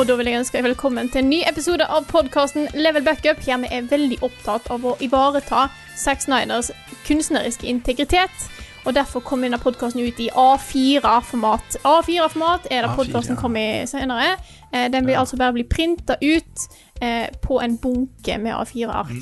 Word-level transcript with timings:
Og 0.00 0.06
da 0.08 0.14
vil 0.16 0.30
jeg 0.30 0.40
ønske 0.40 0.56
deg 0.56 0.64
velkommen 0.64 1.10
til 1.12 1.20
en 1.20 1.26
ny 1.28 1.38
episode 1.44 1.84
av 1.84 2.06
podkasten 2.08 2.70
Level 2.72 3.04
Backup. 3.04 3.42
Her 3.44 3.58
vi 3.60 3.68
er 3.68 3.88
veldig 3.90 4.16
opptatt 4.24 4.70
av 4.72 4.86
å 4.88 4.94
ivareta 5.04 5.66
Zack 5.92 6.22
Snyders 6.24 6.70
kunstneriske 7.04 7.68
integritet. 7.68 8.46
Og 8.88 8.94
derfor 8.96 9.20
kom 9.20 9.44
denne 9.44 9.58
podkasten 9.60 10.00
ut 10.00 10.22
i 10.24 10.30
A4-format. 10.32 11.76
A4-format 11.84 12.70
er 12.70 12.86
det 12.86 12.94
A4, 12.94 12.96
podkasten 12.96 13.36
kommer 13.36 13.82
i 13.82 13.90
senere. 13.90 14.38
Eh, 14.72 14.86
Den 14.88 15.04
vil 15.04 15.20
altså 15.20 15.36
bare 15.36 15.52
bli 15.58 15.66
printa 15.68 16.16
ut 16.16 16.64
eh, 17.02 17.28
på 17.44 17.60
en 17.60 17.76
bunke 17.76 18.38
med 18.40 18.56
A4-ark. 18.56 19.12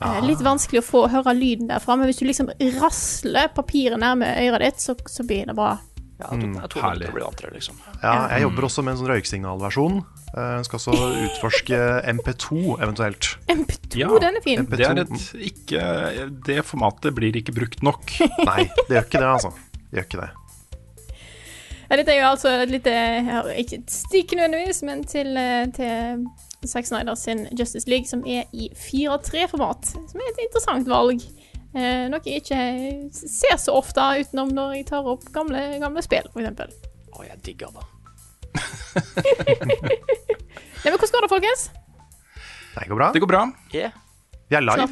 Eh, 0.00 0.22
litt 0.24 0.40
vanskelig 0.40 0.80
å 0.80 0.86
få 0.94 1.02
høre 1.12 1.36
lyden 1.36 1.68
derfra, 1.68 1.98
men 2.00 2.08
hvis 2.08 2.22
du 2.22 2.24
liksom 2.24 2.48
rasler 2.80 3.52
papiret 3.52 4.00
nærme 4.00 4.32
øret 4.46 4.64
ditt, 4.64 4.80
så, 4.80 4.96
så 5.12 5.28
blir 5.28 5.44
det 5.52 5.58
bra. 5.60 5.74
Ja, 6.16 6.30
jeg 6.32 6.40
tror, 6.40 6.52
jeg 6.62 6.70
tror 6.72 6.82
herlig. 6.86 7.06
det 7.06 7.12
blir 7.14 7.24
vantre 7.26 7.50
liksom. 7.52 7.80
Ja, 8.02 8.12
jeg 8.32 8.42
jobber 8.46 8.64
også 8.70 8.82
med 8.86 8.94
en 8.94 9.00
sånn 9.02 9.10
røyksignalversjon. 9.10 9.98
Eh, 10.36 10.62
skal 10.64 10.78
også 10.80 11.10
utforske 11.26 11.80
MP2 12.14 12.78
eventuelt. 12.80 13.28
MP2, 13.52 14.00
Ja. 14.00 14.08
den 14.24 14.36
er 14.36 14.44
fin. 14.44 14.62
MP2. 14.64 14.76
Det 14.76 14.86
er 14.86 15.02
et 15.02 15.28
ikke 15.50 15.82
Det 16.46 16.58
formatet 16.64 17.14
blir 17.14 17.36
ikke 17.36 17.52
brukt 17.56 17.82
nok. 17.84 18.16
Nei, 18.48 18.64
det 18.88 18.96
gjør 18.96 19.04
ikke 19.10 19.20
det, 19.20 19.30
altså. 19.34 19.52
Det 19.76 20.00
gjør 20.00 20.08
ikke 20.08 20.22
det. 20.24 20.30
Ja, 21.86 21.96
dette 22.00 22.10
er 22.16 22.18
jo 22.18 22.30
altså 22.32 22.50
et 22.64 22.70
lite 22.74 22.92
Ikke 23.60 23.76
et 23.78 23.92
stikk 23.94 24.32
nødvendigvis, 24.34 24.80
men 24.88 25.04
til, 25.06 25.36
eh, 25.36 25.66
til 25.76 26.24
Zack 26.66 26.86
Snyder 26.88 27.14
sin 27.14 27.44
Justice 27.58 27.86
League, 27.88 28.08
som 28.08 28.24
er 28.26 28.48
i 28.56 28.70
4-3-format. 28.74 29.84
Som 29.92 30.20
er 30.24 30.32
et 30.32 30.40
interessant 30.48 30.88
valg. 30.90 31.20
Eh, 31.76 32.06
noe 32.08 32.22
jeg 32.24 32.40
ikke 32.40 32.60
ser 33.12 33.58
så 33.60 33.74
ofte 33.76 34.00
utenom 34.22 34.54
når 34.56 34.78
jeg 34.78 34.86
tar 34.92 35.08
opp 35.12 35.26
gamle, 35.34 35.60
gamle 35.82 36.04
spill, 36.04 36.24
f.eks. 36.32 36.72
Å, 37.12 37.24
jeg 37.26 37.42
digger 37.44 37.74
det. 37.76 37.84
Nei, 40.80 40.88
men 40.88 40.96
hvordan 40.96 41.12
går 41.12 41.26
det, 41.26 41.32
folkens? 41.34 41.68
Det 42.76 42.88
går 42.88 42.96
bra. 42.96 43.12
Det 43.12 43.20
går 43.24 43.32
bra. 43.34 43.44
Yeah. 43.74 43.92
Vi 44.48 44.56
er 44.56 44.64
live. 44.64 44.88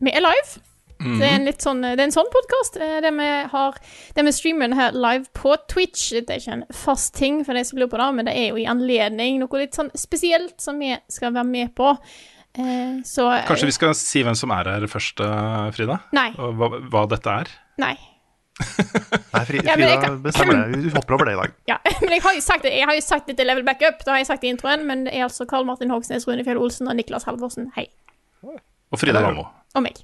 Vi 0.00 0.12
er 0.12 0.24
live. 0.24 0.60
Det 0.96 1.26
er 1.26 1.34
en 1.36 1.44
litt 1.44 1.60
sånn, 1.60 1.82
det 1.84 1.98
er 2.00 2.06
en 2.06 2.14
sånn 2.14 2.28
podkast. 2.32 2.78
Det 2.80 3.10
vi 3.18 3.26
har 3.52 3.76
det 4.16 4.24
vi 4.24 4.32
streamer 4.32 4.72
her 4.76 4.96
live 4.96 5.28
på 5.36 5.52
Twitch. 5.68 6.08
Det 6.16 6.32
er 6.32 6.40
ikke 6.40 6.56
en 6.56 6.64
fast 6.72 7.14
ting 7.18 7.42
for 7.44 7.56
de 7.56 7.64
som 7.68 7.80
lurer 7.80 7.92
på 7.92 8.00
det, 8.00 8.08
men 8.16 8.28
det 8.28 8.36
er 8.40 8.48
jo 8.48 8.62
i 8.62 8.68
anledning 8.70 9.42
noe 9.42 9.60
litt 9.60 9.76
sånn 9.76 9.92
spesielt 9.96 10.56
som 10.62 10.80
vi 10.80 10.94
skal 11.12 11.36
være 11.36 11.48
med 11.48 11.74
på. 11.76 11.92
Eh, 12.58 13.02
så 13.04 13.26
Kanskje 13.46 13.66
vi 13.68 13.72
skal 13.76 13.94
si 13.98 14.22
hvem 14.24 14.36
som 14.38 14.50
er 14.56 14.64
her 14.64 14.86
først, 14.88 15.20
eh, 15.20 15.70
Frida? 15.76 15.98
Nei. 16.16 16.30
Og 16.40 16.54
hva, 16.56 16.68
hva 16.90 17.02
dette 17.10 17.26
er? 17.42 17.50
Nei. 17.82 17.94
Nei, 19.36 19.42
Frida 19.44 19.74
Ja, 19.76 19.76
jeg 19.76 20.22
bestemmer 20.24 20.62
det. 20.72 20.78
Vi 20.86 20.92
hopper 20.94 21.14
over 21.18 21.28
det 21.28 21.34
i 21.36 21.40
dag. 21.42 21.52
Ja, 21.72 21.76
men 22.00 22.14
jeg 22.16 22.22
har 22.24 22.32
jo 22.38 22.40
sagt 22.40 22.62
det, 22.64 22.72
jeg 22.72 22.86
har 22.88 22.94
jo 22.96 23.04
sagt 23.04 23.26
det 23.28 23.36
til 23.36 23.46
Level 23.50 23.66
Backup, 23.66 23.98
det 24.04 24.08
har 24.08 24.22
jeg 24.22 24.28
sagt 24.30 24.44
i 24.44 24.48
introen, 24.52 24.86
men 24.88 25.04
det 25.04 25.12
er 25.14 25.26
altså 25.26 25.44
Karl 25.50 25.66
Martin 25.68 25.92
Hogsnes, 25.92 26.24
Rune 26.28 26.44
Fjell 26.46 26.56
Olsen 26.62 26.88
og 26.88 26.96
Niklas 26.96 27.24
Halvorsen. 27.28 27.68
Hei. 27.76 27.88
Og 28.46 29.00
Frida 29.02 29.20
Vamo. 29.20 29.44
Og 29.76 29.82
meg. 29.84 30.00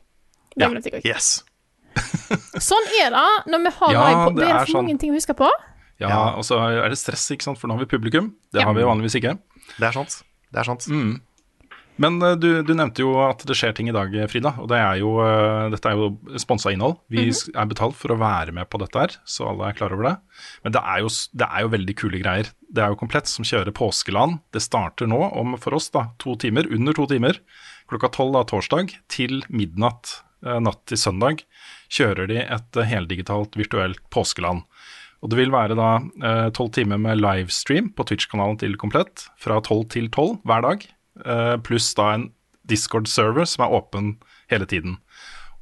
Det 0.52 0.66
Ja. 0.66 0.68
jeg. 0.68 1.00
Yes. 1.08 1.44
Sånn 2.68 2.86
er 3.00 3.12
det 3.12 3.52
når 3.52 3.62
vi 3.64 3.70
har 3.78 3.92
Ja, 3.92 4.02
live 4.08 4.24
på. 4.26 4.34
det 4.36 4.42
Det 4.42 4.48
er 4.50 4.54
er 4.54 4.64
for 4.66 4.72
sånn. 4.72 4.84
mange 4.86 4.98
ting 5.00 5.12
å 5.12 5.16
huske 5.16 5.34
på. 5.38 5.48
Ja, 6.02 6.08
Ja. 6.08 6.20
og 6.36 6.44
så 6.44 6.58
er 6.60 6.88
det 6.90 6.98
stress, 6.98 7.24
ikke 7.32 7.42
sant, 7.46 7.58
for 7.60 7.68
nå 7.68 7.76
har 7.78 7.84
vi 7.86 7.88
publikum. 7.96 8.34
Det 8.52 8.60
Ja. 8.60 8.66
har 8.66 8.74
vi 8.74 8.82
vanligvis 8.82 9.14
ikke. 9.16 9.38
Det 9.78 9.86
er 9.88 9.92
sant. 9.92 10.22
Det 10.52 10.60
er 10.60 10.64
sant. 10.64 10.80
Mm. 10.88 11.20
Men 12.02 12.16
eh, 12.24 12.34
du, 12.40 12.48
du 12.66 12.72
nevnte 12.74 13.04
jo 13.04 13.12
at 13.22 13.44
det 13.46 13.54
skjer 13.58 13.74
ting 13.78 13.88
i 13.90 13.94
dag, 13.94 14.14
Frida. 14.32 14.52
Og 14.62 14.66
det 14.72 14.78
er 14.82 14.98
jo, 15.00 15.12
eh, 15.22 15.68
dette 15.72 15.90
er 15.92 15.98
jo 16.00 16.08
sponsa 16.42 16.72
innhold. 16.74 16.96
Vi 17.12 17.28
s- 17.30 17.46
er 17.54 17.68
betalt 17.70 17.94
for 17.98 18.14
å 18.14 18.18
være 18.20 18.54
med 18.56 18.68
på 18.72 18.80
dette 18.82 18.98
her, 19.04 19.14
så 19.28 19.50
alle 19.52 19.68
er 19.70 19.76
klar 19.78 19.94
over 19.94 20.08
det. 20.10 20.14
Men 20.66 20.74
det 20.76 20.82
er, 20.82 21.02
jo, 21.04 21.12
det 21.38 21.48
er 21.48 21.66
jo 21.66 21.72
veldig 21.76 21.96
kule 22.02 22.22
greier. 22.22 22.50
Det 22.72 22.82
er 22.84 22.92
jo 22.94 22.98
Komplett 23.02 23.30
som 23.30 23.46
kjører 23.46 23.74
påskeland. 23.76 24.40
Det 24.56 24.62
starter 24.64 25.06
nå 25.10 25.20
om 25.38 25.56
for 25.62 25.76
oss 25.78 25.90
da, 25.94 26.08
to 26.22 26.34
timer, 26.42 26.66
under 26.72 26.96
to 26.96 27.06
timer. 27.10 27.38
Klokka 27.92 28.10
tolv 28.14 28.34
da, 28.38 28.44
torsdag 28.48 28.94
til 29.12 29.42
midnatt 29.52 30.16
eh, 30.46 30.58
natt 30.64 30.82
til 30.88 30.98
søndag 30.98 31.44
kjører 31.92 32.30
de 32.30 32.40
et 32.42 32.78
eh, 32.80 32.88
heldigitalt 32.88 33.54
virtuelt 33.60 34.00
påskeland. 34.14 34.64
Og 35.22 35.30
det 35.30 35.38
vil 35.38 35.52
være 35.54 35.76
da 35.78 35.90
eh, 36.00 36.48
tolv 36.56 36.72
timer 36.74 36.98
med 36.98 37.20
livestream 37.20 37.92
på 37.94 38.06
Twitch-kanalen 38.08 38.56
til 38.58 38.74
Komplett 38.80 39.28
fra 39.38 39.60
tolv 39.62 39.84
til 39.92 40.08
tolv 40.10 40.40
hver 40.48 40.64
dag, 40.64 40.82
eh, 40.88 40.96
pluss 41.66 41.90
da 41.98 42.12
en 42.14 42.28
Discord-server 42.68 43.44
som 43.48 43.64
er 43.66 43.74
åpen 43.74 44.12
hele 44.50 44.66
tiden. 44.70 44.98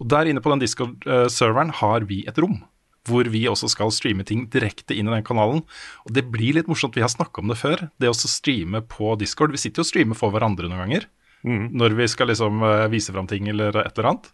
Og 0.00 0.08
Der 0.08 0.28
inne 0.30 0.40
på 0.40 0.50
den 0.52 0.62
Discord-serveren 0.62 1.72
har 1.80 2.06
vi 2.08 2.22
et 2.28 2.38
rom, 2.40 2.62
hvor 3.08 3.28
vi 3.32 3.46
også 3.48 3.68
skal 3.72 3.92
streame 3.92 4.24
ting 4.28 4.46
direkte 4.52 4.96
inn 4.96 5.08
i 5.08 5.14
den 5.16 5.24
kanalen. 5.26 5.62
Og 6.06 6.12
det 6.16 6.26
blir 6.32 6.54
litt 6.56 6.68
morsomt, 6.68 6.96
vi 6.96 7.04
har 7.04 7.12
snakka 7.12 7.42
om 7.42 7.48
det 7.52 7.58
før, 7.60 7.86
det 8.00 8.08
å 8.10 8.16
streame 8.16 8.82
på 8.88 9.14
Discord. 9.20 9.52
Vi 9.52 9.60
sitter 9.60 9.80
jo 9.82 9.86
og 9.88 9.90
streamer 9.90 10.18
for 10.18 10.32
hverandre 10.34 10.68
noen 10.68 10.84
ganger, 10.84 11.08
når 11.44 11.96
vi 11.96 12.08
skal 12.12 12.28
liksom 12.28 12.62
eh, 12.62 12.86
vise 12.92 13.12
fram 13.16 13.26
ting 13.28 13.48
eller 13.48 13.76
et 13.80 13.96
eller 13.96 14.10
annet. 14.10 14.26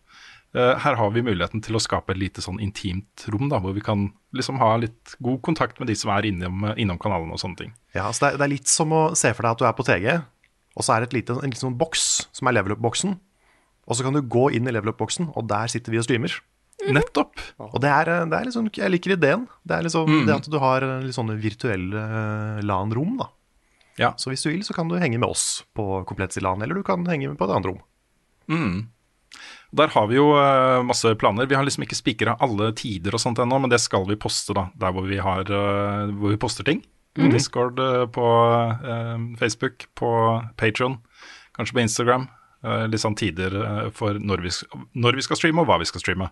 Eh, 0.57 0.73
Her 0.83 0.97
har 0.99 1.11
vi 1.15 1.23
muligheten 1.23 1.63
til 1.63 1.79
å 1.79 1.83
skape 1.83 2.15
et 2.15 2.19
lite 2.19 2.43
sånn 2.43 2.59
intimt 2.63 3.27
rom, 3.31 3.47
da, 3.51 3.61
hvor 3.63 3.75
vi 3.77 3.83
kan 3.87 4.09
liksom 4.35 4.59
ha 4.59 4.73
litt 4.83 5.15
god 5.23 5.39
kontakt 5.47 5.79
med 5.79 5.87
de 5.91 5.95
som 5.99 6.11
er 6.15 6.27
innom, 6.27 6.67
innom 6.77 6.99
kanalen 6.99 7.31
og 7.35 7.39
sånne 7.43 7.63
ting. 7.63 7.75
Ja, 7.95 8.11
så 8.11 8.25
det, 8.27 8.33
er, 8.33 8.39
det 8.43 8.47
er 8.49 8.55
litt 8.57 8.71
som 8.71 8.91
å 8.95 9.05
se 9.19 9.31
for 9.35 9.47
deg 9.47 9.55
at 9.55 9.63
du 9.63 9.67
er 9.71 9.77
på 9.79 9.87
TG, 9.87 10.09
og 10.77 10.85
så 10.85 10.95
er 10.95 11.03
det 11.03 11.11
et 11.11 11.17
lite, 11.21 11.39
en 11.41 11.49
liten 11.49 11.65
sånn 11.65 11.79
boks 11.81 12.05
som 12.37 12.49
er 12.49 12.59
level 12.59 12.77
up-boksen. 12.77 13.17
Og 13.87 13.97
så 13.97 14.05
kan 14.05 14.17
du 14.17 14.21
gå 14.21 14.51
inn 14.57 14.69
i 14.69 14.75
level 14.75 14.93
up-boksen, 14.93 15.31
og 15.33 15.49
der 15.49 15.71
sitter 15.73 15.95
vi 15.95 16.01
og 16.03 16.07
streamer. 16.07 16.35
Nettopp! 16.93 17.41
Og 17.63 17.79
det 17.83 17.89
er, 17.89 18.11
det 18.29 18.37
er 18.37 18.49
liksom, 18.49 18.69
jeg 18.75 18.93
liker 18.93 19.15
ideen. 19.17 19.47
Det 19.65 19.79
er 19.79 19.87
liksom 19.87 20.11
det 20.29 20.35
at 20.35 20.49
du 20.53 20.59
har 20.61 20.85
litt 21.03 21.17
sånne 21.17 21.39
virtuelle 21.41 22.03
eh, 22.03 22.65
LAN-rom, 22.67 23.17
da. 23.23 23.31
Ja. 23.97 24.11
Så 24.21 24.29
hvis 24.29 24.45
du 24.45 24.51
vil, 24.51 24.65
så 24.67 24.77
kan 24.77 24.91
du 24.91 24.99
henge 25.01 25.17
med 25.17 25.29
oss 25.29 25.65
på 25.77 26.03
Komplett 26.09 26.37
i 26.37 26.45
LAN, 26.45 26.61
eller 26.63 26.77
du 26.77 26.85
kan 26.87 27.07
henge 27.09 27.31
med 27.31 27.39
på 27.41 27.49
et 27.49 27.55
annet 27.55 27.71
rom. 27.71 27.81
Der 29.77 29.91
har 29.93 30.11
vi 30.11 30.19
jo 30.19 30.29
eh, 30.39 30.83
masse 30.87 31.11
planer. 31.19 31.49
Vi 31.49 31.57
har 31.57 31.65
liksom 31.67 31.87
ikke 31.87 31.99
spikra 31.99 32.37
alle 32.45 32.71
tider 32.77 33.17
og 33.17 33.23
sånt 33.23 33.41
ennå, 33.43 33.59
men 33.63 33.73
det 33.73 33.81
skal 33.83 34.05
vi 34.09 34.19
poste 34.21 34.55
da, 34.57 34.69
der 34.79 34.95
hvor 34.95 35.09
vi, 35.09 35.19
har, 35.23 35.49
eh, 35.49 36.13
hvor 36.13 36.35
vi 36.35 36.41
poster 36.41 36.67
ting. 36.69 36.85
På 37.17 37.29
Discord, 37.33 37.81
eh, 37.81 38.07
på 38.13 38.29
eh, 38.93 39.19
Facebook, 39.41 39.89
på 39.99 40.11
Patron, 40.61 40.99
kanskje 41.57 41.79
på 41.79 41.85
Instagram. 41.85 42.29
Eh, 42.67 42.87
litt 42.93 43.03
sånn 43.03 43.19
tider 43.19 43.57
eh, 43.63 43.83
for 43.95 44.19
når 44.21 44.45
vi, 44.45 44.55
når 44.97 45.19
vi 45.19 45.27
skal 45.27 45.41
streame 45.41 45.65
og 45.65 45.71
hva 45.71 45.81
vi 45.83 45.89
skal 45.89 46.03
streame. 46.03 46.31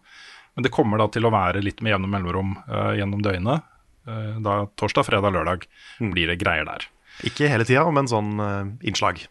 Men 0.55 0.67
det 0.67 0.73
kommer 0.75 1.01
da 1.01 1.09
til 1.11 1.27
å 1.27 1.33
være 1.35 1.63
litt 1.65 1.83
med 1.83 1.95
jevne 1.95 2.11
mellomrom 2.11 2.57
eh, 2.65 2.97
gjennom 3.01 3.23
døgnet. 3.25 3.67
Eh, 4.09 4.35
da 4.45 4.65
torsdag, 4.79 5.09
fredag, 5.09 5.35
lørdag 5.35 5.69
blir 6.13 6.31
det 6.31 6.41
greier 6.43 6.69
der. 6.69 6.89
Ikke 7.27 7.49
hele 7.51 7.67
tida, 7.67 7.87
men 7.95 8.11
sånn 8.11 8.37
eh, 8.43 8.75
innslag. 8.91 9.25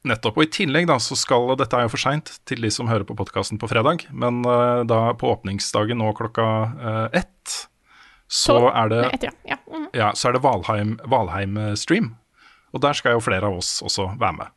Nettopp. 0.00 0.38
Og 0.38 0.46
i 0.46 0.52
tillegg 0.52 0.86
da, 0.88 0.96
så 1.02 1.16
skal 1.18 1.50
Dette 1.60 1.76
er 1.76 1.84
jo 1.84 1.92
for 1.92 2.00
seint 2.00 2.32
til 2.48 2.64
de 2.64 2.70
som 2.72 2.88
hører 2.88 3.04
på 3.08 3.16
podkasten 3.18 3.60
på 3.60 3.68
fredag, 3.68 4.06
men 4.16 4.40
uh, 4.48 4.80
da 4.88 5.10
på 5.12 5.28
åpningsdagen 5.28 6.00
nå 6.00 6.14
klokka 6.16 6.46
uh, 6.72 7.06
ett, 7.12 7.66
så 8.30 8.56
er 8.70 8.90
det 8.92 9.00
Nei, 9.02 9.10
etter, 9.16 9.34
ja. 9.44 9.56
ja. 9.56 9.58
mhm. 9.66 9.88
ja, 9.98 10.12
så 10.14 10.30
er 10.30 10.36
det 10.38 10.42
Valheim, 10.44 10.94
Valheim-stream. 11.10 12.12
Og 12.70 12.82
der 12.84 12.94
skal 12.94 13.16
jo 13.18 13.22
flere 13.24 13.48
av 13.50 13.58
oss 13.58 13.80
også 13.82 14.12
være 14.20 14.36
med. 14.38 14.52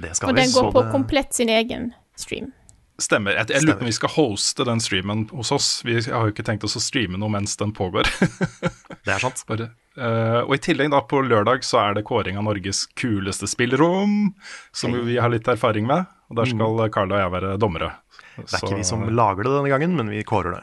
Det 0.00 0.14
skal 0.16 0.30
Og 0.30 0.36
vi. 0.36 0.40
den 0.40 0.52
går 0.54 0.68
så 0.70 0.72
på 0.72 0.82
det- 0.82 0.92
komplett 0.94 1.34
sin 1.36 1.52
egen 1.52 1.90
stream. 2.16 2.52
Stemmer. 3.00 3.34
Jeg, 3.34 3.48
jeg 3.50 3.64
lurer 3.64 3.78
på 3.80 3.84
om 3.86 3.88
vi 3.88 3.94
skal 3.96 4.12
hoste 4.14 4.64
den 4.68 4.80
streamen 4.80 5.22
hos 5.32 5.50
oss. 5.52 5.68
Vi 5.84 5.94
har 6.00 6.28
jo 6.28 6.32
ikke 6.32 6.44
tenkt 6.46 6.64
oss 6.64 6.76
å 6.78 6.82
streame 6.82 7.18
noe 7.18 7.32
mens 7.32 7.56
den 7.60 7.72
pågår. 7.74 8.08
Det 9.04 9.10
er 9.10 9.18
sant. 9.18 9.42
Bare, 9.48 9.70
uh, 9.98 10.40
og 10.44 10.52
i 10.54 10.60
tillegg 10.62 10.92
da 10.92 11.00
på 11.08 11.22
lørdag 11.26 11.64
så 11.66 11.80
er 11.82 11.96
det 11.98 12.04
kåring 12.06 12.38
av 12.38 12.44
Norges 12.46 12.84
kuleste 12.94 13.48
spillerom, 13.50 14.34
som 14.76 14.94
vi 15.08 15.16
har 15.18 15.32
litt 15.32 15.48
erfaring 15.50 15.88
med. 15.88 16.04
Og 16.30 16.38
der 16.38 16.52
skal 16.52 16.84
Carl 16.94 17.12
og 17.12 17.18
jeg 17.18 17.32
være 17.34 17.56
dommere. 17.60 17.90
Det 18.36 18.46
er 18.54 18.62
ikke 18.62 18.78
vi 18.78 18.86
som 18.86 19.02
lager 19.10 19.48
det 19.48 19.56
denne 19.56 19.72
gangen, 19.72 19.96
men 19.98 20.12
vi 20.12 20.22
kårer 20.24 20.60
det. 20.60 20.62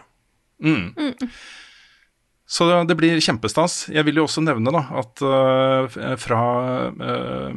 Så 2.49 2.65
det 2.89 2.95
blir 2.97 3.21
kjempestas. 3.21 3.83
Jeg 3.93 4.07
vil 4.07 4.17
jo 4.17 4.25
også 4.25 4.41
nevne 4.41 4.71
da, 4.73 4.81
at 4.97 5.21
øh, 5.21 6.17
fra 6.17 6.41
øh, 6.89 7.53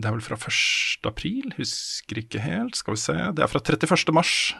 Det 0.00 0.08
er 0.08 0.14
vel 0.14 0.24
fra 0.24 0.38
1. 0.40 1.04
april, 1.10 1.52
husker 1.58 2.22
ikke 2.22 2.40
helt, 2.40 2.78
skal 2.80 2.96
vi 2.96 3.02
se. 3.02 3.16
Det 3.36 3.44
er 3.44 3.52
fra 3.52 3.60
31. 3.60 4.14
mars 4.16 4.54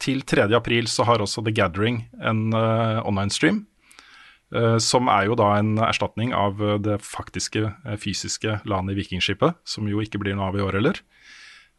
til 0.00 0.22
3. 0.24 0.48
april 0.56 0.88
så 0.88 1.04
har 1.04 1.20
også 1.20 1.44
The 1.44 1.52
Gathering 1.52 2.06
en 2.16 2.54
øh, 2.54 3.04
online 3.04 3.30
stream. 3.30 3.66
som 4.78 5.08
er 5.10 5.24
jo 5.26 5.34
da 5.34 5.56
en 5.58 5.78
erstatning 5.82 6.30
av 6.32 6.60
det 6.78 7.00
faktiske 7.02 7.66
fysiske 7.98 8.60
LAN 8.64 8.88
i 8.88 8.94
Vikingskipet, 8.94 9.56
som 9.66 9.88
jo 9.90 9.98
ikke 9.98 10.20
blir 10.22 10.36
noe 10.38 10.52
av 10.52 10.56
i 10.56 10.62
år 10.62 10.78
heller. 10.78 11.00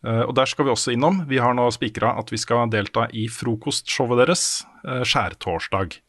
Eh, 0.06 0.24
og 0.28 0.36
Der 0.36 0.46
skal 0.46 0.66
vi 0.66 0.72
også 0.72 0.92
innom. 0.92 1.24
Vi 1.30 1.40
har 1.40 1.56
nå 1.56 1.70
spikra 1.72 2.18
at 2.20 2.30
vi 2.30 2.38
skal 2.38 2.70
delta 2.70 3.08
i 3.14 3.30
frokostshowet 3.32 4.20
deres 4.20 4.44
skjærtorsdag. 4.84 6.02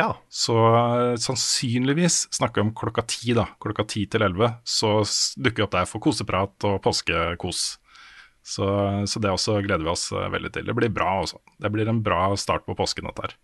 Ja. 0.00 0.16
Så 0.28 0.56
eh, 0.76 1.16
sannsynligvis 1.20 2.28
snakker 2.32 2.62
vi 2.62 2.68
om 2.68 2.74
klokka 2.74 3.02
ti, 3.02 3.34
da. 3.36 3.44
Klokka 3.60 3.84
ti 3.84 4.06
til 4.08 4.24
elleve. 4.24 4.54
Så 4.64 5.02
dukker 5.36 5.60
vi 5.60 5.66
opp 5.66 5.74
der 5.76 5.88
for 5.90 6.00
koseprat 6.00 6.68
og 6.68 6.78
påskekos. 6.86 7.60
Så, 8.40 8.64
så 9.06 9.20
det 9.20 9.34
også 9.34 9.58
gleder 9.60 9.84
vi 9.84 9.92
oss 9.92 10.08
eh, 10.16 10.30
veldig 10.32 10.52
til. 10.54 10.64
Det 10.70 10.76
blir 10.78 10.92
bra, 10.94 11.18
også. 11.20 11.42
Det 11.60 11.72
blir 11.74 11.90
en 11.92 12.00
bra 12.06 12.30
start 12.40 12.64
på 12.64 12.76
påsken, 12.78 13.10
dette 13.10 13.28
her. 13.28 13.36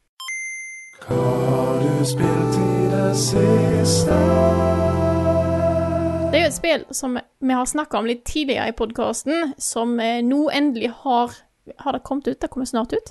Det 6.27 6.41
er 6.41 6.47
jo 6.47 6.49
et 6.49 6.57
spill 6.57 6.89
som 6.97 7.21
vi 7.21 7.53
har 7.53 7.69
snakka 7.69 8.01
om 8.01 8.09
litt 8.09 8.25
tidligere 8.25 8.73
i 8.73 8.77
podkasten, 8.81 9.53
som 9.61 10.01
eh, 10.01 10.25
nå 10.25 10.49
endelig 10.49 10.95
har 11.05 11.37
Har 11.83 11.93
det 11.93 12.05
kommet 12.07 12.29
ut? 12.29 12.41
Det 12.41 12.49
kommer 12.49 12.67
snart 12.67 12.93
ut? 12.95 13.09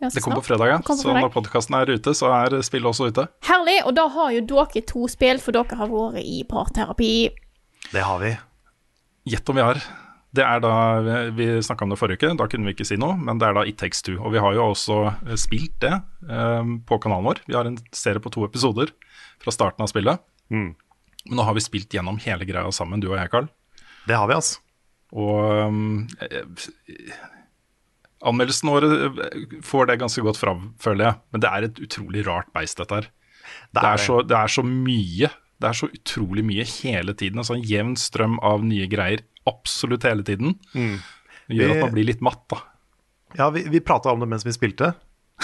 Det 0.00 0.20
kommer 0.20 0.42
på 0.42 0.48
fredag, 0.48 0.72
ja. 0.72 0.78
Så 0.82 1.12
når 1.14 1.30
podkasten 1.32 1.76
er 1.78 1.92
ute, 1.94 2.14
så 2.18 2.30
er 2.34 2.56
spillet 2.66 2.90
også 2.90 3.08
ute. 3.12 3.26
Herlig! 3.46 3.78
Og 3.86 3.94
da 3.96 4.08
har 4.10 4.32
jo 4.34 4.42
dere 4.50 4.82
to 4.90 5.06
spill, 5.10 5.40
for 5.42 5.54
dere 5.54 5.78
har 5.78 5.90
vært 5.90 6.24
i 6.24 6.42
parterapi. 6.48 7.12
Det 7.92 8.02
har 8.02 8.18
vi. 8.22 8.32
Gjett 9.30 9.48
om 9.48 9.60
vi 9.60 9.64
har. 9.64 9.80
Det 10.34 10.42
er 10.42 10.62
da, 10.64 10.74
Vi 11.36 11.46
snakka 11.62 11.86
om 11.86 11.92
det 11.94 11.98
forrige 12.00 12.18
uke, 12.18 12.32
da 12.40 12.48
kunne 12.50 12.66
vi 12.66 12.74
ikke 12.74 12.86
si 12.88 12.98
noe, 12.98 13.14
men 13.14 13.38
det 13.38 13.46
er 13.46 13.56
da 13.56 13.62
It 13.70 13.78
Takes 13.78 14.02
Two. 14.02 14.18
Og 14.18 14.34
vi 14.34 14.42
har 14.42 14.56
jo 14.56 14.66
også 14.72 14.98
spilt 15.40 15.76
det 15.84 15.94
um, 16.26 16.80
på 16.82 16.98
kanalen 17.02 17.28
vår. 17.30 17.44
Vi 17.46 17.54
har 17.54 17.70
en 17.70 17.78
serie 17.94 18.22
på 18.22 18.32
to 18.34 18.42
episoder 18.48 18.90
fra 19.42 19.54
starten 19.54 19.86
av 19.86 19.92
spillet. 19.92 20.18
Mm. 20.50 20.72
Men 21.28 21.38
nå 21.38 21.46
har 21.46 21.54
vi 21.56 21.62
spilt 21.64 21.94
gjennom 21.94 22.18
hele 22.24 22.48
greia 22.48 22.66
sammen, 22.74 23.00
du 23.00 23.12
og 23.12 23.18
jeg, 23.20 23.30
Carl. 23.32 23.46
Det 24.08 24.18
har 24.18 24.26
vi, 24.28 24.36
altså. 24.36 24.60
Og 25.14 25.70
um, 25.70 26.08
vår 28.24 28.70
året 28.72 29.62
får 29.64 29.86
det 29.90 30.00
ganske 30.00 30.24
godt 30.24 30.40
fram, 30.40 30.66
føler 30.80 31.08
jeg. 31.08 31.20
Men 31.32 31.44
det 31.44 31.50
er 31.50 31.68
et 31.68 31.80
utrolig 31.86 32.26
rart 32.26 32.50
beist, 32.56 32.78
dette 32.80 33.00
her. 33.00 33.10
Det 33.74 33.84
er 33.84 34.00
så, 34.00 34.20
det 34.24 34.36
er 34.38 34.50
så 34.50 34.64
mye. 34.64 35.30
Det 35.60 35.68
er 35.68 35.76
så 35.76 35.88
utrolig 35.92 36.44
mye 36.46 36.64
hele 36.80 37.14
tiden. 37.14 37.40
En 37.40 37.48
sånn 37.48 37.64
jevn 37.64 37.94
strøm 38.00 38.38
av 38.44 38.64
nye 38.64 38.88
greier 38.90 39.24
absolutt 39.48 40.06
hele 40.08 40.24
tiden. 40.26 40.56
Det 41.48 41.58
gjør 41.58 41.74
at 41.74 41.82
man 41.84 41.94
blir 41.94 42.08
litt 42.08 42.24
matt, 42.24 42.44
da. 42.52 42.62
Ja, 43.34 43.50
vi, 43.52 43.64
vi 43.68 43.82
prata 43.84 44.12
om 44.12 44.22
det 44.22 44.30
mens 44.30 44.46
vi 44.46 44.54
spilte. 44.54 44.94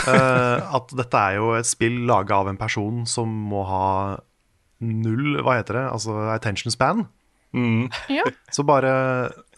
uh, 0.07 0.59
at 0.77 0.93
dette 0.97 1.21
er 1.21 1.41
jo 1.41 1.53
et 1.59 1.69
spill 1.69 2.05
laga 2.09 2.41
av 2.41 2.51
en 2.51 2.59
person 2.61 3.03
som 3.11 3.31
må 3.51 3.65
ha 3.67 3.87
null 4.81 5.41
Hva 5.45 5.59
heter 5.59 5.77
det? 5.77 5.87
Altså 5.91 6.15
attention 6.33 6.73
span. 6.73 7.05
Ja. 8.19 8.23
Så 8.55 8.63
bare 8.67 8.93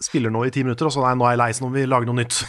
spiller 0.02 0.32
nå 0.32 0.46
i 0.46 0.52
ti 0.54 0.64
minutter, 0.64 0.88
og 0.88 0.94
så 0.94 1.04
nei, 1.04 1.12
nå 1.18 1.26
er 1.28 1.34
jeg 1.34 1.42
lei, 1.42 1.50
så 1.52 1.64
nå 1.64 1.70
må 1.70 1.76
vi 1.76 1.84
lage 1.88 2.08
noe 2.08 2.18
nytt. 2.22 2.40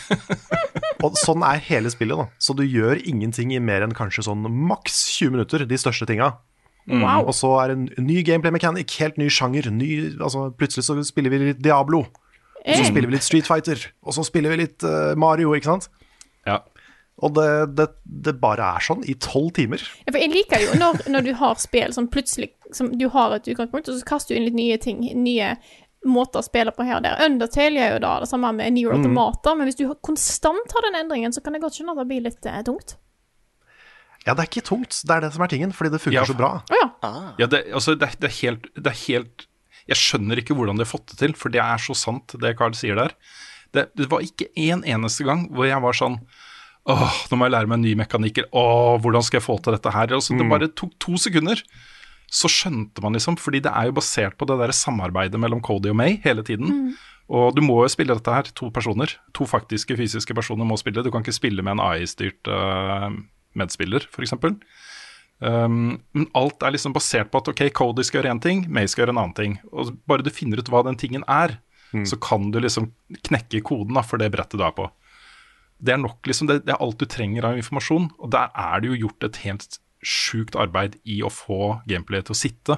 og 1.06 1.20
sånn 1.20 1.44
er 1.48 1.62
hele 1.68 1.92
spillet, 1.94 2.20
da. 2.20 2.28
Så 2.42 2.56
du 2.58 2.64
gjør 2.64 3.02
ingenting 3.04 3.54
i 3.56 3.62
mer 3.62 3.86
enn 3.86 3.96
kanskje 3.98 4.26
sånn 4.30 4.48
maks 4.48 5.06
20 5.20 5.36
minutter, 5.36 5.68
de 5.68 5.80
største 5.80 6.08
tinga. 6.10 6.34
Wow. 6.88 7.30
Og 7.30 7.36
så 7.38 7.52
er 7.62 7.72
det 7.72 7.78
en 7.80 8.08
ny 8.08 8.24
gameplay 8.28 8.52
mechanic, 8.52 8.92
helt 9.00 9.20
ny 9.20 9.30
sjanger. 9.32 9.70
Ny, 9.72 9.92
altså, 10.18 10.50
plutselig 10.60 10.88
så 10.88 10.98
spiller 11.08 11.32
vi 11.32 11.44
litt 11.46 11.64
Diablo, 11.64 12.04
og 12.64 12.72
så 12.72 12.80
Eh, 12.80 12.88
spiller 12.88 13.10
vi 13.10 13.18
litt 13.18 13.26
Street 13.26 13.48
Fighter, 13.48 13.80
og 14.04 14.16
så 14.16 14.24
spiller 14.24 14.54
vi 14.54 14.62
litt 14.64 14.84
uh, 14.88 15.12
Mario, 15.20 15.52
ikke 15.56 15.68
sant? 15.68 15.90
Ja. 16.48 16.62
Og 17.22 17.34
det, 17.38 17.76
det, 17.78 17.88
det 18.26 18.34
bare 18.42 18.72
er 18.76 18.82
sånn 18.82 19.04
i 19.06 19.14
tolv 19.22 19.52
timer. 19.54 19.84
Ja, 20.08 20.12
for 20.16 20.18
jeg 20.20 20.32
liker 20.34 20.64
jo 20.64 20.74
når, 20.82 21.04
når 21.14 21.28
du 21.28 21.34
har 21.38 21.60
spill 21.62 21.94
som 21.94 22.08
plutselig 22.12 22.50
som 22.74 22.90
Du 22.98 23.06
har 23.14 23.36
et 23.36 23.46
utgangspunkt, 23.48 23.88
og 23.92 24.00
så 24.00 24.08
kaster 24.10 24.34
du 24.34 24.40
inn 24.40 24.48
litt 24.48 24.58
nye 24.58 24.78
ting. 24.82 25.04
Nye 25.22 25.52
måter 26.10 26.42
å 26.42 26.44
spille 26.44 26.72
på 26.74 26.84
her 26.84 26.98
og 26.98 27.04
der. 27.06 27.22
Undertale 27.22 27.78
gjør 27.80 27.94
jo 27.94 28.00
da 28.04 28.16
det 28.24 28.28
samme 28.32 28.50
med 28.58 28.74
New 28.74 28.90
Automata, 28.92 29.54
men 29.56 29.70
hvis 29.70 29.78
du 29.78 29.86
har- 29.88 30.00
konstant 30.04 30.74
har 30.74 30.82
den 30.88 30.98
endringen, 31.04 31.32
så 31.32 31.40
kan 31.46 31.54
jeg 31.54 31.62
godt 31.62 31.78
skjønne 31.78 31.94
at 31.94 32.02
det 32.02 32.08
blir 32.10 32.26
litt 32.26 32.46
eh, 32.50 32.62
tungt. 32.66 32.96
Ja, 34.26 34.34
det 34.34 34.40
er 34.44 34.50
ikke 34.50 34.66
tungt, 34.66 34.98
det 35.06 35.14
er 35.16 35.22
det 35.26 35.32
som 35.36 35.44
er 35.46 35.52
tingen, 35.52 35.72
fordi 35.76 35.92
det 35.94 36.02
funker 36.02 36.18
Ja. 36.22 36.26
så 36.26 36.36
bra. 36.38 36.52
Oh, 36.72 36.76
ja. 36.82 36.90
Ja, 37.40 37.46
det, 37.48 37.62
altså, 37.74 37.94
det, 37.96 38.10
det, 38.20 38.30
er 38.32 38.38
helt, 38.42 38.68
det 38.76 38.88
er 38.90 39.00
helt 39.08 39.48
Jeg 39.88 40.00
skjønner 40.00 40.40
ikke 40.40 40.56
hvordan 40.56 40.78
de 40.80 40.86
har 40.86 40.92
fått 40.94 41.08
det 41.12 41.18
til, 41.20 41.34
for 41.36 41.50
det 41.52 41.60
er 41.62 41.78
så 41.78 41.94
sant, 41.94 42.34
det 42.40 42.56
Carl 42.58 42.74
sier 42.74 42.96
der. 42.96 43.14
Det, 43.76 43.90
det 44.00 44.10
var 44.10 44.24
ikke 44.24 44.48
en 44.56 44.84
eneste 44.88 45.26
gang 45.28 45.50
hvor 45.52 45.68
jeg 45.68 45.82
var 45.84 45.94
sånn 45.94 46.20
Åh, 46.92 47.18
nå 47.32 47.40
må 47.40 47.48
jeg 47.48 47.54
lære 47.56 47.70
meg 47.72 47.80
nye 47.80 48.00
mekanikker. 48.02 48.50
Åh, 48.52 48.98
hvordan 49.04 49.24
skal 49.24 49.40
jeg 49.40 49.46
få 49.46 49.56
til 49.64 49.76
dette 49.76 49.92
her? 49.94 50.12
Altså, 50.12 50.36
Det 50.36 50.50
bare 50.52 50.68
tok 50.68 50.92
to 51.00 51.16
sekunder. 51.18 51.62
Så 52.34 52.50
skjønte 52.50 53.02
man 53.02 53.14
liksom, 53.14 53.38
fordi 53.38 53.62
det 53.64 53.72
er 53.72 53.88
jo 53.88 53.96
basert 53.96 54.36
på 54.38 54.48
det 54.50 54.58
der 54.60 54.74
samarbeidet 54.76 55.40
mellom 55.40 55.62
Cody 55.62 55.92
og 55.94 55.96
May 55.96 56.18
hele 56.24 56.44
tiden. 56.44 56.96
Og 57.30 57.56
du 57.56 57.62
må 57.64 57.78
jo 57.84 57.92
spille 57.94 58.14
dette 58.18 58.34
her, 58.34 58.50
to 58.58 58.70
personer. 58.74 59.14
To 59.38 59.46
faktiske 59.48 59.96
fysiske 59.96 60.36
personer 60.36 60.66
må 60.68 60.76
spille. 60.78 61.04
Du 61.06 61.12
kan 61.14 61.24
ikke 61.24 61.32
spille 61.36 61.64
med 61.64 61.78
en 61.78 61.84
AI-styrt 61.86 62.50
uh, 62.52 63.14
medspiller, 63.56 64.04
f.eks. 64.12 64.34
Um, 65.40 66.02
men 66.12 66.28
alt 66.36 66.64
er 66.64 66.74
liksom 66.76 66.94
basert 66.96 67.32
på 67.32 67.40
at 67.40 67.48
ok, 67.48 67.70
Cody 67.72 68.04
skal 68.04 68.22
gjøre 68.22 68.34
én 68.34 68.42
ting, 68.44 68.66
May 68.68 68.88
skal 68.88 69.06
gjøre 69.06 69.16
en 69.16 69.22
annen 69.24 69.38
ting. 69.38 69.56
Og 69.72 69.96
bare 70.10 70.26
du 70.26 70.34
finner 70.34 70.60
ut 70.60 70.68
hva 70.74 70.84
den 70.84 71.00
tingen 71.00 71.24
er, 71.32 71.60
så 72.10 72.18
kan 72.18 72.48
du 72.50 72.58
liksom 72.60 72.88
knekke 73.28 73.62
koden 73.62 73.94
da, 73.94 74.02
for 74.02 74.18
det 74.18 74.32
brettet 74.34 74.58
du 74.58 74.64
er 74.66 74.74
på. 74.74 74.88
Det 75.84 75.96
er 75.96 76.02
nok 76.02 76.30
liksom, 76.30 76.48
det, 76.50 76.62
det 76.68 76.76
er 76.76 76.84
alt 76.84 77.02
du 77.02 77.08
trenger 77.10 77.50
av 77.50 77.60
informasjon, 77.60 78.10
og 78.18 78.34
der 78.34 78.54
er 78.56 78.82
det 78.82 78.92
jo 78.92 79.02
gjort 79.06 79.28
et 79.28 79.42
helt 79.44 79.80
sjukt 80.04 80.58
arbeid 80.60 80.98
i 81.08 81.22
å 81.24 81.32
få 81.32 81.80
gameplayet 81.90 82.30
til 82.30 82.36
å 82.36 82.40
sitte, 82.40 82.78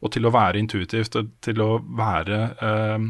og 0.00 0.14
til 0.14 0.26
å 0.26 0.32
være 0.34 0.62
intuitivt, 0.62 1.18
og 1.18 1.30
til 1.44 1.60
å 1.62 1.70
være 1.98 2.38
øh, 2.66 3.06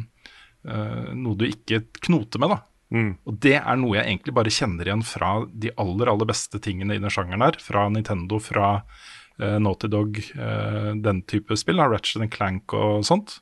øh, 0.66 1.10
noe 1.16 1.38
du 1.38 1.46
ikke 1.46 1.84
knoter 2.02 2.42
med, 2.42 2.56
da. 2.56 2.60
Og 2.90 3.37
det 3.42 3.56
er 3.60 3.76
noe 3.78 3.94
jeg 3.94 4.08
egentlig 4.08 4.34
bare 4.34 4.52
kjenner 4.52 4.88
igjen 4.88 5.04
fra 5.06 5.34
de 5.46 5.70
aller, 5.78 6.10
aller 6.10 6.26
beste 6.26 6.58
tingene 6.62 6.96
i 6.96 7.02
den 7.02 7.12
sjangeren 7.12 7.44
her. 7.46 7.58
Fra 7.62 7.84
Nintendo, 7.92 8.40
fra 8.42 8.70
uh, 8.81 9.58
Naughty 9.62 9.90
Dog, 9.92 10.18
uh, 10.35 10.90
den 10.99 11.23
type 11.30 11.54
spill, 11.61 11.78
da, 11.78 11.87
Ratchet 11.90 12.25
and 12.25 12.35
Clank 12.35 12.75
og 12.75 13.06
sånt. 13.06 13.38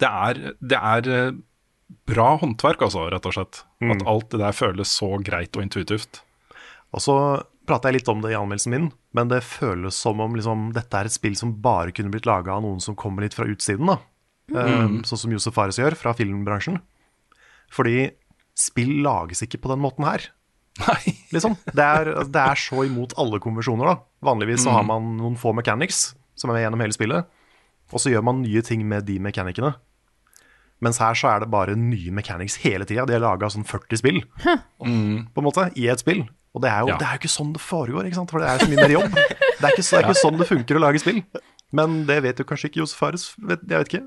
Det 0.00 0.08
er, 0.08 0.40
det 0.64 0.80
er 0.80 1.36
bra 2.08 2.34
håndverk, 2.40 2.84
altså, 2.86 3.08
rett 3.12 3.26
og 3.28 3.36
slett. 3.36 3.64
At 3.84 4.06
alt 4.08 4.30
det 4.32 4.40
der 4.42 4.56
føles 4.56 4.92
så 4.92 5.14
greit 5.24 5.56
og 5.56 5.64
intuitivt. 5.64 6.22
Og 6.94 7.02
så 7.02 7.16
prata 7.66 7.90
jeg 7.90 8.00
litt 8.00 8.10
om 8.12 8.20
det 8.22 8.34
i 8.34 8.38
anmeldelsen 8.38 8.74
min, 8.74 8.88
men 9.16 9.30
det 9.30 9.40
føles 9.46 9.96
som 9.96 10.20
om 10.22 10.36
liksom, 10.36 10.68
dette 10.76 10.98
er 10.98 11.08
et 11.08 11.14
spill 11.14 11.36
som 11.38 11.54
bare 11.64 11.94
kunne 11.96 12.12
blitt 12.12 12.28
laga 12.28 12.56
av 12.56 12.64
noen 12.64 12.82
som 12.82 12.96
kommer 12.98 13.24
litt 13.24 13.36
fra 13.36 13.48
utsiden. 13.48 13.88
da. 13.90 13.98
Eh, 14.52 14.86
sånn 15.08 15.22
som 15.24 15.32
Josef 15.32 15.56
Fares 15.56 15.80
gjør, 15.80 15.96
fra 15.98 16.12
filmbransjen. 16.16 16.80
Fordi 17.72 18.10
spill 18.54 19.00
lages 19.04 19.42
ikke 19.46 19.62
på 19.64 19.72
den 19.72 19.82
måten 19.82 20.06
her. 20.06 20.28
Nei. 20.84 21.14
liksom. 21.34 21.56
Det 21.70 21.86
er, 21.86 22.12
det 22.28 22.42
er 22.42 22.60
så 22.60 22.84
imot 22.86 23.16
alle 23.20 23.40
konvensjoner, 23.42 23.94
da. 23.94 23.96
Vanligvis 24.30 24.66
så 24.66 24.74
har 24.76 24.86
man 24.86 25.14
noen 25.18 25.38
få 25.40 25.54
mechanics 25.56 26.12
som 26.38 26.50
er 26.50 26.58
med 26.58 26.64
gjennom 26.64 26.82
hele 26.82 26.96
spillet, 26.96 27.34
og 27.94 28.00
så 28.02 28.10
gjør 28.10 28.24
man 28.26 28.40
nye 28.42 28.62
ting 28.66 28.82
med 28.88 29.06
de 29.06 29.20
mechanicene. 29.22 29.74
Mens 30.84 31.00
her 31.00 31.16
så 31.16 31.30
er 31.32 31.44
det 31.44 31.50
bare 31.52 31.74
nye 31.80 32.12
mechanics 32.14 32.58
hele 32.64 32.84
tida. 32.88 33.06
De 33.08 33.16
har 33.16 33.22
laga 33.24 33.48
sånn 33.52 33.64
40 33.64 34.00
spill, 34.02 34.20
på 34.44 34.84
en 34.90 35.46
måte, 35.46 35.70
i 35.80 35.88
et 35.92 36.02
spill. 36.04 36.24
Og 36.54 36.62
det 36.62 36.70
er, 36.70 36.84
jo, 36.84 36.92
Ja. 36.92 36.98
det 37.00 37.06
er 37.08 37.16
jo 37.16 37.22
ikke 37.24 37.32
sånn 37.34 37.50
det 37.56 37.62
foregår, 37.64 38.06
ikke 38.06 38.20
sant? 38.20 38.30
for 38.30 38.38
det 38.44 38.46
er 38.52 38.62
så 38.62 38.68
mye 38.70 38.84
mer 38.84 38.92
jobb. 38.94 39.16
Det 39.16 39.24
er 39.24 39.72
ikke, 39.74 39.82
det 39.88 39.98
er 39.98 40.04
ikke 40.06 40.20
sånn 40.20 40.38
det 40.38 40.46
funker 40.46 40.78
å 40.78 40.82
lage 40.84 41.00
spill. 41.02 41.18
Men 41.74 41.96
det 42.06 42.20
vet 42.22 42.38
jo 42.38 42.44
kanskje 42.46 42.68
ikke 42.70 42.78
Josef 42.84 43.00
Fares. 43.02 43.24
Vet, 43.42 43.64
jeg 43.66 43.80
vet 43.82 43.90
ikke. 43.90 44.04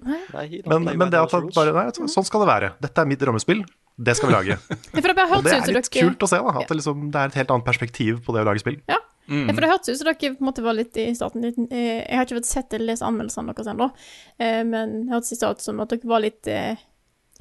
Men, 0.71 0.85
men 1.01 1.09
det 1.11 1.19
at 1.19 1.33
bare 1.57 1.73
Nei, 1.75 2.07
sånn 2.07 2.23
skal 2.27 2.45
det 2.45 2.47
være. 2.47 2.69
Dette 2.85 3.03
er 3.03 3.09
mitt 3.09 3.19
drømmespill. 3.19 3.65
Det 3.97 4.15
skal 4.15 4.29
vi 4.29 4.35
lage. 4.37 4.57
Og 4.95 5.43
det 5.43 5.55
er 5.57 5.73
litt 5.75 5.89
kult 5.91 6.23
å 6.23 6.29
se, 6.31 6.39
da. 6.39 6.53
At 6.61 6.69
det, 6.69 6.77
liksom, 6.79 7.09
det 7.11 7.19
er 7.19 7.33
et 7.33 7.37
helt 7.41 7.51
annet 7.51 7.67
perspektiv 7.67 8.21
på 8.23 8.35
det 8.37 8.45
å 8.45 8.47
lage 8.47 8.63
spill. 8.63 8.79
Ja. 8.87 9.01
Ja, 9.27 9.53
for 9.53 9.61
det 9.61 9.69
hørtes 9.69 9.89
ut 9.89 9.97
som 9.99 10.07
dere 10.07 10.15
på 10.35 10.39
en 10.41 10.47
måte 10.47 10.63
var 10.63 10.73
litt 10.77 10.97
i 10.97 11.07
starten 11.15 11.41
litt, 11.43 11.57
eh, 11.71 12.03
Jeg 12.07 12.15
har 12.15 12.25
ikke 12.25 12.37
fått 12.39 12.47
sett 12.51 12.73
eller 12.77 12.93
lest 12.93 13.03
anmeldelsene 13.03 13.53
deres 13.53 13.67
ennå, 13.73 13.89
eh, 14.39 14.61
men 14.63 14.93
det 15.07 15.13
hørtes 15.15 15.33
i 15.35 15.39
starten 15.39 15.65
som 15.65 15.79
at 15.83 15.89
dere 15.91 16.07
var 16.07 16.23
litt 16.23 16.47
eh, 16.47 16.77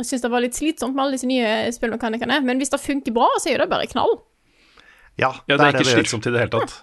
Jeg 0.00 0.06
syns 0.10 0.22
det 0.26 0.30
var 0.32 0.42
litt 0.44 0.58
slitsomt 0.58 0.94
med 0.96 1.04
alle 1.04 1.16
disse 1.16 1.28
nye 1.30 1.52
spillmekanikerne, 1.72 2.40
men 2.44 2.58
hvis 2.60 2.74
det 2.74 2.80
funker 2.82 3.14
bra, 3.16 3.28
så 3.38 3.48
er 3.48 3.56
jo 3.56 3.62
det 3.64 3.70
bare 3.70 3.86
knall. 3.92 4.18
Ja, 5.16 5.30
Ja, 5.48 5.56
det 5.56 5.60
er 5.62 5.72
ikke 5.72 5.84
det 5.86 5.94
slitsomt 5.94 6.26
i 6.28 6.34
det 6.34 6.42
hele 6.42 6.52
tatt. 6.58 6.74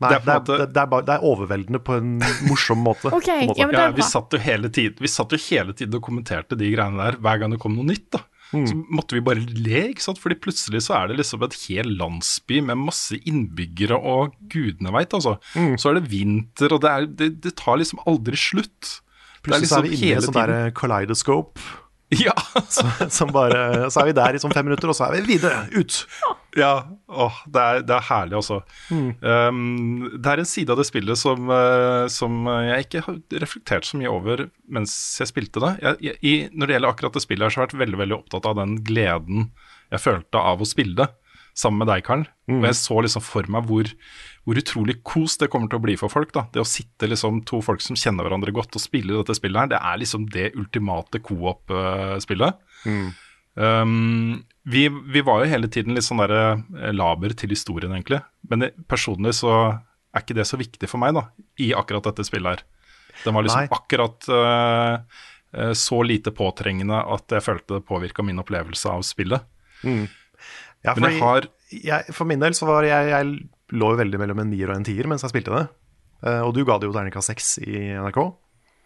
Nei, 0.00 0.08
Det 0.08 0.16
er 0.16 0.20
det 0.24 0.32
er, 0.32 0.38
måte- 0.40 0.72
det, 0.72 0.80
er 0.80 0.86
bare, 0.94 1.04
det 1.04 1.14
er 1.18 1.24
overveldende 1.28 1.78
på 1.84 1.98
en 1.98 2.14
morsom 2.48 2.78
måte. 2.86 3.10
okay, 3.18 3.42
en 3.42 3.48
måte. 3.50 3.60
ja, 3.60 3.68
Ja, 3.74 3.90
vi 3.92 4.06
satt 4.06 4.32
jo 4.32 4.38
hele 4.40 4.70
tiden 4.72 4.96
Vi 5.02 5.10
satt 5.12 5.34
jo 5.36 5.36
hele 5.50 5.74
tiden 5.76 5.94
og 5.98 6.00
kommenterte 6.06 6.56
de 6.56 6.70
greiene 6.72 6.96
der 7.10 7.18
hver 7.20 7.42
gang 7.42 7.50
det 7.52 7.58
kom 7.60 7.74
noe 7.76 7.84
nytt. 7.84 8.06
da 8.14 8.22
Så 8.50 8.78
måtte 8.90 9.14
vi 9.14 9.22
bare 9.22 9.44
le, 9.44 9.82
ikke 9.92 10.02
sant? 10.02 10.18
fordi 10.18 10.38
plutselig 10.42 10.82
så 10.86 10.96
er 10.98 11.10
det 11.10 11.20
liksom 11.20 11.44
et 11.46 11.54
hel 11.68 11.92
landsby 12.00 12.58
med 12.66 12.80
masse 12.82 13.18
innbyggere 13.20 13.98
og 13.98 14.34
gudene 14.50 14.90
veit, 14.94 15.14
altså. 15.14 15.36
Så 15.78 15.92
er 15.92 16.00
det 16.00 16.10
vinter, 16.10 16.74
og 16.74 16.82
det, 16.82 16.90
er, 16.90 17.06
det, 17.20 17.30
det 17.44 17.54
tar 17.60 17.78
liksom 17.78 18.02
aldri 18.10 18.38
slutt. 18.40 18.96
Plutselig 19.44 19.70
så 19.70 19.78
er 19.78 19.86
vi 19.86 19.94
inne 19.96 20.08
i 20.10 20.16
et 20.18 20.26
sånt 20.26 20.36
der 20.36 20.72
eh, 22.14 22.62
så, 22.68 22.86
Ja, 22.90 23.08
Som 23.10 23.30
bare, 23.34 23.90
så 23.90 24.02
er 24.02 24.10
vi 24.10 24.16
der 24.18 24.34
i 24.34 24.42
sånn 24.42 24.54
fem 24.54 24.66
minutter, 24.66 24.90
og 24.90 24.98
så 24.98 25.06
er 25.06 25.18
vi 25.18 25.36
videre. 25.36 25.64
Ut. 25.76 26.00
ja. 26.58 26.72
Åh, 27.10 27.38
det, 27.46 27.62
er, 27.62 27.84
det 27.86 27.96
er 27.96 28.06
herlig, 28.06 28.36
altså. 28.38 28.60
Um, 28.90 30.10
det 30.14 30.32
er 30.32 30.42
en 30.42 30.48
side 30.48 30.70
av 30.70 30.78
det 30.78 30.86
spillet 30.86 31.18
som, 31.18 31.50
uh, 31.50 32.06
som 32.10 32.44
jeg 32.66 32.86
ikke 32.86 33.04
har 33.06 33.18
reflektert 33.42 33.88
så 33.88 33.98
mye 33.98 34.12
over 34.12 34.44
mens 34.70 34.94
jeg 35.22 35.30
spilte 35.32 35.62
det. 35.62 35.72
Jeg, 35.82 35.98
jeg, 36.06 36.20
i, 36.22 36.34
når 36.54 36.70
det 36.70 36.78
gjelder 36.78 36.94
akkurat 36.94 37.18
det 37.18 37.24
spillet, 37.26 37.46
her, 37.46 37.54
så 37.54 37.62
har 37.62 37.66
jeg 37.66 37.72
vært 37.72 37.82
veldig 37.86 38.02
veldig 38.04 38.18
opptatt 38.20 38.50
av 38.50 38.60
den 38.62 38.78
gleden 38.86 39.50
jeg 39.90 40.04
følte 40.04 40.38
av 40.52 40.62
å 40.62 40.68
spille 40.68 40.94
det 41.02 41.08
sammen 41.58 41.82
med 41.82 41.90
deg, 41.90 42.04
Karl. 42.06 42.24
Og 42.50 42.66
jeg 42.66 42.78
så 42.78 43.00
liksom 43.04 43.24
for 43.24 43.48
meg 43.52 43.66
hvor, 43.68 43.90
hvor 44.44 44.56
utrolig 44.56 45.02
kos 45.04 45.36
det 45.38 45.50
kommer 45.52 45.68
til 45.70 45.78
å 45.78 45.84
bli 45.84 45.96
for 46.00 46.08
folk. 46.12 46.32
da. 46.32 46.46
Det 46.52 46.62
å 46.62 46.66
sitte 46.68 47.06
liksom 47.10 47.42
to 47.48 47.60
folk 47.62 47.82
som 47.84 47.96
kjenner 47.98 48.24
hverandre 48.26 48.54
godt 48.56 48.74
og 48.78 48.82
spille 48.82 49.16
dette 49.18 49.36
spillet 49.36 49.60
her, 49.60 49.68
det 49.74 49.80
er 49.80 50.00
liksom 50.00 50.24
det 50.32 50.46
ultimate 50.56 51.20
co-op-spillet. 51.20 52.56
Um, 53.54 54.44
vi, 54.64 54.88
vi 54.88 55.20
var 55.26 55.42
jo 55.44 55.50
hele 55.50 55.68
tiden 55.72 55.96
litt 55.96 56.06
sånn 56.06 56.20
der 56.22 56.32
eh, 56.36 56.92
laber 56.94 57.34
til 57.36 57.50
historien, 57.52 57.92
egentlig. 57.96 58.20
Men 58.48 58.64
det- 58.64 58.74
personlig 58.88 59.34
så 59.40 59.52
er 60.14 60.22
ikke 60.24 60.36
det 60.38 60.46
så 60.48 60.58
viktig 60.60 60.88
for 60.90 61.02
meg, 61.02 61.14
da, 61.16 61.26
i 61.60 61.72
akkurat 61.76 62.06
dette 62.08 62.24
spillet 62.28 62.56
her. 62.60 62.64
Den 63.24 63.34
var 63.36 63.44
liksom 63.44 63.66
Nei. 63.66 63.74
akkurat 63.76 64.28
uh, 64.32 65.72
så 65.76 65.98
lite 66.06 66.30
påtrengende 66.32 66.96
at 67.12 67.34
jeg 67.34 67.44
følte 67.44 67.80
det 67.80 67.86
påvirka 67.88 68.24
min 68.24 68.38
opplevelse 68.40 68.88
av 68.88 69.02
spillet. 69.04 69.44
Ja, 70.80 70.94
Men 70.96 71.10
jeg 71.10 71.20
har 71.20 71.46
jeg, 71.70 72.14
For 72.16 72.24
min 72.28 72.40
del 72.40 72.54
så 72.56 72.64
var 72.68 72.84
jeg 72.88 73.08
Jeg 73.10 73.32
lå 73.72 73.92
jo 73.94 74.00
veldig 74.00 74.20
mellom 74.20 74.42
en 74.42 74.50
nier 74.52 74.70
og 74.72 74.80
en 74.80 74.86
tier 74.86 75.08
mens 75.10 75.24
jeg 75.24 75.32
spilte 75.32 75.54
det. 75.54 75.64
Eh, 76.26 76.40
og 76.44 76.54
du 76.56 76.62
ga 76.68 76.78
det 76.78 76.88
jo 76.88 76.94
terningkast 76.94 77.32
seks 77.32 77.58
i 77.64 77.90
NRK. 77.96 78.20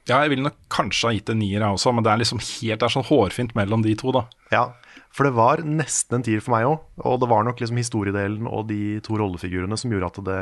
Ja, 0.05 0.19
jeg 0.21 0.35
ville 0.35 0.45
nok 0.45 0.59
kanskje 0.73 1.09
ha 1.09 1.15
gitt 1.17 1.31
en 1.33 1.39
nier, 1.41 1.63
jeg 1.63 1.77
også, 1.79 1.93
men 1.97 2.05
det 2.05 2.11
er 2.13 2.21
liksom 2.21 2.43
helt 2.43 2.83
det 2.83 2.85
er 2.85 2.93
sånn 2.93 3.07
hårfint 3.09 3.55
mellom 3.57 3.85
de 3.87 3.95
to, 3.97 4.13
da. 4.13 4.27
Ja, 4.53 4.67
for 5.15 5.25
det 5.25 5.33
var 5.39 5.63
nesten 5.65 6.19
en 6.19 6.27
tier 6.27 6.43
for 6.45 6.53
meg 6.53 6.67
òg. 6.69 6.83
Og 7.09 7.17
det 7.23 7.29
var 7.31 7.47
nok 7.47 7.63
liksom 7.63 7.79
historiedelen 7.81 8.49
og 8.51 8.67
de 8.69 8.99
to 9.07 9.17
rollefigurene 9.17 9.79
som 9.81 9.95
gjorde 9.95 10.11
at 10.13 10.21
det 10.29 10.41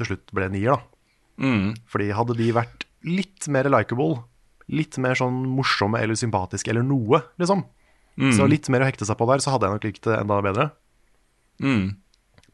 til 0.00 0.08
slutt 0.10 0.32
ble 0.34 0.48
en 0.48 0.56
nier, 0.56 0.74
da. 0.74 0.80
Fordi 1.92 2.10
hadde 2.16 2.36
de 2.40 2.50
vært 2.56 2.86
litt 3.06 3.46
mer 3.52 3.70
likeable, 3.70 4.24
litt 4.72 4.98
mer 5.02 5.14
sånn 5.18 5.42
morsomme 5.54 6.00
eller 6.02 6.18
sympatiske 6.18 6.70
eller 6.72 6.82
noe, 6.86 7.22
liksom, 7.38 7.62
så 8.34 8.46
litt 8.50 8.68
mer 8.72 8.82
å 8.82 8.88
hekte 8.90 9.06
seg 9.08 9.16
på 9.18 9.26
der, 9.30 9.38
så 9.40 9.54
hadde 9.54 9.68
jeg 9.70 9.78
nok 9.78 9.86
likt 9.88 10.04
det 10.08 10.18
enda 10.18 10.40
bedre. 10.44 10.66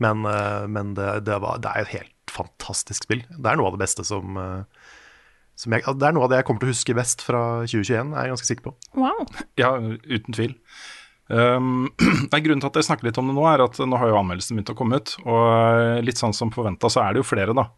Men, 0.02 0.24
eh, 0.24 0.66
men 0.70 0.94
det, 0.94 1.08
det, 1.26 1.38
var, 1.42 1.58
det 1.62 1.72
er 1.72 1.84
et 1.84 1.94
helt 1.96 2.32
fantastisk 2.32 3.08
spill. 3.08 3.24
Det 3.30 3.50
er 3.50 3.58
noe 3.58 3.70
av 3.70 3.76
det 3.76 3.82
beste 3.82 4.04
som, 4.06 4.38
eh, 4.38 4.92
som 5.58 5.74
jeg, 5.74 5.84
Det 5.98 6.06
er 6.08 6.14
noe 6.14 6.28
av 6.28 6.32
det 6.32 6.40
jeg 6.40 6.48
kommer 6.48 6.62
til 6.62 6.70
å 6.70 6.76
huske 6.76 6.96
best 6.98 7.24
fra 7.26 7.42
2021, 7.66 8.14
er 8.14 8.28
jeg 8.28 8.34
ganske 8.36 8.50
sikker 8.52 8.68
på. 8.68 8.76
Wow. 8.98 9.26
Ja, 9.60 9.74
uten 9.78 10.36
tvil. 10.36 10.54
Um, 11.28 11.90
nei, 12.32 12.40
grunnen 12.44 12.62
til 12.62 12.70
at 12.70 12.78
jeg 12.80 12.88
snakker 12.88 13.10
litt 13.10 13.18
om 13.20 13.28
det 13.28 13.36
nå, 13.36 13.44
er 13.50 13.66
at 13.66 13.80
nå 13.82 13.98
har 14.00 14.12
jo 14.12 14.20
anmeldelsen 14.20 14.56
begynt 14.56 14.72
å 14.72 14.78
komme 14.78 15.02
ut. 15.02 15.16
Og 15.26 15.42
eh, 15.50 15.98
litt 16.06 16.20
sånn 16.20 16.36
som 16.36 16.54
forventa, 16.54 16.90
så 16.92 17.04
er 17.04 17.14
det 17.14 17.24
jo 17.24 17.30
flere 17.30 17.56
da, 17.56 17.68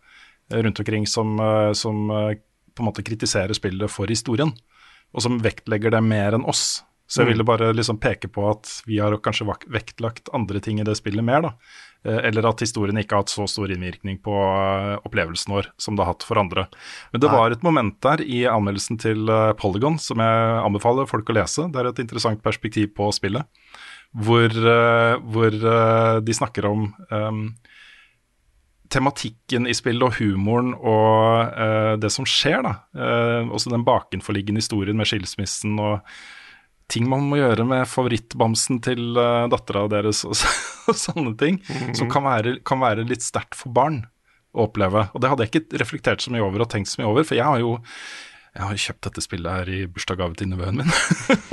rundt 0.61 0.83
omkring 0.83 1.09
som, 1.09 1.39
som 1.79 2.05
på 2.11 2.83
en 2.83 2.89
måte 2.89 3.05
kritiserer 3.07 3.55
spillet 3.55 3.91
for 3.93 4.11
historien. 4.11 4.53
Og 5.15 5.25
som 5.25 5.41
vektlegger 5.43 5.95
det 5.95 6.03
mer 6.07 6.37
enn 6.37 6.47
oss. 6.51 6.83
Så 7.11 7.25
jeg 7.25 7.33
ville 7.33 7.47
bare 7.47 7.73
liksom 7.75 7.99
peke 7.99 8.29
på 8.31 8.45
at 8.47 8.69
vi 8.87 9.01
har 9.03 9.17
kanskje 9.19 9.49
vektlagt 9.75 10.31
andre 10.37 10.61
ting 10.63 10.79
i 10.79 10.87
det 10.87 10.95
spillet 10.99 11.27
mer, 11.27 11.43
da. 11.43 11.51
Eh, 12.07 12.21
Eller 12.29 12.47
at 12.49 12.63
historien 12.65 12.97
ikke 13.01 13.17
har 13.17 13.25
hatt 13.25 13.33
så 13.33 13.47
stor 13.51 13.73
innvirkning 13.73 14.21
på 14.25 14.33
eh, 14.33 14.97
opplevelsen 15.05 15.53
vår 15.53 15.71
som 15.81 15.97
det 15.97 16.07
har 16.07 16.15
hatt 16.15 16.25
for 16.27 16.41
andre. 16.41 16.67
Men 17.13 17.25
det 17.25 17.33
var 17.33 17.53
et 17.53 17.67
moment 17.67 17.99
der 18.05 18.25
i 18.25 18.47
anmeldelsen 18.49 19.01
til 19.01 19.29
eh, 19.29 19.53
Polygon 19.61 20.01
som 20.01 20.23
jeg 20.23 20.63
anbefaler 20.65 21.11
folk 21.11 21.29
å 21.29 21.37
lese. 21.37 21.69
Det 21.69 21.83
er 21.83 21.91
et 21.91 22.03
interessant 22.03 22.41
perspektiv 22.45 22.95
på 22.97 23.11
spillet. 23.17 23.45
Hvor, 24.11 24.51
hvor 25.31 25.55
de 25.55 26.35
snakker 26.35 26.67
om 26.67 26.89
um, 27.15 27.45
tematikken 28.91 29.69
i 29.71 29.75
spillet 29.79 30.03
og 30.03 30.17
humoren 30.19 30.73
og 30.75 31.55
uh, 31.55 31.95
det 31.95 32.11
som 32.11 32.27
skjer, 32.27 32.59
da. 32.67 32.73
Uh, 32.91 33.53
også 33.55 33.71
den 33.71 33.87
bakenforliggende 33.87 34.59
historien 34.65 34.99
med 34.99 35.07
skilsmissen 35.07 35.79
og 35.79 36.03
ting 36.91 37.09
man 37.11 37.27
må 37.31 37.41
gjøre 37.41 37.67
med 37.69 37.89
favorittbamsen 37.91 38.81
til 38.85 39.19
uh, 39.19 39.49
dattera 39.53 39.87
deres 39.93 40.25
og, 40.29 40.35
og 40.91 40.97
sånne 40.99 41.35
ting, 41.41 41.61
som 41.97 42.11
kan 42.13 42.27
være, 42.27 42.59
kan 42.67 42.83
være 42.83 43.07
litt 43.09 43.25
sterkt 43.27 43.59
for 43.59 43.73
barn 43.75 44.03
å 44.51 44.67
oppleve. 44.67 45.07
Og 45.15 45.23
det 45.23 45.31
hadde 45.31 45.47
jeg 45.47 45.53
ikke 45.53 45.83
reflektert 45.83 46.25
så 46.25 46.33
mye 46.35 46.43
over 46.45 46.65
og 46.65 46.73
tenkt 46.73 46.91
så 46.91 47.03
mye 47.03 47.11
over, 47.13 47.27
for 47.27 47.39
jeg 47.39 47.47
har 47.47 47.63
jo 47.63 47.79
jeg 48.51 48.67
har 48.67 48.79
kjøpt 48.83 49.07
dette 49.07 49.23
spillet 49.23 49.59
her 49.61 49.69
i 49.71 49.81
bursdagsgave 49.87 50.35
til 50.39 50.49
nevøen 50.51 50.81
min, 50.81 50.89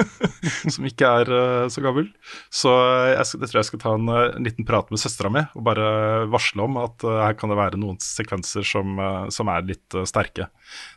som 0.74 0.86
ikke 0.88 1.10
er 1.22 1.30
uh, 1.30 1.66
så 1.70 1.84
gammel. 1.86 2.08
Så 2.50 2.72
jeg, 3.12 3.28
skal, 3.30 3.44
jeg 3.44 3.52
tror 3.52 3.60
jeg 3.60 3.70
skal 3.70 3.82
ta 3.84 3.92
en, 4.00 4.10
eh, 4.10 4.30
en 4.40 4.48
liten 4.48 4.66
prat 4.66 4.90
med 4.90 5.02
søstera 5.02 5.30
mi 5.34 5.44
og 5.46 5.66
bare 5.68 5.92
varsle 6.34 6.66
om 6.66 6.80
at 6.82 7.06
uh, 7.06 7.20
her 7.22 7.38
kan 7.38 7.54
det 7.54 7.60
være 7.60 7.82
noen 7.82 8.00
sekvenser 8.02 8.66
som, 8.66 8.98
uh, 8.98 9.28
som 9.34 9.52
er 9.54 9.68
litt 9.70 9.98
eh, 9.98 10.08
sterke. 10.10 10.50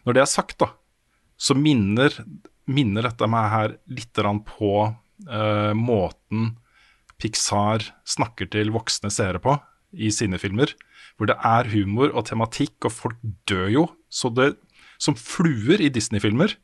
Når 0.08 0.16
det 0.16 0.24
er 0.24 0.32
sagt, 0.32 0.56
da, 0.64 0.70
så 1.36 1.56
minner, 1.58 2.16
minner 2.70 3.08
dette 3.08 3.28
meg 3.30 3.50
her 3.52 3.76
litt 3.90 4.20
på 4.46 4.72
uh, 4.86 5.72
måten 5.76 6.54
Pixar 7.20 7.84
snakker 8.08 8.48
til 8.50 8.72
voksne 8.72 9.10
seere 9.12 9.42
på 9.42 9.58
i 9.92 10.08
sine 10.14 10.38
filmer, 10.40 10.72
hvor 11.18 11.28
det 11.28 11.36
er 11.44 11.68
humor 11.74 12.14
og 12.14 12.28
tematikk, 12.30 12.78
og 12.86 12.94
folk 12.94 13.20
dør 13.50 13.68
jo 13.74 13.86
så 14.08 14.30
det, 14.32 14.54
som 15.00 15.16
fluer 15.18 15.82
i 15.82 15.90
Disney-filmer. 15.92 16.54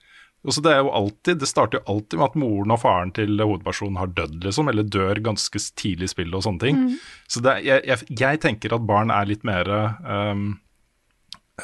Det, 0.46 0.72
alltid, 0.72 1.40
det 1.42 1.48
starter 1.50 1.80
jo 1.80 1.94
alltid 1.96 2.20
med 2.20 2.28
at 2.28 2.36
moren 2.38 2.72
og 2.76 2.78
faren 2.84 3.10
til 3.16 3.40
hovedpersonen 3.40 3.98
har 3.98 4.12
dødd, 4.14 4.44
liksom, 4.44 4.70
eller 4.70 4.86
dør 4.86 5.18
ganske 5.26 5.62
tidlig 5.74 6.06
i 6.06 6.12
spillet 6.12 6.38
og 6.38 6.44
sånne 6.46 6.62
ting. 6.62 6.84
Så 7.26 7.42
det, 7.42 7.56
jeg, 7.66 7.82
jeg, 7.88 8.06
jeg 8.20 8.40
tenker 8.44 8.76
at 8.76 8.86
barn 8.86 9.10
er 9.10 9.26
litt 9.26 9.42
mer 9.48 9.66
um, 10.06 10.44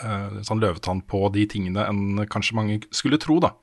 uh, 0.02 0.40
sånn 0.42 0.62
løvetann 0.64 1.04
på 1.06 1.28
de 1.36 1.46
tingene 1.52 1.86
enn 1.86 2.24
kanskje 2.32 2.58
mange 2.58 2.80
skulle 2.90 3.20
tro, 3.22 3.38
da. 3.44 3.54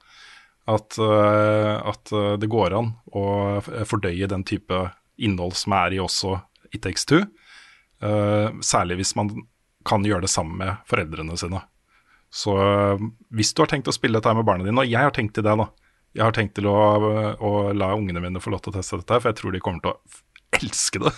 At, 0.67 0.97
eh, 0.97 1.75
at 1.89 2.11
eh, 2.11 2.35
det 2.37 2.49
går 2.51 2.75
an 2.77 2.91
å 3.15 3.23
fordøye 3.63 4.27
den 4.29 4.43
type 4.45 4.81
innhold 5.17 5.55
som 5.57 5.73
er 5.79 5.95
i 5.95 6.01
også 6.03 6.35
It 6.73 6.83
Takes 6.83 7.05
Two. 7.09 7.23
eh, 8.01 8.49
særlig 8.61 8.99
hvis 8.99 9.15
man 9.15 9.31
kan 9.87 10.03
gjøre 10.05 10.27
det 10.27 10.29
sammen 10.29 10.59
med 10.59 10.83
foreldrene 10.85 11.37
sine. 11.39 11.63
Så 12.29 12.53
hvis 13.33 13.55
du 13.55 13.63
har 13.63 13.71
tenkt 13.71 13.87
å 13.89 13.95
spille 13.95 14.19
dette 14.19 14.29
her 14.29 14.37
med 14.37 14.45
barna 14.45 14.67
dine, 14.67 14.77
og 14.77 14.85
jeg 14.85 15.01
har 15.01 15.15
tenkt 15.15 15.33
til 15.33 15.47
det, 15.47 15.55
da. 15.57 15.65
Jeg 16.13 16.23
har 16.25 16.35
tenkt 16.35 16.53
til 16.57 16.67
å, 16.69 16.75
å 17.41 17.51
la 17.73 17.87
ungene 17.95 18.21
mine 18.21 18.41
få 18.41 18.51
lov 18.53 18.61
til 18.61 18.73
å 18.73 18.77
teste 18.77 18.99
dette, 18.99 19.17
for 19.17 19.31
jeg 19.31 19.39
tror 19.39 19.55
de 19.55 19.61
kommer 19.63 19.81
til 19.81 19.95
å 19.95 20.19
elske 20.59 21.01
det. 21.01 21.13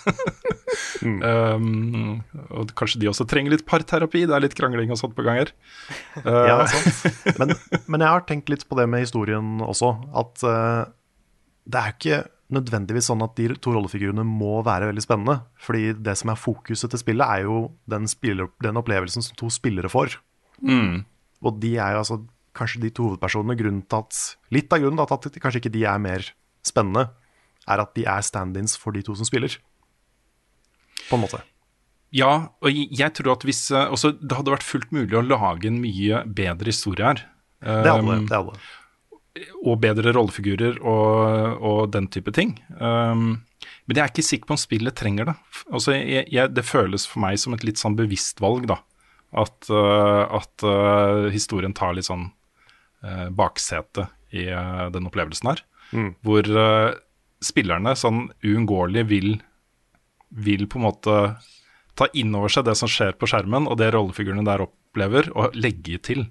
um, 1.04 2.22
og 2.50 2.74
kanskje 2.78 3.02
de 3.02 3.10
også 3.12 3.28
trenger 3.30 3.56
litt 3.56 3.66
parterapi, 3.68 4.24
det 4.30 4.36
er 4.38 4.46
litt 4.46 4.58
krangling 4.58 4.94
og 4.94 5.00
sånt 5.02 5.18
på 5.18 5.26
gang 5.28 5.42
her. 5.44 5.54
Uh, 6.22 6.44
Ja, 6.50 6.58
sant. 6.68 7.38
Men, 7.40 7.54
men 7.88 8.04
jeg 8.04 8.14
har 8.14 8.26
tenkt 8.28 8.52
litt 8.52 8.66
på 8.68 8.76
det 8.78 8.88
med 8.92 9.06
historien 9.06 9.62
også. 9.64 9.94
At 10.22 10.44
uh, 10.44 10.84
det 11.72 11.82
er 11.82 11.96
ikke 11.96 12.20
nødvendigvis 12.52 13.08
sånn 13.08 13.24
at 13.24 13.38
de 13.40 13.48
to 13.64 13.74
rollefigurene 13.74 14.26
må 14.28 14.60
være 14.68 14.90
veldig 14.92 15.04
spennende. 15.06 15.38
Fordi 15.62 15.94
det 15.96 16.18
som 16.20 16.34
er 16.34 16.40
fokuset 16.40 16.92
til 16.92 17.02
spillet, 17.02 17.24
er 17.24 17.48
jo 17.48 17.64
den, 17.90 18.10
spiller, 18.12 18.52
den 18.64 18.80
opplevelsen 18.82 19.24
som 19.26 19.38
to 19.40 19.50
spillere 19.54 19.92
får. 19.92 20.18
Og 21.42 21.58
de 21.64 21.74
er 21.80 21.96
jo 21.96 22.04
altså 22.04 22.20
kanskje 22.58 22.84
de 22.84 22.92
to 22.94 23.08
hovedpersonene. 23.08 23.58
Grunnen 23.60 23.86
til 23.88 24.04
at, 24.04 24.20
litt 24.54 24.74
av 24.74 24.84
grunnen 24.84 25.00
til 25.00 25.32
at 25.32 25.42
kanskje 25.44 25.64
ikke 25.64 25.74
de 25.74 25.86
er 25.88 26.04
mer 26.04 26.28
spennende, 26.68 27.08
er 27.70 27.84
at 27.84 27.94
de 27.98 28.08
er 28.10 28.25
stand-ins 28.25 28.77
for 28.80 28.96
de 28.96 29.03
to 29.06 29.15
som 29.18 29.27
spiller. 29.27 29.58
På 31.10 31.18
en 31.18 31.25
måte. 31.25 31.41
Ja, 32.12 32.51
og 32.60 32.75
jeg, 32.75 33.13
tror 33.15 33.38
at 33.38 33.46
hvis 33.48 33.70
eh, 33.72 33.88
også, 33.88 34.12
Det 34.20 34.36
hadde 34.36 34.51
vært 34.51 34.68
fullt 34.68 34.89
mulig 34.91 35.15
å 35.15 35.24
lage 35.24 35.70
en 35.70 35.80
mye 35.84 36.25
bedre 36.27 36.74
historie 36.74 37.08
her. 37.08 37.24
Det 37.62 37.88
hadde 37.88 38.03
det. 38.08 38.18
Um, 38.20 38.27
det, 38.27 38.39
hadde 38.41 38.60
og 39.62 39.77
bedre 39.80 40.12
rollefigurer 40.12 40.82
og, 40.84 41.62
og 41.63 41.82
den 41.94 42.10
type 42.12 42.34
ting. 42.36 42.58
Um, 42.82 43.46
men 43.86 43.98
jeg 43.98 44.03
er 44.03 44.12
ikke 44.12 44.25
sikker 44.25 44.50
på 44.50 44.58
om 44.58 44.60
spillet 44.60 44.98
trenger 44.98 45.30
det. 45.30 45.36
Altså, 45.72 45.94
jeg, 45.96 46.25
jeg, 46.34 46.51
det 46.51 46.65
føles 46.68 47.06
for 47.08 47.24
meg 47.24 47.39
som 47.39 47.56
et 47.56 47.63
litt 47.63 47.80
sånn 47.80 47.96
bevisst 47.96 48.41
valg, 48.44 48.68
da. 48.72 48.82
At, 49.32 49.70
uh, 49.72 50.25
at 50.36 50.65
uh, 50.68 51.30
historien 51.32 51.75
tar 51.77 51.96
litt 51.96 52.10
sånn 52.10 52.27
uh, 53.06 53.30
baksete 53.32 54.10
i 54.36 54.48
den 54.48 55.08
opplevelsen 55.08 55.50
her. 55.51 55.63
Hvor 56.24 56.48
uh, 56.56 56.91
spillerne 57.42 57.96
sånn 57.98 58.28
uunngåelig 58.46 59.06
vil, 59.10 59.32
vil 60.30 60.68
på 60.70 60.80
en 60.80 60.86
måte 60.86 61.16
ta 61.98 62.08
inn 62.18 62.36
over 62.38 62.52
seg 62.52 62.68
det 62.68 62.78
som 62.80 62.90
skjer 62.92 63.18
på 63.20 63.30
skjermen, 63.30 63.68
og 63.68 63.80
det 63.82 63.92
rollefigurene 63.96 64.46
der 64.48 64.64
opplever, 64.68 65.32
og 65.36 65.58
legge 65.58 66.00
til 66.04 66.28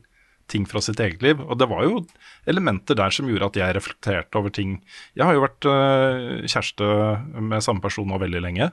ting 0.50 0.66
fra 0.66 0.82
sitt 0.82 1.00
eget 1.02 1.22
liv. 1.22 1.40
Og 1.46 1.58
det 1.60 1.68
var 1.70 1.84
jo 1.86 2.02
elementer 2.50 2.98
der 2.98 3.14
som 3.14 3.28
gjorde 3.30 3.50
at 3.52 3.58
jeg 3.60 3.76
reflekterte 3.76 4.40
over 4.40 4.52
ting. 4.54 4.78
Jeg 5.18 5.26
har 5.28 5.36
jo 5.36 5.44
vært 5.44 5.68
uh, 5.68 6.40
kjæreste 6.42 6.88
med 7.38 7.66
samme 7.66 7.84
person 7.84 8.08
nå 8.10 8.18
veldig 8.22 8.42
lenge. 8.42 8.70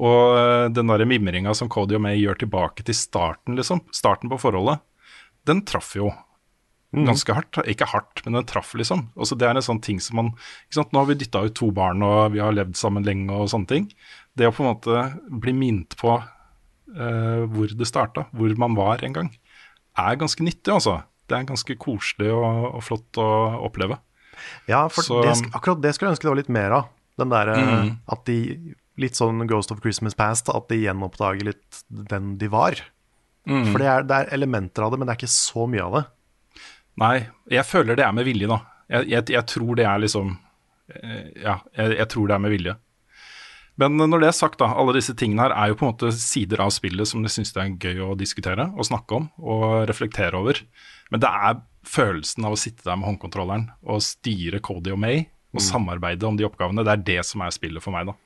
Og 0.00 0.36
øh, 0.38 0.66
den 0.72 0.88
der 0.88 1.02
mimringa 1.04 1.52
som 1.52 1.68
Cody 1.68 1.96
og 1.98 2.00
May 2.00 2.16
gjør 2.16 2.38
tilbake 2.40 2.84
til 2.86 2.96
starten, 2.96 3.56
liksom, 3.58 3.82
starten 3.92 4.30
på 4.32 4.38
forholdet, 4.40 4.80
den 5.44 5.60
traff 5.66 5.90
jo 5.98 6.12
ganske 6.92 7.34
hardt. 7.36 7.58
Ikke 7.70 7.86
hardt, 7.86 8.22
men 8.24 8.34
den 8.34 8.46
traff, 8.50 8.72
liksom. 8.74 9.08
Også 9.16 9.36
det 9.38 9.46
er 9.48 9.54
en 9.56 9.62
sånn 9.62 9.80
ting 9.82 10.00
som 10.02 10.16
man? 10.16 10.32
Nå 10.74 10.98
har 10.98 11.06
vi 11.06 11.14
dytta 11.20 11.44
ut 11.46 11.54
to 11.54 11.70
barn, 11.70 12.02
og 12.02 12.32
vi 12.34 12.40
har 12.42 12.52
levd 12.52 12.74
sammen 12.76 13.04
lenge 13.06 13.30
og 13.30 13.48
sånne 13.52 13.68
ting. 13.70 13.86
Det 14.36 14.48
å 14.48 14.52
på 14.54 14.64
en 14.64 14.72
måte 14.74 15.04
bli 15.42 15.52
minnet 15.52 15.96
på 16.00 16.16
uh, 16.18 17.46
hvor 17.50 17.70
det 17.76 17.86
starta, 17.88 18.26
hvor 18.34 18.54
man 18.58 18.74
var 18.78 19.02
en 19.06 19.12
gang, 19.16 19.30
er 19.98 20.16
ganske 20.20 20.42
nyttig, 20.46 20.72
altså. 20.74 21.02
Det 21.30 21.36
er 21.38 21.46
ganske 21.46 21.76
koselig 21.78 22.32
og, 22.34 22.74
og 22.74 22.82
flott 22.82 23.18
å 23.22 23.28
oppleve. 23.68 23.98
Ja, 24.66 24.88
for 24.88 25.02
Så- 25.06 25.22
det, 25.22 25.36
akkurat 25.54 25.80
det 25.82 25.94
skulle 25.94 26.10
jeg 26.10 26.16
ønske 26.16 26.26
det 26.26 26.32
var 26.32 26.40
litt 26.42 26.48
mer 26.56 26.72
av. 26.72 26.88
Den 27.20 27.28
derre 27.30 27.56
Mm. 27.60 27.98
at 28.08 28.24
de 28.26 28.74
Litt 29.00 29.14
sånn 29.16 29.46
Ghost 29.48 29.70
of 29.72 29.80
Christmas 29.80 30.12
Past, 30.14 30.50
at 30.52 30.68
de 30.68 30.76
gjenoppdager 30.76 31.42
litt 31.46 31.84
den 31.88 32.36
de 32.36 32.48
var. 32.48 32.72
Mm. 33.48 33.70
For 33.72 33.78
det 33.78 33.86
er, 33.88 34.02
det 34.02 34.10
er 34.26 34.34
elementer 34.36 34.82
av 34.84 34.90
det, 34.90 34.98
men 34.98 35.06
det 35.08 35.14
er 35.14 35.20
ikke 35.22 35.30
så 35.32 35.64
mye 35.70 35.80
av 35.86 35.92
det. 35.94 36.02
Nei, 37.00 37.16
jeg 37.50 37.64
føler 37.66 37.96
det 37.98 38.04
er 38.04 38.14
med 38.16 38.28
vilje, 38.28 38.50
da. 38.50 38.60
Jeg, 38.90 39.08
jeg, 39.08 39.26
jeg 39.36 39.46
tror 39.48 39.76
det 39.78 39.86
er 39.86 40.00
liksom 40.02 40.32
eh, 40.92 41.26
Ja, 41.44 41.60
jeg, 41.76 41.96
jeg 42.00 42.08
tror 42.12 42.28
det 42.28 42.36
er 42.36 42.42
med 42.44 42.54
vilje. 42.54 42.76
Men 43.80 43.96
når 43.96 44.20
det 44.20 44.28
er 44.28 44.36
sagt, 44.36 44.58
da, 44.60 44.68
alle 44.76 44.92
disse 44.98 45.14
tingene 45.16 45.46
her 45.46 45.54
er 45.56 45.70
jo 45.70 45.78
på 45.80 45.86
en 45.86 45.94
måte 45.94 46.10
sider 46.12 46.60
av 46.60 46.72
spillet 46.74 47.08
som 47.08 47.22
jeg 47.24 47.32
syns 47.32 47.54
det 47.56 47.62
er 47.62 47.76
gøy 47.80 48.02
å 48.04 48.16
diskutere 48.18 48.66
og 48.74 48.84
snakke 48.84 49.16
om 49.16 49.28
og 49.40 49.86
reflektere 49.88 50.36
over. 50.36 50.60
Men 51.10 51.22
det 51.22 51.30
er 51.30 51.62
følelsen 51.88 52.44
av 52.44 52.56
å 52.56 52.60
sitte 52.60 52.84
der 52.84 52.98
med 53.00 53.08
håndkontrolleren 53.08 53.70
og 53.88 54.02
styre 54.04 54.60
Cody 54.60 54.92
og 54.92 55.00
May 55.00 55.22
og 55.54 55.64
samarbeide 55.64 56.28
om 56.28 56.36
de 56.36 56.44
oppgavene. 56.46 56.84
Det 56.84 56.92
er 56.92 57.06
det 57.08 57.22
som 57.26 57.42
er 57.46 57.54
spillet 57.54 57.82
for 57.82 57.94
meg, 57.94 58.10
da. 58.10 58.16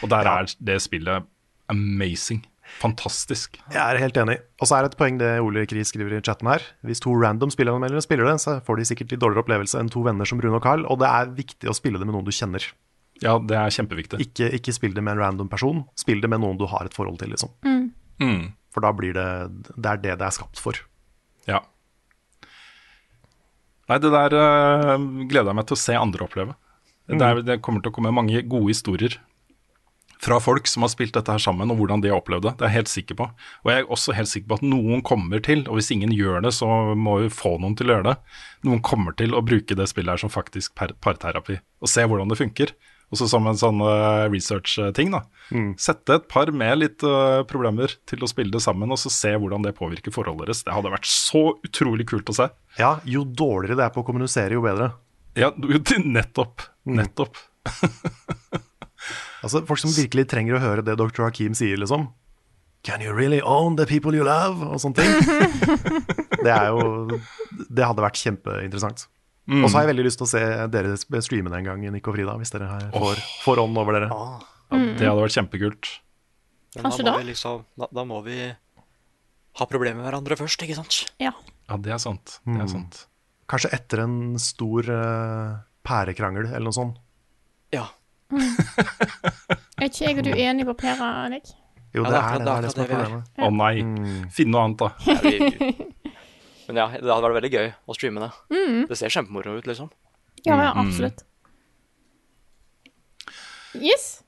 Og 0.00 0.10
der 0.10 0.30
er 0.30 0.48
det 0.70 0.80
spillet 0.82 1.28
amazing. 1.72 2.40
Fantastisk. 2.80 3.56
Jeg 3.72 3.80
er 3.80 4.00
helt 4.02 4.18
enig. 4.20 4.36
Og 4.60 4.68
så 4.68 4.76
er 4.76 4.84
det 4.84 4.92
et 4.92 4.98
poeng 5.00 5.20
det 5.20 5.30
Ole 5.44 5.64
Kri 5.70 5.84
skriver 5.86 6.16
i 6.18 6.22
chatten 6.24 6.50
her. 6.50 6.64
Hvis 6.86 7.00
to 7.04 7.14
random 7.16 7.52
spillanmeldere 7.54 8.04
spiller 8.04 8.28
det, 8.28 8.36
så 8.42 8.58
får 8.66 8.80
de 8.80 8.88
sikkert 8.90 9.14
litt 9.14 9.22
dårligere 9.22 9.46
opplevelse 9.46 9.80
enn 9.80 9.92
to 9.92 10.02
venner 10.04 10.28
som 10.28 10.42
Rune 10.42 10.58
og 10.58 10.64
Carl. 10.66 10.84
Og 10.90 11.00
det 11.00 11.08
er 11.08 11.32
viktig 11.38 11.70
å 11.70 11.76
spille 11.76 12.00
det 12.00 12.08
med 12.08 12.18
noen 12.18 12.26
du 12.26 12.34
kjenner. 12.34 12.66
Ja, 13.24 13.38
det 13.40 13.56
er 13.56 13.72
kjempeviktig. 13.72 14.20
Ikke, 14.26 14.50
ikke 14.58 14.74
spill 14.76 14.96
det 14.96 15.04
med 15.04 15.16
en 15.16 15.22
random 15.22 15.48
person, 15.48 15.86
spill 15.96 16.20
det 16.20 16.28
med 16.28 16.42
noen 16.42 16.58
du 16.60 16.66
har 16.68 16.84
et 16.84 16.96
forhold 16.96 17.16
til, 17.22 17.32
liksom. 17.32 17.54
Mm. 18.20 18.42
For 18.72 18.84
da 18.84 18.92
blir 18.96 19.16
det 19.16 19.28
Det 19.72 19.88
er 19.90 19.98
det 20.02 20.18
det 20.20 20.26
er 20.26 20.36
skapt 20.36 20.60
for. 20.60 20.78
Ja. 21.48 21.62
Nei, 23.88 23.98
det 24.02 24.10
der 24.12 24.36
eh, 24.36 25.08
gleder 25.30 25.52
jeg 25.52 25.58
meg 25.60 25.68
til 25.68 25.78
å 25.78 25.80
se 25.80 25.96
andre 25.96 26.26
oppleve. 26.26 26.56
Det, 27.06 27.22
er, 27.22 27.40
det 27.46 27.60
kommer 27.62 27.80
til 27.80 27.92
å 27.92 27.94
komme 27.94 28.10
mange 28.12 28.40
gode 28.50 28.72
historier 28.72 29.14
fra 30.22 30.38
folk 30.40 30.68
som 30.70 30.84
har 30.84 30.92
spilt 30.92 31.14
dette 31.16 31.32
her 31.32 31.42
sammen, 31.42 31.70
og 31.70 31.80
hvordan 31.80 32.02
de 32.02 32.10
har 32.12 32.20
opplevd 32.20 32.46
det. 32.48 32.54
Det 32.56 32.66
er 32.66 32.72
jeg 32.72 32.78
helt 32.80 32.92
sikker 32.92 33.18
på. 33.18 33.28
Og 33.64 33.72
jeg 33.72 33.82
er 33.82 33.94
også 33.96 34.16
helt 34.16 34.32
sikker 34.32 34.50
på 34.50 34.58
at 34.60 34.66
noen 34.66 35.04
kommer 35.06 35.42
til, 35.44 35.64
og 35.68 35.78
hvis 35.78 35.92
ingen 35.94 36.14
gjør 36.14 36.44
det, 36.46 36.54
så 36.56 36.68
må 36.96 37.20
vi 37.24 37.32
få 37.32 37.56
noen 37.62 37.76
til 37.78 37.90
å 37.90 37.96
gjøre 37.96 38.10
det. 38.10 38.18
Noen 38.68 38.82
kommer 38.84 39.16
til 39.18 39.36
å 39.36 39.44
bruke 39.44 39.78
det 39.78 39.88
spillet 39.90 40.16
her 40.16 40.24
som 40.24 40.32
faktisk 40.32 40.76
parterapi, 40.76 41.60
og 41.82 41.92
se 41.92 42.06
hvordan 42.06 42.32
det 42.32 42.40
funker. 42.40 42.76
Også 43.14 43.28
som 43.30 43.44
en 43.46 43.58
sånn 43.58 43.78
eh, 43.86 44.24
research-ting, 44.32 45.12
da. 45.14 45.20
Sette 45.78 46.16
et 46.18 46.26
par 46.26 46.50
med 46.50 46.80
litt 46.80 47.04
uh, 47.06 47.44
problemer 47.46 47.92
til 48.10 48.24
å 48.26 48.28
spille 48.30 48.50
det 48.50 48.64
sammen, 48.64 48.90
og 48.90 48.98
så 48.98 49.12
se 49.14 49.30
hvordan 49.38 49.62
det 49.62 49.76
påvirker 49.78 50.14
forholdet 50.14 50.48
deres. 50.48 50.64
Det 50.66 50.74
hadde 50.74 50.90
vært 50.90 51.06
så 51.06 51.44
utrolig 51.62 52.08
kult 52.10 52.34
å 52.34 52.38
se. 52.40 52.48
Ja, 52.80 52.96
jo 53.06 53.22
dårligere 53.22 53.78
det 53.78 53.86
er 53.86 53.94
på 53.94 54.02
å 54.02 54.08
kommunisere, 54.08 54.58
jo 54.58 54.66
bedre. 54.66 54.90
Ja, 55.38 55.52
jo, 55.54 55.78
nettopp. 56.02 56.66
Nettopp. 56.90 57.38
Altså, 59.44 59.60
Folk 59.68 59.80
som 59.82 59.90
virkelig 59.92 60.26
trenger 60.30 60.56
å 60.56 60.62
høre 60.62 60.84
det 60.86 60.96
dr. 60.98 61.24
Hakim 61.26 61.54
sier, 61.54 61.76
liksom. 61.80 62.08
Can 62.86 63.02
you 63.02 63.12
really 63.12 63.40
own 63.42 63.74
the 63.76 63.86
people 63.86 64.14
you 64.14 64.22
love? 64.24 64.62
Og 64.62 64.78
sånne 64.78 64.94
ting. 64.94 65.12
det 66.46 66.52
er 66.52 66.68
jo 66.70 67.18
Det 67.68 67.82
hadde 67.84 68.04
vært 68.04 68.20
kjempeinteressant. 68.22 69.06
Mm. 69.46 69.62
Og 69.62 69.70
så 69.70 69.76
har 69.78 69.84
jeg 69.86 69.92
veldig 69.92 70.04
lyst 70.06 70.18
til 70.20 70.26
å 70.26 70.30
se 70.30 70.42
dere 70.74 70.96
streame 71.22 71.50
det 71.52 71.60
en 71.60 71.68
gang, 71.68 71.82
Nick 71.94 72.08
og 72.10 72.16
Frida, 72.16 72.34
hvis 72.40 72.50
dere 72.54 72.66
har- 72.70 72.88
får, 72.94 73.20
får 73.44 73.60
ånd 73.62 73.78
over 73.78 73.98
dere. 73.98 74.08
Ah, 74.10 74.40
Ja, 74.72 74.78
det 74.98 75.06
hadde 75.06 75.22
vært 75.22 75.36
kjempekult. 75.38 75.90
men 76.74 76.84
Kanskje 76.88 77.04
da 77.06 77.12
da? 77.14 77.22
liksom 77.22 77.60
da, 77.78 77.86
da 77.94 78.02
må 78.04 78.18
vi 78.26 78.38
ha 79.56 79.66
problemer 79.70 80.02
med 80.02 80.08
hverandre 80.10 80.36
først, 80.36 80.62
ikke 80.66 80.74
sant? 80.74 80.96
Ja. 81.22 81.30
Ja, 81.70 81.76
det 81.78 81.92
er 81.94 81.98
sant. 82.02 82.40
Det 82.44 82.58
er 82.60 82.66
sant. 82.70 83.06
Kanskje 83.48 83.70
etter 83.72 84.02
en 84.02 84.16
stor 84.42 84.90
uh, 84.90 85.56
pærekrangel 85.86 86.48
eller 86.50 86.66
noe 86.66 86.74
sånt. 86.74 86.98
Ja. 88.32 89.56
Er 89.76 89.90
ikke 89.90 90.06
jeg 90.06 90.18
og 90.18 90.24
du 90.24 90.32
enig 90.32 90.64
på 90.66 90.74
Pera, 90.80 91.28
Nick? 91.28 91.52
Jo, 91.94 92.04
Ja, 92.04 92.10
det 92.10 92.16
det 92.16 92.18
er 92.18 92.38
det, 92.38 92.46
det, 92.46 92.52
er 92.52 92.64
det 92.64 92.70
som 92.72 92.82
er 92.82 92.90
problemet. 92.90 93.28
Å 93.36 93.42
ja. 93.42 93.46
oh, 93.46 93.54
nei. 93.56 94.26
Finn 94.32 94.52
noe 94.52 94.64
annet, 94.66 94.82
da. 94.82 94.88
Ja, 95.06 95.16
vi, 95.22 95.92
men 96.66 96.80
ja, 96.82 96.86
det 96.96 97.06
hadde 97.06 97.22
vært 97.28 97.38
veldig 97.38 97.52
gøy 97.52 97.68
å 97.70 97.96
streame 97.96 98.26
det. 98.26 98.30
Det 98.90 98.98
ser 98.98 99.12
kjempemoro 99.14 99.56
ut, 99.60 99.68
liksom. 99.70 99.90
Ja, 100.46 100.58
ja, 100.58 100.70
absolutt. 100.74 101.24
Yes. 103.76 104.22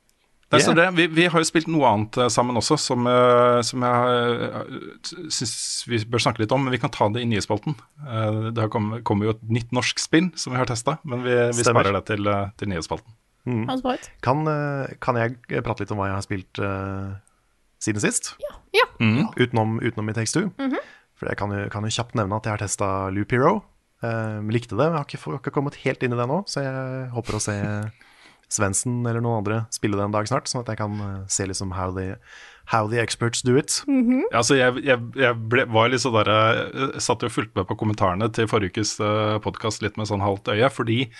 Det 0.48 0.62
er 0.62 0.64
Yeah. 0.64 0.76
det, 0.76 0.96
vi, 0.96 1.06
vi 1.12 1.24
har 1.28 1.42
jo 1.42 1.44
spilt 1.44 1.66
noe 1.68 1.84
annet 1.84 2.16
eh, 2.16 2.30
sammen 2.32 2.56
også, 2.56 2.78
som, 2.80 3.04
eh, 3.04 3.58
som 3.68 3.82
jeg 3.84 4.46
uh, 4.48 5.10
syns 5.28 5.52
vi 5.84 5.98
bør 6.08 6.22
snakke 6.24 6.40
litt 6.40 6.54
om. 6.56 6.62
Men 6.64 6.72
vi 6.72 6.80
kan 6.80 6.92
ta 6.92 7.10
det 7.12 7.20
i 7.20 7.28
nyhetsspalten. 7.28 7.76
Eh, 8.00 8.38
det 8.56 8.70
kommer 8.72 9.02
kom 9.02 9.18
kommer 9.18 9.28
jo 9.28 9.34
et 9.36 9.42
nytt 9.44 9.74
norsk 9.76 10.00
spill 10.00 10.30
som 10.40 10.54
vi 10.54 10.60
har 10.60 10.70
testa, 10.70 10.96
men 11.04 11.20
vi, 11.26 11.36
vi 11.52 11.66
sparer 11.68 11.92
det 11.98 12.06
til, 12.08 12.24
eh, 12.32 12.48
til 12.56 12.72
nyhetsspalten. 12.72 13.12
Ut. 13.46 14.10
Kan, 14.24 14.46
eh, 14.50 14.94
kan 15.00 15.16
jeg 15.20 15.38
prate 15.64 15.84
litt 15.84 15.92
om 15.94 16.00
hva 16.00 16.10
jeg 16.10 16.18
har 16.18 16.26
spilt 16.26 16.60
uh, 16.60 17.14
siden 17.82 18.02
sist? 18.02 18.34
Ja. 18.74 18.86
Utenom, 19.38 19.78
utenom 19.80 20.10
i 20.10 20.16
Takes 20.16 20.34
Two. 20.34 20.50
Mhm. 20.58 20.78
For 21.18 21.26
jeg 21.30 21.38
kan 21.40 21.50
jo, 21.50 21.64
kan 21.72 21.82
jo 21.82 21.90
kjapt 21.90 22.14
nevne 22.14 22.36
at 22.38 22.46
jeg 22.46 22.54
har 22.54 22.62
testa 22.62 22.88
Loop 23.10 23.32
Hero. 23.34 23.56
Uh, 23.98 24.38
likte 24.54 24.76
det. 24.78 24.86
Jeg 24.86 24.94
har 24.94 25.06
ikke, 25.08 25.22
har 25.24 25.40
ikke 25.40 25.54
kommet 25.56 25.80
helt 25.82 26.04
inn 26.06 26.14
i 26.14 26.18
det 26.20 26.28
nå, 26.30 26.44
så 26.46 26.62
jeg 26.62 27.08
håper 27.14 27.38
å 27.38 27.42
se 27.42 27.56
Svendsen 28.48 29.02
eller 29.04 29.20
noen 29.20 29.42
andre 29.42 29.58
spille 29.74 29.98
det 29.98 30.06
en 30.06 30.14
dag 30.14 30.28
snart, 30.30 30.48
sånn 30.48 30.62
at 30.62 30.70
jeg 30.72 30.78
kan 30.80 30.94
eh, 31.04 31.16
se 31.28 31.44
liksom 31.44 31.74
how 31.76 31.90
the, 31.92 32.14
how 32.72 32.88
the 32.88 32.96
experts 33.02 33.42
do 33.44 33.58
it. 33.60 33.82
Ja, 33.84 34.38
altså 34.40 34.56
jeg, 34.56 34.80
jeg, 34.86 35.02
jeg 35.20 35.36
ble, 35.52 35.66
var 35.68 35.90
litt 35.92 36.00
så 36.00 36.12
der, 36.14 36.30
jeg 36.32 37.02
satt 37.04 37.26
og 37.26 37.34
fulgte 37.34 37.60
med 37.60 37.68
på 37.68 37.76
kommentarene 37.82 38.30
til 38.32 38.48
forrige 38.48 38.78
ukes 38.78 38.94
podkast 39.44 39.84
litt 39.84 40.00
med 40.00 40.08
sånn 40.08 40.24
halvt 40.24 40.48
øye, 40.54 40.70
fordi 40.72 41.02
eh, 41.04 41.12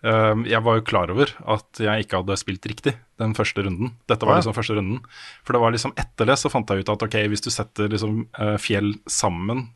jeg 0.00 0.64
var 0.64 0.78
jo 0.78 0.84
klar 0.88 1.10
over 1.12 1.28
at 1.52 1.80
jeg 1.82 2.06
ikke 2.06 2.22
hadde 2.22 2.36
spilt 2.40 2.68
riktig 2.70 2.94
den 3.20 3.34
første 3.36 3.66
runden. 3.66 3.92
Dette 4.08 4.24
var 4.24 4.38
liksom 4.38 4.56
første 4.56 4.78
runden. 4.78 5.02
For 5.44 5.52
det 5.52 5.60
var 5.60 5.74
liksom 5.74 5.92
etter 6.00 6.30
det 6.30 6.38
så 6.40 6.48
fant 6.52 6.72
jeg 6.72 6.84
ut 6.84 6.92
at 6.94 7.04
ok, 7.04 7.18
hvis 7.28 7.44
du 7.44 7.50
setter 7.52 7.92
liksom 7.92 8.22
eh, 8.40 8.56
fjell 8.62 8.94
sammen, 9.04 9.66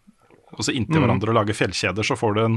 og 0.54 0.66
så 0.66 0.74
inntil 0.74 1.02
hverandre 1.02 1.32
og 1.32 1.38
lager 1.38 1.56
fjellkjeder, 1.56 2.06
så 2.06 2.16
får 2.18 2.36
du 2.36 2.40
en 2.44 2.56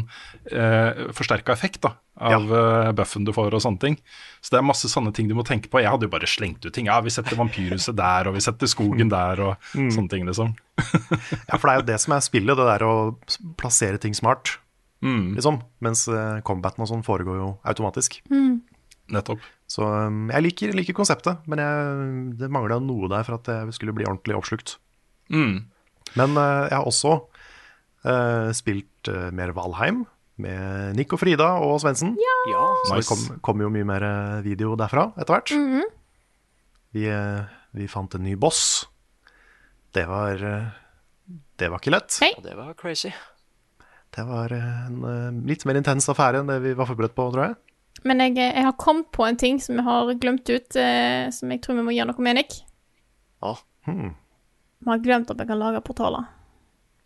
eh, 0.51 1.07
forsterka 1.15 1.53
effekt 1.55 1.81
da, 1.85 1.93
av 2.29 2.51
ja. 2.51 2.91
buffen 2.97 3.25
du 3.27 3.33
får 3.35 3.57
og 3.57 3.63
sånne 3.63 3.81
ting. 3.81 3.97
Så 4.41 4.53
det 4.53 4.59
er 4.61 4.67
masse 4.67 4.91
sånne 4.91 5.13
ting 5.15 5.29
du 5.29 5.35
må 5.37 5.45
tenke 5.47 5.71
på. 5.71 5.81
Jeg 5.81 5.91
hadde 5.93 6.07
jo 6.07 6.13
bare 6.13 6.29
slengt 6.29 6.65
ut 6.65 6.73
ting. 6.75 6.89
Ja, 6.91 6.99
vi 7.03 7.13
setter 7.13 7.39
vampyrhuset 7.39 7.97
der, 7.97 8.29
og 8.29 8.37
vi 8.37 8.45
setter 8.45 8.69
skogen 8.71 9.11
der, 9.17 9.43
og 9.43 9.67
sånne 9.73 10.11
ting, 10.13 10.27
liksom. 10.29 10.55
Ja, 11.49 11.57
for 11.57 11.67
det 11.67 11.73
er 11.73 11.81
jo 11.81 11.87
det 11.89 11.99
som 12.03 12.13
er 12.15 12.25
spillet, 12.25 12.59
det 12.59 12.69
der 12.69 12.85
å 12.85 12.95
plassere 13.59 14.01
ting 14.01 14.13
smart, 14.17 14.57
Mm. 15.05 15.35
liksom. 15.37 15.61
Mens 15.85 16.07
uh, 16.09 16.39
combaten 16.47 16.81
og 16.83 16.89
sånn 16.89 17.05
foregår 17.05 17.37
jo 17.41 17.49
automatisk. 17.67 18.19
Nettopp. 19.13 19.43
Så 19.69 19.85
um, 19.85 20.27
jeg 20.33 20.45
liker, 20.47 20.73
liker 20.75 20.95
konseptet, 20.97 21.43
men 21.47 21.61
jeg, 21.61 22.11
det 22.39 22.49
mangla 22.51 22.79
noe 22.83 23.09
der 23.11 23.23
for 23.27 23.37
at 23.37 23.47
jeg 23.51 23.75
skulle 23.77 23.95
bli 23.95 24.07
ordentlig 24.07 24.35
oppslukt. 24.39 24.77
Mm. 25.31 25.67
Men 26.15 26.37
eh, 26.39 26.67
jeg 26.71 26.77
har 26.79 26.87
også 26.87 27.13
uh, 28.07 28.49
spilt 28.55 29.09
eh, 29.11 29.27
mer 29.35 29.51
Valheim 29.55 30.05
med 30.41 30.95
Nick 30.97 31.13
og 31.15 31.19
Frida 31.21 31.49
og 31.65 31.79
Svendsen. 31.81 32.13
Ja. 32.19 32.65
Så 32.87 32.95
Nice. 32.95 32.99
det 33.01 33.07
kom, 33.09 33.39
kom 33.43 33.63
jo 33.65 33.71
mye 33.73 33.87
mer 33.89 34.05
eh, 34.05 34.41
video 34.45 34.75
derfra 34.79 35.09
etter 35.17 35.33
hvert. 35.35 35.53
vi, 36.95 37.07
eh, 37.11 37.41
vi 37.75 37.87
fant 37.91 38.15
en 38.15 38.23
ny 38.23 38.35
boss. 38.39 38.87
Det 39.93 40.05
var 40.07 40.43
eh, 40.43 40.69
Det 41.57 41.71
var 41.73 41.81
ikke 41.81 41.95
lett. 41.95 42.19
Hey. 42.21 42.35
Det 42.43 42.55
var 42.55 42.73
crazy. 42.77 43.11
Det 44.15 44.23
var 44.25 44.53
eh, 44.55 44.85
en 44.87 45.01
eh, 45.03 45.39
litt 45.49 45.65
mer 45.67 45.77
intens 45.79 46.07
affære 46.09 46.41
enn 46.41 46.49
det 46.49 46.59
vi 46.63 46.73
var 46.77 46.87
forberedt 46.89 47.15
på, 47.17 47.27
tror 47.33 47.49
jeg. 47.49 47.57
Men 48.07 48.21
jeg, 48.23 48.37
jeg 48.37 48.63
har 48.63 48.75
kommet 48.79 49.09
på 49.13 49.25
en 49.25 49.37
ting 49.39 49.59
som 49.61 49.79
jeg 49.79 49.85
har 49.87 50.11
glemt 50.21 50.47
ut, 50.49 50.77
eh, 50.79 51.27
som 51.33 51.51
jeg 51.51 51.61
tror 51.65 51.79
vi 51.79 51.85
må 51.87 51.95
gjøre 51.95 52.11
noe 52.13 52.23
med, 52.25 52.39
Nick. 52.39 52.59
Ja. 53.43 53.53
Vi 53.87 54.89
har 54.91 55.01
glemt 55.03 55.31
at 55.33 55.39
vi 55.41 55.47
kan 55.49 55.59
lage 55.59 55.81
portaler. 55.85 56.27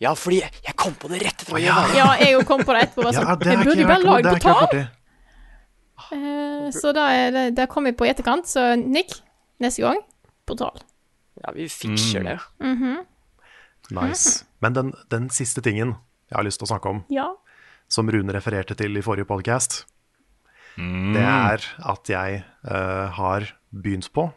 ja, 0.02 0.14
fordi 0.18 0.42
jeg, 0.42 0.52
jeg 0.66 0.76
kom 0.76 0.94
på 1.00 1.10
det 1.12 1.22
rett 1.24 1.44
etter 1.44 1.56
å 1.58 1.62
ja. 1.62 1.78
Ja, 1.96 2.08
jeg 2.20 2.38
òg 2.40 2.46
kom 2.50 2.64
på 2.66 2.74
det 2.76 2.88
etterpå. 2.88 3.06
Bare 3.08 3.24
Ja, 3.28 3.36
det 3.40 3.52
jeg 3.54 3.66
burde 3.66 3.84
jo 3.84 3.90
bare 3.92 4.08
lage 4.08 4.36
portal. 4.38 4.80
Eh, 6.12 6.70
så 6.76 6.92
da 6.98 7.08
er 7.14 7.36
det, 7.36 7.44
det 7.60 7.68
kom 7.72 7.86
vi 7.88 7.94
på 7.96 8.08
i 8.08 8.12
etterkant. 8.12 8.50
Så 8.50 8.64
Nick, 8.82 9.20
neste 9.64 9.86
gang 9.86 10.02
portal. 10.50 10.82
Ja, 11.42 11.54
vi 11.56 11.68
fikser 11.72 12.26
det. 12.28 12.38
Nice. 13.92 14.46
Men 14.64 14.76
den, 14.76 14.94
den 15.12 15.30
siste 15.34 15.62
tingen 15.66 15.96
jeg 16.32 16.38
har 16.40 16.46
lyst 16.48 16.62
til 16.62 16.68
å 16.70 16.72
snakke 16.74 16.90
om, 16.90 17.04
Ja. 17.12 17.28
som 17.92 18.08
Rune 18.10 18.32
refererte 18.34 18.76
til 18.80 18.96
i 18.98 19.04
forrige 19.04 19.28
podcast. 19.28 19.84
Det 20.80 21.20
er 21.22 21.60
at 21.92 22.08
jeg 22.10 22.44
uh, 22.66 23.12
har 23.18 23.50
begynt 23.76 24.08
på, 24.16 24.30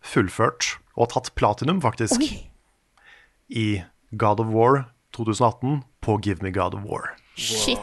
fullført 0.00 0.78
og 0.96 1.10
tatt 1.12 1.34
platinum, 1.36 1.82
faktisk, 1.84 2.16
Oi. 2.24 2.48
i 3.52 3.82
God 4.16 4.40
of 4.40 4.48
War 4.54 4.86
2018 5.12 5.82
på 6.00 6.16
Give 6.24 6.40
Me 6.42 6.50
God 6.50 6.74
of 6.78 6.86
War. 6.88 7.12
Shit. 7.36 7.78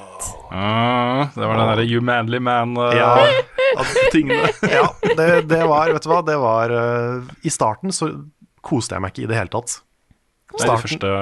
Ah, 0.49 1.29
det 1.35 1.45
var 1.45 1.59
den 1.59 1.67
derre 1.69 1.85
You 1.85 2.01
Manly 2.01 2.39
Man-tingene. 2.41 2.97
Ja, 2.97 4.71
ja 4.81 4.87
det, 5.15 5.29
det 5.51 5.61
var, 5.69 5.93
vet 5.93 6.03
du 6.03 6.09
hva, 6.09 6.21
det 6.25 6.37
var 6.41 6.73
uh, 6.73 7.29
I 7.45 7.53
starten 7.53 7.93
så 7.93 8.09
koste 8.65 8.95
jeg 8.97 9.03
meg 9.05 9.13
ikke 9.13 9.27
i 9.27 9.29
det 9.29 9.37
hele 9.37 9.53
tatt. 9.53 9.77
det 10.57 10.65
er 10.65 10.71
de 10.73 10.81
første 10.81 11.13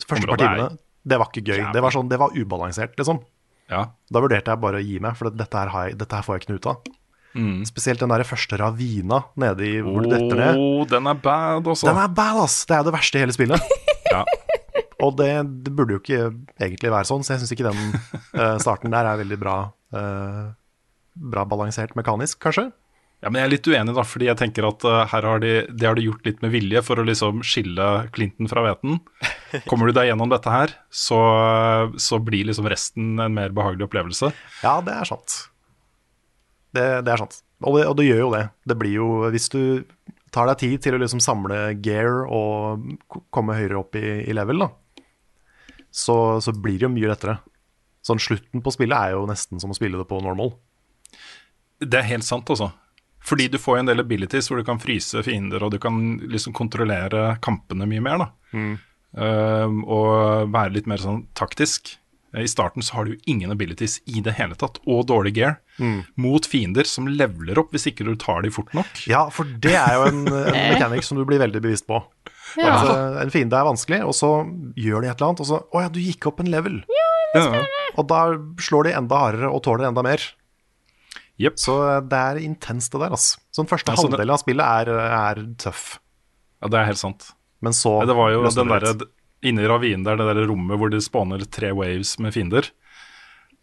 Første 0.00 0.08
par 0.10 0.16
området 0.18 0.46
er- 0.48 0.56
timene, 0.58 0.78
det 1.06 1.18
var 1.20 1.30
ikke 1.30 1.44
gøy. 1.46 1.62
Det 1.74 1.82
var, 1.82 1.94
sånn, 1.94 2.08
det 2.10 2.18
var 2.20 2.34
ubalansert, 2.36 2.96
liksom. 3.00 3.22
Ja. 3.70 3.86
Da 4.10 4.22
vurderte 4.22 4.52
jeg 4.52 4.60
bare 4.62 4.80
å 4.80 4.84
gi 4.84 4.98
meg, 5.02 5.16
for 5.18 5.30
dette 5.32 5.56
her, 5.56 5.70
har 5.72 5.88
jeg, 5.88 6.00
dette 6.00 6.18
her 6.18 6.26
får 6.26 6.36
jeg 6.36 6.44
ikke 6.44 6.52
noe 6.52 6.60
ut 6.60 6.70
av. 6.72 6.90
Spesielt 7.68 8.02
den 8.02 8.10
der 8.10 8.24
første 8.26 8.58
ravina 8.58 9.20
nede 9.38 9.62
i 9.62 9.76
hvor 9.86 10.02
du 10.02 10.10
detter 10.10 10.40
ned. 10.40 10.58
Oh, 10.58 10.82
den 10.90 11.06
er 11.06 11.18
bad, 11.22 11.68
også. 11.70 11.86
Den 11.86 12.00
er 12.02 12.10
bad, 12.10 12.40
ass! 12.42 12.64
Det 12.66 12.74
er 12.74 12.82
jo 12.82 12.88
det 12.88 12.94
verste 12.96 13.20
i 13.20 13.24
hele 13.26 13.36
spillet. 13.36 13.70
Ja. 14.10 14.24
Og 15.06 15.12
det, 15.20 15.28
det 15.62 15.70
burde 15.70 15.94
jo 15.94 16.00
ikke 16.00 16.32
egentlig 16.58 16.90
være 16.90 17.06
sånn, 17.06 17.22
så 17.22 17.36
jeg 17.36 17.44
syns 17.44 17.52
ikke 17.54 17.68
den 17.68 17.92
uh, 18.34 18.56
starten 18.58 18.90
der 18.90 19.06
er 19.06 19.20
veldig 19.20 19.36
bra, 19.38 19.52
uh, 19.94 20.48
bra 21.30 21.44
balansert 21.46 21.94
mekanisk, 21.94 22.40
kanskje. 22.42 22.64
Ja, 23.20 23.28
men 23.28 23.36
jeg 23.36 23.46
er 23.46 23.52
litt 23.52 23.68
uenig, 23.68 23.92
da, 23.96 24.02
fordi 24.08 24.30
jeg 24.30 24.38
tenker 24.40 24.64
at 24.64 24.84
uh, 24.88 25.02
her 25.10 25.26
har 25.28 25.42
de, 25.42 25.52
det 25.68 25.84
har 25.84 25.98
de 25.98 26.06
gjort 26.06 26.24
litt 26.24 26.38
med 26.40 26.54
vilje 26.54 26.80
for 26.86 27.00
å 27.00 27.04
liksom 27.04 27.42
skille 27.44 27.88
Clinton 28.16 28.48
fra 28.48 28.64
hveten. 28.64 28.96
Kommer 29.68 29.90
du 29.90 29.96
deg 29.98 30.08
gjennom 30.08 30.32
dette 30.32 30.54
her, 30.54 30.72
så, 30.88 31.20
så 32.00 32.20
blir 32.24 32.48
liksom 32.48 32.68
resten 32.72 33.20
en 33.20 33.36
mer 33.36 33.52
behagelig 33.56 33.90
opplevelse. 33.90 34.32
Ja, 34.64 34.78
det 34.86 34.96
er 34.96 35.10
sant. 35.10 35.36
Det, 36.72 36.86
det 37.04 37.12
er 37.12 37.20
sant. 37.26 37.42
Og 37.60 37.76
det, 37.76 37.84
og 37.90 37.98
det 38.00 38.08
gjør 38.08 38.24
jo 38.24 38.32
det. 38.38 38.44
Det 38.72 38.78
blir 38.80 38.96
jo, 38.96 39.10
hvis 39.34 39.50
du 39.52 39.60
tar 40.32 40.48
deg 40.48 40.60
tid 40.62 40.80
til 40.86 40.96
å 40.96 41.02
liksom 41.02 41.20
samle 41.20 41.60
gear 41.84 42.22
og 42.24 42.88
komme 43.34 43.58
høyere 43.58 43.82
opp 43.82 44.00
i, 44.00 44.22
i 44.24 44.36
level, 44.36 44.64
da, 44.64 44.70
så, 45.90 46.38
så 46.40 46.54
blir 46.56 46.78
det 46.78 46.88
jo 46.88 46.94
mye 46.94 47.10
lettere. 47.10 47.36
Sånn 48.06 48.22
slutten 48.22 48.62
på 48.64 48.72
spillet 48.72 48.96
er 48.96 49.18
jo 49.18 49.26
nesten 49.28 49.60
som 49.60 49.74
å 49.74 49.76
spille 49.76 50.00
det 50.00 50.08
på 50.08 50.22
normal. 50.24 50.54
Det 51.80 52.00
er 52.00 52.14
helt 52.14 52.24
sant, 52.24 52.48
altså. 52.48 52.70
Fordi 53.24 53.48
du 53.52 53.58
får 53.60 53.80
en 53.80 53.90
del 53.90 54.00
abilities 54.02 54.48
hvor 54.50 54.60
du 54.60 54.66
kan 54.66 54.80
fryse 54.82 55.22
fiender, 55.26 55.62
og 55.62 55.74
du 55.74 55.78
kan 55.82 56.18
liksom 56.30 56.54
kontrollere 56.56 57.34
kampene 57.44 57.88
mye 57.88 58.04
mer, 58.04 58.24
da. 58.24 58.30
Um, 59.10 59.80
og 59.90 60.52
være 60.54 60.76
litt 60.78 60.88
mer 60.90 61.02
sånn 61.02 61.24
taktisk. 61.38 61.96
I 62.30 62.46
starten 62.46 62.84
så 62.86 62.94
har 62.94 63.06
du 63.06 63.16
jo 63.16 63.20
ingen 63.32 63.50
abilities 63.50 63.98
i 64.06 64.22
det 64.22 64.36
hele 64.38 64.54
tatt, 64.54 64.78
og 64.86 65.02
dårlig 65.10 65.34
gear, 65.34 65.56
mot 66.20 66.46
fiender 66.46 66.86
som 66.86 67.08
leveler 67.10 67.58
opp 67.58 67.72
hvis 67.74 67.88
ikke 67.90 68.06
du 68.06 68.12
tar 68.20 68.44
de 68.44 68.52
fort 68.54 68.70
nok. 68.76 69.02
Ja, 69.10 69.24
for 69.34 69.48
det 69.64 69.74
er 69.74 69.96
jo 69.98 70.04
en, 70.12 70.20
en 70.52 70.60
mechanic 70.74 71.06
som 71.06 71.18
du 71.18 71.24
blir 71.26 71.42
veldig 71.42 71.62
bevisst 71.64 71.88
på. 71.90 71.98
Ja. 72.58 72.74
Eh, 72.84 73.20
en 73.24 73.32
fiende 73.34 73.58
er 73.58 73.66
vanskelig, 73.66 74.02
og 74.06 74.14
så 74.16 74.30
gjør 74.78 75.02
de 75.02 75.10
et 75.10 75.16
eller 75.16 75.30
annet, 75.30 75.42
og 75.42 75.48
så 75.50 75.60
Å 75.60 75.84
ja, 75.84 75.90
du 75.92 76.00
gikk 76.02 76.30
opp 76.30 76.42
en 76.42 76.50
level. 76.52 76.80
Ja. 77.34 77.64
Og 77.98 78.06
da 78.10 78.22
slår 78.62 78.88
de 78.88 78.94
enda 78.98 79.18
hardere 79.24 79.50
og 79.54 79.62
tåler 79.66 79.86
enda 79.90 80.02
mer. 80.06 80.22
Jepp. 81.40 81.56
Så 81.60 81.76
eh, 81.88 82.00
det 82.10 82.20
er 82.20 82.40
intenst, 82.44 82.92
det 82.92 83.00
der, 83.00 83.14
altså. 83.16 83.38
Så 83.50 83.62
den 83.64 83.70
første 83.70 83.90
Ja, 83.92 83.96
det- 83.96 84.04
halvdelen 84.04 84.34
av 84.36 84.42
spillet 84.42 84.66
er, 84.84 84.90
er 85.06 85.42
tøff. 85.62 85.84
ja, 86.60 86.68
det 86.68 86.80
er 86.82 86.90
helt 86.92 87.00
sant. 87.00 87.30
Men 87.64 87.72
så 87.76 87.94
det 88.08 88.16
var 88.16 88.30
jo 88.32 88.42
den 88.44 88.54
der, 88.68 88.78
derre 88.80 88.92
litt. 88.98 89.08
Inne 89.42 89.62
i 89.64 89.68
ravinen 89.68 90.02
der, 90.04 90.16
det 90.20 90.26
der 90.36 90.46
rommet 90.50 90.76
hvor 90.76 90.90
de 90.92 90.98
spawner 91.00 91.40
tre 91.48 91.70
waves 91.72 92.18
med 92.20 92.34
fiender. 92.36 92.66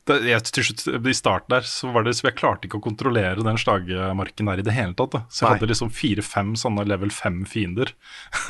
Det, 0.07 0.21
jeg, 0.23 0.41
til 0.55 0.63
slutt, 0.63 1.05
I 1.05 1.13
starten 1.13 1.51
der 1.51 1.65
så 1.67 1.89
var 1.93 2.05
det 2.07 2.13
så 2.15 2.29
jeg 2.29 2.37
klarte 2.39 2.65
ikke 2.69 2.79
å 2.79 2.83
kontrollere 2.85 3.43
den 3.43 3.57
slagmarken 3.59 4.47
der 4.49 4.61
i 4.61 4.65
det 4.65 4.73
hele 4.73 4.95
tatt. 4.97 5.11
Da. 5.11 5.21
Så 5.29 5.43
jeg 5.43 5.49
Nei. 5.49 5.57
hadde 5.57 5.69
liksom 5.73 5.91
fire-fem 5.93 6.53
sånne 6.57 6.85
level 6.87 7.11
fem 7.13 7.41
fiender 7.45 7.91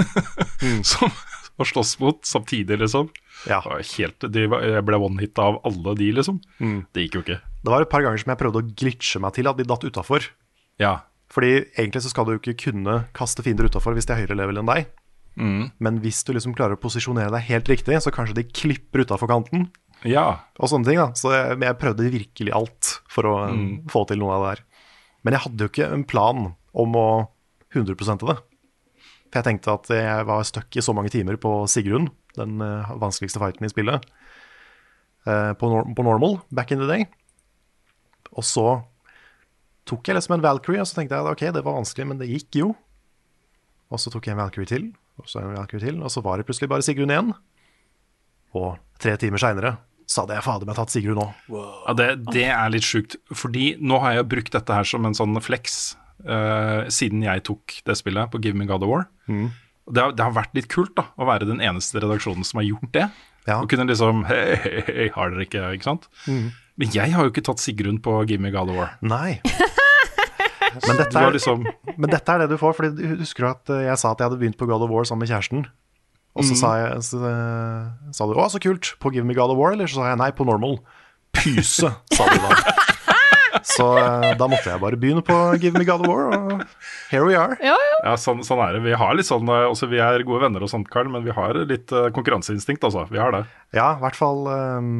som 0.87 1.11
å 1.57 1.65
slåss 1.65 1.97
mot 2.01 2.19
samtidig, 2.27 2.79
liksom. 2.83 3.09
Ja. 3.49 3.61
Det 3.63 3.71
var 3.71 3.85
helt, 3.91 4.27
de, 4.33 4.45
jeg 4.45 4.85
ble 4.85 4.99
one-hit 5.07 5.41
av 5.41 5.59
alle 5.67 5.95
de, 5.97 6.11
liksom. 6.19 6.39
Det 6.93 7.07
gikk 7.07 7.19
jo 7.19 7.23
ikke. 7.25 7.39
Det 7.63 7.73
var 7.73 7.83
et 7.83 7.91
par 7.91 8.05
ganger 8.05 8.21
som 8.21 8.33
jeg 8.33 8.41
prøvde 8.41 8.61
å 8.61 8.69
glitche 8.77 9.21
meg 9.23 9.35
til 9.37 9.49
at 9.49 9.57
de 9.59 9.65
datt 9.67 9.85
utafor. 9.87 10.29
Ja. 10.81 10.93
Fordi 11.33 11.53
egentlig 11.75 12.03
så 12.05 12.13
skal 12.13 12.27
du 12.27 12.35
jo 12.35 12.41
ikke 12.41 12.69
kunne 12.69 13.01
kaste 13.17 13.43
fiender 13.43 13.67
utafor 13.67 13.97
hvis 13.97 14.07
de 14.07 14.15
er 14.15 14.23
høyere 14.23 14.37
level 14.39 14.61
enn 14.61 14.69
deg. 14.69 14.87
Men 15.83 15.99
hvis 16.01 16.23
du 16.25 16.31
liksom 16.33 16.55
klarer 16.57 16.77
å 16.77 16.81
posisjonere 16.81 17.33
deg 17.33 17.45
helt 17.51 17.69
riktig, 17.69 17.99
så 18.01 18.13
kanskje 18.13 18.39
de 18.39 18.47
klipper 18.49 19.05
utafor 19.05 19.29
kanten. 19.29 19.67
ja. 20.05 20.45
og 20.57 20.69
sånne 20.71 20.89
ting. 20.89 21.01
da 21.01 21.11
Så 21.17 21.33
jeg, 21.33 21.57
jeg 21.65 21.79
prøvde 21.81 22.11
virkelig 22.13 22.53
alt 22.53 22.93
for 23.11 23.29
å 23.29 23.35
mm. 23.53 23.71
få 23.91 24.05
til 24.09 24.21
noe 24.21 24.37
av 24.37 24.45
det 24.45 24.53
der. 24.53 24.63
Men 25.25 25.35
jeg 25.35 25.45
hadde 25.45 25.65
jo 25.65 25.71
ikke 25.73 25.89
en 25.93 26.05
plan 26.07 26.43
om 26.77 26.97
å 26.97 27.07
100% 27.75 28.25
det. 28.29 28.37
For 29.27 29.39
jeg 29.39 29.47
tenkte 29.49 29.75
at 29.75 29.89
jeg 29.91 30.27
var 30.29 30.45
stuck 30.47 30.77
i 30.77 30.83
så 30.83 30.95
mange 30.95 31.11
timer 31.13 31.39
på 31.41 31.51
Sigrun, 31.71 32.09
den 32.37 32.61
eh, 32.63 32.91
vanskeligste 33.01 33.41
fighten 33.41 33.67
i 33.67 33.71
spillet, 33.71 34.05
eh, 35.27 35.51
på, 35.59 35.71
nor 35.71 35.89
på 35.97 36.05
normal 36.07 36.39
back 36.49 36.71
in 36.71 36.83
the 36.83 36.89
day. 36.89 37.07
Og 38.37 38.45
så 38.47 38.67
tok 39.87 40.07
jeg 40.07 40.17
liksom 40.17 40.37
en 40.37 40.45
Valkyrie, 40.45 40.83
og 40.83 40.87
så 40.89 40.99
tenkte 40.99 41.17
jeg 41.17 41.35
ok, 41.35 41.43
det 41.55 41.65
var 41.65 41.79
vanskelig, 41.79 42.07
men 42.07 42.21
det 42.21 42.29
gikk 42.31 42.61
jo. 42.61 42.71
Og 43.91 44.01
så 44.03 44.11
tok 44.11 44.27
jeg 44.27 44.35
en 44.35 44.41
Valkyrie 44.41 44.69
til, 44.69 44.89
og 45.19 45.29
så 45.31 45.41
en 45.41 45.55
Valkyrie 45.55 45.89
til, 45.89 46.01
og 46.03 46.11
så 46.13 46.23
var 46.23 46.39
det 46.39 46.47
plutselig 46.47 46.71
bare 46.71 46.85
Sigrun 46.85 47.13
igjen. 47.13 47.35
Og 48.57 48.75
tre 49.01 49.15
timer 49.19 49.41
seinere 49.43 49.77
så 50.07 50.23
hadde 50.23 50.37
jeg 50.37 50.45
fader 50.45 50.69
meg 50.69 50.77
tatt 50.77 50.91
Sigrun 50.93 51.19
òg. 51.19 51.39
Ja, 51.51 51.95
det, 51.99 52.07
det 52.31 52.45
er 52.47 52.71
litt 52.71 52.85
sjukt. 52.87 53.17
Fordi 53.35 53.73
nå 53.83 53.99
har 53.99 54.15
jeg 54.15 54.29
brukt 54.31 54.53
dette 54.55 54.75
her 54.77 54.87
som 54.87 55.03
en 55.07 55.17
sånn 55.17 55.35
flex 55.43 55.97
eh, 56.27 56.89
siden 56.93 57.23
jeg 57.25 57.45
tok 57.47 57.79
det 57.87 57.95
spillet 57.99 58.33
på 58.33 58.41
Give 58.43 58.57
Me 58.59 58.67
God 58.69 58.85
of 58.85 58.91
War. 58.91 59.07
Mm. 59.31 59.49
Det, 59.87 60.03
har, 60.03 60.13
det 60.13 60.23
har 60.25 60.35
vært 60.35 60.55
litt 60.57 60.69
kult 60.71 60.93
da, 60.99 61.07
å 61.15 61.27
være 61.29 61.47
den 61.47 61.63
eneste 61.63 62.01
redaksjonen 62.03 62.45
som 62.47 62.61
har 62.61 62.67
gjort 62.67 62.91
det. 62.95 63.07
Ja. 63.47 63.61
Og 63.61 63.69
kunne 63.71 63.87
liksom 63.87 64.25
Hei, 64.27 64.57
hei, 64.59 64.81
hei, 64.83 65.09
har 65.15 65.31
dere 65.31 65.45
ikke, 65.47 65.63
ikke 65.77 65.87
sant? 65.87 66.09
Men 66.27 66.91
jeg 66.93 67.13
har 67.15 67.23
jo 67.23 67.31
ikke 67.31 67.45
tatt 67.47 67.63
Sigrun 67.63 68.01
på 68.03 68.19
Give 68.27 68.43
Me 68.43 68.51
God 68.51 68.73
of 68.73 68.79
War. 68.79 68.97
Nei. 69.01 69.39
Men 70.85 70.99
dette, 70.99 71.17
er, 71.17 71.31
liksom 71.33 71.63
men 71.97 72.11
dette 72.11 72.33
er 72.33 72.43
det 72.43 72.51
du 72.51 72.57
får. 72.61 72.75
Fordi 72.77 73.11
husker 73.17 73.45
du 73.45 73.49
at 73.49 73.71
eh, 73.73 73.85
jeg 73.87 73.97
sa 74.01 74.11
at 74.13 74.21
jeg 74.21 74.29
hadde 74.29 74.39
begynt 74.41 74.59
på 74.59 74.67
God 74.69 74.83
of 74.85 74.91
War 74.93 75.07
sammen 75.07 75.25
med 75.25 75.31
kjæresten? 75.31 75.65
Og 76.37 76.45
så 76.45 76.57
sa, 76.59 76.73
jeg, 76.77 77.01
så, 77.07 77.21
eh, 77.25 78.11
sa 78.13 78.27
du 78.29 78.35
'Å, 78.37 78.45
så 78.53 78.61
kult', 78.61 78.93
på 79.01 79.09
Give 79.15 79.25
Me 79.25 79.33
God 79.33 79.55
of 79.55 79.57
War? 79.57 79.73
Eller 79.73 79.89
så 79.89 80.03
sa 80.03 80.11
jeg 80.11 80.19
nei, 80.21 80.29
på 80.37 80.45
normal. 80.45 80.77
Pyse, 81.33 81.89
sa 81.89 82.27
du 82.29 82.37
da. 82.43 82.51
Så 83.67 83.87
eh, 83.99 84.31
da 84.39 84.47
måtte 84.49 84.71
jeg 84.71 84.81
bare 84.81 84.99
begynne 84.99 85.23
på 85.25 85.35
Give 85.61 85.77
Me 85.77 85.85
God 85.87 86.05
of 86.05 86.11
War, 86.11 86.27
og 86.33 86.63
here 87.11 87.25
we 87.27 87.37
are. 87.37 87.57
Ja, 87.63 87.75
ja. 87.75 87.99
Ja, 88.03 88.15
sånn, 88.21 88.43
sånn 88.47 88.61
er 88.65 88.77
det. 88.77 88.83
Vi 88.87 88.97
har 88.99 89.15
litt 89.17 89.29
sånn 89.29 89.47
eh, 89.51 89.67
også, 89.69 89.89
Vi 89.91 90.01
er 90.03 90.25
gode 90.27 90.45
venner 90.45 90.65
og 90.65 90.71
sånt, 90.71 90.89
Karl, 90.93 91.11
men 91.13 91.25
vi 91.27 91.35
har 91.35 91.57
litt 91.69 91.93
uh, 91.95 92.09
konkurranseinstinkt, 92.15 92.85
altså. 92.87 93.07
Vi 93.11 93.21
har 93.21 93.33
det. 93.35 93.45
Ja, 93.77 93.93
i 93.95 94.03
hvert 94.03 94.17
fall 94.19 94.45
um, 94.47 94.91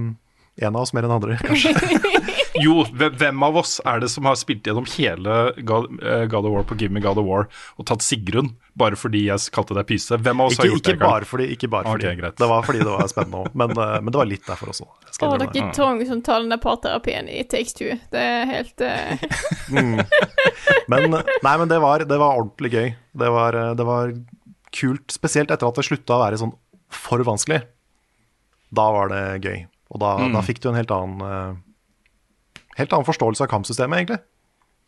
en 0.58 0.74
av 0.74 0.84
oss 0.84 0.94
mer 0.98 1.08
enn 1.08 1.18
andre, 1.18 1.40
kanskje. 1.44 1.76
Jo, 2.64 2.84
hvem 2.98 3.44
av 3.46 3.58
oss 3.62 3.78
er 3.86 4.02
det 4.02 4.10
som 4.12 4.28
har 4.30 4.38
spilt 4.40 4.66
gjennom 4.68 4.86
hele 4.96 5.36
God, 5.68 5.90
eh, 6.02 6.26
God 6.32 6.48
of 6.48 6.54
War 6.56 6.66
på 6.68 6.78
Give 6.80 6.94
Me 6.94 7.02
God 7.04 7.20
of 7.22 7.28
War 7.28 7.48
og 7.78 7.88
tatt 7.90 8.06
Sigrun 8.06 8.54
bare 8.78 8.98
fordi 9.00 9.26
jeg 9.28 9.52
kalte 9.56 9.78
deg 9.78 9.88
pyse? 9.90 10.18
Hvem 10.22 10.42
av 10.44 10.50
oss 10.50 10.58
Ikke, 10.58 10.64
har 10.64 10.72
gjort 10.72 10.82
ikke 10.84 10.96
det? 10.96 11.02
Bare 11.04 11.30
fordi, 11.30 11.48
ikke 11.56 11.70
bare 11.74 11.92
fordi. 11.92 12.14
greit. 12.22 12.38
det 12.38 12.50
var 12.52 12.66
fordi 12.68 12.84
det 12.84 12.94
var 12.94 13.12
spennende 13.12 13.44
òg, 13.44 13.52
men, 13.62 13.74
eh, 13.76 13.94
men 14.02 14.14
det 14.14 14.22
var 14.22 14.30
litt 14.30 14.48
derfor 14.48 14.74
også. 14.74 14.88
Å, 14.88 15.32
dere 15.42 15.70
Tong 15.76 16.02
som 16.10 16.24
tar 16.26 16.44
den 16.44 16.54
der 16.54 16.62
parterapien 16.62 17.30
i 17.30 17.44
Takes 17.50 17.78
Two. 17.78 17.98
Det 18.14 18.24
er 18.24 18.50
helt 18.50 18.82
eh, 18.86 19.24
Men, 20.92 21.10
nei, 21.44 21.56
men 21.58 21.68
det 21.72 21.80
var, 21.84 22.06
det 22.08 22.20
var 22.22 22.42
ordentlig 22.42 22.74
gøy. 22.74 22.92
Det 23.18 23.32
var, 23.34 23.58
det 23.78 23.86
var 23.88 24.14
kult, 24.78 25.12
spesielt 25.12 25.52
etter 25.52 25.68
at 25.68 25.80
det 25.80 25.86
slutta 25.88 26.18
å 26.18 26.22
være 26.22 26.40
sånn 26.40 26.54
for 26.94 27.22
vanskelig. 27.28 27.64
Da 28.78 28.86
var 28.94 29.12
det 29.12 29.24
gøy. 29.44 29.66
Og 29.92 30.02
da, 30.04 30.18
da 30.32 30.44
fikk 30.44 30.62
du 30.64 30.70
en 30.72 30.78
helt 30.80 30.92
annen 30.92 31.64
Helt 32.78 32.94
annen 32.94 33.08
forståelse 33.08 33.46
av 33.46 33.52
kampsystemet, 33.52 34.02
egentlig. 34.04 34.20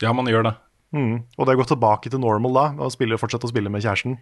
Ja, 0.03 0.13
man 0.15 0.29
gjør 0.29 0.45
det. 0.49 0.55
Mm. 0.95 1.15
Og 1.37 1.45
det 1.45 1.55
å 1.55 1.59
gå 1.61 1.67
tilbake 1.69 2.09
til 2.09 2.21
normal 2.21 2.55
da, 2.57 2.65
og 2.85 2.93
spille, 2.93 3.17
fortsette 3.21 3.49
å 3.49 3.51
spille 3.51 3.71
med 3.73 3.83
kjæresten, 3.85 4.17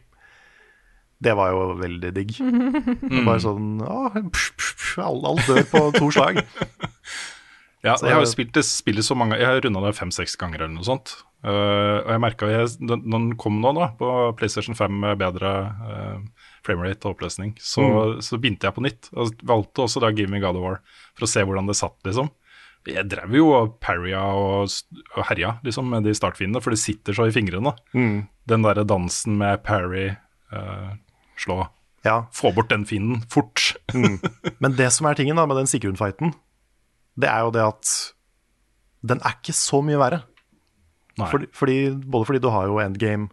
det 1.23 1.34
var 1.38 1.53
jo 1.53 1.63
veldig 1.82 2.13
digg. 2.15 2.36
Mm. 3.08 3.23
Bare 3.23 3.39
sånn 3.39 3.67
å, 3.82 4.10
psh, 4.34 4.49
psh, 4.60 4.73
psh, 4.77 4.97
Alt 4.99 5.23
alt 5.30 5.47
dør 5.47 5.63
på 5.71 5.82
to 5.95 6.10
slag. 6.12 6.41
Ja, 7.86 7.93
Så- 7.95 8.08
jeg 8.08 8.15
har 8.17 8.23
jo 8.25 8.30
spilt 8.30 8.56
det 8.58 8.63
spillet 8.65 9.06
så 9.06 9.15
mange 9.15 9.38
Jeg 9.38 9.45
har 9.45 9.60
runda 9.62 9.80
det 9.86 9.93
fem-seks 9.95 10.34
ganger 10.41 10.63
eller 10.65 10.73
noe 10.73 10.84
sånt. 10.88 11.13
Uh, 11.45 12.01
og 12.01 12.10
jeg 12.10 12.21
merka 12.23 12.49
når 12.82 13.03
den 13.06 13.27
kom 13.39 13.60
nå, 13.62 13.71
da, 13.77 13.91
på 13.99 14.10
PlayStation 14.39 14.75
5 14.75 14.97
med 15.06 15.19
bedre 15.21 15.51
uh, 15.77 16.47
framerate 16.65 17.06
og 17.06 17.13
oppløsning, 17.15 17.53
så, 17.62 18.17
så 18.25 18.39
begynte 18.41 18.67
jeg 18.67 18.75
på 18.75 18.84
nytt. 18.84 19.12
Og 19.15 19.32
valgte 19.47 19.86
også 19.86 20.01
da 20.03 20.10
Give 20.12 20.27
Me 20.34 20.41
God 20.43 20.58
of 20.58 20.65
War 20.65 20.82
for 21.13 21.27
å 21.27 21.32
se 21.32 21.45
hvordan 21.45 21.69
det 21.69 21.77
satt, 21.80 21.95
liksom. 22.10 22.34
Jeg 22.88 23.10
drev 23.12 23.34
jo 23.36 23.50
og 23.52 23.73
parrya 23.84 24.21
og, 24.32 24.71
og 25.17 25.26
herja 25.28 25.58
liksom, 25.65 25.89
med 25.91 26.08
de 26.08 26.13
startfiendene, 26.15 26.62
for 26.63 26.71
det 26.71 26.80
sitter 26.80 27.15
så 27.17 27.28
i 27.28 27.34
fingrene. 27.36 27.73
Den 28.47 28.63
derre 28.63 28.86
dansen 28.88 29.36
med 29.41 29.60
parry, 29.67 30.13
uh, 30.56 30.93
slå, 31.39 31.65
Ja, 32.06 32.28
Få 32.32 32.54
bort 32.56 32.69
den 32.69 32.86
fienden 32.88 33.23
fort. 33.32 33.73
Men 34.63 34.76
det 34.78 34.91
som 34.95 35.10
er 35.10 35.17
tingen 35.17 35.36
da 35.36 35.45
med 35.50 35.58
den 35.60 35.67
Sigrun-fighten, 35.67 36.34
det 37.19 37.30
er 37.30 37.43
jo 37.43 37.54
det 37.56 37.65
at 37.65 37.93
den 39.08 39.19
er 39.26 39.36
ikke 39.39 39.56
så 39.56 39.82
mye 39.86 40.00
verre. 40.00 40.21
Nei. 41.17 41.28
Fordi, 41.32 41.50
fordi, 41.56 41.78
både 42.06 42.30
fordi 42.30 42.41
du 42.43 42.52
har 42.54 42.69
jo 42.69 42.78
endgame 42.80 43.28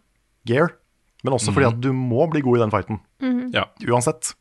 gear, 0.49 0.73
men 1.25 1.37
også 1.37 1.53
fordi 1.53 1.69
at 1.69 1.79
du 1.81 1.93
må 1.97 2.27
bli 2.33 2.43
god 2.45 2.59
i 2.59 2.62
den 2.64 2.73
fighten. 2.73 3.01
Ja. 3.55 3.69
Uansett. 3.87 4.35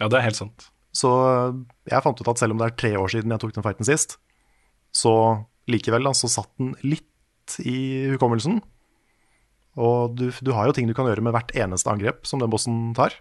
ja, 0.00 0.08
det 0.10 0.18
er 0.18 0.26
helt 0.26 0.38
sant. 0.38 0.68
Så 0.92 1.08
øh, 1.08 1.60
jeg 1.86 2.02
fant 2.02 2.20
ut 2.20 2.28
at 2.28 2.38
selv 2.38 2.52
om 2.52 2.58
det 2.58 2.66
er 2.66 2.76
tre 2.78 2.90
år 2.98 3.12
siden 3.12 3.30
jeg 3.30 3.42
tok 3.42 3.54
den 3.54 3.64
fighten 3.66 3.86
sist, 3.86 4.18
så 4.94 5.12
likevel 5.70 6.06
da, 6.08 6.12
så 6.16 6.28
satt 6.30 6.50
den 6.60 6.74
litt 6.82 7.06
i 7.62 8.10
hukommelsen. 8.14 8.60
Og 9.80 10.16
du, 10.18 10.28
du 10.42 10.50
har 10.56 10.66
jo 10.68 10.74
ting 10.76 10.88
du 10.90 10.94
kan 10.98 11.06
gjøre 11.08 11.22
med 11.24 11.34
hvert 11.34 11.52
eneste 11.56 11.90
angrep 11.92 12.26
som 12.28 12.42
den 12.42 12.50
bossen 12.52 12.90
tar. 12.98 13.14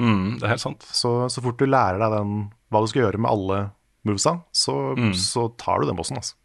Mm, 0.00 0.36
det 0.38 0.44
er 0.44 0.52
helt 0.54 0.62
sant. 0.64 0.84
Så, 0.92 1.14
så 1.32 1.42
fort 1.44 1.58
du 1.60 1.64
lærer 1.68 1.98
deg 2.02 2.12
den, 2.18 2.34
hva 2.72 2.82
du 2.84 2.90
skal 2.90 3.06
gjøre 3.06 3.20
med 3.22 3.30
alle 3.32 3.60
movesa, 4.06 4.36
så, 4.54 4.74
så 5.18 5.48
tar 5.58 5.80
du 5.82 5.88
den 5.88 5.96
bossen. 5.98 6.20
Altså. 6.20 6.36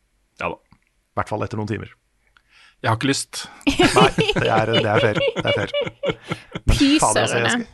Ja 0.42 0.50
da. 0.54 0.58
I 1.12 1.20
hvert 1.20 1.30
fall 1.34 1.44
etter 1.46 1.60
noen 1.60 1.70
timer. 1.70 1.92
Jeg 2.82 2.90
har 2.90 2.98
ikke 2.98 3.12
lyst. 3.12 3.44
Nei, 3.68 4.08
det 4.40 4.48
er, 4.50 4.72
det 4.74 4.88
er 4.90 5.04
fair. 5.04 5.20
Det 5.20 5.52
er 5.52 5.58
fair. 5.60 5.74
Men 6.66 6.80
fader, 6.80 7.22
altså, 7.28 7.42
jeg 7.44 7.52
skal- 7.52 7.68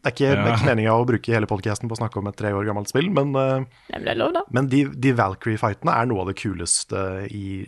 Det 0.00 0.08
er 0.08 0.14
ikke, 0.14 0.28
er 0.32 0.54
ikke 0.54 0.68
meninga 0.70 0.92
å 0.96 1.06
bruke 1.08 1.34
hele 1.34 1.48
podcasten 1.48 1.90
på 1.90 1.92
å 1.92 2.00
snakke 2.00 2.20
om 2.22 2.28
et 2.30 2.36
tre 2.38 2.54
år 2.56 2.64
gammelt 2.64 2.88
spill, 2.88 3.10
men, 3.12 3.34
men 3.36 3.66
det 3.92 4.14
er 4.14 4.16
lov, 4.16 4.32
da. 4.32 4.44
men 4.56 4.70
de, 4.72 4.86
de 4.96 5.12
Valkyrie-fightene 5.18 5.92
er 5.92 6.08
noe 6.08 6.22
av 6.24 6.30
det 6.30 6.38
kuleste 6.40 7.02
i 7.28 7.66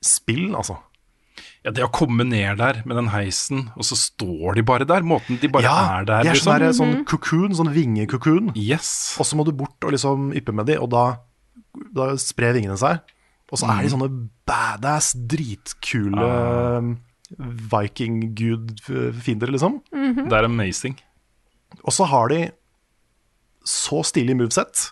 spill, 0.00 0.54
altså. 0.56 0.78
Ja, 1.60 1.72
Det 1.76 1.84
å 1.84 1.90
komme 1.92 2.24
ned 2.24 2.56
der 2.60 2.80
med 2.88 2.96
den 2.96 3.10
heisen, 3.12 3.66
og 3.76 3.84
så 3.84 3.98
står 3.98 4.56
de 4.56 4.64
bare 4.64 4.86
der. 4.88 5.04
Måten 5.04 5.36
de 5.40 5.50
bare 5.52 5.68
er 5.68 6.08
der, 6.08 6.24
de 6.24 6.32
er 6.32 6.38
liksom. 6.38 6.56
sånn, 6.56 6.76
sånn 6.78 7.04
cocoon, 7.08 7.56
sånn 7.56 7.72
vingekukun. 7.74 8.54
Yes. 8.56 9.18
Og 9.20 9.28
så 9.28 9.36
må 9.36 9.44
du 9.44 9.52
bort 9.56 9.84
og 9.84 9.92
liksom 9.92 10.30
yppe 10.40 10.54
med 10.56 10.70
de, 10.72 10.78
og 10.80 10.88
da, 10.94 11.04
da 11.92 12.14
sprer 12.20 12.56
vingene 12.56 12.78
seg. 12.80 13.04
Og 13.50 13.60
så 13.60 13.68
er 13.68 13.84
de 13.84 13.92
sånne 13.92 14.08
badass, 14.48 15.12
dritkule 15.28 16.32
viking-gud-fiender, 17.70 19.52
liksom. 19.52 19.80
Det 19.90 20.36
er 20.38 20.48
amazing. 20.48 20.96
Og 21.84 21.92
så 21.94 22.06
har 22.10 22.30
de 22.32 22.40
så 23.66 24.00
stilig 24.06 24.36
movesett, 24.38 24.90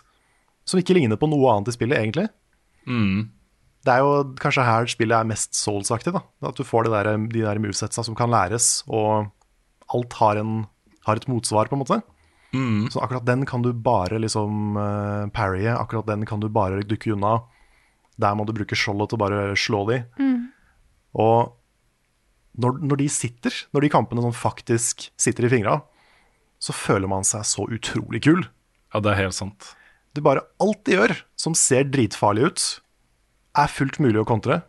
som 0.69 0.79
ikke 0.79 0.95
ligner 0.97 1.17
på 1.19 1.27
noe 1.29 1.49
annet 1.51 1.71
i 1.71 1.75
spillet, 1.75 1.97
egentlig. 1.97 2.27
Det 3.85 3.93
er 3.93 4.03
jo 4.03 4.35
kanskje 4.39 4.65
her 4.67 4.89
spillet 4.91 5.15
er 5.17 5.27
mest 5.29 5.55
souls-aktig, 5.57 6.13
da. 6.15 6.21
At 6.45 6.59
du 6.59 6.65
får 6.67 6.85
de 6.85 6.93
der, 6.93 7.11
de 7.31 7.43
der 7.45 7.61
movesetsa 7.63 8.03
som 8.05 8.17
kan 8.17 8.31
læres, 8.33 8.83
og 8.87 9.29
alt 9.95 10.17
har, 10.19 10.37
en, 10.41 10.65
har 11.07 11.17
et 11.17 11.27
motsvar, 11.31 11.69
på 11.71 11.77
en 11.77 11.83
måte. 11.83 11.99
Så 12.89 13.01
akkurat 13.01 13.25
den 13.25 13.45
kan 13.49 13.61
du 13.65 13.71
bare 13.73 14.17
liksom 14.21 14.77
uh, 14.77 15.29
parrye, 15.33 15.71
akkurat 15.73 16.07
den 16.09 16.25
kan 16.29 16.41
du 16.41 16.49
bare 16.49 16.81
dukke 16.85 17.13
unna. 17.15 17.39
Der 18.19 18.35
må 18.35 18.45
du 18.45 18.53
bruke 18.57 18.77
skjoldet 18.77 19.11
til 19.11 19.19
å 19.19 19.23
bare 19.23 19.41
slå 19.57 19.83
de. 19.89 20.01
Og 21.19 21.55
når, 22.59 22.81
når 22.83 22.99
de 22.99 23.07
sitter, 23.09 23.53
når 23.73 23.85
de 23.85 23.91
kampene 23.93 24.21
sånn 24.25 24.35
faktisk 24.35 25.07
sitter 25.17 25.47
i 25.47 25.51
fingra, 25.53 25.79
så 26.59 26.75
føler 26.75 27.09
man 27.11 27.23
seg 27.27 27.45
så 27.47 27.65
utrolig 27.71 28.21
kul. 28.25 28.43
Ja, 28.93 29.01
det 29.03 29.13
er 29.13 29.21
helt 29.25 29.37
sant. 29.37 29.73
Det 30.15 30.23
bare 30.25 30.43
alt 30.59 30.81
de 30.87 30.97
gjør 30.97 31.13
som 31.39 31.55
ser 31.57 31.87
dritfarlig 31.87 32.49
ut, 32.49 32.63
er 33.59 33.71
fullt 33.71 33.99
mulig 34.03 34.21
å 34.21 34.27
kontre. 34.27 34.61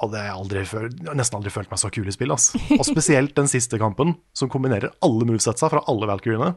Og 0.00 0.08
det 0.12 0.20
har 0.20 0.30
jeg 0.30 0.38
aldri 0.38 0.64
følt, 0.64 0.96
jeg 0.96 1.10
har 1.10 1.18
nesten 1.18 1.36
aldri 1.36 1.52
følt 1.52 1.70
meg 1.72 1.80
så 1.82 1.90
kul 1.92 2.08
i 2.08 2.14
spill. 2.14 2.32
Ass. 2.32 2.50
Og 2.76 2.84
spesielt 2.88 3.34
den 3.36 3.50
siste 3.52 3.76
kampen, 3.80 4.14
som 4.36 4.48
kombinerer 4.52 4.94
alle 5.04 5.28
movesetsa 5.28 5.68
fra 5.72 5.82
alle 5.92 6.08
Valkyriene. 6.08 6.54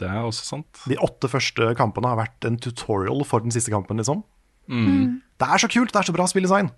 Det 0.00 0.08
er 0.08 0.24
også 0.24 0.46
sant. 0.56 0.82
De 0.90 0.98
åtte 0.98 1.28
første 1.30 1.70
kampene 1.78 2.10
har 2.10 2.18
vært 2.18 2.46
en 2.48 2.58
tutorial 2.58 3.22
for 3.28 3.44
den 3.44 3.54
siste 3.54 3.70
kampen, 3.74 4.00
liksom. 4.00 4.24
Det 4.70 5.46
er 5.46 5.62
så 5.62 5.68
kult! 5.70 5.92
Det 5.92 6.00
er 6.02 6.08
så 6.08 6.14
bra 6.16 6.26
spilldesign. 6.30 6.70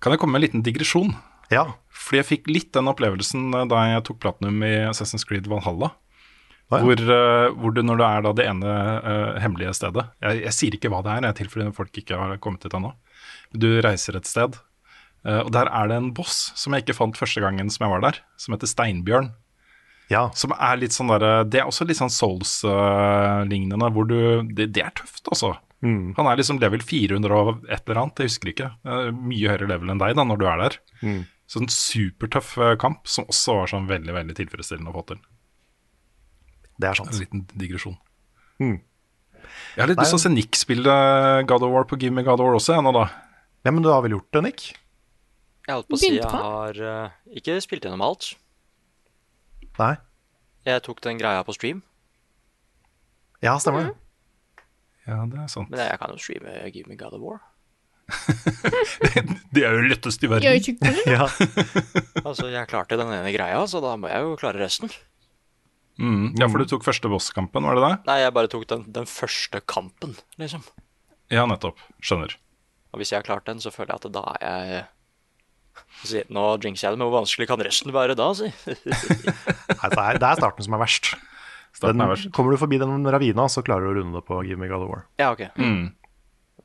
Kan 0.00 0.14
jeg 0.14 0.20
komme 0.22 0.36
med 0.36 0.40
en 0.40 0.46
liten 0.46 0.64
digresjon? 0.64 1.14
Ja. 1.50 1.66
Fordi 1.90 2.20
jeg 2.20 2.28
fikk 2.28 2.48
litt 2.50 2.70
den 2.76 2.90
opplevelsen 2.90 3.50
eh, 3.54 3.66
da 3.70 3.82
jeg 3.90 4.06
tok 4.08 4.22
platinum 4.22 4.62
i 4.66 4.72
Assassin's 4.88 5.26
Creed 5.26 5.50
Valhalla. 5.50 5.92
Ah, 6.70 6.78
ja. 6.78 6.86
Hvor, 6.86 7.02
eh, 7.02 7.48
hvor 7.58 7.74
du, 7.74 7.82
når 7.82 7.98
du 7.98 8.04
er 8.06 8.24
da 8.24 8.32
det 8.38 8.44
ene 8.46 8.72
uh, 9.02 9.38
hemmelige 9.42 9.72
stedet 9.74 10.04
Jeg, 10.22 10.36
jeg 10.44 10.54
sier 10.54 10.76
ikke 10.76 10.90
hva 10.92 11.00
det 11.02 11.16
er, 11.16 11.24
jeg 11.26 11.38
tilfeller 11.40 11.72
folk 11.74 11.98
ikke 11.98 12.14
har 12.14 12.36
kommet 12.38 12.62
dit 12.62 12.76
ennå. 12.78 12.92
Du 13.50 13.66
reiser 13.82 14.14
et 14.14 14.30
sted, 14.30 14.54
uh, 15.26 15.40
og 15.40 15.50
der 15.56 15.66
er 15.66 15.90
det 15.90 15.96
en 15.98 16.12
boss 16.14 16.52
som 16.54 16.76
jeg 16.76 16.84
ikke 16.86 16.94
fant 17.00 17.18
første 17.18 17.42
gangen 17.42 17.72
som 17.74 17.88
jeg 17.88 17.94
var 17.96 18.04
der, 18.04 18.20
som 18.38 18.54
heter 18.54 18.70
Steinbjørn. 18.70 19.32
ja. 20.14 20.28
Som 20.38 20.54
er 20.54 20.78
litt 20.78 20.94
sånn 20.94 21.10
der, 21.10 21.42
Det 21.50 21.58
er 21.58 21.66
også 21.66 21.88
litt 21.90 21.98
sånn 21.98 22.14
Souls-lignende, 22.14 23.90
hvor 23.90 24.06
du 24.06 24.46
det, 24.46 24.70
det 24.70 24.86
er 24.86 24.94
tøft, 24.94 25.26
altså. 25.26 25.56
Han 25.82 26.26
er 26.28 26.38
liksom 26.38 26.62
level 26.62 26.82
400 26.84 27.34
og 27.34 27.66
et 27.66 27.82
eller 27.88 28.02
annet, 28.04 28.22
jeg 28.22 28.30
husker 28.30 28.50
ikke. 28.52 28.70
Mye 29.16 29.48
høyere 29.48 29.68
level 29.70 29.90
enn 29.90 30.02
deg 30.02 30.14
da, 30.18 30.26
når 30.28 30.38
du 30.38 30.44
er 30.46 30.58
der. 30.60 30.76
Sånn 31.50 31.66
supertøff 31.72 32.52
eh, 32.62 32.76
kamp, 32.78 33.08
som 33.10 33.26
også 33.30 33.56
var 33.58 33.70
sånn 33.72 33.88
veldig 33.90 34.14
veldig 34.14 34.36
tilfredsstillende 34.38 34.92
å 34.92 34.98
få 35.00 35.06
til. 35.08 35.22
Det 36.80 36.88
er 36.88 37.00
En 37.02 37.18
liten 37.18 37.42
digresjon. 37.58 37.96
Mm. 38.62 38.78
Jeg 39.74 39.82
har 39.82 39.90
litt 39.90 39.98
lyst 39.98 40.14
til 40.14 40.20
å 40.20 40.22
se 40.22 40.30
Nick 40.30 40.56
spille 40.56 40.94
God 41.50 41.64
of 41.66 41.72
War 41.74 41.88
på 41.90 41.98
Give 42.00 42.14
Me 42.14 42.22
God 42.26 42.40
of 42.40 42.46
War 42.46 42.58
også, 42.60 42.76
jeg 42.76 42.86
nå 42.86 42.92
da. 42.94 43.08
Ja, 43.66 43.72
men 43.74 43.82
du 43.84 43.90
har 43.90 44.04
vel 44.04 44.14
gjort 44.14 44.30
det, 44.36 44.44
Nick? 44.46 44.68
Jeg 45.66 45.74
holdt 45.74 45.90
på 45.90 45.98
å 45.98 46.00
si 46.00 46.12
jeg 46.14 46.30
har 46.30 46.78
uh, 46.80 47.18
ikke 47.36 47.58
spilt 47.62 47.84
gjennom 47.84 48.04
alt. 48.06 48.30
Nei? 49.80 49.94
Jeg 50.68 50.84
tok 50.86 51.02
den 51.04 51.20
greia 51.20 51.42
på 51.46 51.56
stream, 51.56 51.82
Ja, 53.40 53.54
stemmer 53.58 53.88
det. 53.88 53.92
Ja, 55.08 55.22
det 55.26 55.38
er 55.40 55.46
sant. 55.48 55.70
men 55.72 55.80
jeg 55.80 55.98
kan 55.98 56.12
jo 56.12 56.20
streame 56.20 56.56
Give 56.70 56.88
Me 56.88 56.96
God 57.00 57.16
of 57.16 57.22
War. 57.24 57.40
Det 59.54 59.62
er 59.66 59.74
jo 59.74 59.86
lettest 59.90 60.22
i 60.24 60.30
verden. 60.30 61.00
Ja. 61.08 61.26
Altså, 62.26 62.50
jeg 62.52 62.68
klarte 62.70 62.98
den 63.00 63.10
ene 63.14 63.32
greia, 63.34 63.62
så 63.70 63.80
da 63.82 63.94
må 63.98 64.10
jeg 64.10 64.22
jo 64.26 64.36
klare 64.38 64.60
resten. 64.60 64.90
Mm. 66.00 66.36
Ja, 66.38 66.46
for 66.48 66.60
du 66.62 66.68
tok 66.68 66.84
første 66.86 67.10
bosskampen, 67.12 67.64
var 67.66 67.76
det 67.76 67.82
det? 67.84 67.94
Nei, 68.08 68.18
jeg 68.22 68.34
bare 68.36 68.50
tok 68.52 68.66
den, 68.70 68.84
den 68.94 69.08
første 69.08 69.60
kampen, 69.68 70.14
liksom. 70.40 70.62
Ja, 71.32 71.46
nettopp. 71.48 71.80
Skjønner. 72.04 72.36
Og 72.92 73.00
hvis 73.02 73.12
jeg 73.12 73.20
har 73.20 73.26
klart 73.26 73.46
den, 73.48 73.60
så 73.62 73.72
føler 73.74 73.94
jeg 73.94 74.02
at 74.02 74.14
da 74.16 74.24
er 74.40 74.72
jeg 74.74 74.88
Si, 76.04 76.20
Nå 76.34 76.42
jinxer 76.60 76.88
jeg 76.88 76.94
det, 76.94 76.98
men 77.00 77.08
hvor 77.08 77.22
vanskelig 77.22 77.46
kan 77.48 77.60
resten 77.64 77.92
være 77.94 78.14
da, 78.18 78.26
si? 78.36 78.48
Nei, 78.68 79.88
det, 79.88 80.02
er, 80.02 80.18
det 80.20 80.26
er 80.28 80.40
starten 80.40 80.66
som 80.66 80.74
er 80.76 80.82
verst. 80.82 81.12
Starten 81.72 81.96
Den, 81.96 82.04
er 82.04 82.10
verst. 82.12 82.28
Kommer 82.36 82.52
du 82.54 82.60
forbi 82.60 82.78
den 82.82 83.06
ravina, 83.10 83.46
så 83.52 83.62
klarer 83.64 83.86
du 83.86 83.92
å 83.92 83.96
runde 84.00 84.18
det 84.18 84.24
på 84.28 84.40
Give 84.46 84.60
Me 84.60 84.68
God 84.70 84.84
of 84.84 84.90
War. 84.92 85.06
ja, 85.22 85.30
ok. 85.32 85.46
Mm. 85.56 85.88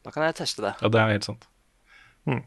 Da 0.06 0.14
kan 0.14 0.28
jeg 0.28 0.38
teste 0.38 0.64
det. 0.66 0.76
Ja, 0.82 0.92
det 0.94 1.02
er 1.02 1.16
helt 1.16 1.28
sant. 1.28 1.48
Mm. 2.30 2.44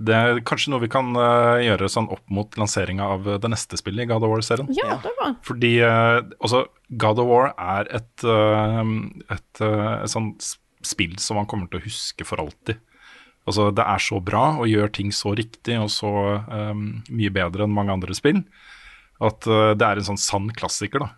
Det 0.00 0.16
er 0.16 0.40
kanskje 0.48 0.72
noe 0.72 0.82
vi 0.84 0.88
kan 0.92 1.10
uh, 1.16 1.60
gjøre 1.60 1.90
sånn 1.92 2.08
opp 2.12 2.22
mot 2.32 2.56
lanseringa 2.56 3.08
av 3.16 3.26
eh, 3.28 3.40
det 3.42 3.50
neste 3.52 3.76
spillet 3.76 4.06
i 4.06 4.08
God 4.08 4.24
of 4.24 4.32
War-serien. 4.32 4.70
Ja, 4.76 4.94
det 5.02 5.12
var 5.18 5.34
Fordi 5.44 5.74
altså, 5.84 6.62
God 7.02 7.20
of 7.20 7.28
War 7.28 7.50
er 7.52 7.90
et, 8.00 8.24
uh, 8.24 8.80
et, 9.28 9.60
et 9.60 10.12
sånt 10.12 10.54
spill 10.80 11.18
som 11.20 11.36
man 11.36 11.48
kommer 11.48 11.68
til 11.68 11.82
å 11.82 11.84
huske 11.84 12.24
for 12.24 12.40
alltid. 12.40 12.80
Altså, 13.48 13.68
det 13.76 13.84
er 13.84 14.00
så 14.04 14.20
bra 14.24 14.44
og 14.62 14.68
gjør 14.70 14.92
ting 14.96 15.12
så 15.12 15.34
riktig 15.36 15.76
og 15.80 15.90
så 15.92 16.12
um, 16.48 17.02
mye 17.12 17.32
bedre 17.34 17.66
enn 17.66 17.76
mange 17.76 17.96
andre 17.96 18.16
spill 18.16 18.44
at 19.20 19.44
det 19.44 19.84
er 19.84 19.98
en 20.00 20.06
sånn 20.06 20.20
sann 20.20 20.46
klassiker. 20.56 21.02
da. 21.02 21.10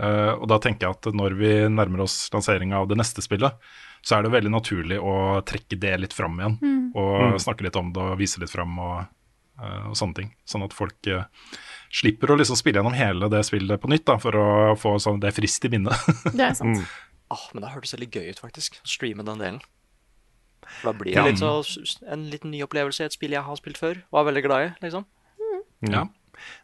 Eh, 0.00 0.32
og 0.32 0.48
da 0.50 0.58
tenker 0.62 0.86
jeg 0.86 0.96
at 0.96 1.16
når 1.16 1.36
vi 1.38 1.52
nærmer 1.68 2.06
oss 2.06 2.24
lanseringa 2.32 2.80
av 2.80 2.88
det 2.90 2.98
neste 3.00 3.24
spillet, 3.24 3.56
så 4.02 4.16
er 4.16 4.22
det 4.24 4.30
veldig 4.32 4.50
naturlig 4.54 4.98
å 5.00 5.14
trekke 5.44 5.76
det 5.80 5.94
litt 6.00 6.14
fram 6.16 6.38
igjen. 6.40 6.58
Og 6.96 7.36
snakke 7.42 7.66
litt 7.66 7.76
om 7.76 7.92
det 7.94 8.00
og 8.02 8.18
vise 8.20 8.40
litt 8.42 8.50
fram 8.52 8.78
og, 8.80 9.04
eh, 9.60 9.88
og 9.90 9.96
sånne 9.98 10.16
ting. 10.16 10.30
Sånn 10.48 10.64
at 10.64 10.72
folk 10.76 11.06
eh, 11.10 11.24
slipper 11.92 12.32
å 12.32 12.38
liksom 12.40 12.56
spille 12.58 12.80
gjennom 12.80 12.96
hele 12.96 13.28
det 13.32 13.42
spillet 13.48 13.80
på 13.82 13.90
nytt, 13.92 14.06
da, 14.08 14.16
for 14.22 14.36
å 14.40 14.46
få 14.80 14.94
sånn, 15.02 15.20
det 15.22 15.34
frist 15.36 15.64
i 15.68 15.72
minnet. 15.72 15.96
Det 16.36 16.46
er 16.48 16.56
sant. 16.58 16.82
Ah, 17.30 17.44
men 17.54 17.62
det 17.62 17.70
hørtes 17.70 17.92
veldig 17.94 18.08
gøy 18.10 18.30
ut, 18.32 18.40
faktisk. 18.42 18.80
Å 18.82 18.88
streame 18.90 19.22
den 19.22 19.38
delen. 19.38 19.60
For 20.80 20.90
da 20.90 20.94
blir 20.98 21.12
det 21.14 21.20
Ja. 21.20 21.26
litt 21.28 21.38
så, 21.38 21.52
en 22.10 22.24
liten 22.30 22.50
ny 22.50 22.62
opplevelse 22.66 23.04
i 23.04 23.06
et 23.06 23.14
spill 23.14 23.36
jeg 23.36 23.42
har 23.46 23.58
spilt 23.60 23.78
før. 23.78 24.00
Og 24.10 24.18
er 24.22 24.26
veldig 24.32 24.42
glad 24.48 24.64
i, 24.66 24.72
liksom. 24.82 25.04
ja. 25.92 26.06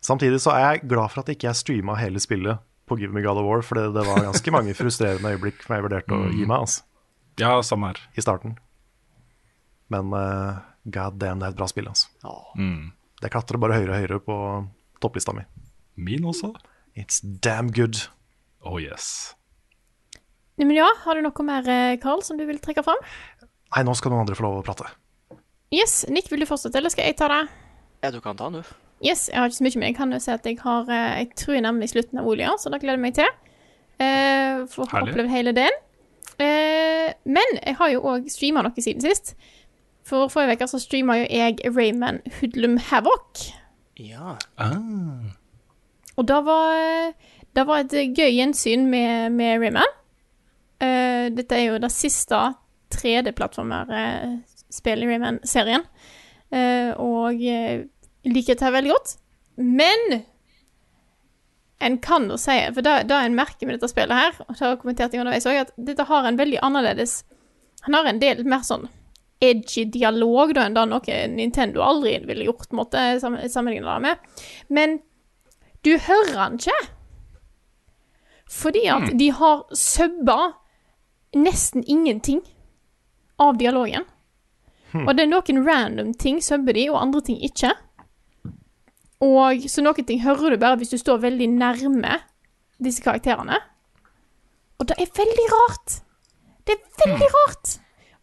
Samtidig 0.03 0.41
så 0.41 0.55
er 0.57 0.63
jeg 0.73 0.89
glad 0.89 1.11
for 1.13 1.21
at 1.23 1.31
ikke 1.35 1.51
jeg 1.51 1.59
streama 1.59 1.95
hele 2.01 2.19
spillet 2.23 2.59
på 2.89 2.97
Give 2.99 3.13
Me 3.13 3.21
God 3.23 3.39
of 3.43 3.45
War, 3.47 3.63
for 3.67 3.77
det, 3.79 3.91
det 3.95 4.05
var 4.09 4.23
ganske 4.25 4.53
mange 4.55 4.75
frustrerende 4.79 5.35
øyeblikk 5.37 5.63
som 5.67 5.75
jeg 5.77 5.85
vurderte 5.87 6.17
å 6.17 6.29
gi 6.33 6.47
meg 6.47 6.63
altså, 6.65 6.83
ja, 7.41 7.63
samme 7.63 7.93
her. 7.93 8.01
i 8.17 8.25
starten. 8.25 8.57
Men 9.93 10.13
uh, 10.13 10.59
god 10.85 11.19
damn, 11.21 11.41
det 11.41 11.49
er 11.49 11.55
et 11.55 11.59
bra 11.59 11.69
spill. 11.71 11.89
Altså. 11.89 12.09
Mm. 12.59 12.93
Det 13.23 13.31
klatrer 13.33 13.61
bare 13.63 13.79
høyere 13.79 13.93
og 13.93 14.01
høyere 14.03 14.21
på 14.25 14.37
topplista 15.03 15.35
mi. 15.37 15.45
Min 15.97 16.27
også. 16.29 16.53
It's 16.97 17.21
damn 17.23 17.71
good. 17.73 18.09
Oh 18.65 18.81
yes. 18.83 19.35
Men 20.57 20.73
ja, 20.73 20.89
har 21.05 21.17
du 21.17 21.23
noe 21.27 21.45
mer, 21.45 21.69
eh, 21.69 21.99
Carl, 22.01 22.23
som 22.25 22.39
du 22.41 22.47
vil 22.49 22.59
trekke 22.65 22.83
fram? 22.85 23.01
Nei, 23.75 23.83
nå 23.85 23.93
skal 23.99 24.13
noen 24.13 24.25
andre 24.25 24.37
få 24.39 24.47
lov 24.47 24.63
å 24.63 24.65
prate. 24.65 24.89
Yes, 25.75 26.07
Nick, 26.09 26.31
vil 26.33 26.41
du 26.41 26.49
fortsette, 26.49 26.79
eller 26.81 26.93
skal 26.93 27.11
jeg 27.11 27.19
ta 27.21 27.29
det? 27.33 27.45
ja, 28.05 28.11
du 28.15 28.21
kan 28.25 28.37
ta 28.39 28.49
den, 28.49 28.63
du. 28.63 28.77
Yes, 29.05 29.27
jeg 29.29 29.37
har 29.37 29.51
ikke 29.51 29.59
så 29.59 29.65
mye, 29.67 29.79
men 29.81 29.91
jeg 29.91 29.97
kan 29.99 30.13
jo 30.15 30.21
si 30.23 30.31
at 30.33 30.47
jeg 30.49 30.57
har 30.63 30.89
eh, 30.89 31.19
Jeg 31.21 31.35
tror 31.37 31.53
jeg 31.57 31.61
er 31.61 31.67
nemlig 31.67 31.91
i 31.91 31.93
slutten 31.93 32.21
av 32.23 32.29
olja, 32.31 32.55
så 32.57 32.73
da 32.73 32.79
gleder 32.81 32.97
jeg 32.97 33.05
meg 33.05 33.17
til. 33.19 33.29
Eh, 34.01 34.63
for 34.73 34.87
å 34.87 34.89
ha 34.93 35.03
opplevd 35.05 35.33
hele 35.33 35.53
den. 35.57 35.77
Eh, 36.43 37.13
men 37.25 37.61
jeg 37.63 37.77
har 37.79 37.93
jo 37.93 38.03
òg 38.13 38.27
streama 38.33 38.65
noe 38.67 38.83
siden 38.83 39.05
sist. 39.05 39.37
For 40.07 40.31
forrige 40.31 40.61
uke 40.61 40.71
så 40.71 40.81
streama 40.83 41.21
jo 41.21 41.31
jeg 41.31 41.63
Rayman 41.77 42.21
Hoodlum 42.39 42.77
Havoc. 42.91 43.49
Ja. 43.99 44.37
Ah. 44.59 45.33
Og 46.17 46.29
da 46.29 46.41
var 46.45 47.15
det 47.57 47.65
var 47.65 47.81
et 47.81 47.95
gøy 48.13 48.35
gjensyn 48.37 48.85
med, 48.93 49.33
med 49.33 49.57
Rayman. 49.63 49.93
Eh, 50.81 51.31
dette 51.33 51.57
er 51.57 51.65
jo 51.71 51.79
det 51.81 51.93
siste 51.95 52.37
3D-plattformer-spillet 52.93 55.03
i 55.03 55.07
Rayman-serien. 55.09 55.83
Eh, 56.53 56.91
og 57.01 57.41
jeg 57.41 57.89
liker 58.29 58.55
dette 58.55 58.73
veldig 58.75 58.93
godt. 58.93 59.17
Men 59.57 60.23
en 61.81 61.99
kan 62.01 62.29
jo 62.31 62.37
si, 62.41 62.55
for 62.73 62.81
det, 62.87 62.95
det 63.11 63.17
en 63.27 63.35
merker 63.37 63.67
med 63.69 63.77
dette 63.77 63.91
spillet 63.93 64.17
her, 64.17 64.37
og 64.47 64.55
det 64.55 64.61
har 64.63 64.71
jeg 64.75 64.79
kommentert 64.81 65.15
underveis 65.19 65.47
òg, 65.51 65.59
at 65.67 65.73
dette 65.77 66.07
har 66.09 66.25
en 66.31 66.39
veldig 66.39 66.59
annerledes 66.65 67.19
Han 67.85 67.95
har 67.95 68.07
en 68.09 68.19
del 68.23 68.41
mer 68.49 68.63
sånn 68.67 68.89
edgy 69.45 69.85
dialog 69.93 70.55
da, 70.57 70.65
enn 70.65 70.75
det 70.75 70.87
noe 70.89 71.17
Nintendo 71.29 71.83
aldri 71.85 72.15
ville 72.25 72.47
gjort, 72.49 72.71
måtte 72.73 72.97
en 72.99 73.19
måte, 73.19 73.21
sam- 73.21 73.37
sammenlignet 73.53 73.87
det 73.87 74.03
med. 74.03 74.17
Men 74.73 74.95
du 75.85 75.93
hører 75.99 76.39
han 76.41 76.57
ikke. 76.57 76.79
Fordi 78.51 78.87
at 78.89 79.11
de 79.19 79.29
har 79.37 79.65
subba 79.77 80.53
nesten 81.37 81.85
ingenting 81.87 82.41
av 83.39 83.59
dialogen. 83.61 84.05
Og 85.05 85.13
det 85.17 85.27
er 85.27 85.29
noen 85.29 85.59
random 85.67 86.15
ting 86.17 86.39
subber 86.41 86.73
de, 86.73 86.87
og 86.91 86.97
andre 87.03 87.21
ting 87.27 87.37
ikke. 87.45 87.75
Og 89.25 89.65
så 89.71 89.85
noen 89.85 90.07
ting 90.07 90.21
hører 90.25 90.53
du 90.53 90.61
bare 90.61 90.77
hvis 90.81 90.93
du 90.93 90.99
står 91.01 91.23
veldig 91.23 91.49
nærme 91.57 92.19
disse 92.83 93.03
karakterene. 93.05 93.59
Og 94.77 94.89
det 94.91 94.99
er 95.01 95.13
veldig 95.17 95.47
rart. 95.55 96.01
Det 96.67 96.77
er 96.77 97.07
veldig 97.07 97.29
rart. 97.33 97.77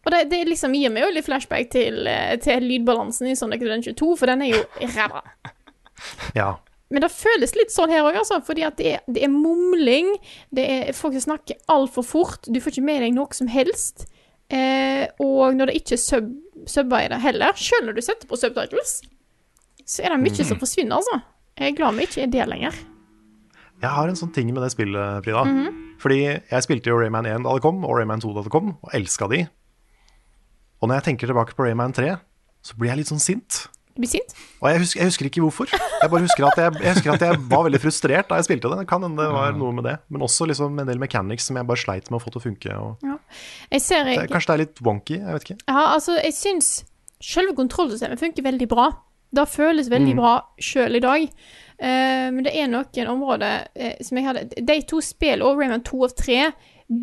Og 0.04 0.12
det, 0.12 0.20
det 0.30 0.42
liksom 0.46 0.74
gir 0.76 0.92
meg 0.92 1.06
jo 1.06 1.14
litt 1.16 1.26
flashback 1.26 1.70
til, 1.72 2.04
eh, 2.06 2.36
til 2.44 2.66
lydbalansen 2.68 3.30
i 3.30 3.34
Sonic 3.38 3.64
Adventure 3.64 3.96
2, 3.96 4.10
for 4.20 4.30
den 4.30 4.44
er 4.44 4.54
jo 4.54 4.62
ræva. 4.96 5.24
Ja. 6.34 6.56
Men 6.90 7.04
det 7.04 7.08
føles 7.14 7.52
litt 7.56 7.70
sånn 7.72 7.92
her 7.94 8.04
òg, 8.04 8.16
altså. 8.18 8.40
Fordi 8.44 8.64
at 8.66 8.76
det 8.78 8.88
er, 8.96 9.04
det 9.06 9.22
er 9.24 9.30
mumling. 9.32 10.10
Det 10.54 10.64
er 10.66 10.96
folk 10.96 11.14
som 11.16 11.30
snakker 11.30 11.58
altfor 11.70 12.04
fort. 12.06 12.48
Du 12.50 12.58
får 12.60 12.74
ikke 12.74 12.86
med 12.86 13.04
deg 13.06 13.14
noe 13.16 13.34
som 13.34 13.48
helst. 13.50 14.04
Eh, 14.52 15.06
og 15.22 15.56
når 15.56 15.70
det 15.70 15.78
ikke 15.80 15.96
er 15.96 16.02
sub, 16.02 16.28
subba 16.70 17.04
i 17.04 17.08
det 17.14 17.22
heller, 17.22 17.56
selv 17.56 17.88
når 17.88 17.96
du 17.96 18.02
setter 18.04 18.28
på 18.28 18.38
subtitles, 18.38 18.98
så 19.84 20.04
er 20.04 20.14
det 20.14 20.20
mye 20.24 20.46
som 20.48 20.60
forsvinner, 20.60 20.98
altså. 21.00 21.20
Jeg 21.58 21.70
er 21.72 21.76
glad 21.78 21.94
vi 21.98 22.06
ikke 22.08 22.22
er 22.24 22.32
det 22.32 22.46
lenger. 22.50 22.78
Jeg 23.84 23.90
har 23.90 24.08
en 24.08 24.16
sånn 24.18 24.32
ting 24.34 24.48
med 24.54 24.62
det 24.64 24.72
spillet, 24.72 25.24
Frida. 25.26 25.44
Mhm. 25.44 25.80
Fordi 26.00 26.18
jeg 26.24 26.64
spilte 26.64 26.90
jo 26.90 26.98
Rayman 26.98 27.26
1 27.28 27.44
da 27.44 27.52
det 27.54 27.62
kom, 27.62 27.84
og 27.84 27.96
Rayman 27.98 28.20
2 28.20 28.32
da 28.34 28.42
det 28.42 28.52
kom, 28.52 28.74
og 28.82 28.90
elska 28.96 29.28
de. 29.30 29.44
Og 30.82 30.88
når 30.88 31.00
jeg 31.00 31.04
tenker 31.10 31.30
tilbake 31.30 31.54
på 31.56 31.64
Rayman 31.64 31.94
3, 31.96 32.16
så 32.64 32.76
blir 32.76 32.90
jeg 32.90 32.98
litt 33.02 33.12
sånn 33.12 33.22
sint. 33.22 33.68
Du 33.94 34.02
blir 34.02 34.10
sint? 34.10 34.32
Og 34.58 34.66
jeg 34.72 34.80
husker, 34.82 35.00
jeg 35.00 35.06
husker 35.12 35.28
ikke 35.28 35.42
hvorfor. 35.44 35.70
Jeg 35.70 36.10
bare 36.10 36.24
husker 36.24 36.44
at 36.48 36.58
jeg, 36.58 36.72
jeg 36.82 36.96
husker 36.96 37.12
at 37.14 37.22
jeg 37.22 37.38
var 37.52 37.62
veldig 37.68 37.78
frustrert 37.80 38.26
da 38.28 38.40
jeg 38.40 38.48
spilte 38.48 38.72
det. 38.72 38.78
Det 38.82 38.88
kan 38.90 39.04
hende 39.06 39.22
det 39.22 39.30
var 39.30 39.54
noe 39.54 39.76
med 39.76 39.86
det. 39.86 39.94
Men 40.10 40.24
også 40.26 40.48
liksom 40.50 40.80
en 40.82 40.90
del 40.90 40.98
mechanics 40.98 41.46
som 41.46 41.60
jeg 41.60 41.68
bare 41.68 41.78
sleit 41.78 42.10
med 42.10 42.18
å 42.18 42.22
få 42.24 42.32
til 42.34 42.42
å 42.42 42.44
funke. 42.48 42.74
Og 42.74 43.04
Jeg 43.70 43.84
ser 43.84 44.02
det, 44.08 44.16
kanskje 44.32 44.50
det 44.50 44.56
er 44.56 44.62
litt 44.64 44.82
wonky, 44.82 45.20
jeg 45.20 45.36
vet 45.38 45.46
ikke. 45.46 45.58
Ja, 45.70 45.84
altså, 45.94 46.18
jeg 46.18 46.34
syns 46.34 46.72
selve 47.22 47.54
kontrollsystemet 47.56 48.20
funker 48.20 48.44
veldig 48.44 48.68
bra. 48.68 48.90
Det 49.34 49.44
føles 49.50 49.90
veldig 49.90 50.14
bra 50.18 50.32
sjøl 50.62 50.96
i 50.98 51.02
dag. 51.04 51.24
Eh, 51.78 52.26
men 52.30 52.44
det 52.46 52.52
er 52.54 52.68
noen 52.70 53.10
områder 53.10 53.66
eh, 53.74 53.96
som 54.04 54.18
jeg 54.20 54.26
hadde 54.28 54.62
De 54.62 54.76
to 54.86 55.00
spillene, 55.02 55.44
og 55.48 55.58
Rayman 55.60 55.82
2 55.86 56.00
og 56.06 56.14
3, 56.20 56.40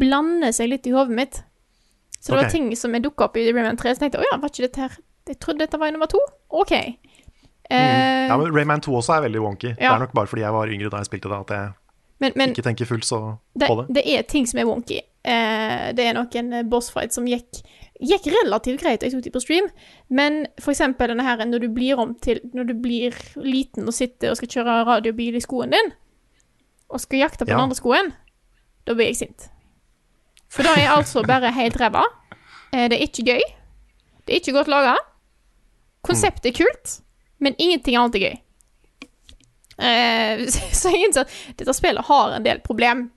blander 0.02 0.54
seg 0.56 0.70
litt 0.72 0.88
i 0.88 0.94
hodet 0.96 1.18
mitt. 1.18 1.42
Så 2.22 2.32
det 2.36 2.44
var 2.44 2.52
ting 2.54 2.70
som 2.78 2.94
jeg 2.94 3.04
dukka 3.04 3.28
opp 3.28 3.38
i 3.42 3.48
Rayman 3.50 3.80
3, 3.80 3.96
så 3.98 4.04
tenkte 4.06 4.22
jeg 4.22 4.28
å 4.28 4.32
ja, 4.32 4.40
var 4.40 4.54
ikke 4.54 4.68
dette 4.68 4.84
her 4.86 4.98
Jeg 5.32 5.40
trodde 5.44 5.64
dette 5.66 5.80
var 5.82 5.92
nummer 5.92 6.10
to. 6.12 6.22
OK. 6.50 6.72
Eh, 7.70 8.28
Ja, 8.28 8.38
men 8.38 8.56
Rayman 8.56 8.82
2 8.82 8.96
også 9.02 9.18
er 9.18 9.28
veldig 9.28 9.42
wonky. 9.44 9.76
Det 9.76 9.86
er 9.88 10.00
nok 10.00 10.14
bare 10.14 10.28
fordi 10.28 10.42
jeg 10.46 10.54
var 10.54 10.72
yngre 10.72 10.90
da 10.92 11.02
jeg 11.02 11.12
spilte 11.12 11.30
det, 11.32 11.40
at 11.46 11.56
jeg 11.58 11.70
men, 12.22 12.34
men 12.38 12.52
ikke 12.54 12.62
tenker 12.62 12.86
fullt 12.86 13.06
så 13.08 13.18
på 13.58 13.76
det. 13.80 13.86
det 13.98 14.04
er 14.06 14.22
ting 14.30 14.46
som 14.46 14.60
er 14.62 14.68
wonky. 14.70 15.00
Eh, 15.26 15.88
det 15.98 16.06
er 16.06 16.14
noen 16.18 16.54
eh, 16.54 16.66
bossfight 16.70 17.16
som 17.16 17.26
gikk, 17.26 17.64
gikk 18.02 18.28
relativt 18.34 18.82
greit, 18.82 19.04
jeg 19.06 19.14
tok 19.14 19.24
de 19.24 19.32
på 19.34 19.42
stream, 19.44 19.68
men 20.10 20.46
for 20.60 20.74
eksempel 20.74 21.12
denne 21.12 21.26
her 21.26 21.44
når 21.46 21.62
du 21.64 21.68
blir 21.74 22.00
om 22.02 22.16
til 22.22 22.40
Når 22.54 22.68
du 22.72 22.74
blir 22.82 23.16
liten 23.38 23.88
og 23.88 23.94
sitter 23.94 24.32
og 24.32 24.38
skal 24.40 24.50
kjøre 24.56 24.78
radiobil 24.90 25.38
i 25.38 25.44
skoen 25.44 25.72
din, 25.76 25.92
og 26.90 27.00
skal 27.00 27.20
jakte 27.24 27.46
på 27.46 27.52
Ja. 27.52 27.56
den 27.56 27.64
andre 27.70 27.76
skoen, 27.78 28.14
da 28.88 28.94
blir 28.94 29.06
jeg 29.12 29.16
sint. 29.22 29.50
For 30.50 30.64
da 30.64 30.74
er 30.76 30.82
jeg 30.84 30.92
altså 30.98 31.24
bare 31.24 31.52
helt 31.56 31.78
ræva. 31.80 32.04
Eh, 32.74 32.90
det 32.90 32.98
er 32.98 33.06
ikke 33.06 33.24
gøy. 33.24 33.42
Det 34.26 34.34
er 34.34 34.40
ikke 34.42 34.54
godt 34.58 34.68
laga. 34.68 34.96
Konseptet 36.04 36.52
er 36.52 36.64
kult, 36.66 37.02
men 37.40 37.56
ingenting 37.58 37.96
annet 37.96 38.16
er 38.16 38.26
gøy. 38.26 38.38
Eh, 39.80 40.46
så 40.80 40.90
jeg 40.92 41.06
innser 41.08 41.22
at 41.22 41.58
dette 41.58 41.74
spillet 41.74 42.06
har 42.06 42.36
en 42.36 42.44
del 42.46 42.60
problem. 42.66 43.12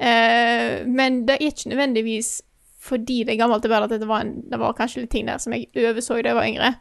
Eh, 0.00 0.82
men 0.86 1.26
det 1.28 1.36
er 1.36 1.46
ikke 1.46 1.70
nødvendigvis 1.70 2.42
fordi 2.84 3.22
det 3.24 3.34
er 3.34 3.40
gammelt, 3.40 3.64
det 3.64 3.70
er 3.70 3.74
bare 3.74 3.88
at 3.88 4.00
det 4.00 4.08
var, 4.08 4.24
en, 4.24 4.38
det 4.50 4.60
var 4.60 4.76
kanskje 4.76 5.04
litt 5.04 5.12
ting 5.14 5.28
der 5.28 5.40
som 5.42 5.54
jeg 5.56 5.70
overså 5.72 6.18
da 6.20 6.32
jeg 6.32 6.38
var 6.38 6.48
yngre. 6.48 6.72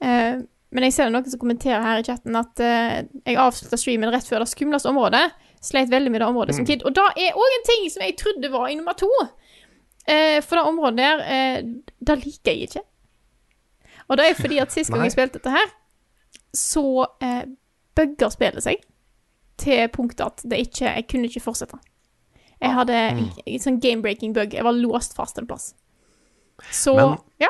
Uh, 0.00 0.42
men 0.70 0.86
jeg 0.86 0.94
ser 0.94 1.08
det 1.08 1.14
noen 1.16 1.32
som 1.32 1.40
kommenterer 1.42 1.82
her 1.82 2.00
i 2.00 2.06
chatten 2.06 2.36
at 2.38 2.62
uh, 2.62 2.98
jeg 3.24 3.40
avslutta 3.40 3.78
streamen 3.80 4.12
rett 4.12 4.28
før 4.28 4.44
det 4.44 4.50
skumleste 4.52 4.92
området. 4.92 5.24
Sleit 5.64 5.90
veldig 5.92 6.12
med 6.12 6.22
det 6.22 6.28
området 6.28 6.56
som 6.56 6.68
kid. 6.68 6.84
Og 6.88 6.94
da 6.96 7.08
er 7.16 7.36
òg 7.36 7.56
en 7.56 7.66
ting 7.68 7.88
som 7.92 8.04
jeg 8.04 8.16
trodde 8.20 8.52
var 8.52 8.68
i 8.68 8.76
nummer 8.78 8.96
to. 8.96 9.10
Uh, 10.06 10.38
for 10.44 10.56
det 10.56 10.68
området 10.68 11.00
der, 11.00 11.66
det 12.06 12.20
liker 12.22 12.54
jeg 12.54 12.70
ikke. 12.70 12.84
Og 14.10 14.18
det 14.18 14.26
er 14.26 14.38
fordi 14.38 14.58
at 14.58 14.72
sist 14.72 14.90
gang 14.92 15.04
jeg 15.06 15.14
spilte 15.14 15.38
dette 15.38 15.52
her, 15.54 15.68
så 16.54 17.06
eh, 17.22 17.44
bugger 17.94 18.32
spillet 18.32 18.64
seg 18.64 18.82
til 19.60 19.86
punktet 19.92 20.24
at 20.26 20.42
det 20.50 20.64
ikke 20.64 20.86
Jeg 20.88 21.06
kunne 21.10 21.28
ikke 21.28 21.44
fortsette. 21.44 21.78
Jeg 22.60 22.76
hadde 22.76 22.96
en, 22.96 23.24
en 23.46 23.62
sånn 23.62 23.80
game-breaking 23.80 24.34
bug. 24.36 24.54
Jeg 24.56 24.66
var 24.66 24.76
låst 24.76 25.16
fast 25.16 25.38
en 25.40 25.48
plass. 25.48 25.72
Så 26.70 26.94
Men- 26.96 27.18
ja. 27.40 27.48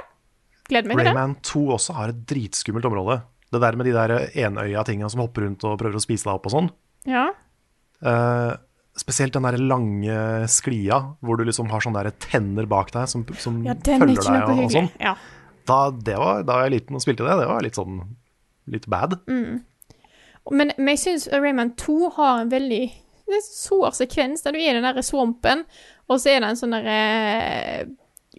Gleder 0.71 0.87
meg 0.87 1.01
til 1.01 1.05
det. 1.05 1.13
Rayman 1.17 1.37
2 1.43 1.67
også 1.75 1.95
har 1.97 2.13
et 2.13 2.25
dritskummelt 2.31 2.87
område. 2.87 3.23
Det 3.51 3.61
der 3.61 3.77
med 3.77 3.89
de 3.89 3.93
der 3.97 4.13
enøya-tinga 4.39 5.09
som 5.11 5.25
hopper 5.25 5.43
rundt 5.43 5.65
og 5.67 5.79
prøver 5.81 5.99
å 5.99 6.03
spise 6.05 6.29
deg 6.29 6.37
opp 6.37 6.47
og 6.47 6.55
sånn. 6.55 6.69
Ja. 7.11 7.25
Uh, 8.07 8.55
spesielt 8.97 9.35
den 9.35 9.49
der 9.49 9.59
lange 9.59 10.47
sklia 10.49 11.01
hvor 11.21 11.41
du 11.41 11.45
liksom 11.49 11.71
har 11.73 11.83
sånne 11.83 12.05
der 12.05 12.15
tenner 12.23 12.69
bak 12.71 12.93
deg 12.95 13.11
som, 13.11 13.25
som 13.43 13.59
ja, 13.67 13.75
er 13.75 13.99
følger 13.99 14.23
deg 14.23 14.47
og, 14.47 14.63
og 14.67 14.75
sånn. 14.77 14.91
Ja. 15.03 15.17
Da, 15.67 15.81
det 15.91 16.17
var, 16.19 16.45
da 16.47 16.61
jeg 16.61 16.69
var 16.69 16.75
liten 16.77 16.99
og 16.99 17.03
spilte 17.03 17.27
det, 17.27 17.37
det 17.43 17.51
var 17.51 17.67
litt 17.67 17.79
sånn 17.79 18.01
litt 18.71 18.87
bad. 18.91 19.19
Mm. 19.27 19.61
Men, 20.55 20.73
men 20.79 20.95
jeg 20.95 21.03
syns 21.03 21.29
Rayman 21.35 21.75
2 21.79 22.15
har 22.17 22.45
en 22.45 22.53
veldig 22.53 22.85
det 23.31 23.39
er 23.39 23.43
en 23.43 23.49
sår 23.49 23.97
sekvens 24.03 24.45
der 24.45 24.55
du 24.55 24.61
er 24.61 24.71
i 24.73 24.77
den 24.79 24.87
der 24.87 25.03
swampen, 25.07 25.65
og 26.11 26.21
så 26.21 26.33
er 26.35 26.41
det 26.43 26.51
en 26.53 26.59
sånn 26.61 26.75
der 26.77 26.89
eh, 26.91 27.83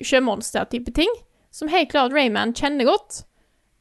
sjømonster-type 0.01 0.93
ting, 0.95 1.11
som 1.51 1.71
helt 1.71 1.91
klart 1.91 2.13
Rayman 2.15 2.53
kjenner 2.57 2.87
godt. 2.87 3.23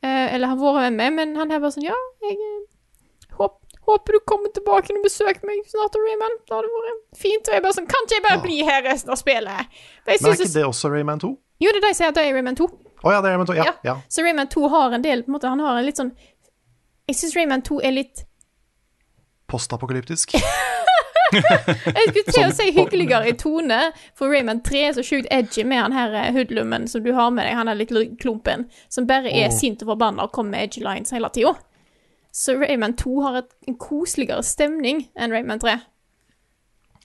Eh, 0.02 0.34
eller 0.34 0.52
har 0.54 0.56
vært 0.60 0.94
med 0.94 0.96
meg, 0.96 1.12
men 1.18 1.36
han 1.36 1.50
er 1.52 1.60
bare 1.60 1.74
sånn 1.74 1.84
Ja, 1.84 1.96
jeg 2.24 2.38
eh, 2.40 3.34
håp, 3.36 3.58
håper 3.84 4.16
du 4.16 4.20
kommer 4.24 4.48
tilbake 4.56 4.94
og 4.96 5.04
besøker 5.04 5.44
meg 5.46 5.60
snart, 5.68 5.98
Rayman. 6.00 6.38
Det 6.48 6.56
hadde 6.56 6.70
vært 6.72 7.20
fint. 7.20 7.50
Og 7.50 7.56
jeg 7.58 7.64
bare 7.66 7.76
sånn 7.76 7.88
Kan 7.90 8.06
ikke 8.06 8.16
jeg 8.16 8.24
bare 8.24 8.40
bli 8.46 8.56
her 8.64 8.80
resten 8.86 9.12
av 9.12 9.20
spillet? 9.20 9.76
Men 10.06 10.14
er 10.16 10.38
ikke 10.38 10.48
det 10.54 10.64
også 10.64 10.88
Rayman 10.94 11.20
2? 11.20 11.30
Jo, 11.60 11.68
det 11.68 11.82
er 11.82 11.84
det 11.84 11.90
jeg 11.92 11.98
sier 11.98 12.14
at 12.14 12.16
det 12.16 12.24
er 12.24 12.32
Rayman 12.38 12.56
2. 12.56 12.70
Å 13.04 13.12
ja, 13.12 13.20
det 13.20 13.28
er 13.28 13.34
Rayman 13.36 13.50
2. 13.52 13.58
Ja, 13.60 13.68
Ja. 13.68 13.74
ja. 13.90 13.94
Så 14.08 14.24
Rayman 14.24 14.48
2 14.48 14.68
har 14.72 14.96
en 14.96 15.04
del 15.04 15.22
på 15.26 15.28
en 15.32 15.36
måte, 15.36 15.52
Han 15.52 15.60
har 15.60 15.76
en 15.76 15.84
litt 15.86 16.00
sånn 16.00 16.14
Jeg 17.10 17.18
syns 17.20 17.36
Rayman 17.36 17.62
2 17.68 17.80
er 17.84 17.96
litt 17.98 18.24
Postapokalyptisk. 19.50 20.32
Jeg 21.30 22.10
skulle 22.10 22.32
til 22.32 22.44
å 22.46 22.52
si 22.54 22.68
hyggeligere 22.76 23.30
i 23.30 23.36
tone, 23.38 23.80
for 24.18 24.32
Rayman 24.32 24.62
3 24.66 24.84
er 24.88 24.96
så 24.98 25.04
sjukt 25.06 25.30
edgy 25.34 25.64
med 25.66 25.82
han 25.84 25.96
her 25.96 26.16
eh, 26.18 26.30
hoodlummen 26.36 26.88
som 26.90 27.04
du 27.04 27.12
har 27.16 27.30
med 27.34 27.46
deg, 27.46 27.56
han 27.58 27.70
der 27.70 27.78
lille 27.78 28.06
klumpen, 28.20 28.66
som 28.88 29.08
bare 29.10 29.30
er 29.32 29.48
oh. 29.50 29.56
sint 29.56 29.84
og 29.84 29.94
forbanna 29.94 30.26
og 30.26 30.34
kommer 30.36 30.56
med 30.56 30.68
edgy 30.68 30.84
lines 30.84 31.14
hele 31.14 31.30
tida. 31.34 31.54
Så 32.32 32.54
Rayman 32.60 32.96
2 32.98 33.14
har 33.26 33.40
et, 33.42 33.54
en 33.66 33.78
koseligere 33.80 34.42
stemning 34.46 35.06
enn 35.18 35.34
Rayman 35.34 35.62
3. 35.62 35.78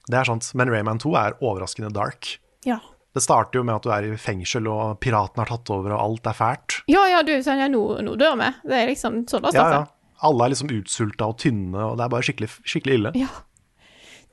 Det 0.05 0.19
er 0.19 0.27
sant. 0.27 0.51
Men 0.53 0.69
Rayman 0.69 1.01
2 1.01 1.15
er 1.17 1.39
overraskende 1.41 1.89
dark. 1.93 2.35
Ja. 2.65 2.77
Det 3.15 3.23
starter 3.23 3.61
jo 3.61 3.65
med 3.65 3.77
at 3.77 3.85
du 3.85 3.91
er 3.95 4.05
i 4.09 4.17
fengsel, 4.19 4.67
og 4.67 4.99
piraten 4.99 5.39
har 5.41 5.49
tatt 5.49 5.71
over, 5.71 5.95
og 5.95 6.01
alt 6.03 6.29
er 6.29 6.35
fælt. 6.35 6.79
Ja, 6.91 7.05
ja, 7.07 7.21
du, 7.25 7.31
sånn, 7.45 7.61
ja, 7.63 7.69
nå, 7.71 7.81
nå 8.03 8.15
dør 8.19 8.35
vi. 8.41 8.49
Det 8.67 8.75
er 8.75 8.89
liksom 8.91 9.21
sånn 9.31 9.45
det 9.47 9.53
Ja, 9.55 9.67
ja. 9.71 9.83
Alle 10.25 10.45
er 10.45 10.53
liksom 10.53 10.71
utsulta 10.71 11.29
og 11.31 11.37
tynne, 11.39 11.79
og 11.79 11.97
det 11.99 12.05
er 12.05 12.11
bare 12.11 12.25
skikkelig, 12.27 12.49
skikkelig 12.67 12.97
ille. 12.99 13.13
Ja. 13.19 13.29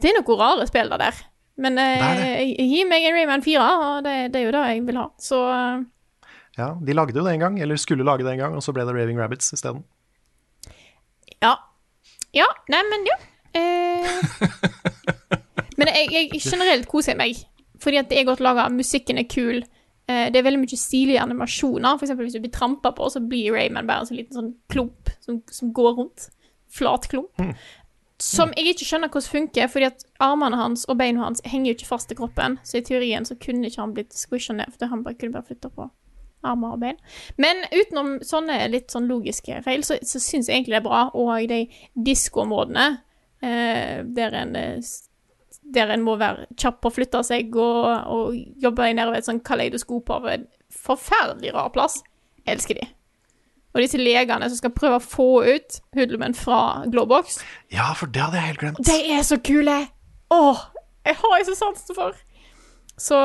Det 0.03 0.11
er 0.11 0.18
noe 0.18 0.36
rare 0.40 0.66
spill 0.68 0.90
det 0.92 0.98
der. 1.03 1.20
Men 1.62 1.78
eh, 1.78 2.42
gi 2.59 2.84
meg 2.88 3.05
en 3.07 3.16
Rayman 3.16 3.44
4, 3.44 3.64
og 3.86 4.07
det, 4.07 4.14
det 4.34 4.40
er 4.40 4.46
jo 4.48 4.55
det 4.55 4.62
jeg 4.70 4.84
vil 4.88 4.98
ha. 4.98 5.09
Så 5.20 5.40
eh, 5.53 5.82
Ja, 6.59 6.70
De 6.80 6.96
lagde 6.96 7.16
jo 7.18 7.24
det 7.26 7.34
en 7.36 7.44
gang, 7.46 7.59
eller 7.62 7.80
skulle 7.80 8.07
lage 8.07 8.24
det 8.26 8.32
en 8.34 8.42
gang, 8.44 8.57
og 8.57 8.64
så 8.64 8.74
ble 8.74 8.86
det 8.88 8.94
Raving 8.96 9.20
Rabbits 9.20 9.53
isteden. 9.55 9.84
Ja. 11.42 11.57
Ja, 12.32 12.48
nei, 12.72 12.80
men 12.88 13.07
ja. 13.09 13.18
Eh, 13.53 14.09
men 15.78 15.90
jeg, 15.92 16.09
jeg 16.14 16.40
generelt 16.40 16.88
koser 16.90 17.12
jeg 17.12 17.20
meg, 17.20 17.44
fordi 17.82 18.00
at 18.00 18.11
det 18.11 18.20
er 18.20 18.28
godt 18.28 18.42
laga, 18.44 18.68
musikken 18.72 19.20
er 19.20 19.28
kul. 19.28 19.61
Eh, 20.09 20.28
det 20.32 20.40
er 20.40 20.46
veldig 20.46 20.62
mye 20.62 20.78
stilige 20.80 21.20
animasjoner. 21.22 22.00
Eksempel 22.00 22.26
hvis 22.26 22.38
du 22.38 22.42
blir 22.44 22.55
trampa 22.55 22.94
på, 22.96 23.11
så 23.12 23.20
blir 23.20 23.53
Rayman 23.55 23.88
bare 23.90 24.05
en 24.07 24.11
sånn 24.11 24.20
liten 24.22 24.38
sånn 24.38 24.53
klump 24.72 25.12
som, 25.20 25.42
som 25.53 25.72
går 25.76 25.98
rundt. 26.00 26.30
Flat 26.72 27.05
klump. 27.12 27.42
Som 28.23 28.53
jeg 28.55 28.70
ikke 28.70 28.87
skjønner 28.87 29.11
hvordan 29.11 29.31
funker, 29.33 29.70
fordi 29.73 29.89
at 29.89 30.05
armene 30.23 30.59
hans 30.61 30.85
og 30.87 30.99
beina 31.01 31.25
hans 31.25 31.43
henger 31.49 31.73
jo 31.73 31.79
ikke 31.79 31.89
fast 31.89 32.11
til 32.11 32.20
kroppen. 32.20 32.59
Så 32.62 32.79
i 32.79 32.85
teorien 32.87 33.27
så 33.27 33.35
kunne 33.41 33.66
ikke 33.66 33.83
han 33.83 33.95
blitt 33.97 34.14
squisha 34.14 34.55
ned, 34.55 34.70
for 34.77 34.93
han 34.93 35.03
bare 35.03 35.18
kunne 35.18 35.35
bare 35.35 35.49
flytta 35.49 35.73
på 35.75 35.89
armer 36.47 36.77
og 36.77 36.83
bein. 36.83 36.99
Men 37.43 37.64
utenom 37.70 38.16
sånne 38.27 38.61
litt 38.70 38.95
sånn 38.95 39.09
logiske 39.11 39.62
feil, 39.66 39.83
så, 39.87 39.99
så 40.07 40.23
syns 40.23 40.51
jeg 40.51 40.61
egentlig 40.61 40.77
det 40.77 40.83
er 40.83 40.89
bra. 40.89 41.03
Og 41.18 41.33
de 41.51 41.64
diskoområdene 42.11 42.87
eh, 43.43 44.03
der 44.07 44.39
en 44.43 44.57
der 45.73 45.93
en 45.95 46.03
må 46.03 46.16
være 46.18 46.49
kjapp 46.59 46.81
på 46.83 46.91
å 46.91 46.95
flytte 46.95 47.20
seg 47.27 47.55
og, 47.55 47.85
og 48.11 48.35
jobbe 48.62 48.89
nedover 48.93 49.20
et 49.20 49.29
sånn 49.29 49.43
kaleidoskop 49.47 50.11
av 50.11 50.27
en 50.33 50.49
forferdelig 50.75 51.55
rar 51.55 51.70
plass. 51.75 52.01
Jeg 52.43 52.57
elsker 52.57 52.81
de. 52.81 52.89
Og 53.73 53.81
disse 53.81 53.97
legene 53.97 54.49
som 54.51 54.59
skal 54.59 54.75
prøve 54.77 54.99
å 54.99 55.05
få 55.05 55.27
ut 55.49 55.79
hoodlumen 55.97 56.35
fra 56.37 56.85
Glowbox. 56.93 57.39
Ja, 57.73 57.93
for 57.97 58.07
det 58.12 58.20
hadde 58.20 58.37
jeg 58.37 58.51
helt 58.51 58.61
glemt. 58.61 58.83
De 58.85 58.99
er 59.16 59.23
så 59.25 59.39
kule! 59.41 59.79
Åh, 60.33 60.61
jeg 61.09 61.16
har 61.23 61.39
ikke 61.41 61.55
så 61.55 61.57
sansen 61.57 61.97
for. 61.97 62.18
Så, 63.01 63.16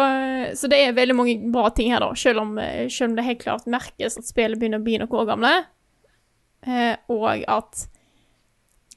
så 0.56 0.70
det 0.72 0.78
er 0.86 0.96
veldig 0.96 1.16
mange 1.18 1.36
bra 1.52 1.68
ting 1.76 1.92
her, 1.92 2.00
da. 2.00 2.14
Selv 2.16 2.40
om, 2.46 2.54
eh, 2.64 2.88
selv 2.90 3.12
om 3.12 3.18
det 3.20 3.26
helt 3.28 3.42
klart 3.44 3.68
merkes 3.70 4.16
at 4.18 4.26
spillet 4.30 4.58
begynner 4.60 4.80
å 4.80 4.86
bli 4.88 4.96
noen 5.02 5.12
år 5.20 5.28
gamle. 5.34 5.52
Eh, 6.68 6.96
og 7.14 7.44
at 7.52 7.84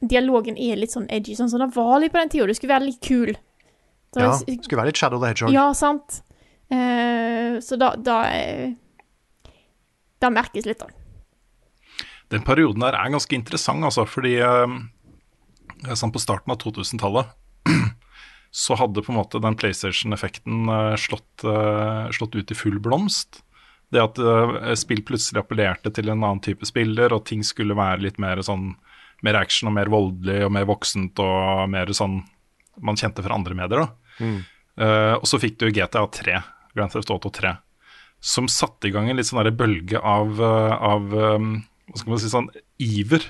dialogen 0.01 0.57
er 0.57 0.79
litt 0.81 0.95
sånn 0.95 1.11
edgy, 1.13 1.35
sånn 1.37 1.51
som 1.53 1.61
det 1.61 1.73
var 1.75 1.99
litt 2.01 2.15
på 2.15 2.23
den 2.23 2.31
tida. 2.33 2.47
Du 2.49 2.55
skulle 2.57 2.77
være 2.79 2.87
litt 2.89 3.03
kul. 3.05 3.35
Det 4.15 4.23
Ja, 4.23 4.33
skulle 4.39 4.81
være 4.81 4.91
litt 4.93 4.97
Shadow 5.03 5.21
the 5.21 5.27
Hedgehog. 5.35 5.53
ja, 5.55 5.67
sant. 5.77 6.23
Eh, 6.71 7.59
så 7.61 7.77
da 7.79 7.93
Da, 7.97 8.23
eh, 8.31 8.73
da 10.21 10.31
merkes 10.31 10.67
litt, 10.67 10.79
da. 10.79 10.87
Den 12.31 12.47
perioden 12.47 12.85
der 12.85 12.97
er 12.97 13.13
ganske 13.13 13.35
interessant, 13.35 13.85
altså, 13.87 14.07
fordi 14.09 14.37
eh, 14.45 14.75
sånn 15.99 16.13
på 16.15 16.23
starten 16.23 16.55
av 16.55 16.61
2000-tallet 16.63 17.33
så 18.63 18.77
hadde 18.79 19.03
på 19.03 19.13
en 19.13 19.21
måte 19.21 19.43
den 19.43 19.59
PlayStation-effekten 19.59 20.71
eh, 20.71 20.97
slått, 21.01 21.45
eh, 21.45 22.11
slått 22.15 22.37
ut 22.39 22.53
i 22.53 22.59
full 22.59 22.79
blomst. 22.83 23.43
Det 23.91 24.03
at 24.03 24.21
eh, 24.23 24.75
spill 24.79 25.03
plutselig 25.07 25.43
appellerte 25.43 25.91
til 25.95 26.11
en 26.11 26.21
annen 26.21 26.43
type 26.45 26.67
spiller, 26.69 27.15
og 27.15 27.27
ting 27.27 27.43
skulle 27.47 27.79
være 27.79 28.05
litt 28.07 28.23
mer 28.23 28.43
sånn 28.47 28.73
mer 29.27 29.37
action 29.37 29.69
og 29.69 29.77
mer 29.77 29.91
voldelig 29.93 30.47
og 30.47 30.53
mer 30.55 30.69
voksent 30.69 31.19
og 31.21 31.67
mer 31.69 31.91
sånn 31.93 32.23
man 32.81 32.97
kjente 32.97 33.25
fra 33.25 33.37
andre 33.37 33.57
medier. 33.59 33.83
da. 33.85 33.91
Eh, 34.81 35.15
og 35.19 35.27
så 35.29 35.41
fikk 35.43 35.59
du 35.61 35.69
GTA 35.75 36.07
3, 36.07 36.39
Grand 36.77 36.95
Theft 36.95 37.11
Auto 37.13 37.33
3, 37.35 37.53
som 38.21 38.49
satte 38.49 38.89
i 38.89 38.95
gang 38.95 39.11
en 39.11 39.19
litt 39.19 39.29
sånn 39.29 39.51
bølge 39.57 40.01
av, 40.01 40.41
av 40.41 41.13
eh, 41.19 41.51
hva 41.91 42.01
skal 42.01 42.13
man 42.13 42.23
si, 42.23 42.33
sånn 42.33 42.51
iver 42.83 43.25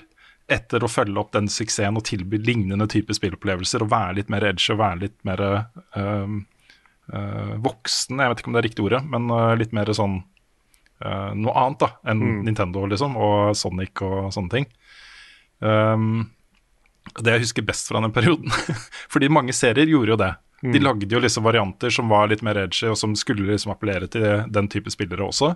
etter 0.50 0.82
å 0.82 0.90
følge 0.90 1.20
opp 1.20 1.30
den 1.36 1.48
suksessen 1.50 1.98
og 1.98 2.06
tilby 2.08 2.40
lignende 2.42 2.88
type 2.90 3.14
spillopplevelser 3.14 3.84
og 3.84 3.92
være 3.92 4.16
litt 4.18 4.32
mer 4.32 4.48
edge 4.48 4.72
og 4.74 4.80
være 4.80 5.00
litt 5.04 5.16
mer 5.28 5.42
øh, 5.46 6.34
øh, 7.14 7.54
voksen, 7.62 8.18
jeg 8.18 8.32
vet 8.32 8.42
ikke 8.42 8.50
om 8.50 8.56
det 8.58 8.62
er 8.62 8.68
riktig 8.68 8.86
ordet, 8.88 9.00
men 9.12 9.30
øh, 9.36 9.54
litt 9.60 9.76
mer 9.76 9.92
sånn 9.96 10.18
eh, 10.18 11.30
noe 11.38 11.54
annet 11.54 11.84
da 11.84 11.92
enn 12.10 12.26
Nintendo 12.48 12.84
liksom, 12.90 13.16
og 13.20 13.54
Sonic 13.58 14.02
og 14.06 14.34
sånne 14.34 14.56
ting. 14.56 14.68
Um, 15.60 16.30
det 17.20 17.34
jeg 17.34 17.44
husker 17.44 17.66
best 17.66 17.90
fra 17.90 18.02
den 18.02 18.14
perioden, 18.14 18.50
fordi 19.12 19.30
mange 19.32 19.54
serier 19.56 19.90
gjorde 19.90 20.16
jo 20.16 20.20
det. 20.20 20.34
De 20.60 20.80
lagde 20.82 21.08
jo 21.08 21.20
liksom 21.22 21.46
varianter 21.46 21.92
som 21.94 22.10
var 22.12 22.28
litt 22.28 22.42
mer 22.44 22.58
edgy, 22.66 22.90
og 22.90 22.98
som 23.00 23.14
skulle 23.16 23.46
liksom 23.48 23.72
appellere 23.72 24.10
til 24.12 24.42
den 24.52 24.68
type 24.68 24.92
spillere 24.92 25.24
også. 25.24 25.54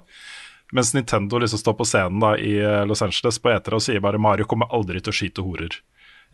Mens 0.73 0.95
Nintendo 0.95 1.39
liksom 1.39 1.61
står 1.61 1.75
på 1.79 1.87
scenen 1.89 2.23
da 2.23 2.35
i 2.41 2.55
eh, 2.59 2.85
Los 2.89 3.03
Angeles 3.05 3.41
på 3.43 3.53
etere 3.53 3.79
og 3.79 3.85
sier 3.85 4.01
bare 4.05 4.19
'Mario 4.19 4.49
kommer 4.49 4.71
aldri 4.73 5.03
til 5.03 5.13
å 5.13 5.19
skyte 5.19 5.45
horer'. 5.45 5.81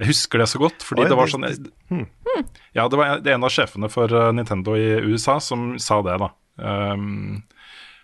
Jeg 0.01 0.15
husker 0.15 0.41
det 0.41 0.49
så 0.49 0.61
godt, 0.63 0.85
fordi 0.87 1.05
Oi, 1.05 1.09
det 1.11 1.17
var 1.19 1.29
sånn 1.29 1.45
Ja, 2.77 2.87
det 2.89 2.97
var 2.97 3.21
en 3.21 3.45
av 3.45 3.53
sjefene 3.53 3.91
for 3.93 4.09
eh, 4.09 4.33
Nintendo 4.33 4.77
i 4.79 5.01
USA 5.05 5.41
som 5.45 5.75
sa 5.83 6.01
det, 6.07 6.17
da. 6.23 6.31
Um, 6.61 7.43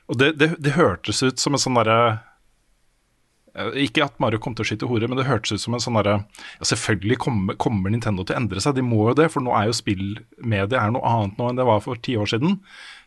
og 0.07 0.19
det, 0.21 0.33
det, 0.41 0.55
det 0.63 0.77
hørtes 0.77 1.23
ut 1.25 1.41
som 1.43 1.57
en 1.57 1.61
sånn 1.61 1.77
derre 1.77 1.99
eh, 3.57 3.79
Ikke 3.85 4.07
at 4.07 4.21
Mario 4.23 4.41
kom 4.41 4.55
til 4.57 4.65
å 4.65 4.69
skyte 4.69 4.89
horer, 4.89 5.11
men 5.11 5.19
det 5.19 5.27
hørtes 5.29 5.57
ut 5.57 5.65
som 5.65 5.77
en 5.77 5.83
sånn 5.83 5.99
derre 5.99 6.19
ja, 6.21 6.69
Selvfølgelig 6.69 7.19
kommer, 7.25 7.59
kommer 7.61 7.93
Nintendo 7.93 8.25
til 8.25 8.37
å 8.37 8.41
endre 8.43 8.63
seg, 8.63 8.77
de 8.79 8.85
må 8.87 9.09
jo 9.11 9.17
det, 9.19 9.29
for 9.35 9.45
nå 9.45 9.57
er 9.57 9.71
jo 9.71 9.77
spillmediet 9.77 10.79
er 10.79 10.95
noe 10.95 11.17
annet 11.17 11.41
nå 11.41 11.51
enn 11.51 11.61
det 11.61 11.69
var 11.69 11.83
for 11.85 12.01
ti 12.01 12.17
år 12.21 12.31
siden. 12.33 12.61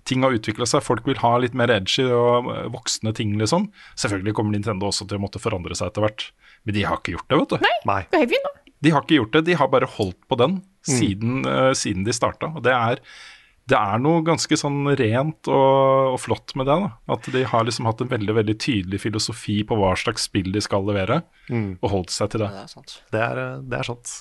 Ting 0.10 0.24
har 0.26 0.34
utvikla 0.34 0.66
seg, 0.70 0.82
folk 0.86 1.06
vil 1.06 1.20
ha 1.22 1.36
litt 1.44 1.54
mer 1.58 1.70
edgy 1.76 2.08
og 2.08 2.50
eh, 2.50 2.66
voksne 2.74 3.14
ting, 3.18 3.36
liksom. 3.40 3.68
Selvfølgelig 4.00 4.34
kommer 4.40 4.56
Nintendo 4.58 4.90
også 4.90 5.06
til 5.10 5.20
å 5.20 5.24
måtte 5.28 5.42
forandre 5.44 5.78
seg 5.78 5.92
etter 5.92 6.06
hvert, 6.08 6.30
men 6.66 6.76
de 6.80 6.86
har 6.90 6.98
ikke 7.02 7.14
gjort 7.18 7.30
det, 7.30 7.42
vet 7.44 7.54
du. 7.54 7.68
Nei. 7.92 8.00
Det 8.10 8.18
er 8.18 8.26
helt 8.26 8.34
fint, 8.34 8.48
da. 8.48 8.56
De 8.80 8.94
har 8.96 9.04
ikke 9.04 9.18
gjort 9.20 9.34
det, 9.36 9.46
de 9.50 9.58
har 9.60 9.68
bare 9.74 9.90
holdt 9.98 10.22
på 10.32 10.38
den 10.40 10.62
siden, 10.88 11.44
eh, 11.46 11.74
siden 11.76 12.06
de 12.08 12.16
starta. 12.16 12.48
Og 12.56 12.64
det 12.66 12.72
er, 12.72 13.02
det 13.70 13.78
er 13.78 14.00
noe 14.02 14.24
ganske 14.26 14.56
sånn 14.58 14.88
rent 14.98 15.50
og, 15.52 16.14
og 16.16 16.18
flott 16.24 16.56
med 16.58 16.70
det. 16.72 16.78
da. 16.86 16.94
At 17.18 17.28
de 17.36 17.44
har 17.52 17.68
liksom 17.68 17.90
hatt 17.90 18.02
en 18.06 18.10
veldig 18.14 18.38
veldig 18.40 18.56
tydelig 18.64 19.02
filosofi 19.04 19.60
på 19.68 19.78
hva 19.78 19.92
slags 20.00 20.26
spill 20.32 20.50
de 20.56 20.64
skal 20.64 20.88
levere, 20.88 21.20
og 21.84 21.92
holdt 21.92 22.16
seg 22.16 22.32
til 22.34 22.46
det. 22.46 22.50
Det 22.56 22.64
er 22.64 22.72
sant. 22.72 22.96
Det 23.14 23.22
er, 23.28 23.44
eh, 23.44 23.60
det 23.68 23.82
er 23.84 23.90
sant. 23.92 24.16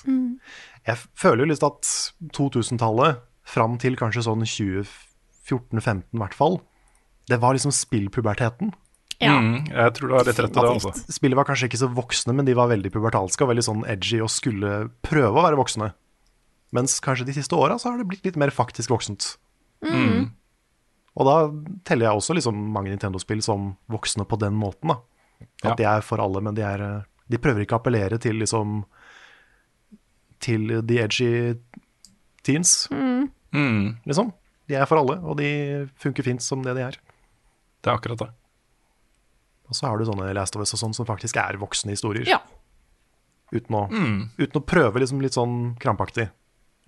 Jeg 0.91 1.01
føler 1.23 1.45
jo 1.45 1.51
litt 1.55 1.65
at 1.65 1.95
2000-tallet, 2.37 3.23
fram 3.49 3.79
til 3.81 3.95
kanskje 3.97 4.27
sånn 4.27 4.43
2014-15 5.49 6.03
i 6.13 6.21
hvert 6.21 6.33
fall, 6.37 6.59
det 7.29 7.39
var 7.41 7.53
liksom 7.57 7.71
spillpuberteten. 7.75 8.71
Ja. 9.19 9.35
Mm, 9.37 9.65
jeg 9.67 9.93
tror 9.97 10.07
du 10.07 10.13
har 10.15 10.23
litt 10.29 10.39
rett 10.39 10.55
i 10.55 10.61
det. 10.61 10.69
altså. 10.71 10.93
Spillet 11.11 11.35
var 11.35 11.45
kanskje 11.49 11.67
ikke 11.67 11.81
så 11.81 11.89
voksne, 11.93 12.33
men 12.33 12.45
de 12.47 12.53
var 12.55 12.69
veldig 12.71 12.91
pubertalske 12.93 13.43
og 13.43 13.49
veldig 13.51 13.65
sånn 13.67 13.81
edgy 13.91 14.21
og 14.23 14.29
skulle 14.31 14.89
prøve 15.03 15.33
å 15.35 15.43
være 15.43 15.59
voksne. 15.59 15.89
Mens 16.71 16.99
kanskje 17.03 17.25
de 17.27 17.33
siste 17.35 17.57
åra 17.57 17.75
så 17.81 17.89
har 17.91 17.97
det 17.99 18.07
blitt 18.07 18.23
litt 18.29 18.37
mer 18.39 18.49
faktisk 18.53 18.93
voksent. 18.93 19.33
Og 21.19 21.25
da 21.27 21.35
teller 21.83 22.07
jeg 22.07 22.19
også 22.21 22.35
liksom 22.37 22.55
mange 22.71 22.93
Nintendo-spill 22.93 23.41
som 23.43 23.73
voksne 23.91 24.23
på 24.29 24.37
den 24.39 24.55
måten. 24.55 24.93
da. 24.93 24.99
At 25.63 25.71
Ja. 25.71 25.75
de 25.75 25.83
er 25.83 26.01
for 26.01 26.19
alle, 26.21 26.39
men 26.41 26.53
de, 26.55 26.61
er, 26.63 26.81
eh, 26.81 27.03
de 27.29 27.37
prøver 27.37 27.65
ikke 27.65 27.75
å 27.75 27.81
appellere 27.81 28.19
til 28.19 28.35
liksom 28.39 28.85
Til 30.39 30.81
the 30.87 30.99
edgy 31.03 31.57
teens, 32.43 32.87
Mm, 33.51 33.97
liksom. 34.07 34.31
De 34.69 34.77
er 34.77 34.85
for 34.89 35.01
alle, 35.01 35.15
og 35.25 35.37
de 35.39 35.49
funker 35.99 36.25
fint 36.27 36.43
som 36.45 36.61
det 36.65 36.75
de 36.77 36.83
er. 36.85 36.97
det 37.81 37.89
er 37.89 37.95
akkurat 37.97 38.21
det. 38.21 38.29
Og 39.69 39.77
så 39.77 39.87
har 39.89 39.97
du 40.01 40.05
sånne 40.07 40.31
Last 40.33 40.55
of 40.57 40.61
Us 40.65 40.73
og 40.77 40.81
sånn 40.81 40.93
som 40.97 41.05
faktisk 41.09 41.37
er 41.41 41.57
voksne 41.61 41.93
historier. 41.93 42.25
Ja. 42.29 42.39
Uten, 43.53 43.73
å, 43.75 43.83
uten 44.37 44.59
å 44.59 44.65
prøve 44.65 45.01
liksom 45.01 45.21
litt 45.25 45.33
sånn 45.33 45.73
krampaktig 45.81 46.27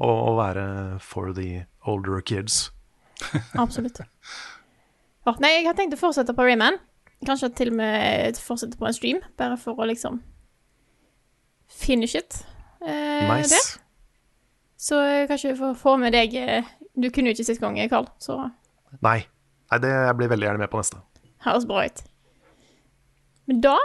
å, 0.01 0.07
å 0.09 0.35
være 0.37 0.65
for 1.01 1.33
the 1.37 1.63
older 1.89 2.21
kids. 2.25 2.67
Absolutt. 3.63 4.01
Oh, 5.29 5.37
nei, 5.41 5.55
jeg 5.59 5.67
har 5.69 5.77
tenkt 5.77 5.93
å 5.97 6.01
fortsette 6.01 6.33
på 6.37 6.45
Rayman. 6.45 6.77
Kanskje 7.25 7.51
til 7.57 7.69
og 7.73 7.77
med 7.81 8.37
fortsette 8.41 8.77
på 8.81 8.87
en 8.89 8.97
stream, 8.97 9.19
bare 9.37 9.57
for 9.61 9.77
å 9.77 9.85
liksom 9.89 10.21
finish 11.69 12.15
it. 12.17 12.43
Eh, 12.81 13.25
Nice. 13.29 13.53
Det. 13.53 13.81
Så 14.81 14.97
kanskje 15.29 15.51
vi 15.53 15.59
får 15.59 15.75
få 15.77 15.93
med 16.01 16.13
deg 16.17 16.33
eh, 16.41 16.69
Du 16.95 17.07
kunne 17.09 17.31
jo 17.31 17.37
ikke 17.37 17.47
sist 17.47 17.61
gang, 17.61 17.77
Karl, 17.89 18.09
så 18.19 18.37
Nei. 18.99 19.21
Nei, 19.71 19.79
det 19.79 19.91
jeg 19.91 20.15
blir 20.19 20.31
veldig 20.31 20.47
gjerne 20.49 20.59
med 20.59 20.71
på 20.71 20.81
neste. 20.81 20.99
høres 21.45 21.67
bra 21.67 21.85
ut. 21.87 22.01
Men 23.47 23.61
da 23.63 23.77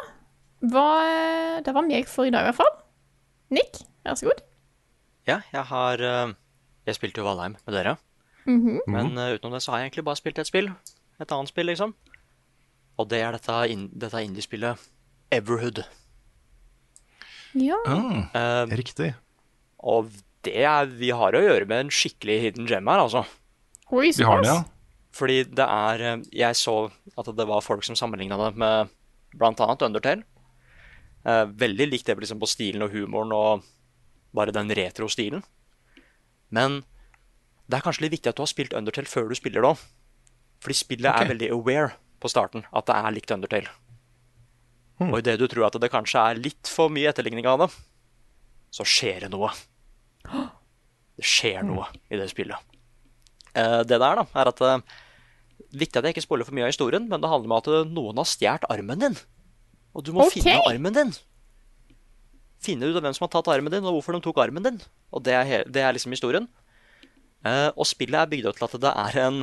var 0.66 1.62
Det 1.62 1.74
var 1.74 1.86
meg 1.86 2.08
for 2.10 2.26
i 2.26 2.32
dag, 2.34 2.42
i 2.42 2.50
hvert 2.50 2.58
fall. 2.58 2.74
Nick, 3.54 3.78
vær 4.04 4.18
så 4.18 4.26
god. 4.26 4.42
Ja, 5.26 5.40
jeg 5.52 5.62
har 5.70 6.02
eh, 6.02 6.34
Jeg 6.86 6.98
spilte 6.98 7.22
jo 7.22 7.26
Valheim 7.26 7.56
med 7.66 7.74
dere. 7.74 7.96
Men 8.46 9.18
uh, 9.18 9.34
utenom 9.34 9.56
det 9.56 9.62
så 9.64 9.72
har 9.72 9.80
jeg 9.80 9.90
egentlig 9.90 10.04
bare 10.06 10.20
spilt 10.20 10.38
et 10.38 10.46
spill. 10.46 10.70
Et 11.18 11.32
annet 11.32 11.50
spill, 11.50 11.66
liksom. 11.66 11.94
Og 12.96 13.08
det 13.10 13.18
er 13.20 13.34
dette, 13.34 13.56
in 13.72 13.88
dette 13.90 14.22
indiespillet 14.22 14.78
Everhood. 15.34 15.82
Ja. 17.58 17.78
Ah, 17.88 18.28
uh, 18.36 18.76
Riktig. 18.76 19.14
og 19.78 20.12
det 20.46 20.54
er 20.62 20.88
Vi 20.98 21.10
har 21.14 21.36
å 21.36 21.42
gjøre 21.42 21.68
med 21.68 21.84
en 21.84 21.92
skikkelig 21.92 22.38
hidden 22.44 22.70
gem 22.70 22.88
her, 22.90 23.02
altså. 23.02 23.24
Oi, 23.94 24.10
vi 24.10 24.26
har 24.26 24.42
det, 24.42 24.50
ja. 24.50 24.62
Fordi 25.16 25.42
det 25.48 25.66
er 25.66 26.04
eh, 26.04 26.24
Jeg 26.42 26.58
så 26.58 26.76
at 27.16 27.30
det 27.36 27.48
var 27.48 27.64
folk 27.64 27.84
som 27.86 27.98
sammenligna 27.98 28.38
det 28.40 28.52
med 28.60 28.94
annet 29.40 29.82
Undertale. 29.82 30.24
Eh, 31.26 31.44
veldig 31.46 31.88
likt 31.90 32.06
det 32.06 32.16
liksom 32.22 32.40
på 32.40 32.48
stilen 32.50 32.84
og 32.86 32.92
humoren 32.94 33.34
og 33.36 33.64
bare 34.36 34.54
den 34.54 34.70
retro-stilen. 34.70 35.42
Men 36.50 36.82
det 37.66 37.78
er 37.78 37.84
kanskje 37.84 38.06
litt 38.06 38.18
viktig 38.18 38.30
at 38.30 38.38
du 38.38 38.44
har 38.44 38.52
spilt 38.52 38.76
Undertale 38.76 39.10
før 39.10 39.30
du 39.30 39.38
spiller 39.38 39.64
det 39.64 39.72
òg. 39.74 39.86
Fordi 40.62 40.78
spillet 40.78 41.10
okay. 41.10 41.26
er 41.26 41.32
veldig 41.34 41.50
aware 41.56 41.96
på 42.22 42.30
starten 42.32 42.64
at 42.72 42.88
det 42.88 42.96
er 42.96 43.16
likt 43.16 43.34
Undertale. 43.34 43.72
Og 45.02 45.18
idet 45.20 45.36
du 45.40 45.44
tror 45.50 45.66
at 45.68 45.76
det 45.80 45.92
kanskje 45.92 46.22
er 46.22 46.38
litt 46.40 46.70
for 46.70 46.92
mye 46.92 47.10
etterligning 47.10 47.48
av 47.50 47.64
det, 47.64 47.72
så 48.72 48.86
skjer 48.88 49.26
det 49.26 49.32
noe. 49.34 49.50
Det 51.16 51.24
skjer 51.26 51.64
noe 51.64 51.88
i 52.12 52.18
det 52.20 52.28
spillet. 52.30 52.76
Eh, 53.56 53.82
det 53.88 53.96
der 53.96 54.20
da, 54.20 54.24
er 54.36 54.52
at 54.52 54.64
eh, 54.64 54.96
Viktig 55.76 55.98
at 55.98 56.06
jeg 56.06 56.14
ikke 56.14 56.22
spoiler 56.24 56.46
for 56.46 56.54
mye 56.56 56.66
av 56.66 56.70
historien, 56.70 57.06
men 57.08 57.20
det 57.20 57.28
handler 57.28 57.48
om 57.48 57.54
at 57.56 57.68
eh, 57.72 57.88
noen 57.88 58.20
har 58.20 58.28
stjålet 58.28 58.68
armen 58.70 59.00
din. 59.00 59.16
Og 59.96 60.04
du 60.04 60.12
må 60.14 60.26
okay. 60.26 60.42
finne 60.44 60.60
armen 60.68 60.94
din. 60.94 61.12
Finne 62.62 62.88
ut 62.88 62.96
av 62.96 63.04
hvem 63.04 63.16
som 63.16 63.24
har 63.26 63.32
tatt 63.32 63.48
armen 63.54 63.72
din, 63.72 63.84
og 63.84 63.96
hvorfor 63.96 64.16
de 64.16 64.20
tok 64.24 64.40
armen 64.44 64.64
din. 64.64 64.78
Og 65.16 65.24
det 65.26 65.34
er, 65.36 65.64
det 65.68 65.82
er 65.82 65.96
liksom 65.96 66.14
historien. 66.14 66.46
Og 67.46 67.84
spillet 67.88 68.18
er 68.18 68.30
bygd 68.30 68.48
opp 68.50 68.60
til 68.60 68.66
at 68.68 68.76
det 68.82 68.92
er 68.92 69.18
en 69.22 69.36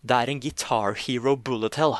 Det 0.00 0.16
er 0.16 0.30
en 0.32 0.40
Guitar 0.40 0.94
Hero 0.96 1.34
bullet 1.36 1.76
hell. 1.76 1.96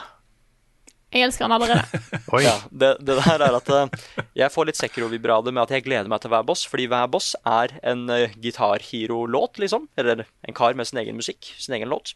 Jeg 1.10 1.26
elsker 1.26 1.48
han 1.48 1.54
allerede. 1.56 2.00
Oi. 2.36 2.44
Ja, 2.44 2.54
det, 2.70 2.92
det 3.02 3.16
der 3.18 3.42
er 3.42 3.56
at 3.58 3.70
eh, 3.74 4.02
jeg 4.38 4.54
får 4.54 4.68
litt 4.68 4.78
Sekiro-vibrade 4.78 5.50
med 5.50 5.64
at 5.64 5.74
jeg 5.74 5.84
gleder 5.88 6.10
meg 6.10 6.22
til 6.22 6.30
hver 6.30 6.44
boss, 6.46 6.62
fordi 6.70 6.86
hver 6.90 7.08
boss 7.10 7.32
er 7.42 7.74
en 7.82 8.04
uh, 8.06 8.30
gitarhero-låt, 8.38 9.58
liksom. 9.62 9.88
Eller 9.98 10.22
en 10.46 10.56
kar 10.56 10.78
med 10.78 10.86
sin 10.86 11.02
egen 11.02 11.18
musikk, 11.18 11.50
sin 11.58 11.74
egen 11.74 11.90
låt. 11.90 12.14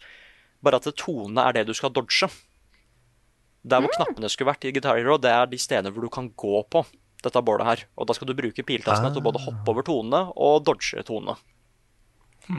Bare 0.62 0.78
at 0.78 0.86
tonene 1.00 1.42
er 1.42 1.58
det 1.58 1.66
du 1.66 1.74
skal 1.74 1.90
dodge. 1.94 2.30
Der 3.64 3.82
hvor 3.82 3.90
knappene 3.96 4.30
skulle 4.30 4.52
vært 4.52 4.68
i 4.68 4.74
Guitar 4.76 5.00
Hero, 5.00 5.18
det 5.18 5.32
er 5.32 5.50
de 5.50 5.58
stedene 5.58 5.90
hvor 5.90 6.06
du 6.06 6.12
kan 6.12 6.30
gå 6.30 6.62
på 6.70 6.84
dette 7.24 7.42
bålet 7.42 7.66
her. 7.66 7.84
Og 7.98 8.06
da 8.06 8.14
skal 8.14 8.30
du 8.30 8.36
bruke 8.36 8.66
piltastene 8.66 9.10
til 9.10 9.24
å 9.24 9.26
både 9.26 9.42
hoppe 9.46 9.72
over 9.72 9.86
tonene 9.86 10.26
og 10.36 10.66
dodge 10.68 11.02
tonene. 11.08 11.34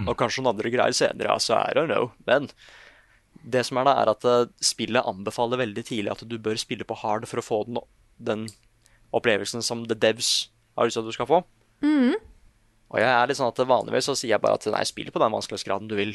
Og 0.09 0.15
kanskje 0.17 0.41
noen 0.41 0.55
andre 0.55 0.71
greier 0.73 0.97
senere, 0.97 1.36
altså, 1.36 1.59
I 1.61 1.75
don't 1.77 1.91
know. 1.91 2.09
Men 2.25 2.49
det 3.43 3.65
som 3.67 3.77
er 3.77 3.88
da, 3.88 3.95
er 4.01 4.11
at 4.13 4.25
eh, 4.29 4.47
spillet 4.63 5.05
anbefaler 5.05 5.61
veldig 5.61 5.83
tidlig 5.86 6.13
at 6.13 6.23
du 6.27 6.38
bør 6.41 6.59
spille 6.61 6.88
på 6.88 6.97
hard 7.01 7.27
for 7.29 7.41
å 7.41 7.45
få 7.45 7.59
den, 7.67 7.81
den 8.17 8.47
opplevelsen 9.15 9.63
som 9.65 9.83
the 9.89 9.97
devs 9.97 10.49
har 10.75 10.88
lyst 10.88 10.97
til 10.99 11.05
at 11.05 11.11
du 11.11 11.15
skal 11.15 11.29
få. 11.29 11.41
Og 12.93 13.01
jeg 13.01 13.11
er 13.11 13.27
litt 13.27 13.39
sånn 13.39 13.51
at 13.51 13.61
vanligvis 13.67 14.09
så 14.09 14.15
sier 14.17 14.36
jeg 14.36 14.43
bare 14.43 14.59
at 14.59 14.67
nei, 14.71 14.83
spill 14.88 15.11
på 15.11 15.21
den 15.21 15.33
vanskelighetsgraden 15.33 15.89
du 15.91 15.95
vil. 15.97 16.13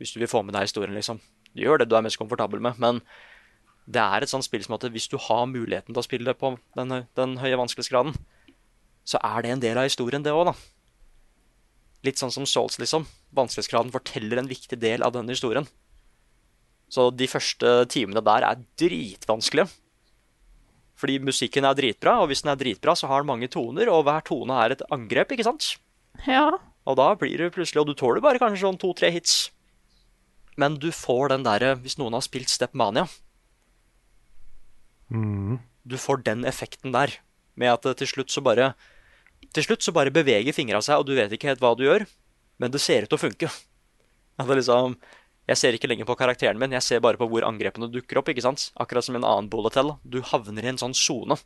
Hvis 0.00 0.12
du 0.14 0.20
vil 0.20 0.30
få 0.30 0.42
med 0.44 0.54
deg 0.56 0.68
historien, 0.68 0.94
liksom. 0.96 1.20
Du 1.56 1.64
gjør 1.64 1.80
det 1.80 1.88
du 1.90 1.96
er 1.96 2.04
mest 2.04 2.20
komfortabel 2.20 2.62
med. 2.62 2.78
Men 2.82 3.00
det 3.86 4.02
er 4.02 4.24
et 4.24 4.30
sånt 4.30 4.46
spill 4.46 4.64
som 4.64 4.76
at 4.76 4.86
hvis 4.92 5.08
du 5.12 5.16
har 5.20 5.46
muligheten 5.50 5.94
til 5.94 6.02
å 6.02 6.06
spille 6.06 6.34
på 6.36 6.54
den, 6.76 6.94
den 7.16 7.36
høye 7.40 7.58
vanskelighetsgraden, 7.60 8.16
så 9.06 9.20
er 9.22 9.44
det 9.44 9.52
en 9.54 9.62
del 9.62 9.78
av 9.78 9.86
historien, 9.86 10.24
det 10.24 10.34
òg, 10.34 10.50
da. 10.50 10.54
Litt 12.06 12.20
sånn 12.20 12.34
som 12.34 12.46
Souls, 12.48 12.78
liksom. 12.82 13.06
Vanskelighetsgraden 13.36 13.94
forteller 13.94 14.42
en 14.42 14.50
viktig 14.50 14.78
del 14.82 15.06
av 15.06 15.14
denne 15.14 15.34
historien. 15.34 15.68
Så 16.92 17.08
de 17.10 17.26
første 17.30 17.72
timene 17.90 18.22
der 18.24 18.46
er 18.46 18.62
dritvanskelige. 18.78 19.68
Fordi 20.96 21.18
musikken 21.20 21.66
er 21.68 21.76
dritbra, 21.76 22.20
og 22.22 22.30
hvis 22.30 22.40
den 22.44 22.54
er 22.54 22.60
dritbra, 22.60 22.94
så 22.96 23.08
har 23.10 23.20
den 23.20 23.28
mange 23.28 23.50
toner, 23.52 23.90
og 23.92 24.06
hver 24.06 24.24
tone 24.24 24.56
er 24.64 24.72
et 24.72 24.84
angrep, 24.94 25.34
ikke 25.34 25.44
sant? 25.44 25.74
Ja. 26.24 26.48
Og 26.86 26.96
da 26.96 27.10
blir 27.18 27.36
det 27.36 27.52
plutselig 27.52 27.82
Og 27.82 27.90
du 27.90 27.96
tåler 27.98 28.22
bare 28.24 28.40
kanskje 28.40 28.62
sånn 28.62 28.78
to-tre 28.80 29.10
hits. 29.12 29.50
Men 30.56 30.78
du 30.80 30.88
får 30.94 31.34
den 31.34 31.42
derre 31.44 31.74
Hvis 31.82 31.98
noen 32.00 32.14
har 32.16 32.24
spilt 32.24 32.48
Stepmania 32.48 33.04
Du 35.84 35.96
får 36.00 36.22
den 36.24 36.46
effekten 36.48 36.94
der. 36.94 37.18
Med 37.54 37.74
at 37.74 37.84
det 37.84 37.98
til 38.00 38.08
slutt 38.14 38.32
så 38.32 38.40
bare 38.40 38.70
Til 39.52 39.66
slutt 39.66 39.84
så 39.84 39.92
bare 39.92 40.14
beveger 40.14 40.56
fingra 40.56 40.80
seg, 40.80 41.02
og 41.02 41.06
du 41.06 41.14
vet 41.18 41.32
ikke 41.32 41.50
helt 41.50 41.60
hva 41.60 41.74
du 41.76 41.84
gjør, 41.84 42.06
men 42.58 42.72
det 42.72 42.80
ser 42.80 43.04
ut 43.04 43.10
til 43.12 43.18
å 43.18 43.20
funke. 43.20 43.50
At 44.40 44.48
det 44.48 44.56
liksom 44.58 44.96
Jeg 45.46 45.60
ser 45.60 45.76
ikke 45.76 45.86
lenger 45.86 46.08
på 46.08 46.16
karakteren 46.18 46.58
min, 46.58 46.74
jeg 46.74 46.82
ser 46.82 47.02
bare 47.04 47.18
på 47.20 47.28
hvor 47.30 47.44
angrepene 47.46 47.86
dukker 47.92 48.18
opp. 48.18 48.32
ikke 48.32 48.42
sant? 48.42 48.70
Akkurat 48.82 49.06
som 49.06 49.14
en 49.18 49.26
annen 49.26 49.50
bullet 49.50 49.78
hell. 49.78 49.94
Du 50.02 50.18
havner 50.26 50.66
i 50.66 50.72
en 50.72 50.80
sånn 50.80 50.96
sone. 50.96 51.38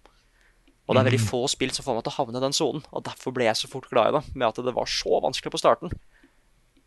Og 0.88 0.96
det 0.96 1.02
er 1.02 1.06
veldig 1.10 1.22
få 1.22 1.44
spill 1.52 1.70
som 1.74 1.84
får 1.86 1.98
meg 1.98 2.06
til 2.06 2.10
å 2.10 2.16
havne 2.16 2.40
i 2.40 2.42
den 2.42 2.56
sonen. 2.56 2.86
Og 2.90 3.04
derfor 3.06 3.34
ble 3.36 3.46
jeg 3.46 3.60
så 3.60 3.68
fort 3.70 3.90
glad 3.92 4.10
i 4.10 4.14
det, 4.16 4.22
med 4.34 4.48
at 4.48 4.64
det 4.64 4.74
var 4.74 4.88
så 4.90 5.20
vanskelig 5.22 5.52
på 5.52 5.60
starten. 5.60 5.92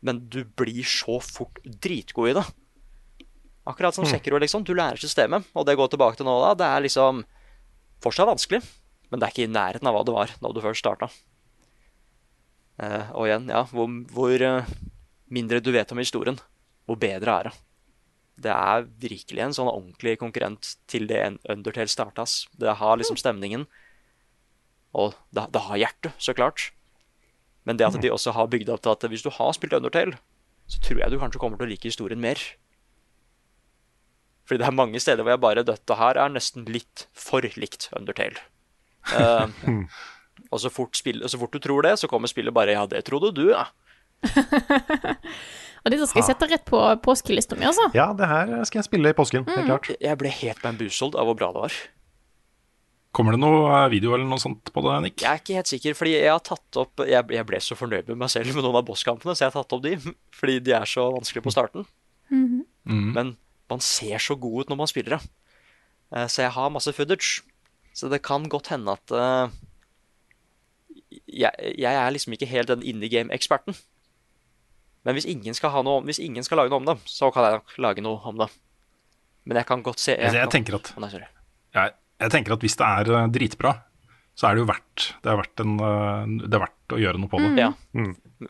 Men 0.04 0.26
du 0.34 0.42
blir 0.44 0.82
så 0.84 1.22
fort 1.24 1.62
dritgod 1.64 2.34
i 2.34 2.36
det. 2.36 2.44
Akkurat 3.70 3.96
som 3.96 4.08
Sekiro, 4.10 4.42
liksom. 4.44 4.66
Du 4.68 4.74
lærer 4.76 5.00
systemet, 5.00 5.46
og 5.56 5.70
det 5.70 5.78
går 5.80 5.94
tilbake 5.94 6.20
til 6.20 6.28
nå, 6.28 6.34
da. 6.44 6.52
Det 6.60 6.68
er 6.68 6.84
liksom 6.84 7.22
fortsatt 8.04 8.28
vanskelig, 8.28 8.60
men 9.08 9.22
det 9.22 9.28
er 9.28 9.36
ikke 9.36 9.46
i 9.46 9.54
nærheten 9.54 9.88
av 9.88 9.96
hva 9.96 10.04
det 10.04 10.18
var 10.18 10.34
da 10.42 10.52
du 10.52 10.60
først 10.66 10.84
starta. 10.84 11.08
Uh, 12.82 13.06
og 13.14 13.30
igjen, 13.30 13.48
ja, 13.54 13.62
hvor, 13.70 13.88
hvor 14.12 14.44
uh, 14.44 14.74
mindre 15.32 15.62
du 15.64 15.72
vet 15.72 15.94
om 15.94 16.02
historien, 16.02 16.42
hvor 16.88 17.00
bedre 17.00 17.38
er 17.40 17.50
det. 17.50 17.54
Det 18.44 18.54
er 18.54 18.88
virkelig 19.04 19.44
en 19.44 19.56
sånn 19.56 19.70
ordentlig 19.70 20.18
konkurrent 20.22 20.74
til 20.90 21.06
det 21.10 21.22
Undertale 21.50 21.92
startas. 21.92 22.48
Det 22.58 22.80
har 22.80 22.98
liksom 22.98 23.20
stemningen. 23.20 23.68
Og 24.94 25.14
det, 25.34 25.46
det 25.54 25.62
har 25.68 25.82
hjertet, 25.82 26.18
så 26.18 26.34
klart. 26.38 26.72
Men 27.64 27.78
det 27.80 27.88
at 27.88 28.02
de 28.02 28.12
også 28.12 28.34
har 28.36 28.50
bygd 28.52 28.72
opp 28.74 28.84
til 28.84 28.94
at 28.96 29.06
hvis 29.12 29.24
du 29.26 29.32
har 29.34 29.54
spilt 29.56 29.76
Undertale, 29.78 30.18
så 30.68 30.82
tror 30.84 31.04
jeg 31.04 31.14
du 31.14 31.20
kanskje 31.22 31.42
kommer 31.42 31.60
til 31.60 31.68
å 31.68 31.72
like 31.72 31.88
historien 31.88 32.22
mer. 32.22 32.42
Fordi 34.48 34.60
det 34.60 34.68
er 34.68 34.76
mange 34.76 35.00
steder 35.00 35.24
hvor 35.24 35.36
jeg 35.36 35.44
bare 35.44 35.64
Dette 35.68 35.96
her 35.96 36.20
er 36.20 36.34
nesten 36.34 36.66
litt 36.68 37.08
for 37.16 37.46
likt 37.56 37.90
Undertale. 37.96 38.42
Uh, 39.14 39.48
og 40.52 40.60
så 40.64 40.72
fort, 40.74 40.98
spill, 41.00 41.24
så 41.30 41.40
fort 41.40 41.54
du 41.56 41.62
tror 41.64 41.86
det, 41.86 41.96
så 42.02 42.10
kommer 42.12 42.32
spillet 42.32 42.56
bare 42.56 42.76
Ja, 42.76 42.86
det 42.90 43.06
trodde 43.08 43.34
du, 43.36 43.46
ja. 43.54 43.68
Og 45.84 45.92
dette 45.92 46.06
skal 46.08 46.22
jeg 46.22 46.30
sette 46.30 46.48
rett 46.48 46.64
på 46.68 46.80
påskelista 47.04 47.58
mi, 47.60 47.66
altså. 47.68 47.90
Ja, 47.98 48.06
det 48.16 48.28
her 48.30 48.54
skal 48.70 48.80
jeg 48.80 48.88
spille 48.88 49.12
i 49.12 49.18
påsken, 49.18 49.44
helt 49.50 49.68
klart. 49.68 49.90
Jeg 50.00 50.20
ble 50.22 50.32
helt 50.32 50.62
bambusold 50.64 51.18
av 51.20 51.28
hvor 51.28 51.36
bra 51.36 51.50
det 51.56 51.64
var. 51.66 51.76
Kommer 53.14 53.36
det 53.36 53.42
noe 53.44 53.68
eh, 53.70 53.90
video 53.94 54.16
eller 54.16 54.26
noe 54.26 54.42
sånt 54.42 54.72
på 54.74 54.82
det, 54.88 54.94
Nick? 55.04 55.22
Jeg 55.22 55.30
er 55.30 55.42
ikke 55.44 55.58
helt 55.60 55.70
sikker, 55.70 55.98
fordi 56.00 56.14
jeg 56.16 56.32
har 56.32 56.40
tatt 56.42 56.80
opp 56.82 57.04
Jeg, 57.06 57.28
jeg 57.36 57.46
ble 57.46 57.60
så 57.62 57.76
fornøyd 57.78 58.08
med 58.10 58.18
meg 58.24 58.32
selv 58.34 58.56
med 58.56 58.66
noen 58.66 58.80
av 58.80 58.88
bosskampene, 58.88 59.36
så 59.36 59.44
jeg 59.46 59.52
har 59.52 59.58
tatt 59.60 59.76
opp 59.76 59.84
de, 59.84 59.92
fordi 60.40 60.56
de 60.66 60.74
er 60.80 60.88
så 60.90 61.10
vanskelige 61.14 61.46
på 61.46 61.54
starten. 61.54 61.86
Men 62.88 63.36
man 63.70 63.84
ser 63.86 64.18
så 64.24 64.36
god 64.40 64.64
ut 64.64 64.72
når 64.74 64.80
man 64.80 64.90
spiller 64.90 65.18
det. 65.20 65.30
Eh, 66.16 66.26
Så 66.32 66.42
jeg 66.48 66.56
har 66.56 66.72
masse 66.74 66.96
footage. 66.96 67.44
Så 67.94 68.10
det 68.10 68.24
kan 68.26 68.48
godt 68.50 68.72
hende 68.74 68.90
at 68.96 69.12
uh, 69.14 69.52
jeg, 71.30 71.52
jeg 71.78 71.94
er 71.94 72.10
liksom 72.16 72.34
ikke 72.34 72.48
helt 72.50 72.72
den 72.72 72.82
indie 72.82 73.12
game-eksperten. 73.12 73.76
Men 75.04 75.18
hvis 75.18 75.28
ingen, 75.28 75.56
skal 75.58 75.74
ha 75.74 75.82
noe, 75.84 76.02
hvis 76.08 76.20
ingen 76.24 76.46
skal 76.48 76.62
lage 76.62 76.72
noe 76.72 76.80
om 76.80 76.86
det, 76.88 76.98
så 77.12 77.28
kan 77.36 77.44
jeg 77.48 77.58
nok 77.60 77.74
lage 77.84 78.04
noe 78.06 78.22
om 78.30 78.38
det. 78.40 78.50
Men 79.44 79.60
jeg 79.60 79.68
kan 79.68 79.82
godt 79.84 80.00
se 80.00 80.16
Jeg, 80.16 80.32
jeg 80.38 80.50
tenker 80.54 80.78
at- 80.80 80.94
Nei. 80.98 81.10
Jeg, 81.74 81.92
jeg 82.24 82.32
tenker 82.32 82.54
at 82.56 82.62
hvis 82.64 82.78
det 82.80 82.88
er 82.88 83.12
eh, 83.18 83.28
dritbra, 83.36 83.74
så 84.34 84.48
er 84.50 84.56
det 84.56 84.64
jo 84.64 84.68
verdt 84.70 85.08
det 85.22 85.30
er 85.30 85.38
verdt, 85.38 85.60
en, 85.62 85.74
eh, 85.80 86.48
det 86.48 86.56
er 86.58 86.64
verdt 86.64 86.96
å 86.96 87.02
gjøre 87.02 87.20
noe 87.20 87.30
på 87.30 87.42
det. 87.44 87.52
Ja. 87.60 87.72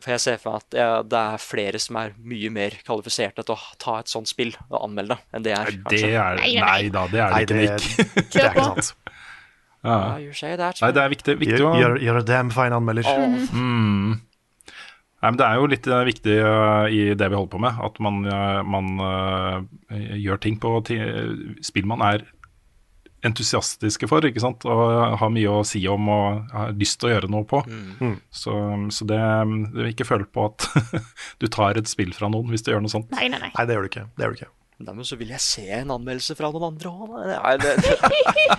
For 0.00 0.10
jeg 0.14 0.22
ser 0.22 0.38
for 0.42 0.54
meg 0.54 0.62
at 0.62 0.76
ja, 0.78 0.88
det 1.02 1.18
er 1.34 1.42
flere 1.42 1.80
som 1.82 1.98
er 2.00 2.14
mye 2.18 2.50
mer 2.54 2.76
kvalifiserte 2.86 3.44
til 3.46 3.54
å 3.54 3.58
ta 3.82 3.98
et 4.02 4.10
sånt 4.10 4.30
spill 4.30 4.54
og 4.70 4.78
anmelde 4.80 5.14
det, 5.16 5.18
enn 5.34 5.46
det 5.46 5.54
er. 5.58 5.72
Det 5.90 6.02
er, 6.14 6.38
Nei, 6.40 6.52
nei. 6.54 6.64
nei 6.64 6.88
da, 6.94 7.06
det 7.10 7.20
er 7.24 7.34
Nei, 7.34 7.44
det 7.44 7.58
ikke, 7.64 7.78
det, 7.78 8.14
Nick. 8.14 8.30
det 8.34 8.44
er 8.44 8.54
ikke 8.54 8.68
sant. 8.86 8.94
Ja, 9.84 9.96
that. 10.56 10.80
Nei, 10.80 10.90
det 10.96 11.02
er 11.02 11.10
viktig, 11.12 11.34
viktig 11.42 11.60
å 11.60 11.74
gjør, 11.76 11.98
gjør 12.00 12.18
a 12.22 12.24
damn 12.24 12.50
fine 12.54 12.78
anmelder. 12.78 13.10
Nei, 15.24 15.30
men 15.32 15.40
Det 15.40 15.46
er 15.48 15.56
jo 15.56 15.68
litt 15.72 15.86
eh, 15.88 16.04
viktig 16.04 16.36
eh, 16.36 16.86
i 16.92 17.02
det 17.16 17.28
vi 17.32 17.36
holder 17.38 17.52
på 17.54 17.60
med, 17.64 17.78
at 17.86 18.00
man, 18.04 18.24
eh, 18.28 18.60
man 18.68 18.90
gjør 20.20 20.40
ting 20.42 20.58
på 20.60 20.76
spill 21.64 21.86
man 21.88 22.04
er 22.04 22.26
entusiastiske 23.24 24.04
for, 24.10 24.26
ikke 24.28 24.42
sant? 24.42 24.66
og 24.68 25.14
har 25.16 25.30
mye 25.32 25.48
å 25.48 25.62
si 25.64 25.80
om 25.88 26.10
og 26.12 26.50
har 26.52 26.74
lyst 26.76 26.98
til 27.00 27.08
å 27.08 27.14
gjøre 27.14 27.30
noe 27.32 27.48
på. 27.48 27.62
Så, 28.28 28.52
så 28.92 29.06
det, 29.08 29.20
det 29.72 29.94
ikke 29.94 30.08
føle 30.10 30.28
på 30.28 30.44
at 30.50 30.68
du 31.40 31.48
tar 31.48 31.80
et 31.80 31.88
spill 31.88 32.12
fra 32.12 32.28
noen 32.28 32.52
hvis 32.52 32.66
du 32.66 32.74
gjør 32.74 32.84
noe 32.84 32.92
sånt. 32.92 33.08
Nei, 33.16 33.30
nei, 33.32 33.40
nei. 33.40 33.48
Nei, 33.54 33.64
det 33.64 33.78
gjør 33.78 33.88
du 33.88 33.92
ikke. 33.94 34.04
Det 34.12 34.26
gjør 34.26 34.36
du 34.36 34.40
ikke. 34.42 34.52
Nei, 34.82 34.90
men 34.98 35.06
så 35.06 35.14
vil 35.16 35.28
jeg 35.30 35.38
se 35.40 35.62
en 35.76 35.92
anmeldelse 35.94 36.34
fra 36.34 36.48
noen 36.50 36.64
andre 36.72 36.90
òg. 36.90 37.12
Det, 37.62 37.74
det, 37.78 37.98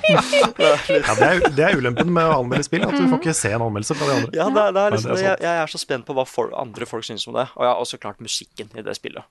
Ja, 0.07 1.16
det, 1.20 1.28
er, 1.28 1.41
det 1.57 1.66
er 1.68 1.76
ulempen 1.80 2.11
med 2.16 2.24
å 2.30 2.38
anmelde 2.39 2.63
spill, 2.68 2.86
at 2.88 2.95
du 2.95 3.03
får 3.11 3.20
ikke 3.20 3.34
se 3.36 3.51
en 3.51 3.66
anmeldelse 3.66 3.97
fra 3.99 4.07
de 4.07 4.16
andre. 4.22 4.32
ja, 4.38 4.45
det, 4.47 4.61
er- 4.63 4.76
det 4.78 4.84
er 4.86 4.95
liksom, 4.95 5.11
det 5.11 5.20
er 5.20 5.28
jeg, 5.28 5.41
jeg 5.47 5.63
er 5.66 5.74
så 5.76 5.82
spent 5.82 6.07
på 6.07 6.16
hva 6.18 6.26
for, 6.30 6.53
andre 6.61 6.88
folk 6.89 7.03
syns 7.07 7.28
om 7.28 7.36
det. 7.36 7.47
Og 7.57 7.66
jeg 7.68 7.72
har 7.74 7.82
også 7.84 7.99
klart 8.01 8.24
musikken 8.24 8.72
i 8.80 8.86
det 8.86 8.95
spillet. 8.97 9.28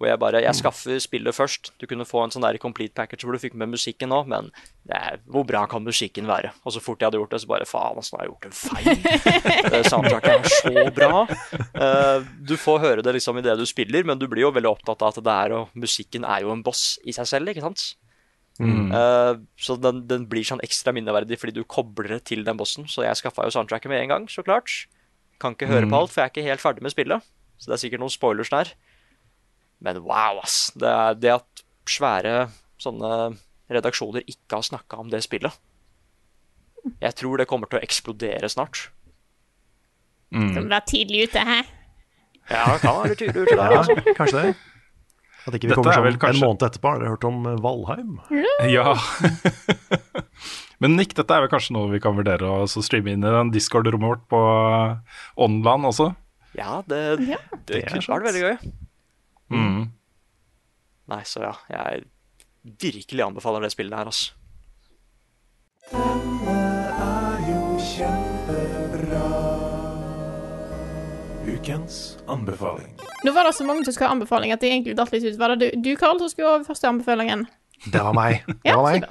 Hvor 0.00 0.08
jeg 0.08 0.16
bare 0.16 0.40
Jeg 0.40 0.56
skaffer 0.56 0.96
spillet 1.02 1.36
først. 1.36 1.74
Du 1.76 1.84
kunne 1.84 2.06
få 2.08 2.22
en 2.24 2.32
sånn 2.32 2.44
der 2.46 2.56
complete 2.56 2.96
package 2.96 3.26
hvor 3.26 3.36
du 3.36 3.42
fikk 3.42 3.52
med 3.60 3.68
musikken 3.68 4.14
òg, 4.16 4.30
men 4.32 4.48
det 4.88 4.96
er, 4.96 5.18
hvor 5.28 5.44
bra 5.44 5.66
kan 5.68 5.84
musikken 5.84 6.24
være? 6.30 6.54
Og 6.64 6.72
så 6.72 6.80
fort 6.80 7.02
jeg 7.02 7.10
hadde 7.10 7.20
gjort 7.20 7.34
det, 7.34 7.42
så 7.42 7.50
bare 7.50 7.68
faen, 7.68 8.00
altså, 8.00 8.16
har 8.16 8.24
jeg 8.24 8.32
gjort 8.32 8.48
en 8.48 8.56
feil. 8.56 9.84
Soundtracket 9.92 10.32
er 10.38 10.54
så 10.56 10.86
bra. 10.96 11.24
Eh, 11.84 12.28
du 12.48 12.54
får 12.56 12.80
høre 12.86 13.04
det 13.04 13.12
liksom 13.18 13.42
i 13.42 13.44
det 13.44 13.58
du 13.60 13.66
spiller, 13.68 14.08
men 14.08 14.16
du 14.16 14.24
blir 14.24 14.46
jo 14.46 14.54
veldig 14.56 14.72
opptatt 14.72 15.04
av 15.04 15.12
at 15.12 15.20
det 15.26 15.36
er 15.36 15.56
og 15.58 15.76
musikken 15.76 16.24
er 16.24 16.46
jo 16.46 16.54
en 16.54 16.64
boss 16.64 16.94
i 17.04 17.12
seg 17.12 17.28
selv, 17.28 17.52
ikke 17.52 17.66
sant? 17.68 17.90
Eh, 18.96 19.34
så 19.60 19.76
den, 19.80 20.02
den 20.08 20.24
blir 20.32 20.44
sånn 20.48 20.64
ekstra 20.64 20.92
minneverdig 20.96 21.38
fordi 21.40 21.54
du 21.60 21.62
kobler 21.64 22.16
det 22.16 22.22
til 22.32 22.44
den 22.48 22.58
bossen. 22.60 22.88
Så 22.88 23.04
jeg 23.04 23.20
skaffa 23.20 23.44
jo 23.44 23.54
soundtracket 23.54 23.92
med 23.92 24.02
en 24.04 24.14
gang, 24.14 24.30
så 24.32 24.44
klart. 24.46 24.86
Kan 25.40 25.56
ikke 25.56 25.70
høre 25.70 25.88
på 25.88 25.96
alt, 25.96 26.12
for 26.12 26.20
jeg 26.20 26.28
er 26.28 26.34
ikke 26.34 26.48
helt 26.48 26.64
ferdig 26.64 26.84
med 26.84 26.92
spillet. 26.92 27.28
Så 27.60 27.68
det 27.68 27.76
er 27.76 27.84
sikkert 27.84 28.02
noen 28.02 28.12
spoilers 28.12 28.52
der. 28.52 28.72
Men 29.80 30.00
wow, 30.04 30.40
ass. 30.44 30.70
Det, 30.76 30.88
er, 30.88 31.14
det 31.20 31.32
at 31.38 31.62
svære 31.90 32.34
sånne 32.80 33.10
redaksjoner 33.70 34.24
ikke 34.28 34.58
har 34.58 34.66
snakka 34.66 34.98
om 35.00 35.10
det 35.12 35.22
spillet. 35.24 35.54
Jeg 37.00 37.14
tror 37.20 37.40
det 37.40 37.46
kommer 37.48 37.68
til 37.70 37.80
å 37.80 37.84
eksplodere 37.84 38.48
snart. 38.50 38.86
Skal 40.30 40.62
vi 40.62 40.70
være 40.70 40.86
tidlig 40.88 41.26
ute, 41.28 41.42
hæ? 41.44 41.60
Ja, 42.50 42.64
det 42.74 42.80
kan 42.82 43.00
være 43.02 43.16
tidlig 43.18 43.44
ute 43.46 43.56
der. 43.56 43.72
Ja, 43.74 43.80
Altså. 43.82 44.14
kanskje 44.16 44.42
det. 44.44 44.52
At 45.40 45.54
ikke 45.56 45.66
vi 45.66 45.70
Dette 45.70 45.76
kommer 45.80 45.90
er 45.92 45.96
sånn 45.96 46.04
vel 46.06 46.18
kanskje- 46.20 46.40
en 46.42 46.46
måned 46.48 46.64
etterpå. 46.68 46.90
Har 46.92 47.00
dere 47.00 47.12
hørt 47.14 47.24
om 47.24 47.38
eh, 47.48 47.60
Valheim? 47.64 48.16
Ja. 48.68 48.94
Men 50.80 50.96
Nick, 50.96 51.14
dette 51.16 51.36
er 51.36 51.44
vel 51.44 51.50
kanskje 51.52 51.74
noe 51.76 51.90
vi 51.92 52.00
kan 52.00 52.16
vurdere 52.16 52.48
å 52.48 52.66
streame 52.70 53.12
inn 53.12 53.24
i 53.24 53.32
den 53.34 53.50
Discord-rommet 53.52 54.08
vårt 54.14 54.22
på 54.32 54.40
uh, 54.40 55.20
Online 55.40 55.88
også? 55.90 56.10
Ja, 56.56 56.80
det, 56.88 57.00
det, 57.20 57.36
Det 57.68 57.82
er 57.84 57.90
kunne 57.92 58.14
vært 58.16 58.28
veldig 58.30 58.44
gøy. 58.46 58.70
Mm. 59.50 59.88
Nei, 61.10 61.22
så 61.26 61.42
ja, 61.42 61.54
jeg 61.72 62.04
virkelig 62.80 63.24
anbefaler 63.24 63.64
det 63.66 63.72
spillet 63.74 63.98
her, 63.98 64.10
altså. 64.10 64.36
Ukens 71.50 72.18
anbefaling. 72.30 72.92
Nå 73.24 73.32
var 73.34 73.48
det 73.48 73.56
så 73.56 73.66
mange 73.66 73.84
som 73.84 73.96
skulle 73.96 74.10
ha 74.10 74.14
anbefaling 74.14 74.54
at 74.54 74.62
jeg 74.62 74.76
egentlig 74.76 74.94
datt 74.98 75.10
litt 75.12 75.26
ut. 75.26 75.38
Var 75.40 75.56
det 75.56 75.58
du, 75.74 75.82
du 75.90 75.90
Karl, 75.98 76.20
som 76.22 76.30
skulle 76.30 76.52
ha 76.52 76.62
første 76.64 76.88
anbefalingen? 76.88 77.46
Det 77.90 78.00
var 78.04 78.14
meg. 78.16 78.44
Det 78.64 78.76
var 78.76 78.86
meg. 78.86 79.08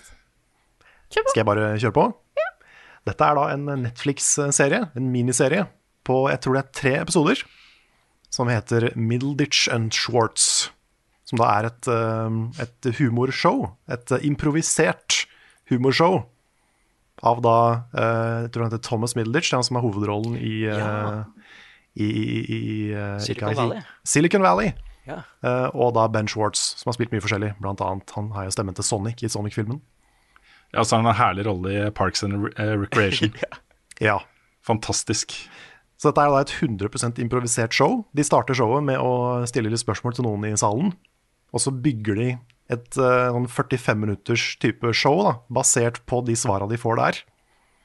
Kjør 1.10 1.26
på. 1.26 1.32
Skal 1.34 1.42
jeg 1.42 1.50
bare 1.50 1.70
kjøre 1.82 1.96
på? 1.96 2.08
Dette 3.10 3.26
er 3.26 3.38
da 3.40 3.46
en 3.56 3.70
Netflix-serie, 3.82 4.82
en 4.98 5.08
miniserie, 5.10 5.64
på 6.06 6.22
jeg 6.30 6.42
tror 6.44 6.58
det 6.58 6.62
er 6.62 6.74
tre 6.80 6.94
episoder, 7.00 7.42
som 8.30 8.48
heter 8.52 8.92
Middleditch 8.96 9.68
and 9.74 9.94
Schwartz. 9.94 10.70
Som 11.30 11.38
da 11.42 11.48
er 11.60 11.68
et, 11.70 11.88
eh, 11.88 12.64
et 12.66 12.90
humorshow. 13.00 13.72
Et 13.90 14.12
eh, 14.16 14.24
improvisert 14.26 15.26
humorshow 15.70 16.24
av 17.22 17.42
da 17.44 17.56
eh, 17.94 18.38
Jeg 18.46 18.52
tror 18.54 18.64
han 18.64 18.72
heter 18.72 18.82
Thomas 18.88 19.16
Middleditch, 19.18 19.50
det 19.52 19.58
er 19.58 19.60
han 19.60 19.68
som 19.68 19.76
har 19.80 19.84
hovedrollen 19.86 20.38
i 20.40 20.54
Ja. 20.66 21.26
i, 22.00 22.06
i, 22.06 22.38
i 22.56 23.20
Silicon 23.20 23.56
Valley. 23.58 23.82
Silicon 24.08 24.42
Valley. 24.46 24.72
Ja. 25.10 25.24
Og 25.74 25.94
da 25.98 26.08
Ben 26.08 26.28
Schwartz, 26.30 26.76
som 26.80 26.90
har 26.92 26.96
spilt 26.96 27.12
mye 27.12 27.22
forskjellig. 27.24 27.56
Blant 27.60 27.82
annet, 27.82 28.12
han 28.16 28.30
har 28.36 28.46
jo 28.46 28.54
stemmen 28.54 28.76
til 28.78 28.86
Sonic 28.86 29.24
i 29.26 29.30
Sonic-filmen. 29.34 29.82
Ja, 30.72 30.84
så 30.86 30.96
har 30.96 31.02
han 31.04 31.10
en 31.12 31.18
herlig 31.18 31.46
rolle 31.50 31.72
i 31.74 31.90
Parks 31.92 32.24
and 32.24 32.46
Re- 32.46 32.76
Recreation. 32.86 33.34
Ja. 34.00 34.20
Fantastisk. 34.64 35.34
Så 36.00 36.10
dette 36.10 36.24
er 36.24 36.32
da 36.32 36.44
et 36.46 36.54
100% 36.56 37.20
improvisert 37.20 37.76
show. 37.76 38.04
De 38.16 38.24
starter 38.24 38.56
showet 38.56 38.86
med 38.88 39.02
å 39.04 39.44
stille 39.50 39.72
litt 39.72 39.82
spørsmål 39.82 40.16
til 40.16 40.26
noen 40.30 40.48
i 40.48 40.56
salen. 40.60 40.94
Og 41.52 41.64
så 41.64 41.74
bygger 41.76 42.20
de 42.22 42.30
et 42.70 43.00
eh, 43.02 43.28
sånn 43.34 43.50
45 43.50 44.00
minutters 44.00 44.46
type 44.62 44.94
show, 44.96 45.20
da, 45.26 45.34
basert 45.52 46.00
på 46.08 46.22
de 46.24 46.38
svara 46.38 46.70
de 46.70 46.78
får 46.80 47.00
der. 47.02 47.22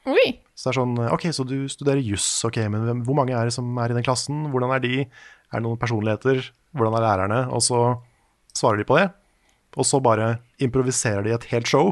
Oi. 0.05 0.27
Så 0.55 0.69
det 0.69 0.71
er 0.71 0.77
sånn 0.77 0.99
OK, 1.09 1.25
så 1.33 1.43
du 1.49 1.57
studerer 1.71 2.03
juss, 2.05 2.27
ok, 2.45 2.61
men 2.71 2.85
hvem, 2.85 3.01
hvor 3.07 3.17
mange 3.17 3.33
er 3.35 3.49
det 3.49 3.55
som 3.55 3.67
er 3.81 3.91
i 3.91 3.97
den 3.97 4.05
klassen? 4.05 4.45
Hvordan 4.53 4.75
er 4.75 4.83
de? 4.83 5.03
Er 5.49 5.59
det 5.59 5.65
noen 5.65 5.81
personligheter? 5.81 6.45
Hvordan 6.77 6.95
er 6.95 7.05
lærerne? 7.05 7.39
Og 7.51 7.65
så 7.65 7.81
svarer 8.55 8.79
de 8.79 8.87
på 8.87 8.99
det. 9.01 9.09
Og 9.75 9.87
så 9.89 9.99
bare 9.99 10.37
improviserer 10.63 11.25
de 11.25 11.33
et 11.35 11.49
helt 11.51 11.67
show. 11.67 11.91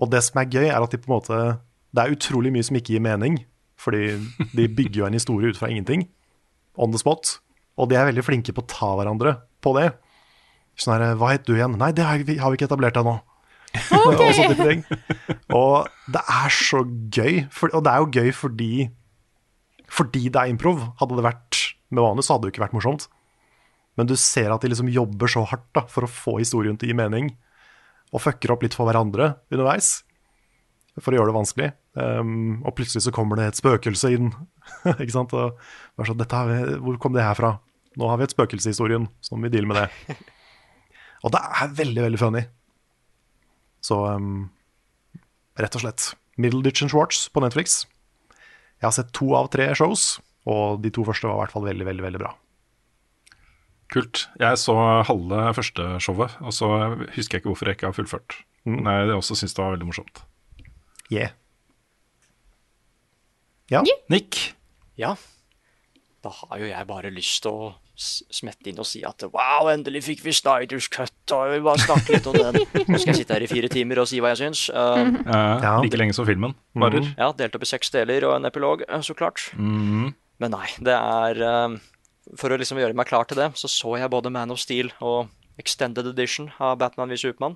Og 0.00 0.10
det 0.10 0.24
som 0.26 0.40
er 0.40 0.50
gøy, 0.50 0.66
er 0.66 0.80
at 0.80 0.92
de 0.92 0.98
på 0.98 1.08
en 1.08 1.18
måte 1.18 1.36
Det 1.94 2.02
er 2.02 2.12
utrolig 2.12 2.50
mye 2.52 2.64
som 2.66 2.76
ikke 2.76 2.96
gir 2.96 3.04
mening, 3.04 3.38
fordi 3.80 4.16
de 4.56 4.68
bygger 4.72 5.02
jo 5.02 5.08
en 5.08 5.16
historie 5.16 5.52
ut 5.52 5.58
fra 5.58 5.70
ingenting. 5.70 6.06
On 6.80 6.92
the 6.92 7.00
spot. 7.00 7.38
Og 7.76 7.90
de 7.90 7.98
er 7.98 8.08
veldig 8.08 8.24
flinke 8.24 8.54
på 8.56 8.64
å 8.64 8.70
ta 8.70 8.90
hverandre 8.96 9.36
på 9.64 9.74
det. 9.76 9.90
Sånn 10.80 10.96
her, 10.96 11.16
Hva 11.20 11.32
het 11.34 11.46
du 11.48 11.54
igjen? 11.56 11.76
Nei, 11.80 11.92
det 11.96 12.04
har 12.04 12.20
vi, 12.24 12.38
har 12.40 12.52
vi 12.52 12.58
ikke 12.58 12.68
etablert 12.68 12.98
ennå. 13.00 13.18
og 13.96 14.14
sånne 14.16 14.54
type 14.54 14.64
ting. 14.64 14.84
Og 15.52 15.88
det 16.12 16.22
er 16.22 16.54
så 16.54 16.82
gøy. 16.84 17.44
For, 17.52 17.72
og 17.76 17.84
det 17.84 17.92
er 17.92 18.02
jo 18.02 18.12
gøy 18.14 18.32
fordi 18.36 18.70
Fordi 19.92 20.26
det 20.32 20.40
er 20.40 20.52
improv. 20.52 20.80
Hadde 21.00 21.18
det 21.18 21.26
vært 21.26 21.62
med 21.94 22.02
manus, 22.02 22.26
så 22.26 22.34
hadde 22.34 22.46
det 22.46 22.50
jo 22.50 22.56
ikke 22.56 22.66
vært 22.66 22.76
morsomt. 22.76 23.06
Men 23.96 24.08
du 24.08 24.16
ser 24.20 24.50
at 24.52 24.64
de 24.64 24.72
liksom 24.72 24.90
jobber 24.92 25.30
så 25.30 25.44
hardt 25.48 25.68
da, 25.76 25.84
for 25.88 26.04
å 26.04 26.10
få 26.10 26.38
historien 26.40 26.76
til 26.76 26.88
å 26.88 26.92
gi 26.92 26.98
mening. 26.98 27.30
Og 28.12 28.22
fucker 28.24 28.52
opp 28.52 28.64
litt 28.66 28.76
for 28.76 28.88
hverandre 28.88 29.36
underveis. 29.52 30.00
For 30.98 31.12
å 31.12 31.20
gjøre 31.20 31.30
det 31.30 31.36
vanskelig. 31.36 31.70
Um, 31.96 32.60
og 32.66 32.74
plutselig 32.76 33.06
så 33.06 33.12
kommer 33.14 33.40
det 33.40 33.48
et 33.50 33.58
spøkelse 33.60 34.12
inn. 34.12 34.32
ikke 35.00 35.14
sant? 35.14 35.32
Og 35.32 35.56
bare 35.96 36.10
sånn, 36.10 36.20
dette 36.20 36.42
vi, 36.50 36.58
hvor 36.84 37.00
kom 37.00 37.16
det 37.16 37.24
her 37.24 37.38
fra? 37.38 37.56
Nå 37.96 38.10
har 38.10 38.20
vi 38.20 38.26
et 38.26 38.34
spøkelse 38.36 38.68
i 38.68 38.74
historien, 38.74 39.08
så 39.24 39.36
må 39.36 39.46
vi 39.46 39.54
deale 39.56 39.70
med 39.70 39.80
det. 39.80 40.16
Og 41.24 41.32
det 41.32 41.40
er 41.40 41.74
veldig, 41.78 42.02
veldig 42.04 42.20
funny. 42.20 42.44
Så 43.84 43.96
um, 44.12 44.48
rett 45.56 45.78
og 45.78 45.84
slett. 45.86 46.10
Middleditch 46.36 46.84
and 46.84 46.92
Schwartz 46.92 47.30
på 47.32 47.40
Netflix. 47.40 47.84
Jeg 48.76 48.90
har 48.90 48.96
sett 48.98 49.14
to 49.16 49.30
av 49.38 49.48
tre 49.54 49.70
shows, 49.78 50.18
og 50.44 50.82
de 50.84 50.92
to 50.92 51.06
første 51.06 51.24
var 51.30 51.38
i 51.38 51.44
hvert 51.46 51.54
fall 51.54 51.64
veldig, 51.64 51.86
veldig, 51.88 52.04
veldig 52.04 52.20
bra. 52.20 52.34
Kult. 53.94 54.26
Jeg 54.42 54.58
så 54.60 54.74
halve 55.08 55.40
første 55.56 55.88
showet, 56.02 56.36
og 56.42 56.52
så 56.52 56.68
husker 57.14 57.38
jeg 57.38 57.40
ikke 57.40 57.52
hvorfor 57.52 57.70
jeg 57.70 57.78
ikke 57.78 57.88
har 57.88 57.96
fullført. 57.96 58.38
Men 58.68 58.84
jeg 58.90 59.16
også 59.16 59.38
syns 59.38 59.56
det 59.56 59.62
var 59.62 59.76
veldig 59.76 59.88
morsomt. 59.88 60.22
Yeah. 61.08 61.32
Ja. 63.72 63.82
Nick, 64.12 64.54
Ja. 64.96 65.16
Da 66.22 66.30
har 66.32 66.58
jo 66.58 66.66
jeg 66.66 66.86
bare 66.88 67.10
lyst 67.14 67.42
til 67.44 67.52
å 67.52 67.66
smette 67.96 68.68
inn 68.68 68.78
og 68.82 68.86
si 68.88 69.00
at 69.06 69.22
wow, 69.32 69.68
endelig 69.72 70.02
fikk 70.08 70.24
vi 70.24 70.32
Snyders 70.34 70.88
cut, 70.92 71.12
og 71.32 71.52
vi 71.54 71.60
bare 71.64 71.80
snakke 71.80 72.16
litt 72.16 72.26
om 72.28 72.34
den. 72.36 72.58
Nå 72.90 72.98
skal 72.98 73.12
jeg 73.12 73.20
sitte 73.22 73.36
her 73.36 73.44
i 73.46 73.48
fire 73.50 73.70
timer 73.72 74.00
og 74.02 74.08
si 74.10 74.18
hva 74.20 74.32
jeg 74.34 74.42
syns. 74.42 74.66
Uh, 74.74 75.06
eh, 75.22 75.62
Ja. 75.66 75.76
like 75.84 75.96
lenge 76.00 76.16
som 76.16 76.26
filmen 76.28 76.56
varer. 76.74 77.06
ja, 77.16 77.30
delt 77.38 77.54
opp 77.56 77.64
i 77.64 77.70
seks 77.70 77.92
deler 77.94 78.26
og 78.28 78.34
en 78.36 78.48
epilog, 78.50 78.82
eh, 78.88 79.04
så 79.06 79.14
klart. 79.16 79.46
Men 79.56 80.52
nei, 80.52 80.66
det 80.84 80.96
er 80.96 81.40
uh, 81.40 81.76
For 82.36 82.50
å 82.52 82.58
liksom 82.58 82.80
gjøre 82.82 82.96
meg 82.98 83.06
klar 83.08 83.24
til 83.30 83.38
det, 83.38 83.52
så 83.56 83.70
så 83.70 83.94
jeg 84.00 84.10
både 84.12 84.32
Man 84.34 84.50
of 84.52 84.58
Steel 84.60 84.90
og 85.00 85.30
Extended 85.62 86.10
Edition 86.10 86.50
av 86.60 86.76
Batman 86.82 87.08
v 87.08 87.16
Supermann. 87.22 87.54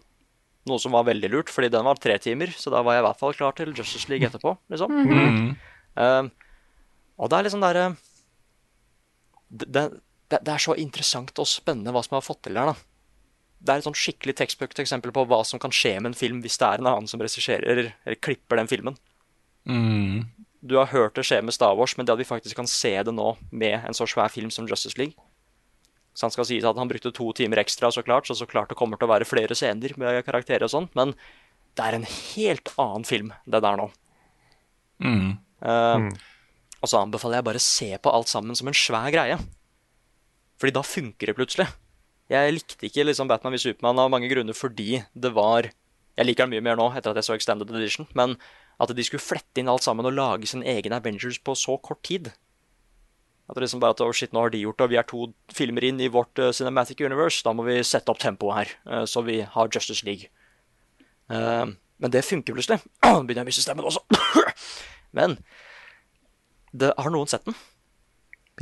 Noe 0.71 0.79
som 0.81 0.93
var 0.95 1.05
veldig 1.09 1.29
lurt, 1.33 1.51
fordi 1.53 1.69
den 1.73 1.85
var 1.85 1.99
tre 2.01 2.17
timer, 2.23 2.53
så 2.57 2.71
da 2.73 2.81
var 2.87 2.95
jeg 2.97 3.03
i 3.03 3.07
hvert 3.09 3.21
fall 3.21 3.35
klar 3.37 3.53
til 3.59 3.75
Justice 3.77 4.09
League 4.09 4.29
etterpå. 4.29 4.55
liksom. 4.73 4.95
Eh, 4.95 5.70
og 5.99 7.31
det 7.31 7.37
er 7.39 7.47
liksom 7.47 7.65
derre 7.65 7.89
det, 9.51 9.67
det, 9.67 9.83
det 10.31 10.39
det 10.47 10.53
er 10.55 10.63
så 10.63 10.77
interessant 10.79 11.39
og 11.43 11.49
spennende 11.51 11.93
hva 11.95 12.05
som 12.07 12.15
har 12.15 12.23
fått 12.25 12.45
til 12.47 12.55
der. 12.55 12.71
da. 12.71 12.77
Det 13.61 13.73
er 13.73 13.81
et 13.81 13.87
sånn 13.89 13.99
skikkelig 13.99 14.37
tekstbøkt-eksempel 14.39 15.13
på 15.13 15.25
hva 15.29 15.41
som 15.45 15.61
kan 15.61 15.75
skje 15.75 15.97
med 15.99 16.13
en 16.13 16.21
film 16.21 16.39
hvis 16.45 16.59
det 16.61 16.69
er 16.69 16.81
en 16.81 16.91
annen 16.93 17.11
som 17.11 17.21
regisserer 17.21 17.67
eller, 17.67 17.91
eller 18.07 18.21
klipper 18.23 18.61
den 18.61 18.71
filmen. 18.71 18.97
Mm. 19.69 20.31
Du 20.61 20.77
har 20.79 20.93
hørt 20.93 21.17
det 21.19 21.27
skje 21.29 21.41
med 21.45 21.57
Star 21.57 21.75
Wars, 21.77 21.97
men 21.97 22.07
det 22.07 22.15
at 22.15 22.21
vi 22.21 22.29
faktisk 22.29 22.57
kan 22.57 22.69
se 22.71 22.93
det 23.05 23.13
nå 23.17 23.35
med 23.51 23.81
en 23.81 23.97
så 23.97 24.07
svær 24.09 24.33
film 24.33 24.53
som 24.53 24.69
Justice 24.69 24.97
League 25.01 25.17
Så 26.15 26.27
han 26.27 26.33
skal 26.35 26.47
sies 26.49 26.65
at 26.69 26.79
han 26.79 26.89
brukte 26.89 27.13
to 27.17 27.31
timer 27.37 27.61
ekstra, 27.61 27.91
så 27.93 28.05
klart, 28.05 28.27
så 28.29 28.35
så 28.39 28.47
klart 28.49 28.71
det 28.71 28.79
kommer 28.79 29.01
til 29.01 29.09
å 29.09 29.13
være 29.13 29.29
flere 29.29 29.57
scener 29.57 29.95
med 30.01 30.25
karakterer 30.27 30.67
og 30.67 30.73
sånn, 30.73 30.89
men 30.95 31.15
det 31.79 31.85
er 31.87 31.97
en 31.97 32.09
helt 32.09 32.73
annen 32.81 33.07
film, 33.07 33.31
det 33.47 33.61
der 33.63 33.79
nå. 33.79 33.87
Mm. 35.01 35.39
Eh, 35.63 36.11
Og 36.81 36.89
så 36.89 36.97
anbefaler 37.03 37.41
jeg 37.41 37.45
bare 37.45 37.61
å 37.61 37.65
se 37.65 37.91
på 38.01 38.13
alt 38.13 38.29
sammen 38.31 38.57
som 38.57 38.69
en 38.71 38.77
svær 38.77 39.11
greie. 39.13 39.37
Fordi 40.61 40.73
da 40.73 40.83
funker 40.85 41.29
det 41.29 41.37
plutselig. 41.37 41.67
Jeg 42.31 42.55
likte 42.55 42.87
ikke 42.87 43.05
liksom 43.05 43.29
Batman 43.29 43.53
v 43.53 43.59
Supermann 43.61 43.99
av 43.99 44.11
mange 44.13 44.29
grunner 44.31 44.55
fordi 44.55 45.03
det 45.19 45.33
var 45.35 45.67
Jeg 46.17 46.27
liker 46.27 46.47
den 46.47 46.53
mye 46.55 46.63
mer 46.63 46.77
nå 46.79 46.87
etter 46.97 47.11
at 47.11 47.17
jeg 47.21 47.27
så 47.27 47.35
Extended 47.35 47.71
Edition, 47.71 48.07
men 48.15 48.37
at 48.81 48.93
de 48.95 49.05
skulle 49.05 49.23
flette 49.23 49.61
inn 49.61 49.69
alt 49.69 49.83
sammen 49.85 50.07
og 50.07 50.15
lage 50.17 50.47
sin 50.47 50.63
egen 50.63 50.93
Avengers 50.93 51.39
på 51.39 51.55
så 51.57 51.77
kort 51.81 52.03
tid 52.07 52.31
At 53.49 53.57
det 53.57 53.65
liksom 53.65 53.81
bare 53.81 53.97
at, 53.97 54.01
oh 54.05 54.13
shit, 54.13 54.33
nå 54.33 54.41
har 54.45 54.51
de 54.53 54.61
gjort 54.63 54.79
det, 54.79 54.85
og 54.85 54.91
vi 54.93 54.99
er 55.01 55.07
to 55.09 55.27
filmer 55.53 55.85
inn 55.85 56.01
i 56.01 56.09
vårt 56.13 56.39
uh, 56.39 56.53
Cinematic 56.55 57.01
Universe, 57.03 57.43
da 57.45 57.53
må 57.53 57.65
vi 57.67 57.81
sette 57.83 58.13
opp 58.13 58.21
tempoet 58.23 58.57
her, 58.57 58.75
uh, 58.87 59.05
så 59.11 59.25
vi 59.27 59.41
har 59.43 59.71
Justice 59.75 60.07
League. 60.07 60.31
Uh, 61.31 61.73
men 61.99 62.13
det 62.15 62.23
funker 62.25 62.55
plutselig. 62.55 62.79
Nå 63.03 63.11
begynner 63.27 63.43
jeg 63.43 63.49
å 63.49 63.51
miste 63.51 63.65
stemmen 63.67 63.89
også. 63.91 64.05
men 65.17 65.39
det, 66.73 66.93
har 66.97 67.11
noen 67.11 67.31
sett 67.31 67.45
den? 67.49 67.57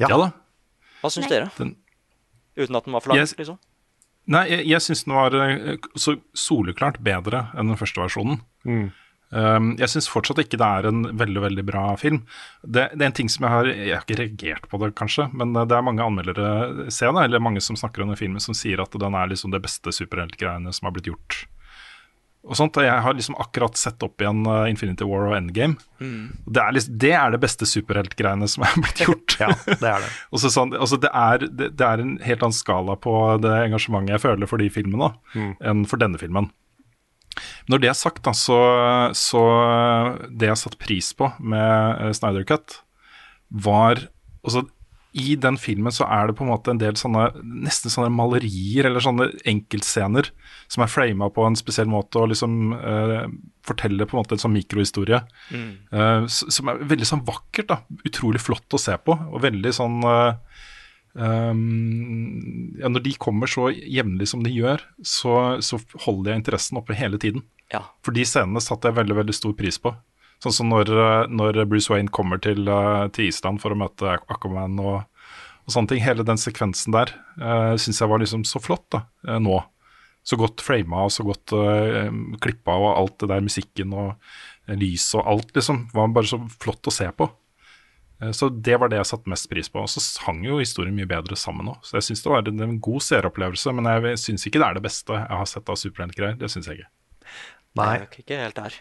Ja. 0.00 0.08
Ja 0.08 0.18
da. 0.22 0.28
Hva 1.02 1.10
syns 1.12 1.28
dere? 1.30 1.50
Den- 1.58 1.76
Uten 2.58 2.74
at 2.74 2.86
den 2.88 2.94
var 2.96 3.04
for 3.04 3.12
lang? 3.14 3.20
Liksom? 3.38 3.58
Nei, 4.28 4.44
jeg, 4.50 4.64
jeg 4.68 4.82
syns 4.84 5.04
den 5.06 5.14
var 5.14 5.34
eh, 5.40 5.76
så 5.96 6.16
soleklart 6.36 6.98
bedre 7.06 7.46
enn 7.54 7.70
den 7.70 7.78
første 7.80 8.02
versjonen. 8.02 8.40
Um, 9.30 9.74
jeg 9.76 9.90
syns 9.92 10.06
fortsatt 10.08 10.38
ikke 10.40 10.56
det 10.60 10.64
er 10.66 10.86
en 10.88 11.02
veldig 11.20 11.42
veldig 11.44 11.64
bra 11.68 11.82
film. 12.00 12.22
Det, 12.64 12.86
det 12.96 13.04
er 13.04 13.10
en 13.10 13.16
ting 13.18 13.28
som 13.28 13.44
Jeg 13.44 13.52
har 13.52 13.68
Jeg 13.68 13.92
har 13.94 14.04
ikke 14.06 14.18
reagert 14.22 14.68
på 14.72 14.80
det, 14.80 14.94
kanskje, 14.96 15.26
men 15.36 15.52
det 15.52 15.76
er 15.76 15.84
mange 15.84 16.00
anmeldere 16.04 16.88
ser 16.90 17.12
det, 17.12 17.26
eller 17.28 17.44
mange 17.44 17.60
som 17.64 17.76
snakker 17.76 18.02
om 18.02 18.08
den 18.14 18.20
filmen, 18.20 18.40
som 18.40 18.56
sier 18.56 18.80
at 18.80 18.96
den 18.96 19.14
er 19.20 19.28
liksom 19.30 19.52
det 19.52 19.60
beste 19.64 19.92
superheltgreiene 19.92 20.72
som 20.72 20.88
har 20.88 20.96
blitt 20.96 21.10
gjort. 21.12 21.42
Og 22.48 22.56
sånt, 22.56 22.78
Jeg 22.80 23.04
har 23.04 23.12
liksom 23.14 23.36
akkurat 23.36 23.76
sett 23.76 24.02
opp 24.02 24.22
igjen 24.22 24.40
uh, 24.48 24.64
Infinity 24.70 25.04
War 25.04 25.26
og 25.28 25.36
Endgame. 25.36 25.76
Det, 26.00 26.62
er 26.62 26.72
liksom, 26.72 26.94
det 27.04 27.12
er 27.12 27.34
det 27.34 27.40
beste 27.42 27.68
superheltgreiene 27.68 28.48
som 28.48 28.64
er 28.64 28.78
blitt 28.80 29.04
gjort. 29.04 29.36
Ja, 29.42 29.52
det 29.68 29.86
er 29.86 30.02
det. 30.02 30.08
Og 30.34 30.40
så 30.42 30.50
sånn, 30.50 30.72
altså 30.74 30.96
det, 30.98 31.10
er, 31.14 31.44
det, 31.46 31.68
det 31.78 31.84
er 31.86 32.00
en 32.02 32.16
helt 32.24 32.40
annen 32.42 32.56
skala 32.56 32.96
på 32.98 33.12
det 33.38 33.52
engasjementet 33.68 34.16
jeg 34.16 34.24
føler 34.24 34.50
for 34.50 34.58
de 34.58 34.66
filmene, 34.72 35.12
enn 35.62 35.84
for 35.86 36.00
denne 36.02 36.18
filmen. 36.18 36.48
Når 37.70 37.82
det 37.82 37.90
er 37.90 37.98
sagt, 37.98 38.22
da, 38.26 38.34
så, 38.36 38.58
så 39.16 39.42
det 40.28 40.50
jeg 40.50 40.60
satte 40.60 40.80
pris 40.80 41.12
på 41.16 41.30
med 41.38 42.02
eh, 42.02 42.12
Snyder 42.16 42.46
Cut, 42.48 42.80
var 43.48 44.02
altså, 44.42 44.64
I 45.16 45.36
den 45.40 45.58
filmen 45.60 45.94
så 45.94 46.08
er 46.08 46.28
det 46.28 46.38
på 46.38 46.46
en 46.46 46.52
måte 46.52 46.72
en 46.74 46.80
del 46.80 46.98
sånne 47.00 47.30
nesten 47.42 47.92
sånne 47.92 48.12
malerier 48.12 48.88
eller 48.88 49.04
sånne 49.04 49.30
enkeltscener 49.48 50.32
som 50.68 50.84
er 50.84 50.90
frama 50.92 51.30
på 51.32 51.44
en 51.48 51.56
spesiell 51.56 51.88
måte 51.88 52.20
og 52.20 52.28
liksom 52.32 52.74
uh, 52.76 53.24
forteller 53.64 54.08
på 54.08 54.16
en 54.16 54.20
måte 54.20 54.36
en 54.36 54.42
sånn 54.42 54.54
mikrohistorie. 54.54 55.22
Mm. 55.48 55.70
Uh, 55.92 56.26
som 56.28 56.68
er 56.68 56.82
veldig 56.90 57.08
sånn 57.08 57.24
vakkert. 57.28 57.70
da, 57.70 57.78
Utrolig 58.04 58.42
flott 58.44 58.76
å 58.76 58.80
se 58.80 58.96
på. 59.00 59.16
Og 59.16 59.40
veldig 59.44 59.72
sånn 59.74 60.02
uh, 60.04 60.36
um, 61.16 62.74
ja, 62.76 62.90
Når 62.92 63.06
de 63.06 63.14
kommer 63.20 63.48
så 63.50 63.70
jevnlig 63.72 64.28
som 64.28 64.44
de 64.44 64.52
gjør, 64.52 64.84
så, 65.00 65.38
så 65.64 65.80
holder 66.04 66.34
jeg 66.34 66.42
interessen 66.42 66.82
oppe 66.82 66.98
hele 66.98 67.20
tiden. 67.22 67.46
Ja. 67.72 67.86
For 68.04 68.16
de 68.16 68.28
scenene 68.28 68.60
satte 68.64 68.90
jeg 68.92 69.00
veldig 69.00 69.22
veldig 69.22 69.38
stor 69.40 69.56
pris 69.56 69.80
på. 69.80 69.94
Sånn 70.44 70.54
som 70.54 70.68
når, 70.70 70.92
når 71.32 71.64
Bruce 71.66 71.90
Wayne 71.90 72.12
kommer 72.14 72.38
til, 72.38 72.68
til 73.16 73.26
Island 73.26 73.58
for 73.64 73.74
å 73.74 73.80
møte 73.80 74.20
Aquaman 74.20 74.76
og, 74.78 75.00
og 75.64 75.72
sånne 75.74 75.94
ting. 75.94 76.04
Hele 76.04 76.28
den 76.28 76.38
sekvensen 76.38 76.94
der 76.94 77.16
uh, 77.40 77.72
syns 77.80 78.04
jeg 78.04 78.12
var 78.12 78.20
liksom 78.20 78.44
så 78.46 78.60
flott 78.62 78.84
da, 78.92 79.06
nå. 79.40 79.56
Så 80.28 80.36
godt 80.36 80.60
frama 80.60 81.06
og 81.06 81.12
så 81.14 81.24
godt 81.24 81.54
uh, 81.56 82.08
klippa 82.44 82.74
og 82.76 82.90
alt 82.92 83.14
det 83.22 83.30
der 83.30 83.44
musikken 83.44 83.94
og 83.96 84.10
uh, 84.12 84.74
lys 84.76 85.06
og 85.16 85.24
alt 85.32 85.54
liksom 85.56 85.86
var 85.94 86.10
bare 86.12 86.28
så 86.28 86.40
flott 86.60 86.90
å 86.90 86.92
se 86.92 87.08
på. 87.16 87.30
Uh, 88.20 88.32
Så 88.36 88.50
det 88.52 88.76
var 88.82 88.92
det 88.92 88.98
jeg 89.00 89.08
satte 89.08 89.32
mest 89.32 89.48
pris 89.48 89.72
på. 89.72 89.80
Og 89.80 89.88
så 89.88 90.02
hang 90.26 90.42
jo 90.44 90.60
historien 90.60 90.96
mye 90.96 91.08
bedre 91.08 91.38
sammen 91.40 91.70
òg. 91.72 91.80
Så 91.86 91.96
jeg 91.96 92.10
syns 92.10 92.26
det 92.26 92.34
var 92.34 92.50
en, 92.50 92.60
en 92.66 92.76
god 92.84 93.06
seeropplevelse, 93.06 93.72
men 93.78 93.88
jeg 93.88 94.20
syns 94.26 94.44
ikke 94.50 94.60
det 94.60 94.68
er 94.68 94.76
det 94.76 94.84
beste 94.84 95.16
jeg 95.16 95.40
har 95.40 95.48
sett 95.48 95.72
av 95.72 95.80
superheltgreier. 95.80 96.36
Det 96.36 96.52
syns 96.52 96.68
jeg 96.68 96.82
ikke. 96.82 96.92
Nei. 97.78 97.88
Jeg 97.88 98.04
er 98.04 98.22
ikke 98.26 98.42
helt 98.42 98.60
der. 98.60 98.78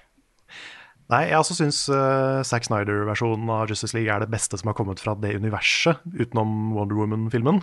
Nei, 1.08 1.22
jeg 1.30 1.40
også 1.40 1.56
syns 1.56 1.78
uh, 1.88 2.44
Zack 2.44 2.66
Snyder-versjonen 2.68 3.48
av 3.56 3.70
Justice 3.72 3.96
League 3.96 4.12
er 4.12 4.26
det 4.26 4.32
beste 4.34 4.60
som 4.60 4.68
har 4.68 4.76
kommet 4.76 5.00
fra 5.00 5.14
det 5.16 5.38
universet, 5.40 6.02
utenom 6.12 6.74
Wonder 6.76 7.00
Woman-filmen. 7.00 7.62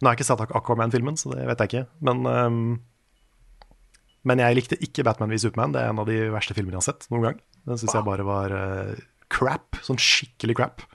Nå 0.00 0.08
har 0.08 0.14
jeg 0.14 0.20
ikke 0.22 0.28
sett 0.30 0.42
Aqu- 0.46 0.56
Aquaman-filmen, 0.56 1.18
så 1.20 1.32
det 1.34 1.44
vet 1.48 1.60
jeg 1.60 1.70
ikke. 1.70 1.82
Men, 2.08 2.22
um, 2.24 2.60
men 4.24 4.40
jeg 4.40 4.56
likte 4.56 4.78
ikke 4.80 5.04
Batman 5.04 5.32
v 5.32 5.38
Superman. 5.40 5.74
Det 5.74 5.82
er 5.82 5.92
en 5.92 6.00
av 6.00 6.08
de 6.08 6.16
verste 6.32 6.56
filmene 6.56 6.78
jeg 6.78 6.82
har 6.82 6.88
sett 6.88 7.08
noen 7.12 7.26
gang. 7.28 7.42
Den 7.68 7.80
syns 7.80 7.96
jeg 7.98 8.06
bare 8.08 8.24
var 8.24 8.54
uh, 8.56 8.94
crap. 9.32 9.76
Sånn 9.84 10.00
skikkelig 10.00 10.56
crap. 10.60 10.86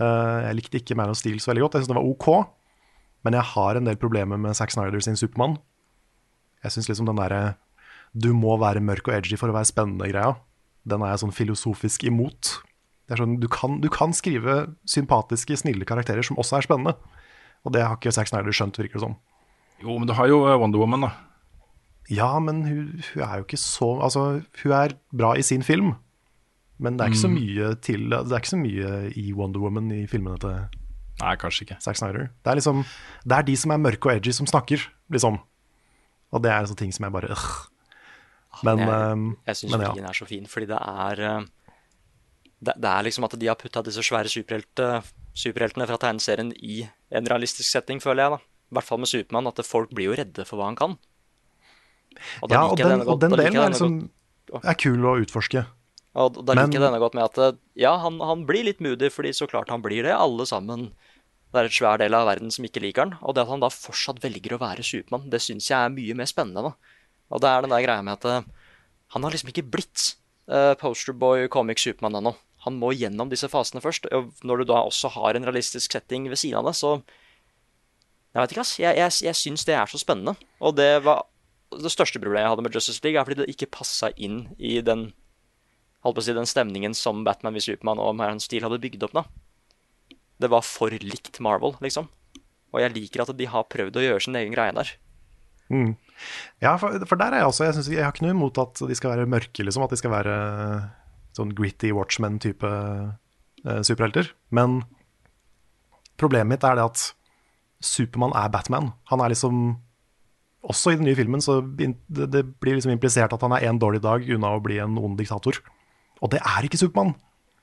Uh, 0.00 0.46
jeg 0.46 0.58
likte 0.60 0.80
ikke 0.80 0.96
Man 0.98 1.10
of 1.12 1.18
Steel 1.18 1.42
så 1.42 1.50
veldig 1.50 1.66
godt. 1.66 1.78
Jeg 1.78 1.84
syns 1.84 1.92
den 1.92 1.98
var 1.98 2.06
OK. 2.06 2.28
Men 3.26 3.36
jeg 3.36 3.50
har 3.52 3.76
en 3.76 3.90
del 3.90 3.98
problemer 4.00 4.40
med 4.40 4.56
Zack 4.56 4.72
Snyder 4.72 5.02
sin 5.04 5.18
Supermann. 5.18 5.58
Jeg 6.64 6.76
syns 6.76 6.88
liksom 6.90 7.10
den 7.10 7.18
derre 7.20 7.42
du 8.10 8.32
må 8.34 8.56
være 8.58 8.82
mørk 8.82 9.06
og 9.06 9.14
edgy 9.20 9.36
for 9.38 9.52
å 9.52 9.54
være 9.54 9.68
spennende-greia. 9.70 10.32
Den 10.88 11.04
er 11.04 11.12
jeg 11.12 11.20
sånn 11.22 11.34
filosofisk 11.36 12.06
imot. 12.08 12.56
Det 13.06 13.18
sånn, 13.20 13.36
du, 13.42 13.46
kan, 13.52 13.78
du 13.82 13.86
kan 13.92 14.14
skrive 14.16 14.64
sympatiske, 14.88 15.58
snille 15.60 15.86
karakterer 15.86 16.26
som 16.26 16.38
også 16.40 16.58
er 16.58 16.66
spennende. 16.66 16.96
Og 17.64 17.72
det 17.74 17.82
har 17.84 17.96
ikke 17.98 18.12
Zack 18.16 18.30
Snyder 18.30 18.54
skjønt, 18.56 18.78
virker 18.80 18.98
det 18.98 19.04
som. 19.04 19.16
Jo, 19.82 19.96
men 19.98 20.08
du 20.08 20.14
har 20.16 20.28
jo 20.28 20.42
eh, 20.48 20.56
Wonder 20.60 20.80
Woman, 20.80 21.06
da. 21.08 21.10
Ja, 22.10 22.38
men 22.42 22.62
hun, 22.66 22.86
hun 23.12 23.22
er 23.22 23.36
jo 23.38 23.44
ikke 23.46 23.58
så 23.60 23.90
Altså, 24.02 24.22
hun 24.62 24.72
er 24.74 24.94
bra 25.14 25.34
i 25.38 25.42
sin 25.46 25.62
film, 25.62 25.92
men 26.78 26.96
det 26.96 27.04
er 27.04 27.12
ikke 27.12 27.20
så 27.22 27.28
Mm. 27.30 27.36
mye 27.38 27.74
til 27.84 28.08
Det 28.10 28.32
er 28.32 28.40
ikke 28.40 28.54
så 28.56 28.58
mye 28.58 29.12
i 29.16 29.32
Wonder 29.36 29.60
Woman 29.60 29.90
i 29.92 30.06
filmene 30.10 30.38
til 30.40 30.56
Nei, 31.20 31.34
kanskje 31.36 31.66
ikke. 31.66 31.76
Zack 31.84 31.96
Snyder. 32.00 32.30
Det 32.44 32.50
er 32.50 32.54
liksom 32.56 32.84
Det 33.28 33.32
er 33.36 33.42
de 33.42 33.56
som 33.56 33.70
er 33.70 33.76
mørke 33.76 34.08
og 34.08 34.16
edgy, 34.16 34.32
som 34.32 34.46
snakker, 34.48 34.80
liksom. 35.12 35.38
Og 36.32 36.42
det 36.42 36.50
er 36.50 36.64
sånne 36.64 36.78
ting 36.80 36.92
som 36.96 37.04
jeg 37.04 37.12
bare 37.12 37.30
øh. 37.30 37.46
Men, 38.64 38.78
jeg 38.78 38.88
ehm, 38.88 39.36
jeg 39.46 39.56
syns 39.56 39.72
filmen 39.72 39.96
ja. 40.00 40.08
er 40.08 40.12
så 40.16 40.26
fin, 40.26 40.46
fordi 40.46 40.66
det 40.66 40.78
er 40.80 41.20
eh, 41.20 41.44
det, 42.60 42.74
det 42.76 42.90
er 42.90 43.02
liksom 43.06 43.24
at 43.24 43.36
de 43.40 43.46
har 43.46 43.54
putta 43.60 43.82
disse 43.82 44.02
svære 44.02 44.28
superhelte, 44.28 45.02
superheltene 45.36 45.86
fra 45.88 45.98
tegneserien 46.00 46.52
i 46.56 46.82
en 47.14 47.28
realistisk 47.30 47.68
setting, 47.70 48.00
føler 48.02 48.24
jeg. 48.24 48.38
da. 48.38 48.38
I 48.70 48.78
hvert 48.78 48.86
fall 48.86 49.02
med 49.02 49.10
Supermann, 49.10 49.50
at 49.50 49.60
folk 49.66 49.92
blir 49.94 50.10
jo 50.10 50.16
redde 50.18 50.46
for 50.46 50.60
hva 50.60 50.70
han 50.70 50.78
kan. 50.78 50.96
Og 52.42 52.52
Ja, 52.52 52.64
og 52.66 52.78
den, 52.78 53.04
og 53.06 53.20
den 53.22 53.36
delen 53.38 53.58
er, 53.58 53.70
liksom, 53.70 54.00
er 54.60 54.78
kul 54.78 55.06
å 55.06 55.18
utforske. 55.22 55.64
Og 56.18 56.40
da 56.42 56.56
liker 56.58 56.78
jeg 56.78 56.82
denne 56.82 56.98
godt 57.02 57.14
med 57.14 57.28
at 57.28 57.38
eh, 57.38 57.58
ja, 57.78 57.94
han, 58.02 58.18
han 58.24 58.42
blir 58.48 58.66
litt 58.66 58.82
moody, 58.82 59.12
fordi 59.14 59.30
så 59.36 59.46
klart 59.50 59.70
han 59.70 59.82
blir 59.84 60.02
det. 60.06 60.14
Alle 60.16 60.46
sammen. 60.48 60.88
Det 61.50 61.60
er 61.60 61.68
et 61.68 61.74
svær 61.74 62.00
del 62.02 62.14
av 62.14 62.26
verden 62.26 62.50
som 62.54 62.66
ikke 62.66 62.82
liker 62.82 63.06
han. 63.06 63.14
Og 63.22 63.34
det 63.34 63.44
at 63.44 63.50
han 63.52 63.62
da 63.62 63.70
fortsatt 63.74 64.22
velger 64.22 64.56
å 64.56 64.62
være 64.62 64.86
Supermann, 64.86 65.30
det 65.30 65.42
syns 65.42 65.70
jeg 65.70 65.78
er 65.78 65.94
mye 65.94 66.16
mer 66.18 66.30
spennende. 66.30 66.70
da. 66.70 66.98
Og 67.30 67.42
det 67.42 67.50
er 67.50 67.62
den 67.62 67.74
der 67.74 67.86
greia 67.86 68.06
med 68.06 68.18
at 68.18 68.26
eh, 68.26 68.74
han 69.14 69.26
har 69.26 69.34
liksom 69.34 69.50
ikke 69.50 69.66
blitt 69.66 70.12
uh, 70.50 70.74
posterboy 70.78 71.48
comic 71.50 71.82
Supermann 71.82 72.18
ennå. 72.20 72.34
Han 72.66 72.76
må 72.80 72.92
gjennom 72.92 73.30
disse 73.32 73.48
fasene 73.48 73.82
først. 73.84 74.08
Og 74.16 74.30
når 74.46 74.62
du 74.62 74.70
da 74.72 74.82
også 74.84 75.12
har 75.16 75.36
en 75.36 75.46
realistisk 75.48 75.92
setting 75.96 76.28
ved 76.28 76.40
siden 76.40 76.60
av 76.60 76.70
det, 76.70 76.76
så 76.78 77.00
Jeg 78.30 78.44
vet 78.44 78.52
ikke, 78.52 78.62
ass. 78.62 78.76
Jeg, 78.78 78.94
jeg, 78.94 79.12
jeg 79.26 79.34
syns 79.34 79.64
det 79.66 79.74
er 79.74 79.88
så 79.90 79.98
spennende. 79.98 80.36
Og 80.62 80.76
det 80.78 81.02
var 81.02 81.24
det 81.74 81.90
største 81.90 82.20
problemet 82.22 82.44
jeg 82.44 82.52
hadde 82.52 82.62
med 82.62 82.76
Justice 82.76 83.02
League, 83.02 83.18
er 83.18 83.26
fordi 83.26 83.40
det 83.40 83.50
ikke 83.50 83.72
passa 83.74 84.12
inn 84.14 84.44
i 84.58 84.76
den 84.86 85.08
holdt 86.04 86.16
på 86.16 86.22
å 86.22 86.24
si, 86.24 86.36
den 86.36 86.48
stemningen 86.48 86.94
som 86.96 87.24
Batman 87.26 87.56
v 87.56 87.62
Supermann 87.64 88.00
og 88.02 88.14
Marion 88.18 88.40
Steele 88.42 88.68
hadde 88.68 88.80
bygd 88.82 89.04
opp. 89.08 89.18
da. 89.18 89.24
Det 90.40 90.50
var 90.52 90.64
for 90.64 90.94
likt 90.94 91.40
Marvel, 91.44 91.74
liksom. 91.84 92.08
Og 92.70 92.80
jeg 92.80 92.94
liker 92.94 93.24
at 93.24 93.34
de 93.36 93.48
har 93.50 93.68
prøvd 93.68 93.98
å 93.98 94.04
gjøre 94.06 94.24
sin 94.24 94.38
egen 94.38 94.54
greie 94.54 94.74
der. 94.76 94.94
Mm. 95.70 95.92
Ja, 96.62 96.74
for, 96.80 96.96
for 97.06 97.20
der 97.20 97.34
er 97.34 97.42
jeg 97.42 97.50
også. 97.50 97.66
Jeg, 97.66 97.76
synes, 97.76 97.90
jeg 97.92 98.04
har 98.04 98.14
ikke 98.14 98.26
noe 98.26 98.36
imot 98.36 98.58
at 98.62 98.80
de 98.88 98.96
skal 98.96 99.14
være 99.14 99.28
mørke, 99.30 99.66
liksom. 99.66 99.84
At 99.84 99.92
de 99.92 100.00
skal 100.00 100.14
være 100.14 100.36
sånn 101.36 101.52
gritty 101.56 101.92
Watchmen-type 101.94 102.70
eh, 102.70 103.80
superhelter. 103.86 104.32
Men 104.54 104.80
problemet 106.20 106.50
mitt 106.54 106.66
er 106.66 106.78
det 106.78 106.88
at 106.90 107.04
Supermann 107.80 108.34
er 108.36 108.50
Batman. 108.52 108.92
Han 109.12 109.22
er 109.24 109.32
liksom 109.32 109.78
Også 110.60 110.92
i 110.92 110.96
den 111.00 111.06
nye 111.08 111.16
filmen 111.16 111.40
så 111.40 111.62
det, 111.64 111.94
det 112.12 112.42
blir 112.60 112.74
liksom 112.76 112.92
implisert 112.92 113.32
at 113.32 113.40
han 113.40 113.54
er 113.56 113.64
en 113.64 113.78
dårlig 113.80 114.02
dag 114.04 114.26
unna 114.28 114.50
å 114.52 114.60
bli 114.60 114.76
en 114.76 114.98
ond 115.00 115.16
diktator. 115.16 115.56
Og 116.20 116.28
det 116.34 116.42
er 116.44 116.66
ikke 116.66 116.76
Supermann. 116.76 117.14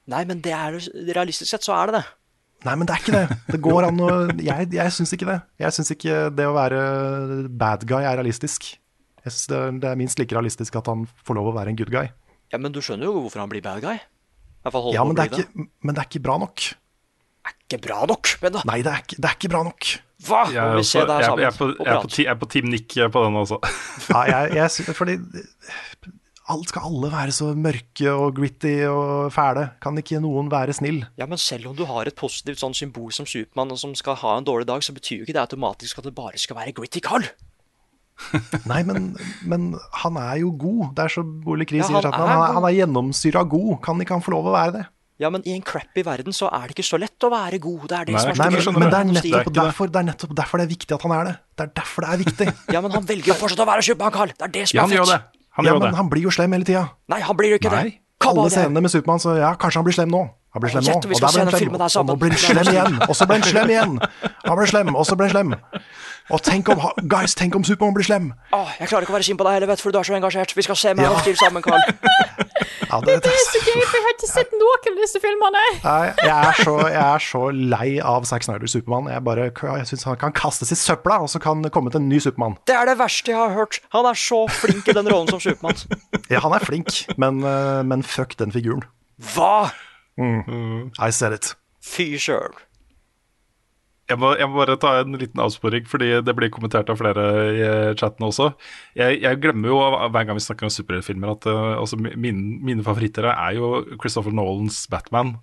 Nei, 0.10 0.24
men 0.26 0.42
det 0.42 0.56
er 0.56 0.80
realistisk 1.14 1.52
sett 1.52 1.68
så 1.68 1.76
er 1.78 1.92
det 1.92 2.00
det. 2.00 2.08
Nei, 2.66 2.74
men 2.74 2.90
det 2.90 2.96
er 2.96 3.04
ikke 3.04 3.14
det. 3.14 3.38
Det 3.54 3.60
går 3.62 3.86
an 3.92 4.02
å 4.02 4.10
Jeg, 4.42 4.72
jeg 4.74 4.94
syns 4.96 5.14
ikke 5.14 5.28
det. 5.30 5.38
Jeg 5.62 5.76
syns 5.78 5.94
ikke 5.94 6.16
det 6.34 6.48
å 6.50 6.56
være 6.58 6.82
bad 7.54 7.86
guy 7.86 8.02
er 8.02 8.18
realistisk. 8.18 8.72
Jeg 9.22 9.36
synes 9.36 9.50
det, 9.52 9.60
det 9.84 9.92
er 9.92 10.00
minst 10.00 10.18
like 10.18 10.34
realistisk 10.34 10.80
at 10.80 10.90
han 10.90 11.06
får 11.28 11.38
lov 11.38 11.52
å 11.52 11.56
være 11.60 11.76
en 11.76 11.78
good 11.78 11.94
guy. 11.94 12.10
Ja, 12.54 12.60
Men 12.62 12.76
du 12.76 12.82
skjønner 12.84 13.10
jo 13.10 13.18
hvorfor 13.18 13.44
han 13.44 13.52
blir 13.52 13.64
bad 13.66 13.84
guy. 13.84 13.98
Fall 14.68 14.92
Ja, 14.96 15.04
men 15.08 15.16
det, 15.16 15.28
er 15.28 15.40
ikke, 15.40 15.68
men 15.84 15.96
det 15.96 16.04
er 16.04 16.10
ikke 16.10 16.24
bra 16.24 16.38
nok. 16.42 16.68
Ikke 17.48 17.80
bra 17.84 18.02
nok, 18.10 18.34
men 18.44 18.56
da 18.56 18.62
Nei, 18.68 18.82
det 18.84 18.92
er 18.92 19.04
ikke, 19.04 19.18
det 19.20 19.30
er 19.30 19.36
ikke 19.38 19.52
bra 19.54 19.64
nok. 19.68 19.90
Hva? 20.28 20.44
Jeg 20.52 20.64
Må 20.64 20.74
er, 20.74 20.80
vi 20.80 20.88
se 20.88 21.02
også, 21.02 21.08
det 21.08 21.14
her 21.14 21.22
jeg, 21.22 21.28
sammen 21.28 21.44
jeg, 21.44 21.52
er 21.52 21.58
på, 21.58 21.68
jeg, 21.68 21.92
er 21.94 22.02
på, 22.02 22.14
jeg 22.18 22.32
er 22.32 22.40
på 22.42 22.50
Team 22.52 22.70
Nick 22.74 22.96
på 23.14 23.26
den 23.28 23.42
også. 23.44 23.60
Ja, 24.32 24.40
jeg, 24.56 24.96
fordi 24.98 25.18
alt 26.48 26.72
skal 26.72 26.88
alle 26.88 27.10
være 27.12 27.34
så 27.36 27.50
mørke 27.60 28.12
og 28.16 28.38
gritty 28.38 28.74
og 28.88 29.34
fæle. 29.36 29.66
Kan 29.84 30.00
ikke 30.00 30.22
noen 30.24 30.52
være 30.52 30.76
snill? 30.78 31.02
Ja, 31.20 31.28
men 31.28 31.40
selv 31.42 31.70
om 31.72 31.76
du 31.76 31.84
har 31.90 32.08
et 32.08 32.16
positivt 32.18 32.64
sånn 32.64 32.76
symbol 32.78 33.12
som 33.16 33.28
Supermann, 33.28 33.74
og 33.76 33.82
som 33.82 33.96
skal 34.00 34.16
ha 34.24 34.38
en 34.40 34.48
dårlig 34.48 34.70
dag, 34.70 34.84
så 34.86 34.96
betyr 34.96 35.22
jo 35.22 35.28
ikke 35.28 35.36
det 35.36 35.44
automatisk 35.44 36.00
at 36.00 36.08
det 36.08 36.16
bare 36.18 36.40
skal 36.40 36.60
være 36.60 36.76
gritty 36.78 37.04
Carl. 37.04 37.28
Nei, 38.72 38.82
men, 38.88 39.10
men 39.46 39.70
han 40.04 40.18
er 40.22 40.40
jo 40.42 40.52
god. 40.58 40.94
Det 40.98 41.06
er 41.06 41.14
så 41.18 41.24
Ole 41.46 41.66
Kri 41.70 41.80
Ja, 41.82 41.88
sier. 41.90 42.00
han 42.02 42.06
at 42.06 42.14
er 42.14 42.18
Han, 42.18 42.30
er- 42.30 42.38
god. 42.48 42.56
han 42.58 42.68
er 42.70 42.76
gjennomsyra 42.82 43.44
god. 43.50 43.74
Kan 43.86 44.02
ikke 44.04 44.18
han 44.18 44.24
få 44.26 44.34
lov 44.36 44.50
å 44.52 44.56
være 44.58 44.74
det? 44.80 44.86
Ja, 45.18 45.32
men 45.34 45.42
i 45.50 45.54
en 45.58 45.64
crappy 45.66 46.04
verden 46.06 46.34
så 46.36 46.46
er 46.54 46.68
det 46.70 46.76
ikke 46.76 46.86
så 46.86 47.00
lett 47.02 47.26
å 47.26 47.32
være 47.34 47.58
god. 47.62 47.88
Det 47.90 47.96
er 47.98 48.06
det 48.06 48.14
Nei, 48.14 48.22
som 48.22 48.30
er 48.30 48.52
Nei, 48.54 48.62
så 48.62 48.74
men, 48.76 48.84
men 48.86 48.92
det, 48.94 49.00
er 49.00 49.08
nettopp 49.18 49.54
derfor, 49.58 49.90
det 49.90 50.02
er 50.04 50.08
nettopp 50.12 50.36
derfor 50.38 50.62
det 50.62 50.66
er 50.68 50.74
viktig 50.76 50.94
at 50.98 51.06
han 51.08 51.14
er 51.16 51.24
det. 51.32 51.36
Det 51.58 51.66
er 51.66 51.72
derfor 51.80 52.06
det 52.06 52.10
er 52.14 52.22
viktig. 52.22 52.48
Ja, 52.76 52.82
men 52.86 52.94
han 52.94 53.08
velger 53.10 53.32
jo 53.34 53.38
fortsatt 53.40 53.64
å 53.66 53.70
være 53.70 53.86
Superman, 53.88 54.14
Carl. 54.14 54.34
Det 54.38 54.46
er 54.46 54.54
det 54.60 54.66
som 54.70 54.78
Ja, 54.78 54.86
er 54.86 55.02
han 55.02 55.10
fett. 55.14 55.32
Han 55.58 55.66
ja, 55.66 55.74
men 55.74 55.88
det. 55.88 55.96
han 55.98 56.10
blir 56.14 56.22
jo 56.28 56.34
slem 56.36 56.54
hele 56.54 56.68
tida. 56.70 56.84
Nei, 57.10 57.18
han 57.26 57.38
blir 57.40 57.50
jo 57.56 57.58
ikke 57.58 57.72
Nei. 57.74 57.84
det. 57.90 57.96
Kom, 58.22 58.38
Alle 58.42 58.50
scenene 58.54 58.82
med 58.86 58.94
Supermann, 58.94 59.22
så 59.22 59.34
ja, 59.38 59.56
kanskje 59.58 59.82
han 59.82 59.86
blir 59.90 59.98
slem 59.98 60.10
nå. 60.14 60.22
Han 60.54 60.62
blir 60.62 60.72
slem 60.74 60.86
nå, 60.86 60.94
og 60.98 61.02
der 61.02 61.34
ble 61.34 61.42
han 61.42 61.50
slem. 61.54 61.74
Og 61.78 62.06
nå 62.08 62.16
blir 62.22 62.34
han 62.34 62.42
slem 62.42 62.70
igjen, 62.74 62.96
og 63.10 63.14
så 63.18 63.26
ble 63.30 63.38
han 63.38 63.46
slem 63.50 63.74
igjen. 63.74 63.98
Han 64.46 64.58
ble 64.58 64.68
slem, 64.70 64.94
og 64.98 65.06
så 65.10 65.18
ble 65.18 65.28
han 65.30 65.34
slem. 65.34 65.52
Og 66.30 66.42
tenk 66.44 66.68
om, 66.74 66.82
guys, 67.08 67.36
tenk 67.40 67.56
om 67.56 67.64
Supermann 67.64 67.94
blir 67.96 68.04
slem. 68.04 68.34
Åh, 68.52 68.74
jeg 68.82 68.90
klarer 68.92 69.06
ikke 69.06 69.14
å 69.14 69.18
være 69.18 69.24
sint 69.30 69.40
på 69.40 69.46
deg 69.48 69.54
heller, 69.58 69.70
vet 69.72 69.80
for 69.84 69.96
du 69.96 70.00
er 70.02 70.04
så 70.10 70.16
engasjert. 70.18 70.52
Vi 70.58 70.66
skal 70.66 70.76
se 70.76 70.92
Man 70.94 71.06
Ja. 71.06 71.12
of 71.16 71.22
Steel 71.24 71.38
sammen, 71.40 71.64
Carl. 71.64 71.80
Ja, 72.88 73.02
det, 73.04 73.18
Det 73.24 73.28
er 73.32 73.42
så 73.52 73.60
gøy, 73.60 73.82
for 73.84 73.98
jeg 73.98 74.04
har 74.06 74.14
ikke 74.16 74.28
sett 74.32 74.52
noen 74.56 74.86
av 74.92 75.00
disse 75.02 75.20
filmene. 75.20 75.64
Nei, 75.84 76.04
jeg, 76.24 76.32
er 76.32 76.60
så, 76.64 76.76
jeg 76.88 77.02
er 77.04 77.24
så 77.26 77.42
lei 77.52 77.88
av 78.00 78.24
Zack 78.30 78.46
Snyder 78.48 78.68
Supermann. 78.72 79.10
Jeg, 79.12 79.24
bare- 79.28 79.48
jeg 79.52 79.88
syns 79.90 80.06
han 80.08 80.16
kan 80.22 80.32
kastes 80.32 80.72
i 80.72 80.78
søpla, 80.80 81.18
og 81.26 81.28
så 81.30 81.42
kan 81.44 81.62
det 81.66 81.74
komme 81.76 81.92
til 81.92 82.00
en 82.00 82.08
ny 82.08 82.20
Supermann. 82.24 82.56
Det 82.68 82.76
er 82.80 82.88
det 82.88 82.96
verste 83.02 83.34
jeg 83.34 83.38
har 83.42 83.52
hørt. 83.58 83.82
Han 83.92 84.08
er 84.08 84.16
så 84.16 84.40
flink 84.48 84.88
i 84.88 84.96
den 84.96 85.10
rollen 85.12 85.28
som 85.34 85.40
Supermann. 85.44 85.76
Ja, 86.32 86.40
han 86.44 86.56
er 86.56 86.64
flink, 86.64 86.88
men, 87.20 87.44
eh, 87.44 87.84
men 87.88 88.04
fuck 88.08 88.38
den 88.40 88.52
figuren. 88.56 88.84
Hva? 89.36 89.70
I 90.18 91.10
said 91.12 91.34
it. 91.36 91.56
Fy 91.84 92.16
sjøl. 92.20 92.56
Jeg 94.08 94.20
må, 94.22 94.30
jeg 94.40 94.48
må 94.48 94.62
bare 94.62 94.78
ta 94.80 94.94
en 95.02 95.18
liten 95.20 95.42
avsporing, 95.44 95.88
fordi 95.90 96.14
det 96.24 96.36
blir 96.38 96.52
kommentert 96.54 96.88
av 96.90 97.00
flere 97.00 97.26
i 97.52 97.64
eh, 97.66 97.96
chatten 98.00 98.24
også. 98.24 98.54
Jeg, 98.96 99.18
jeg 99.24 99.40
glemmer 99.44 99.74
jo 99.74 99.82
hver 99.84 100.28
gang 100.30 100.38
vi 100.38 100.44
snakker 100.46 100.70
om 100.70 100.72
superheltfilmer 100.72 101.34
at 101.34 101.48
uh, 101.52 101.74
altså, 101.82 102.00
mine, 102.00 102.62
mine 102.64 102.86
favoritter 102.86 103.28
er 103.34 103.58
jo 103.58 103.84
Christopher 104.00 104.32
Nolans 104.32 104.86
Batman. 104.92 105.36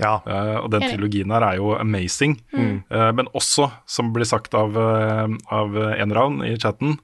Ja. 0.00 0.18
Uh, 0.24 0.58
og 0.64 0.68
den 0.72 0.84
trilogien 0.84 1.32
her 1.32 1.44
er 1.48 1.60
jo 1.60 1.72
amazing. 1.78 2.38
Mm. 2.52 2.82
Uh, 2.92 3.08
men 3.16 3.28
også, 3.36 3.70
som 3.88 4.12
blir 4.12 4.28
sagt 4.28 4.52
av, 4.56 4.76
uh, 4.76 5.24
av 5.52 5.80
en 5.96 6.14
ravn 6.16 6.44
i 6.44 6.56
chatten, 6.60 6.98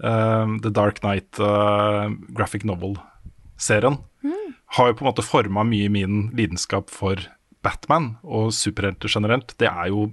The 0.00 0.70
Dark 0.72 1.02
Knight 1.02 1.36
eh, 1.44 2.06
graphic 2.32 2.62
novel-serien 2.64 3.98
Mm. 4.24 4.54
har 4.76 4.88
jo 4.88 4.94
på 4.96 5.04
en 5.04 5.08
måte 5.10 5.24
forma 5.24 5.62
mye 5.64 5.90
min 5.92 6.30
lidenskap 6.36 6.88
for 6.92 7.20
Batman 7.64 8.14
og 8.24 8.50
superhelter 8.56 9.08
generelt. 9.12 9.54
Det 9.60 9.68
er 9.68 9.88
jo 9.92 10.10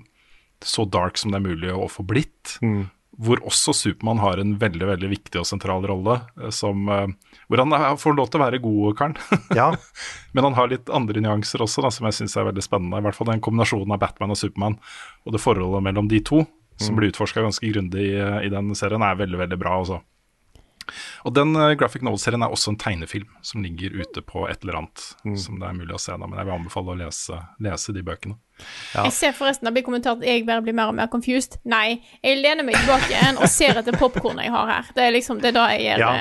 så 0.61 0.85
dark 0.89 1.17
som 1.17 1.31
det 1.31 1.37
er 1.41 1.47
mulig 1.49 1.71
å 1.73 1.89
få 1.91 2.05
blitt. 2.07 2.57
Hvor 3.17 3.39
også 3.49 3.73
Supermann 3.73 4.19
har 4.21 4.37
en 4.37 4.51
veldig 4.61 4.85
veldig 4.91 5.09
viktig 5.09 5.39
og 5.41 5.45
sentral 5.49 5.81
rolle. 5.89 6.19
eh, 6.39 6.51
Som, 6.53 6.87
eh, 6.89 7.07
hvor 7.49 7.57
han 7.57 7.73
er- 7.73 7.95
får 7.97 8.15
lov 8.15 8.29
til 8.29 8.39
å 8.39 8.45
være 8.45 8.61
god, 8.61 8.97
karen. 8.97 9.15
Ja. 9.57 9.71
Men 10.33 10.43
han 10.43 10.53
har 10.53 10.67
litt 10.67 10.89
andre 10.89 11.19
nyanser 11.21 11.59
også, 11.65 11.81
da, 11.81 11.89
som 11.89 12.05
jeg 12.05 12.13
syns 12.13 12.37
er 12.37 12.45
veldig 12.51 12.61
spennende. 12.61 12.97
I 12.97 13.01
hvert 13.01 13.15
fall 13.15 13.27
den 13.31 13.41
kombinasjonen 13.41 13.91
av 13.93 13.99
Batman 13.99 14.29
og 14.31 14.37
Supermann 14.37 14.77
og 15.25 15.33
det 15.33 15.41
forholdet 15.41 15.81
mellom 15.83 16.07
de 16.07 16.19
to, 16.19 16.45
som 16.77 16.93
Mm. 16.93 16.99
blir 16.99 17.09
utforska 17.11 17.41
ganske 17.41 17.73
grundig 17.73 18.05
i, 18.05 18.45
i 18.45 18.49
den 18.49 18.69
serien, 18.75 19.01
er 19.01 19.15
veldig, 19.17 19.37
veldig 19.49 19.57
bra. 19.59 19.79
Altså. 19.81 20.01
Og 21.25 21.33
den 21.37 21.55
eh, 21.55 21.73
graphic 21.79 22.01
novel-serien 22.05 22.43
er 22.45 22.53
også 22.53 22.73
en 22.73 22.79
tegnefilm 22.81 23.27
som 23.45 23.63
ligger 23.65 23.95
ute 24.01 24.21
på 24.25 24.45
et 24.49 24.63
eller 24.63 24.79
annet 24.81 25.05
Mm. 25.27 25.37
som 25.37 25.59
det 25.59 25.67
er 25.67 25.73
mulig 25.77 25.93
å 25.95 25.99
se. 25.99 26.11
Da, 26.15 26.25
men 26.27 26.37
jeg 26.39 26.45
vil 26.47 26.55
anbefale 26.55 26.93
å 26.93 26.97
lese, 26.97 27.37
lese 27.59 27.93
de 27.93 28.01
bøkene. 28.07 28.37
Jeg 28.95 29.11
ser 29.13 29.33
forresten 29.37 29.67
det 29.67 29.73
blir 29.75 29.83
kommentert 29.85 30.17
at 30.21 30.25
jeg 30.25 30.45
bare 30.47 30.63
blir 30.65 30.73
mer 30.77 30.89
og 30.89 30.95
mer 30.97 31.07
confused. 31.11 31.57
Nei, 31.65 31.99
jeg 32.23 32.39
lener 32.41 32.63
meg 32.65 32.75
tilbake 32.79 33.09
igjen 33.11 33.37
og 33.37 33.49
ser 33.51 33.77
etter 33.81 33.97
popkornet 33.99 34.47
jeg 34.47 34.53
har 34.55 34.67
her. 34.71 34.91
Det 34.95 35.03
er 35.03 35.11
liksom, 35.17 35.41
det 35.43 35.51
er 35.51 35.57
da 35.59 35.65
jeg 35.75 35.83
gjør, 35.89 36.03
Ja. 36.05 36.13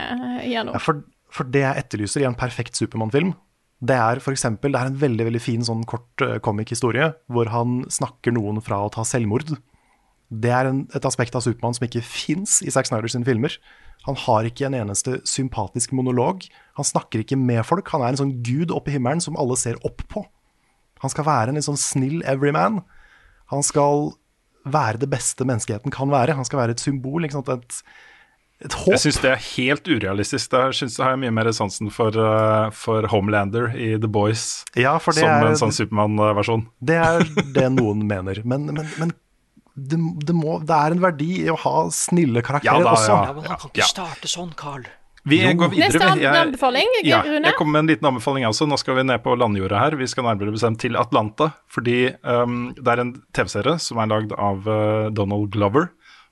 eh, 0.42 0.64
nå. 0.66 0.72
Ja, 0.76 0.82
for, 0.82 1.02
for 1.30 1.44
det 1.44 1.62
jeg 1.64 1.84
etterlyser 1.84 2.20
i 2.24 2.28
en 2.28 2.34
perfekt 2.38 2.76
Supermann-film, 2.76 3.34
det 3.86 3.96
er 4.00 4.20
for 4.24 4.32
eksempel, 4.32 4.72
det 4.72 4.80
er 4.80 4.86
en 4.90 4.98
veldig 5.00 5.24
veldig 5.28 5.40
fin 5.44 5.60
sånn 5.64 5.82
kort 5.84 6.22
uh, 6.24 6.38
comic-historie 6.40 7.10
hvor 7.28 7.50
han 7.52 7.82
snakker 7.92 8.32
noen 8.32 8.62
fra 8.64 8.78
å 8.80 8.90
ta 8.90 9.04
selvmord. 9.04 9.52
Det 10.32 10.50
er 10.50 10.66
en, 10.72 10.88
et 10.96 11.04
aspekt 11.06 11.36
av 11.36 11.44
Supermann 11.44 11.76
som 11.76 11.84
ikke 11.86 12.00
fins 12.02 12.62
i 12.64 12.70
Zack 12.72 12.88
Snyder 12.88 13.06
sine 13.12 13.24
filmer. 13.28 13.52
Han 14.06 14.16
har 14.22 14.46
ikke 14.48 14.66
en 14.68 14.76
eneste 14.78 15.18
sympatisk 15.26 15.92
monolog. 15.96 16.46
Han 16.78 16.86
snakker 16.86 17.24
ikke 17.24 17.38
med 17.38 17.64
folk. 17.66 17.88
Han 17.94 18.02
er 18.06 18.14
en 18.14 18.20
sånn 18.22 18.36
gud 18.46 18.70
oppe 18.74 18.92
i 18.92 18.96
himmelen 18.96 19.20
som 19.24 19.36
alle 19.40 19.56
ser 19.58 19.78
opp 19.86 20.04
på. 20.12 20.22
Han 21.02 21.12
skal 21.12 21.26
være 21.26 21.50
en 21.52 21.58
litt 21.58 21.66
sånn 21.66 21.80
snill 21.80 22.22
everyman. 22.24 22.80
Han 23.52 23.62
skal 23.66 24.12
være 24.66 24.98
det 25.02 25.10
beste 25.12 25.44
menneskeheten 25.46 25.92
kan 25.94 26.10
være. 26.10 26.34
Han 26.38 26.46
skal 26.48 26.62
være 26.62 26.74
et 26.76 26.82
symbol, 26.82 27.26
ikke 27.26 27.36
sant? 27.40 27.50
Et. 27.52 27.82
Jeg 28.64 29.02
syns 29.02 29.18
det 29.20 29.30
er 29.34 29.42
helt 29.52 29.84
urealistisk. 29.90 30.48
Da 30.54 30.62
synes 30.72 30.94
jeg 30.96 31.04
har 31.04 31.12
jeg 31.12 31.20
mye 31.26 31.34
mer 31.36 31.50
sansen 31.52 31.90
for, 31.92 32.08
eh, 32.16 32.70
for 32.72 33.04
Homelander 33.12 33.68
i 33.76 33.98
The 34.00 34.08
Boys 34.08 34.64
Ja, 34.74 34.96
som 34.98 35.12
er- 35.28 35.50
en 35.50 35.60
sånn 35.60 35.74
Supermann-versjon. 35.76 36.64
Det 36.80 36.96
er 36.96 37.20
det 37.52 37.68
noen 37.74 38.06
mener. 38.08 38.40
Men, 38.44 38.64
men, 38.72 38.88
men 38.98 39.12
det, 39.76 39.98
det, 40.26 40.34
må, 40.34 40.58
det 40.64 40.72
er 40.76 40.94
en 40.96 41.02
verdi 41.04 41.30
i 41.44 41.50
å 41.52 41.56
ha 41.60 41.74
snille 41.92 42.40
karakterer 42.42 42.80
Ja 42.80 42.86
da, 42.86 42.94
også. 42.96 43.12
ja. 43.12 43.24
Ja, 43.28 43.34
men 43.36 43.44
han 43.50 43.58
kan 43.60 43.70
ikke 43.74 43.88
starte 43.90 44.30
sånn, 44.32 44.54
Carl. 44.56 44.86
Vi 45.26 45.40
går 45.42 45.72
videre. 45.72 45.90
Neste. 45.90 46.20
Jeg- 46.22 46.38
anbefaling, 46.46 46.86
Ja, 47.04 47.18
jeg 47.26 47.54
kommer 47.58 47.72
med 47.72 47.80
en 47.82 47.88
liten 47.90 48.06
anbefaling 48.12 48.44
også. 48.46 48.68
Nå 48.70 48.78
skal 48.78 48.94
vi 48.94 49.02
ned 49.02 49.24
på 49.24 49.34
landjorda 49.36 49.80
her. 49.80 49.96
Vi 49.98 50.06
skal 50.06 50.22
nærmere 50.24 50.54
bestemt 50.54 50.78
til 50.78 50.94
Atlanta. 50.96 51.48
Fordi 51.68 52.14
um, 52.22 52.72
det 52.78 52.86
er 52.94 53.02
en 53.02 53.10
TV-serie 53.34 53.74
som 53.82 53.98
er 53.98 54.06
lagd 54.12 54.32
av 54.38 54.62
uh, 54.70 55.10
Donald 55.10 55.50
Glover, 55.50 55.88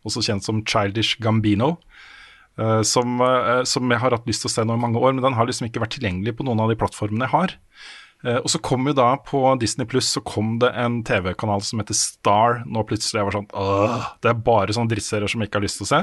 også 0.07 0.22
kjent 0.22 0.47
som 0.47 0.62
Childish 0.64 1.18
Gambino. 1.20 1.72
uh, 2.57 2.82
som, 2.86 3.18
uh, 3.20 3.64
som 3.66 3.90
jeg 3.90 3.99
har 3.99 4.14
hatt 4.14 4.26
lyst 4.30 4.47
til 4.47 4.49
å 4.53 4.55
se 4.55 4.62
nå 4.64 4.78
i 4.78 4.82
mange 4.86 5.03
år, 5.03 5.12
men 5.12 5.24
den 5.26 5.34
har 5.34 5.45
liksom 5.51 5.66
ikke 5.66 5.82
vært 5.82 5.99
tilgjengelig 5.99 6.36
på 6.38 6.47
noen 6.47 6.61
av 6.62 6.70
de 6.70 6.76
plattformene 6.78 7.26
jeg 7.26 7.34
har. 7.34 7.57
Uh, 8.25 8.39
og 8.41 8.49
så 8.49 8.61
kom 8.64 8.89
jo 8.89 8.95
da 8.97 9.11
på 9.20 9.41
Disney 9.61 9.89
Pluss 9.89 10.09
så 10.16 10.22
kom 10.25 10.57
det 10.62 10.70
en 10.81 11.03
TV-kanal 11.05 11.64
som 11.66 11.83
heter 11.83 11.97
Star. 11.99 12.62
Nå 12.64 12.85
plutselig 12.89 13.20
jeg 13.20 13.29
var 13.29 13.37
sånn 13.37 13.51
Åh, 13.53 14.07
Det 14.25 14.33
er 14.33 14.45
bare 14.47 14.77
sånne 14.77 14.93
drittserier 14.95 15.31
som 15.31 15.45
jeg 15.45 15.51
ikke 15.51 15.61
har 15.61 15.66
lyst 15.66 15.83
til 15.83 15.89
å 15.89 15.93
se. 15.93 16.01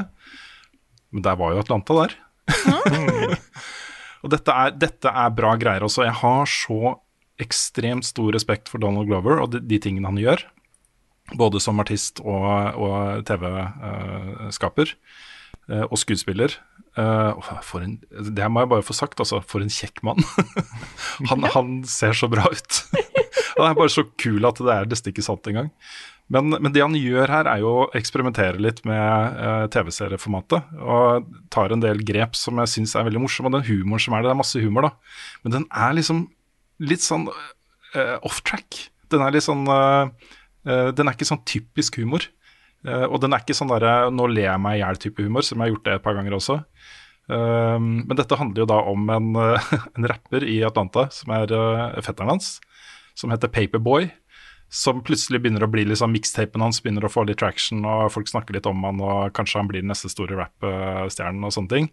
Men 1.11 1.25
der 1.25 1.39
var 1.39 1.55
jo 1.55 1.63
Atlanta 1.63 1.97
der. 2.03 2.17
Og 4.21 4.29
dette 4.29 4.53
er, 4.53 4.73
dette 4.77 5.09
er 5.09 5.33
bra 5.33 5.55
greier 5.59 5.83
også. 5.85 6.05
Jeg 6.05 6.19
har 6.21 6.49
så 6.49 6.95
ekstremt 7.41 8.05
stor 8.05 8.29
respekt 8.35 8.69
for 8.69 8.81
Donald 8.81 9.09
Glover 9.09 9.41
og 9.41 9.55
de, 9.55 9.61
de 9.65 9.79
tingene 9.81 10.09
han 10.11 10.19
gjør. 10.21 10.45
Både 11.39 11.61
som 11.63 11.79
artist 11.81 12.21
og, 12.21 12.45
og 12.77 13.25
TV-skaper. 13.25 14.93
Eh, 15.69 15.85
og 15.85 15.99
skuespiller. 16.01 16.55
Eh, 16.99 17.51
for 17.63 17.85
en, 17.85 17.99
det 18.09 18.47
må 18.51 18.63
jeg 18.63 18.71
bare 18.73 18.85
få 18.85 18.95
sagt, 18.97 19.19
altså. 19.23 19.41
For 19.47 19.63
en 19.63 19.71
kjekk 19.71 20.03
mann. 20.07 20.23
han, 21.31 21.45
han 21.55 21.75
ser 21.87 22.17
så 22.17 22.29
bra 22.31 22.47
ut. 22.49 22.81
han 23.57 23.69
er 23.69 23.77
bare 23.77 23.93
så 23.93 24.07
kul 24.21 24.47
at 24.47 24.61
det 24.61 24.73
er 24.73 24.89
nesten 24.91 25.13
ikke 25.13 25.25
sant 25.25 25.51
engang. 25.51 25.71
Men, 26.31 26.53
men 26.63 26.71
det 26.71 26.83
han 26.83 26.95
gjør 26.95 27.31
her, 27.31 27.47
er 27.49 27.59
jo 27.63 27.71
å 27.81 27.87
eksperimentere 27.97 28.61
litt 28.63 28.79
med 28.87 29.39
eh, 29.43 29.65
TV-serieformatet. 29.73 30.77
Og 30.79 31.31
tar 31.51 31.73
en 31.75 31.83
del 31.83 32.03
grep 32.07 32.37
som 32.39 32.61
jeg 32.61 32.71
syns 32.71 32.95
er 32.95 33.07
veldig 33.07 33.23
morsomme. 33.25 33.51
Og 33.51 33.57
den 33.57 33.67
humoren 33.67 34.03
som 34.03 34.15
er 34.15 34.23
det, 34.23 34.29
det 34.29 34.35
er 34.35 34.43
masse 34.43 34.61
humor, 34.63 34.87
da. 34.87 35.17
Men 35.43 35.57
den 35.57 35.65
er 35.75 35.97
liksom 35.97 36.29
litt 36.87 37.03
sånn 37.03 37.27
eh, 37.27 38.15
off-track. 38.23 38.85
Den 39.11 39.25
er 39.25 39.35
litt 39.35 39.43
sånn 39.43 39.65
eh, 39.67 40.29
Den 40.95 41.09
er 41.09 41.17
ikke 41.17 41.27
sånn 41.27 41.43
typisk 41.43 41.99
humor. 41.99 42.29
Eh, 42.87 43.05
og 43.05 43.19
den 43.21 43.33
er 43.33 43.43
ikke 43.43 43.57
sånn 43.57 43.71
derre 43.71 44.09
'nå 44.09 44.27
ler 44.31 44.49
jeg 44.49 44.61
meg 44.61 44.79
i 44.79 44.81
hjel'-type 44.81 45.23
humor, 45.23 45.45
som 45.45 45.59
jeg 45.59 45.69
har 45.69 45.75
gjort 45.75 45.85
det 45.85 45.93
et 45.93 46.03
par 46.03 46.17
ganger 46.17 46.37
også. 46.37 46.63
Eh, 47.29 47.79
men 47.79 48.15
dette 48.17 48.37
handler 48.37 48.63
jo 48.63 48.71
da 48.71 48.79
om 48.81 49.09
en, 49.09 49.35
eh, 49.35 49.75
en 49.97 50.09
rapper 50.09 50.43
i 50.43 50.61
Atlanta 50.63 51.09
som 51.11 51.31
er 51.31 51.47
fetteren 52.01 52.35
hans, 52.35 52.59
som 53.15 53.29
heter 53.29 53.51
Paperboy 53.51 54.11
som 54.71 55.01
plutselig 55.03 55.41
begynner 55.43 55.65
å 55.65 55.71
bli 55.71 55.83
sånn 55.99 56.13
mixtapen 56.13 56.63
hans 56.63 56.79
begynner 56.79 57.03
å 57.03 57.11
få 57.11 57.25
litt 57.27 57.41
traction, 57.41 57.83
og 57.83 58.11
folk 58.13 58.29
snakker 58.31 58.55
litt 58.55 58.69
om 58.69 58.85
han, 58.87 59.01
og 59.03 59.33
kanskje 59.35 59.59
han 59.59 59.67
blir 59.67 59.83
den 59.83 59.91
neste 59.91 60.07
store 60.11 60.37
rappstjernen 60.39 61.43
og 61.43 61.51
sånne 61.51 61.73
ting. 61.73 61.89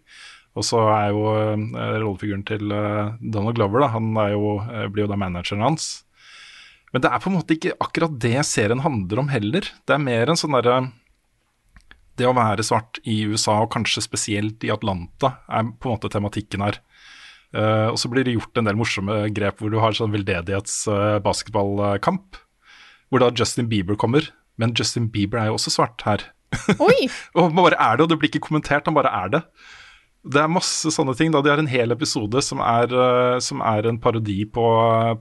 Og 0.57 0.65
så 0.65 0.79
er 0.95 1.09
jo 1.11 1.25
eh, 1.35 1.97
rollefiguren 1.99 2.45
til 2.47 2.71
eh, 2.73 3.11
Donald 3.19 3.59
Glover, 3.59 3.83
da, 3.83 3.91
han 3.97 4.15
jo, 4.31 4.55
eh, 4.63 4.87
blir 4.87 5.05
jo 5.05 5.11
da 5.11 5.19
manageren 5.19 5.65
hans. 5.67 5.89
Men 6.93 7.01
det 7.03 7.09
er 7.11 7.19
på 7.21 7.29
en 7.29 7.37
måte 7.37 7.53
ikke 7.55 7.79
akkurat 7.83 8.13
det 8.21 8.39
serien 8.47 8.85
handler 8.85 9.17
om 9.21 9.29
heller. 9.29 9.63
Det 9.85 9.93
er 9.95 10.01
mer 10.01 10.29
en 10.29 10.39
sånn 10.39 10.55
derre 10.57 10.77
Det 12.19 12.27
å 12.27 12.35
være 12.35 12.63
svart 12.67 12.99
i 13.07 13.23
USA, 13.29 13.53
og 13.63 13.71
kanskje 13.71 14.01
spesielt 14.03 14.63
i 14.67 14.73
Atlanta, 14.73 15.27
er 15.47 15.63
på 15.71 15.87
en 15.87 15.93
måte 15.95 16.11
tematikken 16.11 16.61
her. 16.65 16.75
Uh, 17.55 17.87
og 17.93 17.97
så 17.97 18.09
blir 18.11 18.23
det 18.27 18.35
gjort 18.35 18.57
en 18.59 18.67
del 18.67 18.77
morsomme 18.77 19.15
grep 19.33 19.57
hvor 19.61 19.71
du 19.71 19.77
har 19.81 19.93
sånn 19.95 20.13
veldedighetsbasketballkamp. 20.13 22.27
Uh, 22.35 22.39
hvor 23.09 23.23
da 23.23 23.31
Justin 23.33 23.69
Bieber 23.71 23.97
kommer. 23.99 24.29
Men 24.59 24.75
Justin 24.77 25.07
Bieber 25.13 25.39
er 25.41 25.47
jo 25.49 25.55
også 25.57 25.71
svart 25.73 26.03
her. 26.05 26.19
Oi! 26.81 27.09
og 27.37 27.55
bare 27.57 27.79
er 27.79 27.97
det, 27.97 28.03
og 28.03 28.09
det 28.11 28.19
blir 28.19 28.29
ikke 28.31 28.47
kommentert, 28.49 28.87
han 28.89 28.97
bare 28.97 29.13
er 29.23 29.27
det. 29.37 29.41
Det 30.23 30.41
er 30.41 30.51
masse 30.51 30.91
sånne 30.91 31.15
ting. 31.15 31.31
da 31.31 31.41
De 31.41 31.51
har 31.51 31.61
en 31.61 31.71
hel 31.71 31.95
episode 31.95 32.41
som 32.43 32.59
er, 32.63 32.91
eh, 32.91 33.39
som 33.39 33.61
er 33.63 33.87
en 33.87 33.99
parodi 33.99 34.43
på, 34.45 34.65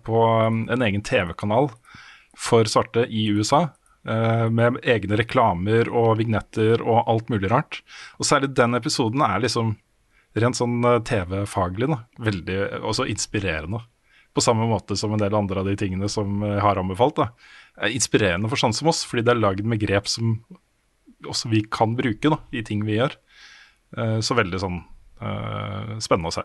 på 0.05 0.23
um, 0.47 0.65
en 0.69 0.83
egen 0.83 1.05
TV-kanal 1.07 1.71
for 2.37 2.65
svarte 2.71 3.07
i 3.07 3.29
USA. 3.31 3.69
eh, 4.09 4.49
Med 4.51 4.81
egne 4.83 5.19
reklamer 5.21 5.89
og 5.89 6.19
vignetter 6.19 6.83
og 6.83 7.07
alt 7.07 7.31
mulig 7.31 7.51
rart. 7.51 7.83
Og 8.19 8.27
særlig 8.27 8.55
den 8.55 8.75
episoden 8.75 9.23
er 9.23 9.41
liksom 9.45 9.77
rent 10.39 10.59
sånn 10.59 10.83
eh, 10.85 10.99
TV-faglig. 11.07 11.89
da 11.89 12.03
Veldig 12.19 12.59
også 12.83 13.07
inspirerende. 13.07 13.85
På 14.35 14.43
samme 14.45 14.67
måte 14.71 14.97
som 14.99 15.15
en 15.15 15.23
del 15.23 15.35
andre 15.35 15.63
av 15.63 15.67
de 15.71 15.77
tingene 15.79 16.09
som 16.11 16.43
jeg 16.43 16.61
har 16.63 16.79
anbefalt. 16.79 17.17
da 17.17 17.31
er 17.79 17.95
Inspirerende 17.95 18.51
for 18.51 18.59
sånne 18.59 18.75
som 18.75 18.91
oss, 18.91 19.05
fordi 19.07 19.23
det 19.23 19.35
er 19.35 19.47
lagd 19.47 19.65
med 19.65 19.81
grep 19.81 20.11
som 20.11 20.41
også 21.27 21.51
vi 21.51 21.63
kan 21.67 21.97
bruke 21.99 22.31
da, 22.31 22.39
i 22.55 22.63
ting 22.63 22.85
vi 22.87 22.99
gjør. 22.99 23.17
Eh, 23.97 24.19
Så 24.21 24.35
veldig 24.37 24.61
sånn 24.61 24.79
eh, 25.21 25.99
spennende 26.05 26.29
å 26.29 26.35
se. 26.35 26.43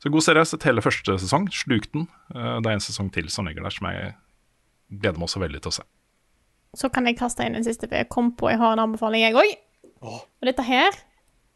Så 0.00 0.10
god 0.10 0.22
serie. 0.24 0.40
Jeg 0.40 0.46
har 0.46 0.50
sett 0.56 0.64
hele 0.68 0.80
første 0.84 1.18
sesong, 1.20 1.48
slukt 1.52 1.92
den. 1.92 2.08
Eh, 2.34 2.60
Det 2.60 2.66
er 2.70 2.72
en 2.78 2.80
sesong 2.80 3.10
til 3.12 3.28
som 3.28 3.46
ligger 3.46 3.62
der 3.62 3.70
som 3.70 3.86
jeg 3.90 4.14
gleder 4.90 5.18
meg 5.18 5.28
også 5.28 5.40
veldig 5.40 5.60
til 5.62 5.70
å 5.70 5.76
se. 5.80 5.82
Så 6.74 6.88
kan 6.92 7.06
jeg 7.06 7.18
kaste 7.18 7.44
inn 7.44 7.54
en 7.56 7.64
siste, 7.64 7.88
for 7.88 7.96
jeg 7.96 8.08
kom 8.08 8.32
på 8.32 8.48
jeg 8.50 8.58
har 8.58 8.72
en 8.72 8.78
anbefaling, 8.86 9.22
jeg 9.22 9.34
òg. 9.34 9.56
Og 10.02 10.46
dette 10.46 10.62
her 10.62 10.90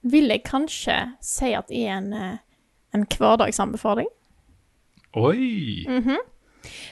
vil 0.03 0.29
jeg 0.29 0.43
kanskje 0.45 1.15
si 1.23 1.55
at 1.55 1.71
er 1.71 1.97
en, 1.97 2.13
en 2.93 3.07
hverdagsanbefaling. 3.07 4.09
Oi! 5.17 5.85
Mhm. 5.89 6.19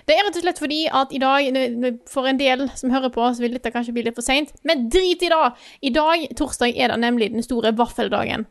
Det 0.08 0.16
er 0.16 0.26
rett 0.26 0.38
og 0.38 0.44
slett 0.44 0.60
fordi 0.62 0.80
at 0.88 1.12
i 1.14 1.20
dag, 1.22 1.60
for 2.10 2.28
en 2.28 2.40
del 2.40 2.66
som 2.78 2.92
hører 2.94 3.12
på, 3.14 3.26
så 3.34 3.44
vil 3.44 3.54
dette 3.56 3.72
kanskje 3.74 3.94
bli 3.96 4.06
litt 4.06 4.18
for 4.18 4.26
seint, 4.26 4.52
men 4.68 4.88
drit 4.92 5.22
i 5.22 5.30
det! 5.32 5.40
I 5.82 5.92
dag, 5.94 6.26
torsdag, 6.38 6.74
er 6.76 6.92
det 6.92 6.98
nemlig 7.02 7.30
den 7.34 7.44
store 7.46 7.74
vaffeldagen. 7.76 8.46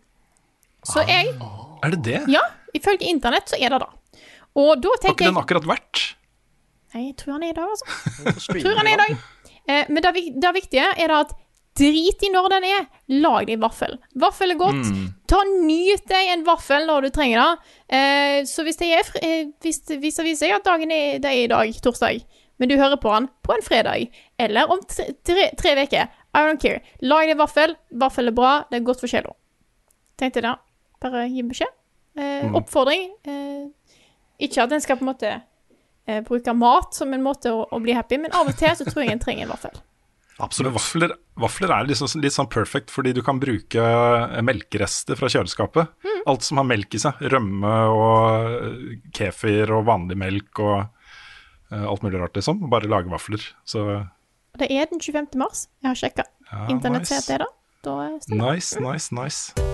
Så 0.88 1.04
jeg 1.06 1.36
Er 1.84 1.94
det 1.94 2.02
det? 2.06 2.22
Ja, 2.30 2.42
ifølge 2.74 3.10
internett 3.10 3.50
så 3.50 3.60
er 3.60 3.74
det 3.74 3.84
det. 3.84 3.92
Og 4.58 4.82
da 4.82 4.96
tenker 5.02 5.08
jeg 5.08 5.08
Har 5.08 5.14
ikke 5.14 5.30
den 5.30 5.44
akkurat 5.44 5.70
vært? 5.70 6.02
Nei, 6.92 7.06
jeg 7.06 7.16
tror 7.22 7.38
han 7.38 7.46
er 7.46 7.54
i 7.54 7.56
dag, 7.56 7.70
altså. 7.72 8.42
Tror 8.52 8.80
han 8.82 8.90
er 8.90 8.98
i 8.98 9.00
dag. 9.00 9.22
Eh, 9.70 9.86
men 9.94 10.04
det, 10.04 10.52
viktige 10.58 10.88
er 10.98 11.14
at 11.16 11.32
drit 11.78 12.24
i 12.24 12.30
når 12.34 12.50
den 12.52 12.66
er, 12.68 12.86
lag 13.24 13.46
deg 13.48 13.60
vaffel. 13.62 13.98
Vaffel 14.20 14.52
er 14.52 14.60
godt. 14.60 14.90
Ta 15.32 15.40
Nyt 15.48 16.04
deg 16.12 16.32
en 16.34 16.44
vaffel 16.48 16.86
når 16.90 17.08
du 17.08 17.10
trenger 17.16 17.40
det. 17.40 17.76
Eh, 17.96 18.40
så 18.50 18.64
hvis 18.68 18.78
det, 18.82 18.90
er, 18.98 19.04
fr- 19.08 19.22
eh, 19.24 19.46
hvis, 19.64 19.80
hvis 19.88 20.20
det 20.20 20.26
viser 20.26 20.46
seg 20.48 20.56
at 20.58 20.66
dagen 20.68 20.92
er, 20.92 21.20
det 21.24 21.30
er 21.32 21.44
i 21.46 21.48
dag, 21.52 21.72
torsdag, 21.84 22.24
men 22.60 22.70
du 22.70 22.76
hører 22.78 23.00
på 23.02 23.10
den 23.16 23.30
på 23.42 23.56
en 23.56 23.64
fredag, 23.66 24.10
eller 24.38 24.70
om 24.70 24.82
tre, 24.88 25.48
uker, 25.58 26.10
I 26.36 26.44
don't 26.46 26.60
care. 26.62 26.82
Lag 27.02 27.28
deg 27.28 27.38
vaffel. 27.40 27.76
Vaffel 28.04 28.28
er 28.30 28.36
bra. 28.38 28.52
Det 28.70 28.78
er 28.82 28.86
godt 28.88 29.00
for 29.02 29.10
sjela. 29.12 29.32
Tenkte 30.20 30.44
det. 30.46 30.54
Bare 31.02 31.24
gi 31.32 31.42
beskjed. 31.48 31.72
Eh, 32.20 32.52
Oppfordring. 32.60 33.10
Eh, 33.26 33.96
ikke 34.46 34.64
at 34.64 34.72
en 34.76 34.82
skal 34.84 35.00
på 35.00 35.06
en 35.08 35.10
måte 35.14 35.32
eh, 36.08 36.22
bruke 36.28 36.54
mat 36.54 36.94
som 36.96 37.14
en 37.16 37.24
måte 37.26 37.52
å, 37.56 37.64
å 37.72 37.80
bli 37.82 37.96
happy, 37.98 38.18
men 38.22 38.32
av 38.38 38.48
og 38.52 38.58
til 38.60 38.76
så 38.78 38.86
tror 38.88 39.04
jeg 39.06 39.16
en 39.16 39.24
trenger 39.24 39.48
en 39.48 39.54
vaffel. 39.56 39.80
Men 40.40 40.74
vafler, 40.74 41.12
vafler 41.38 41.74
er 41.76 41.90
liksom, 41.90 42.10
litt 42.22 42.34
sånn 42.34 42.50
perfect, 42.50 42.90
fordi 42.94 43.14
du 43.14 43.22
kan 43.26 43.40
bruke 43.42 43.82
eh, 43.82 44.40
melkerester 44.46 45.20
fra 45.20 45.30
kjøleskapet. 45.30 45.92
Mm. 46.02 46.22
Alt 46.32 46.48
som 46.48 46.62
har 46.62 46.68
melk 46.70 46.98
i 46.98 47.02
seg. 47.04 47.22
Rømme 47.34 47.76
og 47.94 48.48
eh, 48.56 48.96
kefir 49.18 49.74
og 49.76 49.86
vanlig 49.90 50.18
melk 50.18 50.64
og 50.64 50.78
uh, 50.82 51.86
alt 51.86 52.06
mulig 52.06 52.22
rart, 52.22 52.38
liksom. 52.40 52.64
Bare 52.74 52.90
lage 52.90 53.12
vafler. 53.12 53.44
Så 53.66 53.86
Det 54.58 54.72
er 54.72 54.90
den 54.90 55.04
25. 55.04 55.36
mars. 55.42 55.68
Jeg 55.84 55.94
har 55.94 56.02
sjekka. 56.06 56.30
ja, 56.52 56.66
Internett 56.74 57.10
det 57.10 57.22
nice. 57.22 57.38
det. 57.38 57.52
Da 57.82 58.00
det. 58.08 58.42
Nice, 58.42 58.82
nice, 58.82 59.14
nice. 59.16 59.71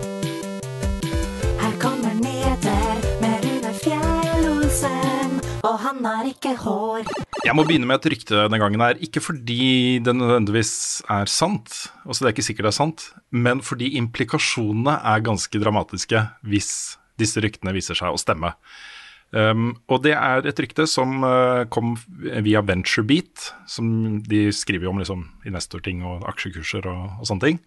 Og 5.66 5.78
han 5.82 6.04
har 6.06 6.28
ikke 6.30 6.54
hår. 6.62 7.08
Jeg 7.46 7.56
må 7.56 7.66
begynne 7.68 7.88
med 7.90 8.02
et 8.02 8.10
rykte 8.14 8.36
denne 8.36 8.60
gangen 8.62 8.84
her. 8.84 9.00
Ikke 9.04 9.24
fordi 9.24 10.00
det 10.04 10.14
nødvendigvis 10.16 11.02
er 11.14 11.30
sant, 11.32 11.88
altså 12.06 12.24
det 12.24 12.30
er 12.30 12.36
ikke 12.36 12.48
sikkert 12.50 12.70
det 12.70 12.74
er 12.74 12.82
sant, 12.82 13.08
men 13.32 13.64
fordi 13.66 13.94
implikasjonene 14.00 15.00
er 15.14 15.26
ganske 15.26 15.62
dramatiske 15.64 16.24
hvis 16.48 16.72
disse 17.18 17.42
ryktene 17.42 17.74
viser 17.76 17.98
seg 17.98 18.14
å 18.14 18.22
stemme. 18.22 18.54
Um, 19.36 19.74
og 19.92 20.06
det 20.06 20.14
er 20.16 20.46
et 20.48 20.60
rykte 20.64 20.86
som 20.88 21.20
uh, 21.26 21.66
kom 21.74 21.98
via 22.46 22.62
VentureBeat, 22.64 23.50
som 23.68 24.22
de 24.24 24.46
skriver 24.56 24.88
jo 24.88 24.94
om 24.94 25.02
liksom, 25.02 25.26
investorting 25.50 26.06
og 26.08 26.24
aksjekurser 26.32 26.88
og, 26.88 27.18
og 27.20 27.28
sånne 27.28 27.44
ting. 27.44 27.60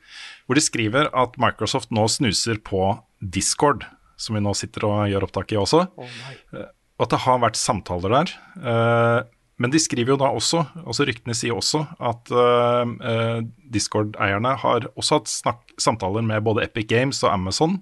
Hvor 0.47 0.57
de 0.57 0.64
skriver 0.64 1.11
at 1.12 1.36
Microsoft 1.43 1.93
nå 1.93 2.07
snuser 2.09 2.62
på 2.64 2.95
Discord, 3.20 3.84
som 4.20 4.38
vi 4.38 4.45
nå 4.45 4.55
sitter 4.57 4.88
og 4.88 5.03
gjør 5.12 5.28
opptak 5.28 5.53
i 5.53 5.61
også. 5.61 5.84
Uh, 6.01 6.64
og 7.01 7.07
at 7.07 7.14
det 7.14 7.22
har 7.24 7.38
vært 7.40 7.57
samtaler 7.57 8.12
der. 8.12 8.32
Uh, 8.61 9.20
men 9.61 9.72
de 9.72 9.80
skriver 9.80 10.12
jo 10.12 10.20
da 10.20 10.28
også, 10.36 10.66
altså 10.84 11.07
ryktene 11.09 11.32
sier 11.36 11.57
også, 11.57 11.80
at 11.96 12.32
uh, 12.32 12.84
uh, 12.84 13.40
Discord-eierne 13.72 14.53
har 14.61 14.88
også 14.92 15.20
hatt 15.20 15.32
snakk, 15.32 15.62
samtaler 15.80 16.24
med 16.24 16.44
både 16.44 16.66
Epic 16.66 16.90
Games 16.92 17.22
og 17.24 17.32
Amazon, 17.32 17.78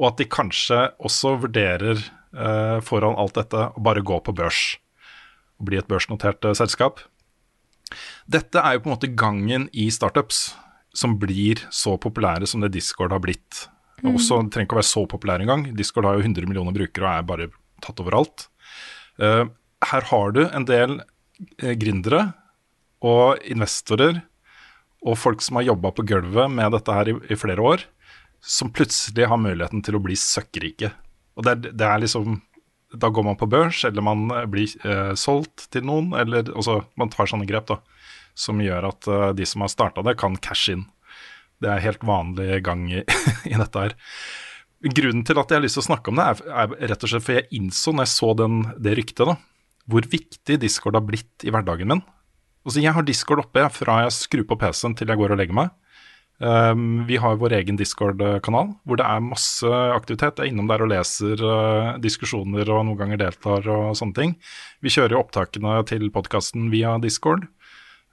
og 0.00 0.10
at 0.10 0.18
de 0.18 0.26
kanskje 0.30 0.88
også 0.98 1.36
vurderer 1.44 2.02
foran 2.86 3.16
alt 3.18 3.34
dette 3.34 3.58
å 3.74 3.80
bare 3.82 4.04
gå 4.06 4.20
på 4.22 4.32
børs 4.38 4.76
og 5.58 5.64
bli 5.66 5.80
et 5.80 5.88
børsnotert 5.90 6.46
selskap. 6.54 7.00
Dette 8.30 8.62
er 8.62 8.76
jo 8.76 8.84
på 8.84 8.86
en 8.86 8.94
måte 8.94 9.10
gangen 9.18 9.66
i 9.74 9.88
startups 9.90 10.52
som 10.96 11.16
blir 11.18 11.58
så 11.74 11.96
populære 12.00 12.46
som 12.46 12.62
det 12.62 12.70
Discord 12.76 13.10
har 13.10 13.22
blitt. 13.24 13.64
Mm. 14.00 14.14
Også, 14.14 14.38
det 14.46 14.54
trenger 14.54 14.68
ikke 14.68 14.78
å 14.78 14.80
være 14.80 14.90
så 14.92 15.02
populær 15.10 15.42
engang. 15.42 15.66
Discord 15.76 16.06
har 16.06 16.16
jo 16.16 16.24
100 16.24 16.48
millioner 16.48 16.76
brukere 16.76 17.10
og 17.10 17.18
er 17.18 17.26
bare 17.28 17.50
tatt 17.82 18.00
overalt. 18.02 18.48
Eh, 19.20 19.44
her 19.90 20.08
har 20.10 20.34
du 20.36 20.42
en 20.46 20.66
del 20.68 20.98
uh, 21.00 21.74
gründere 21.80 22.30
og 23.00 23.40
investorer 23.48 24.20
og 25.00 25.16
folk 25.16 25.40
som 25.44 25.56
har 25.56 25.70
jobba 25.70 25.92
på 25.96 26.04
gulvet 26.08 26.52
med 26.52 26.74
dette 26.74 26.94
her 26.94 27.08
i, 27.08 27.14
i 27.32 27.38
flere 27.38 27.64
år, 27.64 27.84
som 28.40 28.72
plutselig 28.72 29.28
har 29.28 29.40
muligheten 29.40 29.80
til 29.84 29.96
å 29.96 30.02
bli 30.04 30.16
søkkrike. 30.18 30.92
Og 31.36 31.46
det 31.46 31.52
er, 31.52 31.72
det 31.72 31.88
er 31.88 32.00
liksom 32.04 32.40
Da 32.90 33.06
går 33.06 33.22
man 33.22 33.36
på 33.38 33.46
børs, 33.46 33.84
eller 33.86 34.02
man 34.02 34.24
eh, 34.34 34.46
blir 34.50 34.72
eh, 34.82 35.12
solgt 35.14 35.68
til 35.70 35.84
noen, 35.86 36.08
eller 36.18 36.48
også, 36.50 36.80
man 36.98 37.12
tar 37.12 37.28
sånne 37.30 37.46
grep 37.46 37.68
da, 37.68 37.76
som 38.34 38.58
gjør 38.58 38.88
at 38.88 39.06
uh, 39.06 39.28
de 39.30 39.46
som 39.46 39.62
har 39.62 39.70
starta 39.70 40.02
det, 40.02 40.16
kan 40.18 40.34
cash 40.42 40.72
in. 40.72 40.82
Det 41.62 41.70
er 41.70 41.84
helt 41.84 42.02
vanlig 42.02 42.58
gang 42.66 42.88
i, 42.90 43.04
i 43.52 43.54
dette 43.54 43.84
her. 43.84 43.94
Grunnen 44.80 45.26
til 45.28 45.36
at 45.36 45.50
jeg 45.50 45.60
har 45.60 45.64
lyst 45.64 45.76
til 45.76 45.84
å 45.84 45.88
snakke 45.90 46.12
om 46.12 46.16
det, 46.16 46.24
er, 46.24 46.54
er 46.62 46.92
rett 46.92 47.02
og 47.04 47.10
slett 47.12 47.24
for 47.26 47.36
jeg 47.36 47.50
innså 47.58 47.92
når 47.92 48.06
jeg 48.06 48.12
så 48.14 48.30
den, 48.38 48.62
det 48.80 48.94
ryktet, 48.96 49.28
da, 49.28 49.34
hvor 49.90 50.06
viktig 50.08 50.56
Discord 50.62 50.96
har 50.96 51.04
blitt 51.04 51.44
i 51.44 51.52
hverdagen 51.52 51.90
min. 51.90 52.00
Altså, 52.64 52.80
jeg 52.80 52.94
har 52.96 53.04
Discord 53.04 53.42
oppe 53.42 53.66
fra 53.72 54.02
jeg 54.04 54.16
skrur 54.16 54.46
på 54.48 54.58
PC-en 54.60 54.96
til 54.96 55.12
jeg 55.12 55.20
går 55.20 55.34
og 55.34 55.40
legger 55.40 55.56
meg. 55.56 55.70
Um, 56.40 57.04
vi 57.04 57.18
har 57.20 57.36
vår 57.36 57.52
egen 57.58 57.76
Discord-kanal 57.76 58.70
hvor 58.88 58.96
det 58.96 59.04
er 59.04 59.24
masse 59.24 59.68
aktivitet. 59.92 60.40
Jeg 60.40 60.48
er 60.48 60.52
innom 60.54 60.70
der 60.70 60.80
og 60.80 60.88
leser 60.88 61.42
uh, 61.44 61.98
diskusjoner 62.00 62.64
og 62.72 62.86
noen 62.88 62.96
ganger 62.96 63.20
deltar 63.20 63.68
og 63.68 63.92
sånne 63.98 64.16
ting. 64.16 64.32
Vi 64.80 64.92
kjører 64.92 65.18
jo 65.18 65.20
opptakene 65.20 65.74
til 65.88 66.08
podkasten 66.14 66.70
via 66.72 66.96
Discord. 67.02 67.44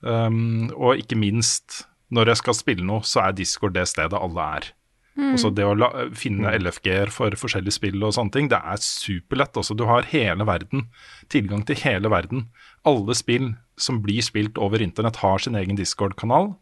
Um, 0.03 0.67
og 0.75 0.99
ikke 0.99 1.19
minst, 1.19 1.85
når 2.11 2.33
jeg 2.33 2.43
skal 2.43 2.59
spille 2.59 2.87
noe, 2.87 3.07
så 3.07 3.23
er 3.23 3.39
Discord 3.39 3.77
det 3.79 3.87
stedet 3.87 4.19
alle 4.19 4.51
er. 4.59 4.69
Altså 5.17 5.49
det 5.49 5.65
å 5.65 5.73
la, 5.73 5.89
finne 6.17 6.51
LFG-er 6.59 7.09
for 7.13 7.33
forskjellige 7.39 7.73
spill 7.73 8.03
og 8.05 8.13
sånne 8.13 8.33
ting, 8.35 8.49
det 8.51 8.59
er 8.59 8.81
superlett. 8.83 9.57
Også. 9.57 9.73
du 9.77 9.87
har 9.89 10.05
hele 10.11 10.45
verden, 10.45 10.87
tilgang 11.33 11.63
til 11.65 11.79
hele 11.81 12.11
verden. 12.13 12.47
Alle 12.85 13.15
spill 13.17 13.55
som 13.77 14.01
blir 14.03 14.21
spilt 14.25 14.59
over 14.61 14.81
internett, 14.81 15.21
har 15.23 15.41
sin 15.41 15.57
egen 15.57 15.77
Discord-kanal, 15.77 16.53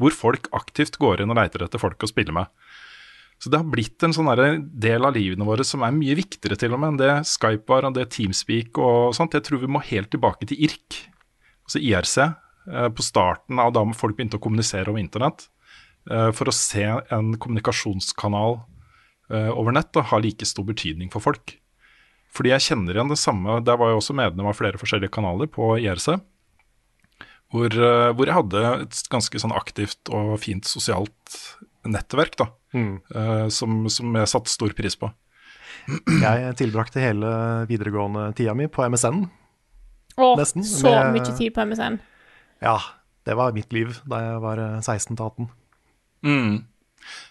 hvor 0.00 0.16
folk 0.16 0.48
aktivt 0.56 0.98
går 0.98 1.22
inn 1.22 1.30
og 1.30 1.38
leiter 1.38 1.62
etter 1.62 1.82
folk 1.82 2.02
å 2.02 2.10
spille 2.10 2.34
med. 2.34 2.50
Så 3.40 3.48
det 3.48 3.62
har 3.62 3.70
blitt 3.72 4.02
en 4.04 4.12
sånn 4.12 4.28
del 4.82 5.06
av 5.06 5.14
livene 5.16 5.46
våre 5.48 5.64
som 5.64 5.84
er 5.86 5.94
mye 5.96 6.16
viktigere 6.18 6.58
til 6.60 6.74
og 6.76 6.82
med 6.82 6.92
enn 6.92 7.00
det 7.00 7.12
Skype 7.30 7.64
var 7.70 7.86
og 7.88 7.94
det 7.96 8.10
Teamspeak 8.12 8.76
og 8.82 9.14
sånt. 9.16 9.32
Jeg 9.36 9.46
tror 9.46 9.62
vi 9.62 9.70
må 9.70 9.80
helt 9.86 10.10
tilbake 10.12 10.48
til 10.50 10.60
IRK, 10.66 10.98
altså 11.64 11.80
IRC, 11.80 12.16
eh, 12.26 12.90
på 12.92 13.06
starten 13.06 13.62
av 13.62 13.72
da 13.72 13.86
folk 13.96 14.18
begynte 14.18 14.36
å 14.36 14.44
kommunisere 14.44 14.92
over 14.92 15.00
internett. 15.00 15.48
Eh, 16.08 16.30
For 16.36 16.48
å 16.50 16.54
se 16.54 16.84
en 17.12 17.34
kommunikasjonskanal 17.36 18.60
eh, 19.30 19.50
over 19.52 19.74
nett 19.76 19.92
da, 19.96 20.02
ha 20.10 20.18
like 20.22 20.46
stor 20.48 20.64
betydning 20.68 21.10
for 21.12 21.20
folk. 21.24 21.56
Fordi 22.30 22.52
jeg 22.52 22.62
kjenner 22.70 22.94
igjen 22.94 23.08
det 23.10 23.18
samme 23.18 23.56
Der 23.66 23.74
var 23.80 23.88
jeg 23.90 23.98
også 23.98 24.14
medlem 24.14 24.46
av 24.46 24.54
flere 24.54 24.78
forskjellige 24.78 25.10
kanaler 25.16 25.48
på 25.50 25.72
IRC. 25.82 26.20
Hvor, 27.50 27.66
eh, 27.74 28.12
hvor 28.14 28.28
jeg 28.30 28.36
hadde 28.36 28.60
et 28.84 29.00
ganske 29.10 29.40
sånn 29.42 29.54
aktivt 29.58 30.12
og 30.14 30.36
fint 30.38 30.64
sosialt 30.70 31.40
nettverk, 31.88 32.36
da. 32.38 32.46
eh, 32.76 33.48
som, 33.50 33.88
som 33.90 34.14
jeg 34.14 34.30
satte 34.30 34.52
stor 34.52 34.70
pris 34.78 34.94
på. 35.00 35.10
Jeg 36.22 36.54
tilbrakte 36.60 37.00
hele 37.00 37.28
videregående 37.66 38.28
tida 38.36 38.52
mi 38.54 38.66
på 38.70 38.84
MSN. 38.92 39.22
Å, 40.20 40.26
Nesten, 40.38 40.62
så 40.66 40.90
med- 40.92 41.14
mye 41.16 41.32
tid 41.38 41.54
på 41.56 41.64
MSN. 41.66 41.96
Ja, 42.62 42.74
det 43.26 43.34
var 43.38 43.54
mitt 43.56 43.72
liv 43.72 43.96
da 44.10 44.18
jeg 44.20 44.42
var 44.44 44.60
eh, 44.60 44.76
16 44.84 45.16
til 45.16 45.24
18. 45.24 45.48
Mm. 46.26 46.64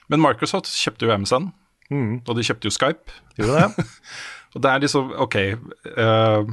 Men 0.09 0.21
Microsoft 0.23 0.69
kjøpte 0.73 1.05
jo 1.07 1.15
MSN, 1.17 1.51
Mm. 1.89 2.21
og 2.27 2.35
de 2.37 2.43
kjøpte 2.45 2.69
jo 2.69 2.73
Skype. 2.75 3.13
Gjorde 3.37 3.61
det? 3.77 3.85
Og 4.55 4.61
det 4.61 4.69
er 4.71 4.79
liksom, 4.81 5.11
ok 5.21 5.35
Uh, 5.97 6.45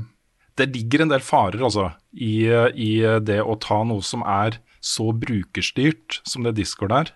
Det 0.57 0.66
ligger 0.72 1.03
en 1.05 1.11
del 1.12 1.20
farer 1.24 1.61
altså 1.64 1.91
i, 2.12 2.49
i 2.72 2.91
det 3.24 3.39
å 3.45 3.57
ta 3.61 3.82
noe 3.84 4.01
som 4.05 4.22
er 4.24 4.57
så 4.80 5.11
brukerstyrt 5.12 6.20
som 6.28 6.45
det 6.47 6.55
Discord 6.57 6.93
er, 6.93 7.11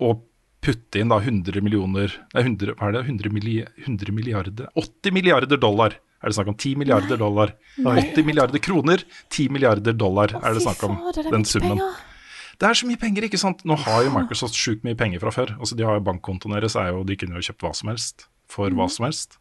og 0.00 0.26
putte 0.60 1.00
inn 1.00 1.08
da 1.12 1.16
100 1.20 1.62
millioner 1.64 2.12
Nei, 2.34 2.42
100, 2.44 2.74
hva 2.76 2.88
er 2.90 2.96
det? 2.98 3.04
100, 3.08 3.32
milli, 3.32 3.54
100 3.86 4.12
milliarder 4.16 4.68
80 4.76 5.14
milliarder 5.16 5.56
dollar 5.60 5.96
er 6.20 6.28
det 6.28 6.36
snakk 6.36 6.50
om. 6.52 6.56
10 6.60 6.76
milliarder 6.76 7.16
dollar. 7.16 7.54
80 7.80 8.26
milliarder 8.28 8.60
kroner, 8.60 9.00
10 9.32 9.48
milliarder 9.56 9.94
dollar 9.96 10.34
er 10.36 10.52
det 10.52 10.60
snakk 10.66 10.82
om. 10.84 10.98
Den 11.16 11.46
summen. 11.48 11.78
penger. 11.80 11.94
Det 12.60 12.68
er 12.68 12.76
så 12.76 12.88
mye 12.88 13.00
penger, 13.00 13.24
ikke 13.24 13.40
sant. 13.40 13.62
Nå 13.64 13.76
har 13.86 14.02
jo 14.04 14.12
Microsoft 14.12 14.58
sjukt 14.58 14.82
mye 14.84 14.98
penger 14.98 15.22
fra 15.22 15.32
før. 15.32 15.54
Altså 15.56 15.78
De 15.78 15.86
har 15.86 15.96
jo 15.96 16.04
bankkontoen 16.04 16.58
deres, 16.58 16.76
er 16.76 16.90
jo, 16.92 17.04
de 17.08 17.16
kunne 17.16 17.38
jo 17.38 17.46
kjøpt 17.46 17.64
hva 17.64 17.72
som 17.76 17.92
helst 17.92 18.26
for 18.50 18.74
hva 18.76 18.88
som 18.92 19.06
helst. 19.08 19.38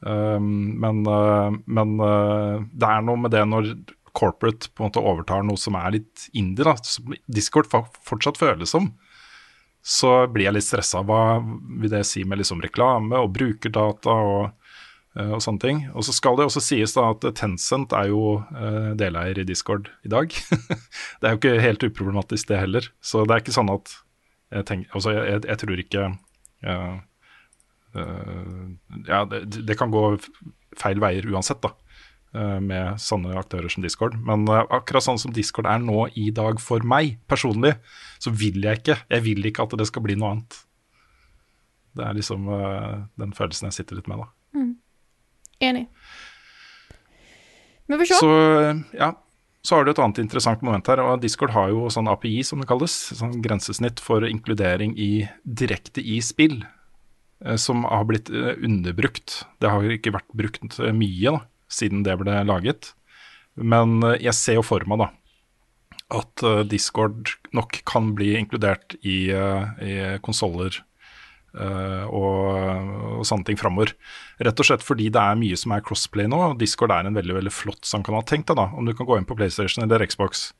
Um, 0.00 0.78
men 0.78 1.02
uh, 1.06 1.54
men 1.66 1.96
uh, 1.98 2.64
det 2.70 2.86
er 2.88 3.04
noe 3.06 3.18
med 3.18 3.34
det 3.34 3.42
når 3.50 3.72
corporate 4.18 4.70
på 4.72 4.82
en 4.82 4.88
måte 4.88 5.02
overtar 5.02 5.44
noe 5.46 5.58
som 5.60 5.76
er 5.78 5.98
litt 5.98 6.28
indie, 6.32 6.66
da, 6.66 6.74
som 6.82 7.14
Discord 7.30 7.68
fortsatt 7.70 8.40
føles 8.40 8.72
som, 8.74 8.90
så 9.84 10.26
blir 10.32 10.48
jeg 10.48 10.56
litt 10.56 10.66
stressa. 10.66 11.04
Hva 11.06 11.38
vil 11.38 11.92
det 11.92 12.04
si 12.08 12.24
med 12.26 12.40
liksom 12.40 12.62
reklame 12.64 13.20
og 13.22 13.30
brukerdata 13.36 14.16
og, 14.32 14.57
og 15.16 15.40
sånne 15.42 15.62
ting. 15.62 15.78
Og 15.96 16.04
så 16.06 16.12
skal 16.14 16.36
det 16.38 16.44
også 16.46 16.60
sies 16.62 16.92
da 16.94 17.08
at 17.14 17.24
Tencent 17.38 17.94
er 17.96 18.10
jo 18.12 18.38
uh, 18.44 18.90
deleier 18.98 19.40
i 19.40 19.46
Discord 19.48 19.88
i 20.06 20.10
dag. 20.12 20.34
det 21.18 21.26
er 21.26 21.34
jo 21.34 21.40
ikke 21.40 21.54
helt 21.64 21.86
uproblematisk 21.88 22.50
det 22.52 22.60
heller. 22.60 22.90
Så 23.00 23.24
det 23.24 23.34
er 23.34 23.42
ikke 23.42 23.56
sånn 23.56 23.72
at 23.72 23.96
jeg, 24.52 24.66
tenker, 24.68 24.92
altså 24.94 25.16
jeg, 25.16 25.24
jeg, 25.32 25.42
jeg 25.48 25.60
tror 25.64 25.82
ikke 25.82 26.04
uh, 26.68 26.94
uh, 27.98 28.62
Ja, 29.08 29.24
det, 29.28 29.42
det 29.68 29.76
kan 29.80 29.92
gå 29.92 30.04
feil 30.78 31.02
veier 31.02 31.28
uansett, 31.32 31.60
da. 31.64 31.74
Uh, 32.36 32.58
med 32.60 33.00
sånne 33.00 33.32
aktører 33.40 33.72
som 33.72 33.84
Discord. 33.84 34.18
Men 34.20 34.44
eh, 34.52 34.64
akkurat 34.76 35.06
sånn 35.06 35.20
som 35.20 35.32
Discord 35.32 35.68
er 35.70 35.80
nå 35.80 36.10
i 36.12 36.28
dag 36.34 36.60
for 36.60 36.84
meg 36.84 37.16
personlig, 37.30 37.74
så 38.20 38.32
vil 38.36 38.60
jeg 38.60 38.82
ikke. 38.82 38.98
Jeg 39.08 39.24
vil 39.24 39.48
ikke 39.48 39.64
at 39.64 39.76
det 39.80 39.88
skal 39.88 40.04
bli 40.04 40.18
noe 40.18 40.34
annet. 40.34 40.58
Det 41.96 42.04
er 42.04 42.18
liksom 42.18 42.50
eh, 42.52 42.98
den 43.18 43.32
følelsen 43.36 43.70
jeg 43.70 43.78
sitter 43.80 43.98
litt 43.98 44.10
med, 44.12 44.20
da. 44.20 44.28
Enig. 45.60 45.86
Vi 47.88 47.96
får 47.98 48.04
se. 48.10 48.18
Så 48.20 48.30
ja, 48.98 49.12
så 49.64 49.74
har 49.76 49.84
du 49.84 49.90
et 49.92 50.00
annet 50.02 50.20
interessant 50.22 50.62
moment 50.64 50.86
her. 50.90 51.00
og 51.02 51.20
Discord 51.22 51.50
har 51.56 51.70
jo 51.72 51.88
sånn 51.92 52.08
API, 52.10 52.42
som 52.46 52.60
det 52.62 52.68
kalles. 52.70 52.94
Sånn 53.18 53.38
grensesnitt 53.44 54.00
for 54.00 54.24
inkludering 54.28 54.94
i, 54.96 55.26
direkte 55.44 56.04
i 56.04 56.20
spill. 56.24 56.60
eh, 57.44 57.56
Som 57.56 57.84
har 57.88 58.04
blitt 58.08 58.30
eh, 58.30 58.54
underbrukt. 58.64 59.42
Det 59.60 59.70
har 59.72 59.82
ikke 59.96 60.14
vært 60.14 60.30
brukt 60.36 60.78
eh, 60.80 60.92
mye 60.94 61.34
da, 61.38 61.42
siden 61.68 62.04
det 62.06 62.18
ble 62.20 62.38
laget. 62.48 62.92
Men 63.58 63.98
jeg 64.22 64.36
ser 64.38 64.60
jo 64.60 64.62
for 64.66 64.84
meg 64.86 65.00
da 65.02 65.10
at 66.08 66.40
Discord 66.70 67.34
nok 67.52 67.82
kan 67.84 68.14
bli 68.16 68.30
inkludert 68.38 68.94
i, 69.04 69.26
i 69.28 69.96
konsoller 70.24 70.78
og, 71.54 73.18
og 73.18 73.24
sånne 73.26 73.48
ting 73.48 73.58
framover. 73.58 73.94
Rett 74.44 74.60
og 74.60 74.68
slett 74.68 74.84
fordi 74.84 75.08
det 75.14 75.22
er 75.22 75.38
mye 75.40 75.56
som 75.58 75.72
er 75.74 75.82
crossplay 75.86 76.28
nå, 76.30 76.38
og 76.50 76.58
Discord 76.60 76.92
er 76.94 77.08
en 77.08 77.16
veldig 77.16 77.38
veldig 77.38 77.52
flott 77.54 77.88
samkanal. 77.88 78.26
Tenk 78.28 78.46
deg 78.50 78.58
da 78.60 78.68
om 78.76 78.86
du 78.86 78.92
kan 78.94 79.08
gå 79.08 79.16
inn 79.18 79.26
på 79.28 79.36
PlayStation 79.38 79.82
eller 79.84 80.04
Xbox 80.06 80.50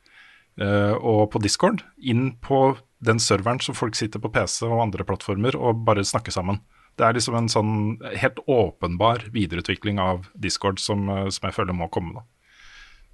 eh, 0.61 0.95
og 0.97 1.28
på 1.34 1.43
Discord, 1.45 1.84
inn 2.01 2.32
på 2.43 2.78
den 3.05 3.20
serveren 3.22 3.61
som 3.62 3.76
folk 3.78 3.99
sitter 3.99 4.22
på 4.22 4.32
PC 4.34 4.64
og 4.66 4.82
andre 4.89 5.07
plattformer 5.07 5.59
og 5.59 5.84
bare 5.86 6.07
snakker 6.07 6.34
sammen. 6.34 6.62
Det 6.99 7.07
er 7.07 7.14
liksom 7.14 7.36
en 7.39 7.51
sånn 7.51 7.74
helt 8.18 8.41
åpenbar 8.51 9.28
videreutvikling 9.34 10.01
av 10.03 10.26
Discord 10.34 10.82
som, 10.82 11.07
eh, 11.12 11.28
som 11.34 11.47
jeg 11.49 11.57
føler 11.61 11.76
må 11.76 11.91
komme. 11.95 12.18
da. 12.18 12.26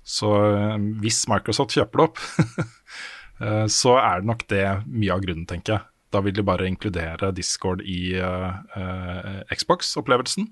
Så 0.04 0.30
eh, 0.54 0.78
hvis 1.02 1.24
Microsoft 1.28 1.76
kjøper 1.76 2.00
det 2.00 2.06
opp, 2.08 2.22
eh, 3.44 3.66
så 3.68 3.98
er 4.00 4.22
det 4.22 4.30
nok 4.30 4.46
det 4.52 4.64
mye 4.88 5.12
av 5.12 5.24
grunnen, 5.24 5.48
tenker 5.48 5.76
jeg. 5.76 5.88
Da 6.14 6.20
vil 6.22 6.34
de 6.36 6.44
bare 6.46 6.68
inkludere 6.70 7.32
Discord 7.34 7.82
i 7.82 8.14
eh, 8.14 8.50
eh, 8.78 9.40
Xbox-opplevelsen. 9.50 10.46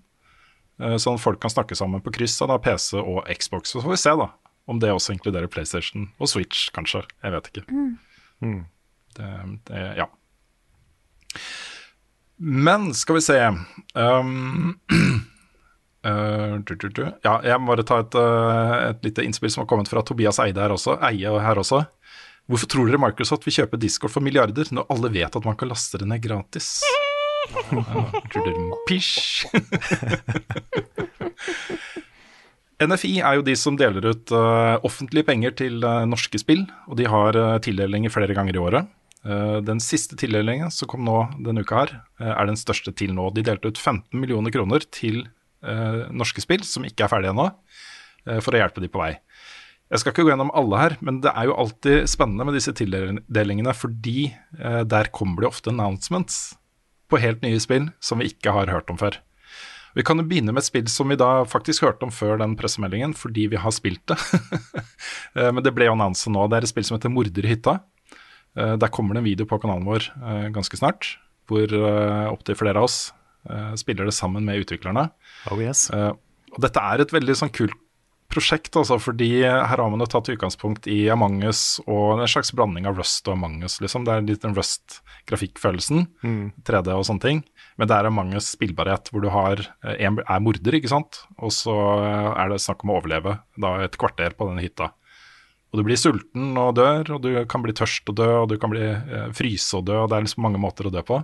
eh, 0.82 0.96
sånn 0.98 1.18
at 1.18 1.22
folk 1.22 1.38
kan 1.42 1.52
snakke 1.52 1.78
sammen 1.78 2.02
på 2.02 2.10
kryss 2.16 2.40
av 2.42 2.56
PC 2.64 2.98
og 2.98 3.28
Xbox. 3.30 3.70
Så 3.70 3.82
får 3.84 3.94
vi 3.94 4.00
se 4.02 4.14
da, 4.18 4.32
om 4.66 4.80
det 4.82 4.90
også 4.90 5.14
inkluderer 5.14 5.50
PlayStation 5.52 6.08
og 6.18 6.32
Switch, 6.32 6.66
kanskje. 6.74 7.04
Jeg 7.22 7.36
vet 7.36 7.52
ikke. 7.52 7.66
Mm. 8.42 8.64
Det, 9.14 9.30
det, 9.70 9.84
ja. 10.00 10.08
Men 12.42 12.90
skal 12.98 13.20
vi 13.20 13.26
se 13.28 13.38
um, 13.94 14.80
Uh, 16.02 16.58
du, 16.66 16.74
du, 16.74 16.88
du. 16.88 17.04
Ja, 17.22 17.36
jeg 17.46 17.60
må 17.62 17.70
bare 17.70 17.86
ta 17.86 18.00
et, 18.02 18.16
uh, 18.18 18.88
et 18.90 19.04
lite 19.06 19.22
innspill 19.22 19.52
som 19.54 19.62
har 19.62 19.68
kommet 19.70 19.90
fra 19.90 20.02
Tobias 20.02 20.40
Eide 20.42 20.58
her 20.64 20.74
også. 20.74 20.96
Eie 21.06 21.30
her 21.44 21.60
også. 21.62 21.84
Hvorfor 22.51 22.68
tror 22.70 22.88
dere 22.90 23.01
Microsoft 23.01 23.47
vil 23.47 23.55
kjøpe 23.61 23.78
Discord 23.80 24.12
for 24.14 24.24
milliarder, 24.24 24.66
når 24.74 24.88
alle 24.93 25.12
vet 25.14 25.36
at 25.38 25.47
man 25.47 25.57
kan 25.59 25.70
laste 25.70 26.01
det 26.01 26.09
ned 26.11 26.22
gratis? 26.24 26.80
Pysj! 28.88 29.47
NFI 32.82 33.12
er 33.22 33.38
jo 33.38 33.45
de 33.47 33.55
som 33.59 33.76
deler 33.78 34.09
ut 34.11 34.32
uh, 34.34 34.78
offentlige 34.86 35.26
penger 35.28 35.55
til 35.59 35.82
uh, 35.86 36.03
norske 36.09 36.40
spill, 36.40 36.64
og 36.90 36.99
de 36.99 37.07
har 37.11 37.38
uh, 37.38 37.61
tildelinger 37.62 38.12
flere 38.12 38.34
ganger 38.36 38.59
i 38.59 38.62
året. 38.62 38.90
Den 39.22 39.78
siste 39.78 40.16
tildelingen 40.18 40.66
som 40.74 40.88
kom 40.90 41.05
nå 41.07 41.14
denne 41.47 41.62
uka 41.62 41.76
her, 41.78 41.90
er 42.18 42.49
den 42.49 42.57
største 42.59 42.90
til 42.99 43.12
nå. 43.14 43.28
De 43.30 43.45
delte 43.47 43.70
ut 43.70 43.78
15 43.78 44.18
millioner 44.18 44.51
kroner 44.51 44.82
til 44.90 45.20
norske 46.11 46.43
spill 46.43 46.64
som 46.66 46.82
ikke 46.82 47.05
er 47.07 47.12
ferdige 47.12 47.30
ennå, 47.30 47.45
for 48.43 48.51
å 48.51 48.59
hjelpe 48.59 48.82
de 48.82 48.90
på 48.90 48.99
vei. 48.99 49.12
Jeg 49.93 50.01
skal 50.01 50.14
ikke 50.14 50.24
gå 50.24 50.30
gjennom 50.32 50.51
alle 50.57 50.78
her, 50.80 50.95
men 51.05 51.18
det 51.20 51.32
er 51.36 51.51
jo 51.51 51.57
alltid 51.61 52.07
spennende 52.09 52.47
med 52.49 52.57
disse 52.57 52.72
tildelingene, 52.78 53.74
fordi 53.76 54.30
eh, 54.57 54.82
der 54.88 55.11
kommer 55.12 55.45
det 55.45 55.51
ofte 55.51 55.68
announcements 55.72 56.55
på 57.12 57.20
helt 57.20 57.43
nye 57.45 57.61
spill 57.61 57.90
som 58.01 58.22
vi 58.22 58.30
ikke 58.32 58.55
har 58.57 58.72
hørt 58.72 58.88
om 58.88 58.97
før. 58.97 59.18
Vi 59.93 60.01
kan 60.09 60.16
jo 60.16 60.24
begynne 60.24 60.55
med 60.57 60.62
et 60.62 60.70
spill 60.70 60.88
som 60.88 61.12
vi 61.12 61.18
da 61.20 61.43
faktisk 61.45 61.84
hørte 61.84 62.07
om 62.07 62.12
før 62.14 62.38
den 62.40 62.55
pressemeldingen, 62.57 63.12
fordi 63.12 63.51
vi 63.53 63.61
har 63.61 63.74
spilt 63.76 64.05
det. 64.09 64.18
Eh, 65.32 65.49
Men 65.49 65.64
det 65.64 65.70
ble 65.72 65.86
jo 65.86 65.95
annonset 65.95 66.28
nå. 66.32 66.43
Det 66.53 66.59
er 66.59 66.64
et 66.66 66.68
spill 66.68 66.84
som 66.84 66.99
heter 66.99 67.09
Morder 67.12 67.47
i 67.47 67.53
hytta. 67.55 67.78
Eh, 68.57 68.74
Der 68.80 68.90
kommer 68.93 69.16
det 69.16 69.22
en 69.22 69.28
video 69.28 69.47
på 69.49 69.57
kanalen 69.62 69.86
vår 69.88 70.05
eh, 70.12 70.49
ganske 70.53 70.76
snart, 70.76 71.14
hvor 71.49 71.72
opptil 72.32 72.57
flere 72.57 72.80
av 72.80 72.84
oss 72.88 72.99
spiller 73.80 74.07
det 74.07 74.12
sammen 74.14 74.45
med 74.47 74.61
utviklerne. 74.62 75.09
Oh 75.51 75.59
yes. 75.59 75.88
Og 75.90 76.61
dette 76.62 76.80
er 76.84 77.03
et 77.03 77.11
veldig 77.16 77.34
sånn 77.40 77.51
kult 77.53 77.74
prosjekt, 78.33 78.74
altså, 78.80 78.97
fordi 79.01 79.28
her 79.45 79.64
har 79.78 79.91
man 79.93 80.01
jo 80.03 80.09
tatt 80.11 80.30
utgangspunkt 80.33 80.87
i 80.91 81.05
Among 81.12 81.43
us 81.47 81.76
og 81.85 82.18
en 82.22 82.30
slags 82.30 82.51
blanding 82.57 82.89
av 82.89 82.97
Rust 82.99 83.28
og 83.28 83.37
Among 83.37 83.61
us, 83.66 83.76
liksom. 83.85 84.07
Det 84.09 84.14
er 84.16 84.24
litt 84.26 84.43
den 84.45 84.57
Rust-grafikkfølelsen, 84.57 86.07
Mm. 86.24 86.53
3D 86.64 86.89
og 86.97 87.05
sånne 87.07 87.20
ting. 87.22 87.43
Men 87.78 87.89
det 87.89 87.97
er 87.97 88.09
Among 88.09 88.35
us 88.37 88.51
spillbarhet, 88.57 89.11
hvor 89.12 89.22
du 89.24 89.28
har 89.33 89.61
eh, 89.85 90.01
en 90.07 90.18
er 90.24 90.41
morder, 90.45 90.76
ikke 90.78 90.91
sant, 90.93 91.22
og 91.39 91.53
så 91.55 91.76
eh, 92.03 92.33
er 92.43 92.53
det 92.53 92.61
snakk 92.64 92.85
om 92.85 92.93
å 92.95 92.99
overleve 93.01 93.39
da 93.61 93.76
et 93.85 93.97
kvarter 94.01 94.35
på 94.37 94.49
denne 94.51 94.64
hytta. 94.64 94.91
Og 95.72 95.80
du 95.80 95.87
blir 95.87 95.97
sulten 95.97 96.57
og 96.61 96.74
dør, 96.76 97.14
og 97.16 97.22
du 97.24 97.30
kan 97.49 97.62
bli 97.64 97.72
tørst 97.72 98.09
og 98.12 98.18
dø, 98.18 98.28
og 98.43 98.51
du 98.51 98.59
kan 98.61 98.72
bli 98.74 98.85
eh, 98.93 99.30
fryse 99.37 99.78
og 99.78 99.87
dø, 99.89 100.03
og 100.03 100.11
det 100.11 100.18
er 100.18 100.26
liksom 100.26 100.45
mange 100.45 100.61
måter 100.61 100.89
å 100.89 100.93
dø 100.93 101.01
på. 101.07 101.22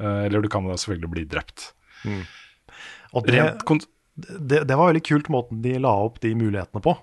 Eh, 0.00 0.24
eller 0.26 0.42
du 0.42 0.48
kan 0.50 0.66
da 0.66 0.74
selvfølgelig 0.80 1.12
bli 1.14 1.24
drept. 1.30 1.72
Mm. 2.02 2.22
Og 3.14 3.26
det, 3.26 3.36
Rent 3.38 3.86
det, 4.28 4.64
det 4.68 4.76
var 4.76 4.90
veldig 4.90 5.02
kult 5.06 5.28
måten 5.32 5.62
de 5.64 5.76
la 5.82 5.92
opp 6.06 6.20
de 6.22 6.34
mulighetene 6.38 6.82
på. 6.84 6.94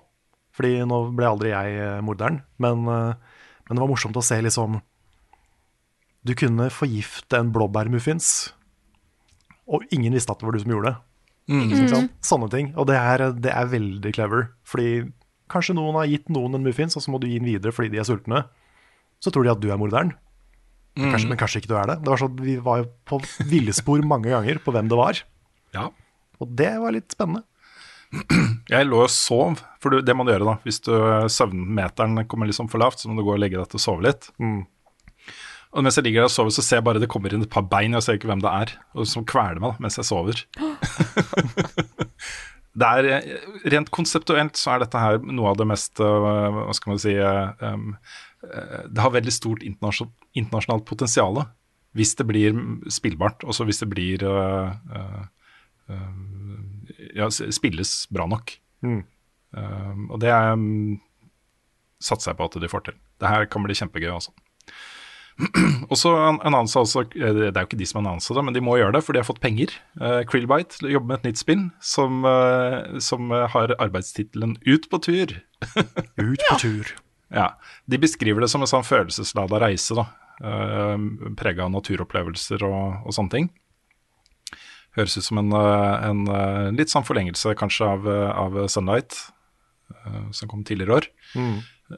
Fordi 0.58 0.78
nå 0.88 0.98
ble 1.16 1.26
aldri 1.28 1.52
jeg 1.52 1.76
eh, 1.84 1.98
morderen, 2.04 2.40
men, 2.62 2.84
eh, 2.90 3.14
men 3.68 3.76
det 3.78 3.82
var 3.84 3.90
morsomt 3.92 4.16
å 4.18 4.24
se 4.24 4.40
liksom 4.42 4.80
Du 6.26 6.32
kunne 6.34 6.66
forgifte 6.74 7.38
en 7.38 7.52
blåbærmuffins, 7.54 8.52
og 9.68 9.84
ingen 9.94 10.12
visste 10.16 10.32
at 10.32 10.40
det 10.40 10.48
var 10.48 10.56
du 10.56 10.62
som 10.64 10.72
gjorde 10.74 10.90
det. 10.90 10.98
Mm. 11.48 11.88
Sånn. 11.88 12.08
Sånne 12.24 12.48
ting. 12.52 12.66
Og 12.76 12.88
det 12.90 12.96
er, 13.00 13.22
det 13.36 13.52
er 13.52 13.68
veldig 13.70 14.10
clever. 14.16 14.48
Fordi 14.68 15.06
kanskje 15.52 15.76
noen 15.78 15.96
har 15.96 16.08
gitt 16.10 16.28
noen 16.32 16.56
en 16.58 16.64
muffins, 16.64 16.96
og 16.98 17.04
så 17.04 17.12
må 17.12 17.20
du 17.22 17.28
gi 17.28 17.38
den 17.40 17.48
videre 17.48 17.72
fordi 17.72 17.92
de 17.94 18.00
er 18.02 18.08
sultne. 18.08 18.42
Så 19.22 19.32
tror 19.32 19.44
de 19.46 19.52
at 19.54 19.60
du 19.62 19.68
er 19.72 19.80
morderen. 19.80 20.12
Men 20.98 21.12
Kanskje, 21.12 21.28
Mm. 21.28 21.30
men 21.30 21.38
kanskje 21.38 21.60
ikke 21.62 21.70
du 21.70 21.76
er 21.78 21.86
det. 21.92 21.96
det 22.02 22.10
var 22.10 22.18
sånn, 22.18 22.40
vi 22.42 22.56
var 22.58 22.80
jo 22.82 22.86
på 23.06 23.20
villspor 23.46 24.02
mange 24.08 24.32
ganger 24.32 24.58
på 24.64 24.72
hvem 24.74 24.88
det 24.90 24.98
var. 24.98 25.20
Ja. 25.76 25.84
Og 26.42 26.50
det 26.58 26.72
var 26.82 26.94
litt 26.94 27.14
spennende. 27.14 27.44
Jeg 28.72 28.88
lå 28.88 29.02
og 29.04 29.12
sov, 29.12 29.60
for 29.82 30.00
det 30.00 30.14
må 30.16 30.24
du 30.24 30.32
gjøre 30.32 30.48
da. 30.48 30.56
Hvis 30.64 30.80
du, 30.86 30.92
søvnmeteren 31.32 32.24
kommer 32.30 32.48
liksom 32.48 32.70
for 32.72 32.80
lavt, 32.80 33.02
så 33.02 33.10
må 33.10 33.18
du 33.18 33.26
gå 33.26 33.34
og 33.34 33.42
legge 33.42 33.60
deg 33.60 33.68
til 33.68 33.80
å 33.80 33.84
sove 33.84 34.06
litt. 34.06 34.30
Og 35.76 35.84
mens 35.84 35.98
jeg 35.98 36.06
ligger 36.06 36.24
der 36.24 36.30
og 36.30 36.32
sover, 36.32 36.54
så 36.54 36.64
ser 36.64 36.80
jeg 36.80 36.86
bare 36.86 37.02
det 37.02 37.10
kommer 37.12 37.34
inn 37.34 37.44
et 37.44 37.52
par 37.52 37.66
bein, 37.68 37.92
jeg 37.96 38.06
ser 38.06 38.16
ikke 38.16 38.30
hvem 38.30 38.44
det 38.44 38.52
er, 38.62 38.72
og 38.96 39.08
som 39.08 39.26
kveler 39.28 39.60
meg 39.60 39.74
da, 39.74 39.82
mens 39.84 39.98
jeg 40.00 40.08
sover. 40.08 40.40
det 42.80 42.88
er, 42.88 43.10
eh, 43.18 43.44
Rent 43.74 43.92
konseptuelt 43.92 44.56
så 44.56 44.74
er 44.74 44.84
dette 44.84 45.02
her 45.02 45.20
noe 45.26 45.52
av 45.52 45.58
det 45.60 45.66
mest 45.68 46.00
øh, 46.04 46.58
Hva 46.62 46.74
skal 46.76 46.92
man 46.92 47.00
si 47.02 47.14
um, 47.18 47.88
Det 48.38 49.02
har 49.02 49.14
veldig 49.14 49.34
stort 49.34 49.64
internasjon- 49.66 50.12
internasjonalt 50.38 50.86
potensial 50.88 51.42
hvis 51.96 52.12
det 52.18 52.26
blir 52.28 52.58
spillbart, 52.92 53.42
også 53.48 53.64
hvis 53.66 53.80
det 53.82 53.88
blir 53.90 54.22
uh, 54.28 54.70
øh, 54.94 55.22
ja, 57.14 57.28
spilles 57.30 58.06
bra 58.12 58.26
nok. 58.30 58.54
Mm. 58.84 59.00
Um, 59.56 60.10
og 60.12 60.20
det 60.20 60.32
um, 60.34 60.98
satser 62.02 62.32
jeg 62.32 62.38
på 62.40 62.48
at 62.50 62.58
de 62.62 62.68
får 62.70 62.84
til. 62.88 62.98
Det 63.18 63.30
her 63.32 63.48
kan 63.50 63.64
bli 63.64 63.74
kjempegøy, 63.78 64.10
altså. 64.12 64.34
og 65.90 65.94
så 65.94 66.10
an- 66.18 66.40
annonsa 66.42 66.80
altså 66.82 67.04
eh, 67.14 67.30
Det 67.30 67.52
er 67.52 67.60
jo 67.62 67.68
ikke 67.68 67.78
de 67.78 67.86
som 67.86 68.00
annonsa 68.00 68.34
det, 68.34 68.42
men 68.42 68.56
de 68.56 68.62
må 68.64 68.74
gjøre 68.80 68.96
det, 68.96 69.04
for 69.06 69.14
de 69.14 69.20
har 69.22 69.28
fått 69.28 69.40
penger. 69.42 69.72
Uh, 70.00 70.20
Krillbite 70.28 70.82
jobber 70.90 71.12
med 71.12 71.20
et 71.20 71.28
nytt 71.30 71.42
spinn 71.42 71.68
som, 71.80 72.24
uh, 72.26 72.98
som 73.02 73.30
har 73.30 73.74
arbeidstittelen 73.78 74.56
'Ut 74.66 74.88
på 74.90 74.98
tur'. 75.06 75.36
Ut 76.18 76.42
på 76.50 76.58
tur. 76.58 76.90
Ja, 77.30 77.52
De 77.86 77.98
beskriver 78.00 78.40
det 78.40 78.48
som 78.50 78.62
en 78.64 78.70
sånn 78.70 78.86
følelseslada 78.86 79.60
reise, 79.62 79.94
da. 79.98 80.08
Uh, 80.42 80.98
Prega 81.38 81.64
av 81.66 81.72
naturopplevelser 81.74 82.62
og, 82.66 83.06
og 83.06 83.14
sånne 83.14 83.30
ting. 83.34 83.48
Høres 84.98 85.14
ut 85.14 85.26
som 85.28 85.38
en, 85.38 85.52
eh, 85.54 86.08
en 86.08 86.24
eh, 86.26 86.70
litt 86.74 86.90
sånn 86.90 87.06
forlengelse 87.06 87.54
kanskje 87.58 87.86
av, 87.86 88.08
eh, 88.10 88.30
av 88.34 88.64
Sunlight, 88.66 89.20
som 90.36 90.48
kom 90.50 90.60
tidligere 90.68 90.90
i 90.90 90.96
år. 90.98 91.06
Mm. 91.34 91.54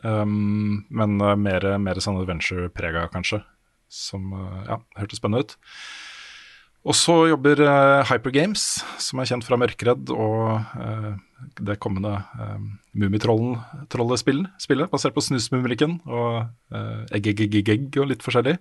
Um, 0.07 0.85
men 0.95 1.17
mer, 1.43 1.65
mer 1.83 1.99
sånn 1.99 2.21
adventure-prega, 2.21 3.09
kanskje. 3.11 3.41
Som 3.91 4.31
ja, 4.69 4.79
hørtes 4.95 5.19
spennende 5.19 5.43
ut. 5.43 5.57
Og 6.87 6.95
så 6.97 7.17
jobber 7.29 7.61
uh, 7.67 8.07
Hypergames, 8.09 8.63
som 9.03 9.21
er 9.21 9.29
kjent 9.29 9.45
fra 9.45 9.59
Mørkredd 9.61 10.15
og 10.15 10.63
uh, 10.79 11.11
det 11.59 11.77
kommende 11.83 12.15
uh, 12.39 12.63
Mummitrollen-trollespillet, 12.95 14.87
basert 14.95 15.19
på 15.19 15.27
Snusmumrikken 15.27 15.99
og 16.07 16.47
uh, 16.73 17.03
Egg-egg-egg 17.13 17.99
og 18.01 18.09
litt 18.15 18.25
forskjellig. 18.25 18.57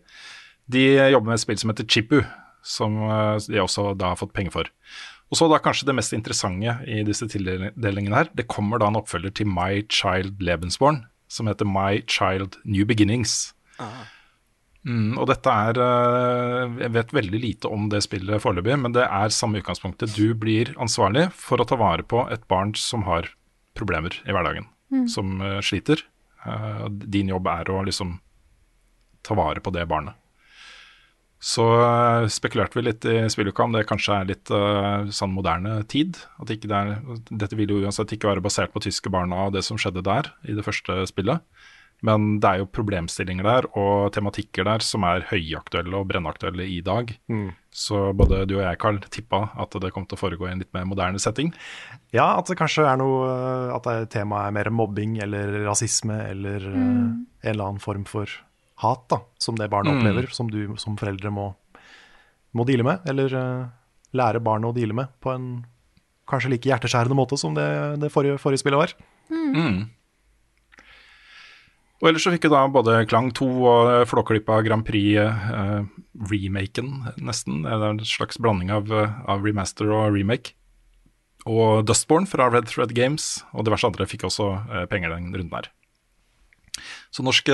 De 0.67 0.83
jobber 1.13 1.29
med 1.29 1.37
et 1.37 1.45
spill 1.45 1.61
som 1.61 1.71
heter 1.71 1.87
Chipu, 1.87 2.19
som 2.65 2.97
eh, 3.05 3.37
de 3.47 3.61
også 3.63 3.93
da 3.97 4.13
har 4.13 4.19
fått 4.19 4.33
penger 4.35 4.51
for. 4.55 4.71
Og 5.29 5.37
så 5.37 5.45
da 5.51 5.59
kanskje 5.61 5.85
det 5.85 5.93
mest 5.95 6.13
interessante 6.17 6.73
i 6.89 7.03
disse 7.05 7.27
tildelingene 7.29 8.15
her. 8.17 8.29
Det 8.33 8.47
kommer 8.49 8.81
da 8.81 8.87
en 8.89 8.97
oppfølger 8.97 9.33
til 9.37 9.47
My 9.47 9.83
Child 9.85 10.41
Lebensborn, 10.41 11.03
som 11.29 11.45
heter 11.51 11.69
My 11.69 12.01
Child 12.09 12.57
New 12.65 12.87
Beginnings. 12.89 13.53
Mm, 14.87 15.17
og 15.19 15.27
dette 15.27 15.51
er 15.51 15.75
eh, 15.83 16.77
Jeg 16.85 16.93
vet 16.95 17.11
veldig 17.13 17.39
lite 17.43 17.67
om 17.69 17.89
det 17.91 17.99
spillet 18.05 18.41
foreløpig, 18.41 18.77
men 18.79 18.95
det 18.95 19.03
er 19.05 19.33
samme 19.35 19.59
utgangspunktet. 19.61 20.15
Du 20.15 20.33
blir 20.39 20.71
ansvarlig 20.79 21.27
for 21.35 21.59
å 21.61 21.67
ta 21.67 21.77
vare 21.79 22.05
på 22.07 22.23
et 22.31 22.45
barn 22.49 22.71
som 22.79 23.03
har 23.09 23.29
problemer 23.77 24.15
i 24.25 24.35
hverdagen, 24.35 24.67
Mm. 24.89 25.03
som 25.07 25.35
eh, 25.45 25.59
sliter. 25.61 25.99
Eh, 26.47 26.85
din 26.89 27.27
jobb 27.29 27.45
er 27.51 27.69
å 27.69 27.83
liksom 27.85 28.15
ta 29.21 29.35
vare 29.37 29.61
på 29.61 29.69
det 29.75 29.83
barnet. 29.85 30.15
Så 31.39 31.63
eh, 31.79 32.27
spekulerte 32.27 32.75
vi 32.79 32.83
litt 32.83 33.05
i 33.07 33.17
spilluka 33.31 33.63
om 33.63 33.71
det 33.75 33.85
kanskje 33.87 34.17
er 34.17 34.27
litt 34.27 34.51
uh, 34.51 35.07
sånn 35.07 35.31
moderne 35.31 35.77
tid. 35.87 36.19
At 36.43 36.51
ikke 36.51 36.67
det 36.67 36.79
er, 36.79 36.95
dette 37.31 37.55
vil 37.55 37.71
jo 37.71 37.81
uansett 37.85 38.11
ikke 38.11 38.27
være 38.33 38.43
basert 38.43 38.73
på 38.75 38.81
tyske 38.83 39.11
barna 39.13 39.45
og 39.47 39.53
det 39.55 39.63
som 39.63 39.79
skjedde 39.79 40.03
der 40.03 40.33
i 40.43 40.57
det 40.57 40.65
første 40.67 40.97
spillet. 41.07 41.39
Men 42.03 42.37
det 42.39 42.47
er 42.47 42.59
jo 42.61 42.67
problemstillinger 42.71 43.43
der 43.43 43.65
og 43.75 44.13
tematikker 44.15 44.63
der 44.63 44.83
som 44.83 45.03
er 45.03 45.25
høyaktuelle 45.27 45.97
og 45.99 46.05
brennaktuelle 46.07 46.63
i 46.63 46.77
dag. 46.83 47.11
Mm. 47.27 47.49
Så 47.75 48.13
både 48.15 48.45
du 48.47 48.53
og 48.57 48.63
jeg, 48.63 48.79
Carl, 48.79 48.99
tippa 49.11 49.41
at 49.59 49.75
det 49.83 49.91
kom 49.95 50.05
til 50.07 50.15
å 50.15 50.21
foregå 50.21 50.47
i 50.47 50.53
en 50.53 50.63
litt 50.63 50.71
mer 50.75 50.87
moderne 50.87 51.19
setting. 51.19 51.51
Ja, 52.15 52.29
at 52.39 52.47
det 52.47 52.55
kanskje 52.59 52.87
er 52.87 52.97
noe 52.99 53.27
eh, 53.29 53.73
At 53.75 53.89
temaet 54.15 54.47
er 54.47 54.55
mer 54.55 54.71
mobbing 54.73 55.19
eller 55.23 55.59
rasisme 55.67 56.19
eller 56.31 56.63
eh, 56.71 56.77
Mm. 56.79 57.25
en 57.43 57.51
eller 57.51 57.65
annen 57.67 57.83
form 57.83 58.07
for 58.07 58.31
hat, 58.83 59.03
da, 59.11 59.17
som 59.41 59.55
det 59.59 59.69
barnet 59.71 59.93
Mm. 59.93 59.97
opplever, 59.99 60.25
som 60.33 60.47
du 60.49 60.75
som 60.77 60.97
foreldre 60.97 61.29
må, 61.33 61.55
må 62.53 62.65
deale 62.65 62.83
med, 62.87 62.99
eller 63.09 63.27
uh, 63.35 63.67
lære 64.15 64.39
barnet 64.41 64.69
å 64.71 64.75
deale 64.75 64.93
med 64.95 65.07
på 65.21 65.31
en 65.35 65.65
kanskje 66.29 66.49
like 66.53 66.69
hjerteskjærende 66.69 67.15
måte 67.17 67.37
som 67.37 67.53
det, 67.57 67.67
det 67.99 68.11
forrige, 68.13 68.37
forrige 68.41 68.59
spillet 68.61 68.79
var. 68.79 68.89
Mm. 69.33 69.89
Og 71.99 72.07
ellers 72.07 72.23
så 72.23 72.31
fikk 72.31 72.45
jo 72.47 72.53
da 72.53 72.61
både 72.71 73.01
Klang 73.11 73.27
2 73.35 73.45
og 73.67 73.89
Flåklypa 74.07 74.61
Grand 74.63 74.85
Prix-remaken, 74.87 76.87
nesten. 77.19 77.57
Det 77.65 77.73
er 77.75 77.83
en 77.89 77.99
slags 78.07 78.39
blanding 78.39 78.71
av, 78.71 78.87
eh, 78.87 79.17
av 79.27 79.43
remaster 79.43 79.91
og 79.91 80.13
remake. 80.15 80.53
Og 81.49 81.83
Dustborn 81.87 82.27
fra 82.29 82.47
Red 82.51 82.67
Thread 82.71 82.93
Games 82.95 83.41
og 83.51 83.65
diverse 83.67 83.87
andre 83.87 84.07
fikk 84.07 84.23
også 84.29 84.45
eh, 84.69 84.85
penger 84.91 85.09
den 85.15 85.31
runden 85.33 85.55
her. 85.57 85.67
Så 87.09 87.23
norske, 87.25 87.53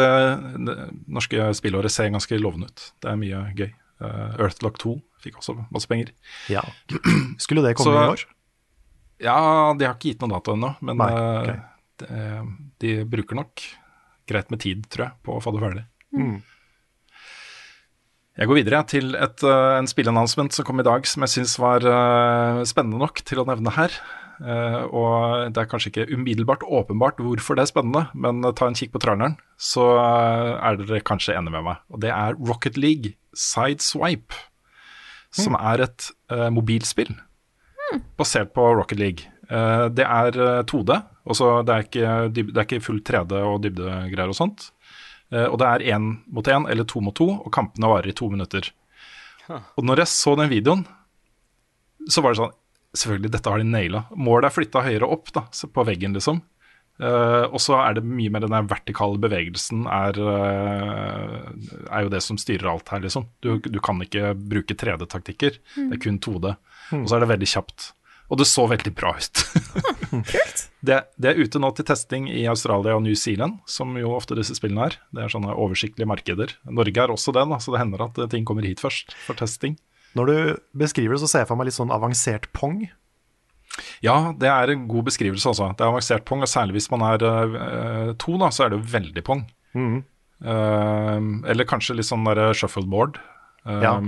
norske 1.07 1.49
spillåret 1.56 1.94
ser 1.94 2.10
ganske 2.11 2.40
lovende 2.41 2.68
ut. 2.68 2.90
Det 3.02 3.11
er 3.11 3.19
mye 3.19 3.44
gøy. 3.56 3.69
Eh, 4.03 4.34
Earthlock 4.44 4.77
2 4.82 4.98
fikk 5.23 5.38
også 5.40 5.56
masse 5.72 5.88
penger. 5.88 6.11
Ja. 6.52 6.61
Skulle 7.41 7.64
det 7.64 7.77
komme 7.80 7.94
Så- 7.94 8.02
i 8.03 8.11
år? 8.18 8.26
Ja, 9.23 9.38
de 9.80 9.86
har 9.88 9.95
ikke 9.95 10.11
gitt 10.11 10.19
noen 10.26 10.34
dato 10.36 10.52
ennå, 10.57 10.73
men 10.84 10.98
Nei, 10.99 11.07
okay. 11.15 11.61
de, 12.03 12.57
de 12.84 12.90
bruker 13.07 13.38
nok 13.40 13.64
greit 14.27 14.52
med 14.52 14.60
tid, 14.60 14.84
tror 14.91 15.06
jeg, 15.06 15.15
på 15.23 15.38
å 15.38 15.41
få 15.44 15.53
det 15.56 15.61
ferdig. 15.64 15.86
Mm. 16.11 16.36
Jeg 18.36 18.49
går 18.52 18.57
videre 18.60 18.82
til 18.91 19.15
et, 19.15 19.44
eh, 19.48 19.77
en 19.80 19.88
spilleannouncement 19.88 20.52
som 20.52 20.65
kom 20.68 20.82
i 20.84 20.84
dag, 20.84 21.07
som 21.07 21.23
jeg 21.23 21.32
syns 21.38 21.56
var 21.64 21.86
eh, 21.88 22.61
spennende 22.68 22.99
nok 22.99 23.22
til 23.23 23.40
å 23.40 23.48
nevne 23.48 23.72
her. 23.77 23.95
Eh, 24.41 24.82
og 24.91 25.53
det 25.56 25.62
er 25.62 25.70
kanskje 25.72 25.91
ikke 25.91 26.07
umiddelbart 26.12 26.66
åpenbart 26.68 27.22
hvorfor 27.24 27.56
det 27.56 27.66
er 27.66 27.72
spennende, 27.72 28.07
men 28.14 28.44
eh, 28.44 28.56
ta 28.57 28.68
en 28.68 28.76
kikk 28.78 28.91
på 28.95 29.02
traileren, 29.03 29.38
så 29.56 29.86
er 30.02 30.82
dere 30.82 31.03
kanskje 31.07 31.38
enige 31.38 31.56
med 31.56 31.68
meg. 31.70 31.84
Og 31.94 32.02
det 32.03 32.12
er 32.12 32.36
Rocket 32.40 32.80
League 32.82 33.16
Sideswipe, 33.36 34.36
som 35.36 35.57
er 35.60 35.84
et 35.84 36.10
uh, 36.32 36.48
mobilspill 36.53 37.12
basert 38.16 38.53
på 38.56 38.64
Rocket 38.80 38.99
League. 38.99 39.32
Uh, 39.52 39.91
det 39.94 40.06
er 40.07 40.40
eh, 40.40 40.62
2D, 40.66 40.95
også 41.30 41.49
det, 41.68 41.76
er 41.76 41.86
ikke, 41.86 42.14
det 42.34 42.56
er 42.56 42.66
ikke 42.66 42.82
full 42.84 43.02
3D 43.06 43.36
og 43.44 43.60
dybdegreier 43.66 44.32
og 44.32 44.38
sånt. 44.38 44.70
Uh, 45.34 45.48
og 45.49 45.60
det 45.62 45.70
er 45.70 45.86
én 45.95 46.10
mot 46.32 46.48
én 46.48 46.68
eller 46.72 46.88
to 46.88 47.03
mot 47.03 47.16
to, 47.16 47.28
og 47.36 47.53
kampene 47.53 47.91
varer 47.91 48.12
i 48.12 48.18
to 48.18 48.30
minutter. 48.32 48.72
Og 49.49 49.84
når 49.86 50.02
jeg 50.02 50.10
så 50.10 50.34
den 50.40 50.49
videoen, 50.49 50.86
så 52.10 52.24
var 52.24 52.34
det 52.34 52.41
sånn 52.41 52.56
Selvfølgelig, 52.95 53.31
dette 53.35 53.51
har 53.51 53.61
de 53.61 53.67
naila. 53.67 54.05
Målet 54.15 54.49
er 54.49 54.55
flytta 54.55 54.84
høyere 54.85 55.09
opp 55.11 55.31
da, 55.35 55.45
på 55.51 55.88
veggen, 55.88 56.15
liksom. 56.17 56.41
Uh, 56.95 57.51
og 57.51 57.59
så 57.59 57.76
er 57.84 57.97
det 57.97 58.05
mye 58.07 58.31
mer 58.31 58.45
den 58.45 58.53
der 58.55 58.69
vertikale 58.72 59.19
bevegelsen 59.19 59.81
er, 59.91 60.15
uh, 60.15 61.41
er 61.91 62.05
jo 62.05 62.11
det 62.13 62.22
som 62.23 62.39
styrer 62.39 62.69
alt 62.72 62.93
her, 62.93 63.03
liksom. 63.03 63.27
Du, 63.43 63.57
du 63.59 63.81
kan 63.84 63.99
ikke 64.05 64.31
bruke 64.39 64.77
3D-taktikker, 64.80 65.59
det 65.76 65.97
er 65.97 66.01
kun 66.01 66.22
2D. 66.23 66.55
Og 66.95 67.09
så 67.09 67.17
er 67.17 67.26
det 67.26 67.31
veldig 67.34 67.51
kjapt. 67.51 67.91
Og 68.31 68.39
det 68.39 68.47
så 68.49 68.65
veldig 68.69 68.93
bra 68.97 69.11
ut. 69.19 69.43
det, 70.88 71.01
det 71.22 71.31
er 71.31 71.41
ute 71.41 71.61
nå 71.61 71.72
til 71.76 71.88
testing 71.88 72.30
i 72.31 72.45
Australia 72.49 72.95
og 72.97 73.03
New 73.05 73.17
Zealand, 73.19 73.59
som 73.69 73.93
jo 73.99 74.15
ofte 74.15 74.38
disse 74.38 74.57
spillene 74.57 74.88
er. 74.89 74.97
Det 75.13 75.26
er 75.26 75.34
sånne 75.34 75.53
oversiktlige 75.53 76.09
markeder. 76.09 76.55
Norge 76.65 77.03
er 77.03 77.13
også 77.13 77.35
det, 77.35 77.45
da, 77.51 77.59
så 77.61 77.76
det 77.76 77.84
hender 77.84 78.07
at 78.07 78.17
eh, 78.22 78.31
ting 78.31 78.47
kommer 78.47 78.65
hit 78.65 78.84
først 78.84 79.13
for 79.26 79.38
testing. 79.38 79.77
Når 80.15 80.29
du 80.31 80.35
beskriver 80.79 81.15
det, 81.17 81.21
så 81.25 81.27
ser 81.31 81.43
jeg 81.43 81.49
for 81.49 81.59
meg 81.59 81.67
litt 81.69 81.77
sånn 81.77 81.91
avansert 81.93 82.47
pong. 82.55 82.85
Ja, 84.05 84.31
det 84.39 84.47
er 84.47 84.71
en 84.71 84.85
god 84.87 85.09
beskrivelse, 85.09 85.49
altså. 85.51 85.71
Det 85.75 85.83
er 85.83 85.91
avansert 85.91 86.23
pong, 86.27 86.45
og 86.45 86.51
særlig 86.51 86.77
hvis 86.77 86.89
man 86.93 87.03
er 87.03 87.25
uh, 87.25 88.13
to, 88.21 88.37
da, 88.39 88.47
så 88.53 88.65
er 88.65 88.71
det 88.71 88.79
jo 88.79 88.87
veldig 88.93 89.23
pong. 89.27 89.43
Mm. 89.75 89.97
Uh, 90.45 91.19
eller 91.51 91.67
kanskje 91.67 91.97
litt 91.97 92.07
sånn 92.07 92.23
der 92.27 92.53
shuffleboard. 92.55 93.19
Uh, 93.67 93.81
Ja. 93.83 93.99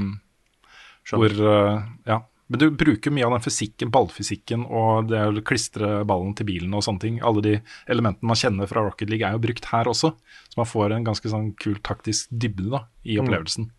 Hvor 1.08 1.32
eh, 1.32 1.84
Ja. 2.10 2.22
Men 2.48 2.60
du 2.60 2.70
bruker 2.72 3.12
mye 3.12 3.26
av 3.28 3.34
den 3.36 3.44
fysikken, 3.44 3.90
ballfysikken, 3.92 4.62
og 4.72 5.10
det 5.12 5.20
å 5.20 5.42
klistre 5.44 6.06
ballen 6.08 6.34
til 6.36 6.48
bilen 6.48 6.72
og 6.76 6.84
sånne 6.86 7.00
ting. 7.04 7.18
Alle 7.24 7.42
de 7.44 7.54
elementene 7.92 8.28
man 8.28 8.40
kjenner 8.40 8.70
fra 8.72 8.86
Rocket 8.86 9.10
League 9.12 9.28
er 9.28 9.36
jo 9.36 9.42
brukt 9.44 9.68
her 9.74 9.90
også, 9.92 10.14
så 10.16 10.60
man 10.60 10.70
får 10.70 10.96
en 10.96 11.08
ganske 11.08 11.28
sånn 11.32 11.50
kul 11.60 11.76
taktisk 11.84 12.32
dybde 12.32 12.70
da, 12.72 12.86
i 13.04 13.18
Mm. 13.20 13.72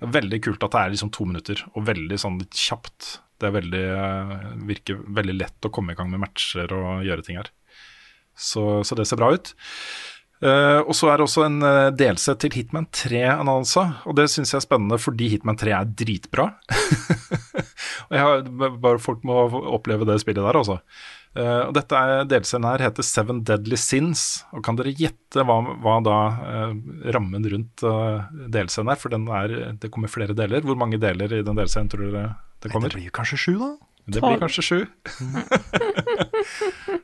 Det 0.00 0.08
er 0.08 0.16
veldig 0.16 0.38
kult 0.46 0.62
at 0.64 0.72
det 0.72 0.82
er 0.82 0.92
liksom 0.94 1.10
to 1.12 1.26
minutter, 1.28 1.60
og 1.76 1.84
veldig 1.84 2.16
sånn 2.20 2.38
litt 2.40 2.56
kjapt. 2.56 3.18
Det 3.40 3.50
veldig, 3.52 3.82
eh, 3.96 4.36
virker 4.68 5.00
veldig 5.20 5.36
lett 5.36 5.68
å 5.68 5.72
komme 5.72 5.92
i 5.92 5.98
gang 5.98 6.08
med 6.12 6.22
matcher 6.22 6.72
og 6.76 7.04
gjøre 7.04 7.24
ting 7.26 7.36
her. 7.40 7.50
Så, 8.36 8.80
så 8.88 8.96
det 8.96 9.06
ser 9.08 9.20
bra 9.20 9.32
ut. 9.36 9.52
Uh, 10.40 10.80
og 10.88 10.94
så 10.96 11.10
er 11.12 11.18
det 11.20 11.24
også 11.26 11.42
en 11.44 11.58
uh, 11.60 11.90
DLC 11.92 12.30
til 12.40 12.54
Hitman 12.56 12.86
3-annonsa, 12.96 13.82
og 14.08 14.14
det 14.16 14.24
syns 14.32 14.54
jeg 14.54 14.56
er 14.56 14.64
spennende 14.64 14.96
fordi 14.96 15.28
Hitman 15.34 15.58
3 15.60 15.74
er 15.76 15.90
dritbra. 16.00 16.46
og 18.08 18.16
har, 18.16 18.46
bare 18.80 19.02
Folk 19.04 19.26
må 19.28 19.36
oppleve 19.76 20.08
det 20.08 20.16
spillet 20.22 20.40
der, 20.40 20.56
altså. 20.56 20.78
Eh, 21.38 21.62
og 21.68 21.74
dette 21.76 21.94
er 21.94 22.24
DLC-en 22.26 22.64
her 22.66 22.82
heter 22.82 23.06
Seven 23.06 23.44
Deadly 23.46 23.78
Sins. 23.78 24.42
Og 24.54 24.64
kan 24.66 24.78
dere 24.78 24.90
gjette 24.96 25.44
hva, 25.46 25.60
hva 25.84 25.98
da 26.02 26.16
uh, 26.40 26.72
rammen 27.14 27.46
rundt 27.52 27.84
uh, 27.86 28.26
DLC-en 28.50 28.90
er? 28.90 28.98
For 28.98 29.12
den 29.14 29.28
er, 29.30 29.54
det 29.80 29.92
kommer 29.94 30.10
flere 30.10 30.34
deler. 30.36 30.64
Hvor 30.66 30.78
mange 30.80 30.98
deler 31.02 31.30
i 31.38 31.44
den 31.46 31.58
DLC-en 31.58 31.90
tror 31.92 32.08
dere 32.10 32.26
det 32.60 32.72
kommer? 32.74 32.90
Det 32.90 32.98
blir 32.98 33.14
kanskje 33.14 33.38
sju, 33.44 33.54
da? 33.60 33.70
Det 34.10 34.22
blir 34.24 34.40
kanskje 34.42 34.64
sju. 34.66 34.80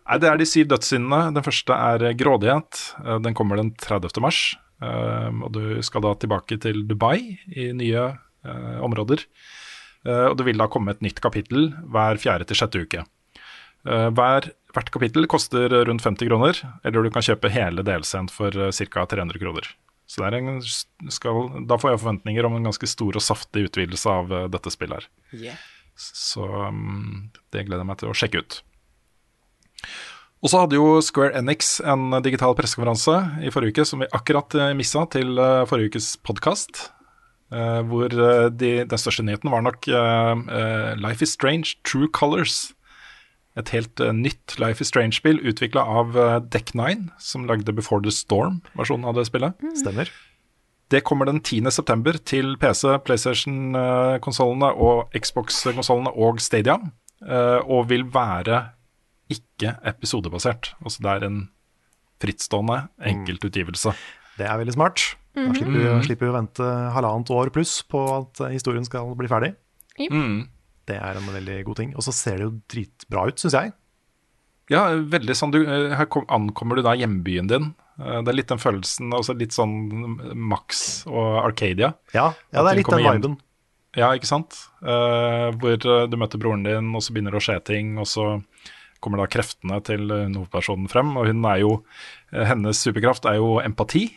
Nei, 0.06 0.16
det 0.22 0.28
er 0.30 0.38
de 0.40 0.46
syv 0.48 0.68
dødssyndene. 0.72 1.20
Den 1.36 1.44
første 1.44 1.74
er 1.76 2.04
grådighet. 2.18 2.80
Den 3.22 3.36
kommer 3.36 3.60
den 3.60 3.70
30. 3.78 4.16
mars. 4.24 4.40
Eh, 4.82 5.30
Og 5.44 5.52
du 5.54 5.62
skal 5.86 6.04
da 6.04 6.14
tilbake 6.18 6.58
til 6.60 6.82
Dubai 6.88 7.38
i 7.48 7.70
nye 7.76 8.02
eh, 8.10 8.78
områder. 8.84 9.22
Eh, 10.06 10.26
Og 10.30 10.36
det 10.38 10.46
vil 10.50 10.60
da 10.60 10.68
komme 10.72 10.92
et 10.94 11.04
nytt 11.04 11.20
kapittel 11.24 11.70
hver 11.92 12.20
fjerde 12.20 12.48
til 12.48 12.58
sjette 12.60 12.82
uke. 12.82 13.04
Eh, 13.86 14.08
Hver, 14.16 14.50
hvert 14.74 14.92
kapittel 14.94 15.26
koster 15.30 15.72
rundt 15.88 16.04
50 16.04 16.28
kroner, 16.28 16.60
eller 16.84 17.06
du 17.06 17.10
kan 17.14 17.24
kjøpe 17.24 17.52
hele 17.54 17.84
DLC-en 17.86 18.30
for 18.32 18.50
ca. 18.52 19.06
300 19.06 19.42
kroner. 19.42 19.70
Så 20.06 20.22
en, 20.22 20.60
skal, 21.10 21.48
da 21.66 21.78
får 21.78 21.92
jeg 21.92 22.02
forventninger 22.04 22.46
om 22.46 22.58
en 22.58 22.68
ganske 22.68 22.86
stor 22.88 23.18
og 23.18 23.24
saftig 23.24 23.66
utvidelse 23.66 24.10
av 24.10 24.30
eh, 24.32 24.46
dette 24.54 24.70
spillet 24.70 25.02
her. 25.02 25.08
Yeah. 25.34 25.58
Så 25.96 26.44
um, 26.46 27.32
det 27.54 27.66
gleder 27.66 27.82
jeg 27.82 27.88
meg 27.88 27.98
til 28.02 28.12
å 28.12 28.16
sjekke 28.16 28.42
ut. 28.44 28.60
Og 30.44 30.52
så 30.52 30.60
hadde 30.62 30.76
jo 30.76 31.00
Square 31.02 31.34
Enix 31.40 31.78
en 31.80 32.12
digital 32.22 32.52
pressekonferanse 32.54 33.16
i 33.42 33.50
forrige 33.50 33.74
uke 33.74 33.86
som 33.88 34.04
vi 34.04 34.10
akkurat 34.14 34.54
missa 34.78 35.06
til 35.10 35.40
eh, 35.40 35.64
forrige 35.66 35.96
ukes 35.96 36.12
podkast. 36.26 36.90
hvor 37.86 38.10
eh, 38.10 38.48
de, 38.50 38.70
den 38.86 38.98
største 38.98 39.24
nyheten 39.26 39.50
var 39.50 39.62
nok 39.62 39.88
eh, 39.88 40.32
eh, 40.60 40.92
Life 41.00 41.22
is 41.24 41.34
Strange 41.34 41.78
True 41.82 42.08
Colors. 42.12 42.75
Et 43.56 43.68
helt 43.72 44.00
eh, 44.00 44.12
nytt 44.12 44.58
Life 44.60 44.80
is 44.84 44.88
Strange-spill 44.92 45.38
utvikla 45.40 45.80
av 45.80 46.16
uh, 46.16 46.40
Deck9, 46.40 47.08
som 47.18 47.46
lagde 47.48 47.72
Before 47.72 48.02
the 48.04 48.10
Storm-versjonen 48.12 49.04
av 49.08 49.14
det 49.16 49.24
spillet. 49.30 49.54
Stemmer. 49.80 50.10
Det 50.92 51.00
kommer 51.02 51.26
den 51.26 51.40
10.9. 51.40 52.18
til 52.28 52.56
PC, 52.62 52.98
PlayStation-konsollene 53.06 54.68
og 54.76 55.10
Xbox-konsollene 55.16 56.12
og 56.14 56.40
Stadia. 56.40 56.76
eh, 57.26 57.60
Og 57.66 57.88
vil 57.88 58.04
være 58.04 58.60
ikke 59.32 59.72
episodebasert. 59.88 60.74
Altså 60.84 61.00
det 61.02 61.10
er 61.16 61.26
en 61.26 61.48
frittstående 62.22 62.88
enkeltutgivelse. 63.02 63.94
Det 64.38 64.46
er 64.46 64.58
veldig 64.60 64.74
smart. 64.76 65.16
Da 65.34 65.40
Mhm. 65.48 65.54
slipper 65.56 65.72
vi, 65.72 65.84
Mhm. 65.84 66.02
slipper 66.04 66.26
vi 66.26 66.32
å 66.32 66.36
vente 66.40 66.92
halvannet 66.92 67.30
år 67.30 67.50
pluss 67.50 67.82
på 67.82 67.98
at 68.20 68.40
eh, 68.40 68.52
historien 68.52 68.84
skal 68.84 69.14
bli 69.14 69.26
ferdig. 69.28 69.56
Mm. 69.98 70.48
Det 70.86 70.96
er 71.02 71.18
en 71.18 71.32
veldig 71.34 71.58
god 71.66 71.80
ting. 71.80 71.94
Og 71.98 72.04
så 72.06 72.14
ser 72.14 72.38
det 72.38 72.46
jo 72.46 72.54
dritbra 72.70 73.26
ut, 73.30 73.42
syns 73.42 73.56
jeg. 73.58 73.74
Ja, 74.72 74.88
veldig 74.90 75.34
sånn 75.38 75.52
du, 75.54 75.60
eh, 75.62 75.94
Her 75.94 76.08
kom, 76.10 76.26
ankommer 76.32 76.78
du 76.78 76.82
da 76.86 76.96
hjembyen 76.98 77.50
din. 77.50 77.74
Eh, 78.00 78.22
Det 78.22 78.32
er 78.32 78.38
litt 78.38 78.50
den 78.50 78.62
følelsen, 78.62 79.12
også 79.14 79.38
litt 79.38 79.54
sånn 79.54 80.34
Max 80.34 81.06
og 81.06 81.44
Arcadia. 81.44 81.94
Ja, 82.12 82.32
ja 82.52 82.62
det 82.62 82.72
er 82.72 82.80
litt 82.80 82.90
den 82.90 83.06
viben. 83.06 83.36
Ja, 83.96 84.10
ikke 84.12 84.28
sant? 84.28 84.52
Uh, 84.84 85.56
hvor 85.56 85.78
du 85.80 86.16
møter 86.20 86.36
broren 86.36 86.66
din, 86.66 86.90
og 86.92 87.00
så 87.00 87.14
begynner 87.14 87.32
det 87.32 87.40
å 87.40 87.46
skje 87.46 87.64
ting, 87.64 87.94
og 87.96 88.04
så 88.04 88.42
kommer 89.00 89.22
da 89.22 89.26
kreftene 89.30 89.78
til 89.80 90.04
hovedpersonen 90.10 90.90
frem. 90.92 91.14
Og 91.16 91.30
hun 91.30 91.40
er 91.48 91.62
jo 91.62 91.70
Hennes 92.28 92.76
superkraft 92.76 93.24
er 93.24 93.38
jo 93.38 93.56
empati. 93.62 94.10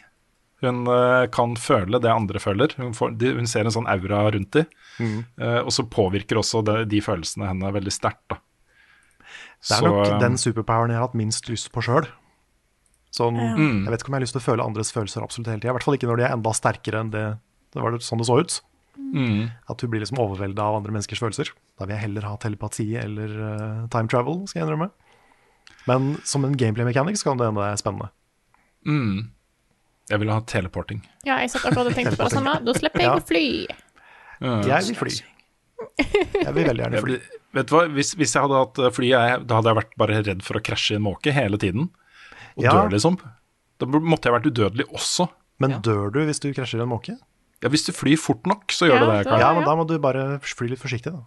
Hun 0.59 0.83
uh, 0.83 1.29
kan 1.31 1.55
føle 1.55 2.01
det 2.03 2.11
andre 2.11 2.43
føler. 2.43 2.75
Hun, 2.75 2.91
får, 2.91 3.15
de, 3.21 3.31
hun 3.37 3.47
ser 3.47 3.69
en 3.69 3.77
sånn 3.77 3.87
aura 3.87 4.25
rundt 4.35 4.51
dem. 4.51 4.67
Eh, 4.99 5.59
og 5.63 5.71
så 5.71 5.85
påvirker 5.89 6.39
også 6.41 6.63
det, 6.67 6.77
de 6.91 6.99
følelsene 7.01 7.47
henne 7.47 7.71
veldig 7.75 7.91
sterkt, 7.93 8.23
da. 8.29 8.39
Det 9.59 9.75
er 9.75 9.81
Så, 9.81 9.85
nok 9.87 10.07
eh, 10.07 10.19
den 10.19 10.37
superpoweren 10.39 10.89
jeg 10.93 10.99
har 10.99 11.07
hatt 11.07 11.15
minst 11.19 11.49
lyst 11.51 11.71
på 11.75 11.81
sjøl. 11.83 12.07
Sånn, 13.11 13.35
Mm. 13.39 13.83
Jeg 13.85 13.91
vet 13.91 14.01
ikke 14.03 14.09
om 14.11 14.13
jeg 14.13 14.19
har 14.21 14.25
lyst 14.27 14.35
til 14.37 14.41
å 14.41 14.47
føle 14.47 14.63
andres 14.65 14.91
følelser 14.93 15.23
absolutt 15.25 15.47
hele 15.49 15.59
tida. 15.59 15.71
I 15.71 15.75
hvert 15.77 15.83
fall 15.87 15.95
ikke 15.97 16.07
når 16.11 16.17
de 16.17 16.23
er 16.27 16.33
enda 16.35 16.51
sterkere 16.53 16.99
enn 17.01 17.09
det, 17.11 17.23
det 17.73 17.81
var 17.81 17.91
det 17.91 18.01
sånn 18.05 18.19
det 18.21 18.27
så 18.29 18.37
ut. 18.39 18.59
Mm. 18.99 19.49
At 19.69 19.81
hun 19.81 19.89
blir 19.89 20.01
liksom 20.03 20.19
overvelda 20.21 20.61
av 20.61 20.75
andre 20.77 20.91
menneskers 20.93 21.19
følelser. 21.23 21.49
Da 21.79 21.85
vil 21.87 21.95
jeg 21.95 22.03
heller 22.05 22.27
ha 22.27 22.35
telepati 22.37 22.85
eller 23.01 23.29
uh, 23.39 23.87
time 23.89 24.07
travel, 24.11 24.43
skal 24.47 24.61
jeg 24.61 24.67
innrømme. 24.67 24.91
Men 25.87 26.17
som 26.27 26.45
en 26.45 26.53
gameplay 26.59 26.85
mechanic 26.85 27.17
så 27.17 27.31
kan 27.31 27.37
det 27.39 27.47
hende 27.49 27.63
det 27.63 27.71
er 27.73 27.81
spennende. 27.81 28.09
Mm. 28.85 29.29
Jeg 30.09 30.19
vil 30.23 30.29
ha 30.33 30.39
teleporting. 30.41 31.01
Ja, 31.25 31.39
jeg 31.41 31.49
satt 31.53 31.65
akkurat 31.69 31.89
og 31.91 31.97
tenkte 31.97 32.17
på 32.17 32.25
det 32.29 32.33
samme. 32.37 32.53
Da 32.65 32.73
slipper 32.77 33.01
jeg 33.03 33.09
Ja. 33.09 33.17
å 33.17 33.25
fly. 33.25 33.67
Jeg 34.41 34.85
vil 34.89 34.95
fly. 34.99 35.13
Jeg 35.99 36.53
vil 36.55 36.65
veldig 36.69 36.83
gjerne 36.85 37.03
fly. 37.05 37.17
Jeg- 37.19 37.35
Vet 37.49 37.65
du 37.65 37.73
hva, 37.73 37.87
hvis, 37.89 38.11
hvis 38.13 38.35
jeg 38.35 38.43
hadde 38.45 38.57
hatt 38.61 38.77
eh, 38.77 38.91
fly, 38.93 39.07
jeg, 39.09 39.37
da 39.49 39.55
hadde 39.57 39.71
jeg 39.71 39.77
vært 39.79 39.93
bare 39.97 40.17
redd 40.21 40.43
for 40.45 40.59
å 40.59 40.61
krasje 40.61 40.93
i 40.93 40.97
en 40.99 41.05
måke 41.07 41.31
hele 41.33 41.57
tiden. 41.57 41.87
Og 42.59 42.63
Ja. 42.67 42.75
dør, 42.75 42.91
liksom. 42.93 43.17
Da 43.81 43.87
måtte 43.89 44.29
jeg 44.29 44.35
vært 44.35 44.49
udødelig 44.51 44.85
også. 44.93 45.25
Men 45.59 45.79
dør 45.81 46.11
du 46.13 46.19
hvis 46.27 46.39
du 46.43 46.51
krasjer 46.53 46.77
i 46.77 46.85
en 46.85 46.91
måke? 46.93 47.15
Ja, 47.63 47.69
Hvis 47.73 47.87
du 47.87 47.91
flyr 47.91 48.19
fort 48.21 48.45
nok, 48.45 48.67
så 48.71 48.85
gjør 48.87 48.99
ja, 48.99 49.01
du 49.01 49.09
det. 49.11 49.25
Karl. 49.25 49.39
Ja, 49.41 49.49
men 49.57 49.65
da 49.65 49.73
må 49.75 49.87
du 49.89 49.97
bare 49.99 50.39
fly 50.45 50.69
litt 50.69 50.79
forsiktig, 50.79 51.11
da. 51.11 51.25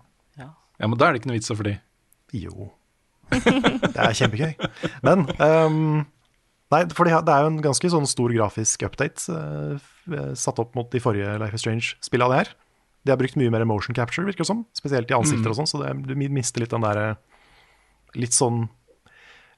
Ja, 0.78 0.86
men 0.88 0.96
da 0.98 1.08
er 1.08 1.12
det 1.12 1.20
ikke 1.22 1.28
noe 1.32 1.36
vits 1.40 1.50
å 1.52 1.58
fly. 1.58 1.74
Jo. 2.32 2.70
Det 3.32 3.98
er 3.98 4.14
kjempegøy. 4.16 4.54
Men 5.02 5.26
um, 5.42 6.06
Nei, 6.72 6.80
for 6.96 7.04
det 7.04 7.12
er 7.12 7.42
jo 7.44 7.50
en 7.50 7.60
ganske 7.60 7.90
sånn 7.92 8.06
stor 8.08 8.32
grafisk 8.32 8.82
update 8.86 9.26
uh, 9.28 10.32
satt 10.38 10.58
opp 10.62 10.72
mot 10.78 10.88
de 10.90 11.02
forrige 11.04 11.34
Life 11.42 11.54
is 11.58 11.60
Strange-spillene 11.66 12.30
det 12.32 12.38
her. 12.46 12.54
De 13.04 13.10
har 13.10 13.18
brukt 13.18 13.34
mye 13.40 13.50
mer 13.50 13.64
motion 13.66 13.94
capture, 13.96 14.24
virker 14.26 14.44
det 14.44 14.50
som. 14.50 14.64
Spesielt 14.78 15.10
i 15.10 15.14
ansikter 15.16 15.48
Mm. 15.50 15.52
og 15.52 15.58
sånn, 15.58 15.70
så 15.70 15.80
det, 15.82 15.92
du 16.06 16.14
mister 16.30 16.60
litt 16.62 16.70
den 16.70 16.84
der 16.86 17.16
litt 18.14 18.32
sånn 18.36 18.68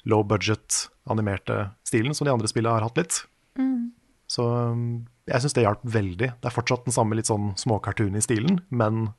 low 0.05 0.23
budget 0.25 0.89
animerte 1.11 1.71
stilen 1.85 2.15
som 2.15 2.25
de 2.27 2.33
andre 2.33 2.49
spillene 2.49 2.77
har 2.79 2.87
hatt 2.87 2.97
litt. 3.01 3.19
Mm. 3.59 3.93
Så 4.29 4.45
um, 4.73 5.07
jeg 5.29 5.41
syns 5.45 5.55
det 5.57 5.65
hjalp 5.65 5.85
veldig. 5.85 6.31
Det 6.41 6.49
er 6.49 6.55
fortsatt 6.55 6.85
den 6.87 6.93
samme 6.97 7.17
litt 7.17 7.29
sånn 7.29 7.53
småkartoon 7.61 8.17
i 8.17 8.23
stilen, 8.25 8.61
men, 8.71 9.11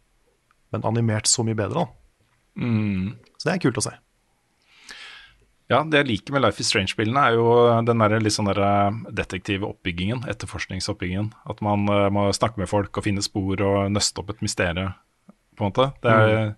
men 0.73 0.85
animert 0.85 1.29
så 1.29 1.45
mye 1.45 1.57
bedre, 1.57 1.85
da. 1.85 2.61
Mm. 2.61 3.15
Så 3.37 3.49
det 3.49 3.53
er 3.55 3.63
kult 3.65 3.77
å 3.81 3.85
se. 3.85 3.93
Ja, 5.71 5.79
det 5.81 5.97
jeg 6.03 6.07
liker 6.11 6.35
med 6.35 6.43
Life 6.45 6.61
is 6.61 6.67
Strange-spillene, 6.69 7.21
er 7.25 7.37
jo 7.39 7.45
den 7.87 8.01
der 8.03 8.19
litt 8.21 8.35
sånn 8.35 8.51
der 8.51 8.59
eh, 8.61 8.97
detektive 9.17 9.65
oppbyggingen, 9.65 10.21
etterforskningsoppbyggingen. 10.29 11.31
At 11.49 11.63
man 11.65 11.87
eh, 11.89 12.09
må 12.13 12.27
snakke 12.37 12.61
med 12.61 12.69
folk 12.69 12.99
og 12.99 13.07
finne 13.07 13.23
spor 13.25 13.63
og 13.65 13.87
nøste 13.93 14.21
opp 14.21 14.29
et 14.35 14.43
mysterium, 14.45 14.93
på 15.57 15.65
en 15.65 15.71
måte. 15.71 15.87
Det 16.03 16.11
er 16.11 16.53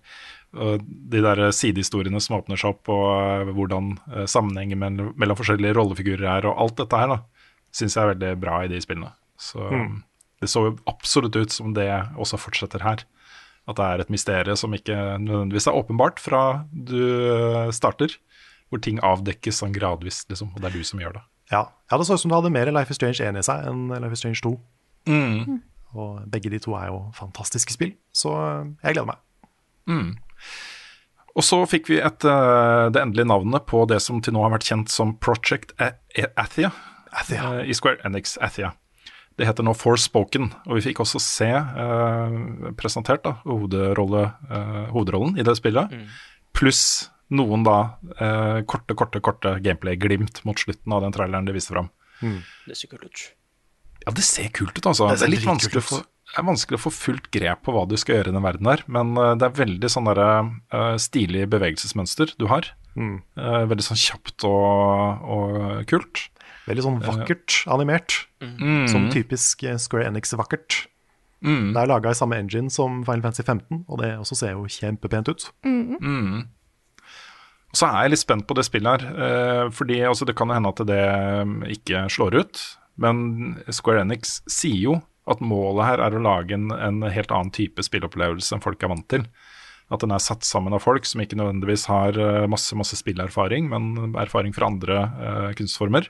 og 0.58 0.80
de 1.12 1.20
der 1.20 1.50
sidehistoriene 1.52 2.22
som 2.24 2.38
åpner 2.38 2.56
seg 2.56 2.70
opp, 2.72 2.88
og 2.88 3.08
eh, 3.20 3.50
hvordan 3.56 3.90
sammenhengen 4.28 4.80
mellom, 4.80 5.10
mellom 5.20 5.36
forskjellige 5.36 5.76
rollefigurer 5.76 6.24
er, 6.38 6.48
og 6.48 6.60
alt 6.64 6.78
dette 6.80 7.00
her, 7.00 7.12
da, 7.12 7.18
syns 7.76 7.96
jeg 7.98 8.04
er 8.04 8.12
veldig 8.14 8.30
bra 8.40 8.62
i 8.64 8.70
de 8.72 8.80
spillene. 8.80 9.12
Så 9.38 9.60
Mm. 9.68 10.02
det 10.40 10.48
så 10.48 10.64
jo 10.64 10.76
absolutt 10.88 11.36
ut 11.36 11.52
som 11.52 11.74
det 11.76 11.88
også 12.16 12.40
fortsetter 12.40 12.82
her. 12.84 13.04
At 13.68 13.76
det 13.76 13.84
er 13.84 14.00
et 14.00 14.10
mysterium 14.10 14.56
som 14.56 14.72
ikke 14.72 14.96
nødvendigvis 15.20 15.68
er 15.68 15.76
åpenbart 15.76 16.18
fra 16.24 16.64
du 16.72 16.96
eh, 16.96 17.70
starter, 17.76 18.16
hvor 18.68 18.80
ting 18.84 18.98
avdekkes 19.04 19.62
sånn 19.62 19.72
gradvis, 19.72 20.24
liksom, 20.28 20.50
og 20.54 20.60
det 20.60 20.70
er 20.70 20.76
du 20.78 20.84
som 20.84 21.00
gjør 21.00 21.14
det. 21.18 21.22
Ja. 21.52 21.62
ja, 21.90 21.96
det 21.96 22.04
så 22.06 22.14
ut 22.18 22.20
som 22.20 22.28
det 22.32 22.36
hadde 22.36 22.52
mer 22.52 22.68
Life 22.76 22.92
is 22.92 22.98
Strange 23.00 23.24
1 23.24 23.38
i 23.40 23.42
seg 23.46 23.68
enn 23.70 23.86
Life 23.94 24.12
is 24.12 24.20
Strange 24.20 24.42
2. 24.44 24.50
Mm. 25.08 25.60
Og 25.96 26.18
begge 26.28 26.50
de 26.52 26.58
to 26.60 26.74
er 26.76 26.90
jo 26.90 26.98
fantastiske 27.16 27.72
spill, 27.72 27.94
så 28.12 28.34
eh, 28.36 28.66
jeg 28.84 28.98
gleder 28.98 29.08
meg. 29.14 29.22
Mm. 29.88 30.10
Og 31.38 31.44
så 31.46 31.60
fikk 31.70 31.88
vi 31.92 32.00
et, 32.02 32.24
eh, 32.28 32.88
det 32.92 33.00
endelige 33.00 33.28
navnet 33.30 33.64
på 33.70 33.84
det 33.88 34.00
som 34.04 34.20
til 34.20 34.34
nå 34.36 34.42
har 34.44 34.52
vært 34.56 34.66
kjent 34.68 34.92
som 34.92 35.14
Project 35.22 35.72
A- 35.80 35.94
A- 36.18 36.32
Athia, 36.44 36.72
eh, 37.30 37.62
i 37.64 37.72
Square 37.78 38.02
Enix 38.04 38.36
Athia. 38.44 38.74
Det 39.38 39.46
heter 39.46 39.62
nå 39.62 39.70
Forspoken, 39.78 40.48
og 40.66 40.74
vi 40.76 40.82
fikk 40.90 40.98
også 41.04 41.20
se 41.22 41.46
eh, 41.54 42.72
presentert 42.76 43.22
da, 43.24 43.36
hovedrolle, 43.46 44.24
eh, 44.50 44.80
hovedrollen 44.92 45.38
i 45.38 45.44
det 45.46 45.54
spillet, 45.60 45.94
pluss 46.58 46.82
noen 47.34 47.64
da 47.66 47.78
eh, 48.18 48.60
korte, 48.68 48.96
korte, 48.98 49.20
korte 49.24 49.56
gameplay-glimt 49.64 50.42
mot 50.48 50.58
slutten 50.58 50.94
av 50.94 51.04
den 51.04 51.14
traileren 51.16 51.48
de 51.48 51.56
viste 51.56 51.74
fram. 51.74 51.90
Det 52.20 52.76
ser 52.78 52.90
kult 52.92 53.04
ut. 53.04 53.24
Ja, 54.06 54.14
det 54.14 54.24
ser 54.24 54.48
kult 54.54 54.78
ut, 54.78 54.86
altså. 54.86 55.10
Det 55.10 55.20
Det, 55.20 55.26
er 55.26 55.34
litt 55.34 55.46
vanskelig 55.46 55.82
å, 55.82 55.86
få, 55.86 56.00
er 56.38 56.46
vanskelig 56.46 56.78
å 56.78 56.84
få 56.86 56.92
fullt 56.94 57.30
grep 57.34 57.64
på 57.66 57.74
hva 57.74 57.84
du 57.90 57.96
skal 58.00 58.18
gjøre 58.18 58.32
i 58.32 58.36
den 58.36 58.46
verden 58.46 58.70
her, 58.70 58.82
men 58.88 59.12
uh, 59.18 59.34
det 59.38 59.48
er 59.48 59.58
veldig 59.58 59.90
sånn 59.92 60.08
derre 60.08 60.28
uh, 60.72 60.96
stilig 61.00 61.44
bevegelsesmønster 61.52 62.32
du 62.40 62.48
har. 62.50 62.70
Mm. 62.98 63.20
Uh, 63.38 63.64
veldig 63.70 63.86
sånn 63.90 64.00
kjapt 64.00 64.46
og, 64.48 65.28
og 65.28 65.88
kult. 65.90 66.28
Veldig 66.68 66.84
sånn 66.84 67.00
vakkert 67.04 67.62
animert. 67.72 68.22
Mm. 68.44 68.86
Som 68.90 69.08
typisk 69.12 69.64
eh, 69.64 69.78
Square 69.80 70.10
Enix-vakkert. 70.10 70.82
Mm. 71.44 71.72
Det 71.72 71.80
er 71.80 71.88
laga 71.88 72.12
i 72.12 72.18
samme 72.18 72.38
engine 72.40 72.70
som 72.72 73.00
Final 73.06 73.24
Fantasy 73.24 73.44
15, 73.46 73.84
og 73.86 74.00
det 74.02 74.10
også 74.18 74.36
ser 74.40 74.56
jo 74.56 74.66
kjempepent 74.68 75.30
ut. 75.30 75.48
Mm. 75.64 76.48
Så 77.76 77.84
er 77.88 78.06
jeg 78.06 78.14
litt 78.14 78.22
spent 78.22 78.46
på 78.48 78.56
det 78.56 78.64
spillet 78.64 79.02
her, 79.04 79.24
eh, 79.24 79.64
fordi 79.74 80.00
altså, 80.08 80.24
det 80.28 80.36
kan 80.38 80.52
hende 80.54 80.70
at 80.72 80.80
det 80.88 81.04
mm, 81.44 81.60
ikke 81.76 82.06
slår 82.12 82.38
ut. 82.40 82.62
Men 82.98 83.58
Square 83.68 84.06
Enix 84.06 84.38
sier 84.50 84.80
jo 84.80 84.96
at 85.28 85.42
målet 85.44 85.84
her 85.84 86.02
er 86.06 86.16
å 86.16 86.24
lage 86.24 86.56
en, 86.56 86.70
en 86.72 87.04
helt 87.04 87.32
annen 87.34 87.52
type 87.54 87.84
spilleopplevelse 87.84 88.54
enn 88.56 88.64
folk 88.64 88.82
er 88.82 88.92
vant 88.94 89.06
til. 89.12 89.26
At 89.92 90.02
den 90.04 90.12
er 90.12 90.20
satt 90.20 90.44
sammen 90.44 90.74
av 90.76 90.82
folk 90.84 91.06
som 91.08 91.20
ikke 91.22 91.36
nødvendigvis 91.38 91.86
har 91.92 92.16
eh, 92.16 92.48
masse 92.50 92.76
masse 92.76 92.96
spillerfaring, 93.00 93.68
men 93.72 94.16
erfaring 94.20 94.56
fra 94.56 94.68
andre 94.72 95.02
eh, 95.04 95.48
kunstformer. 95.60 96.08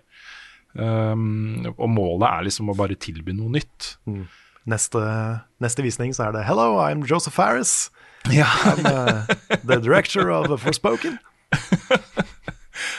Um, 0.78 1.64
og 1.72 1.88
målet 1.90 2.26
er 2.28 2.44
liksom 2.46 2.68
å 2.70 2.76
bare 2.76 2.98
tilby 3.00 3.32
noe 3.34 3.50
nytt. 3.56 3.94
Neste, 4.68 5.00
neste 5.64 5.82
visning 5.82 6.12
så 6.14 6.28
er 6.28 6.36
det 6.36 6.44
'Hello, 6.44 6.76
I'm 6.84 7.02
Joseph 7.08 7.34
Farris'. 7.34 7.88
Ja. 8.30 8.46
I'm 8.68 8.84
uh, 8.86 9.24
the 9.64 9.80
director 9.80 10.30
of 10.30 10.52
Forspoken. 10.60 11.18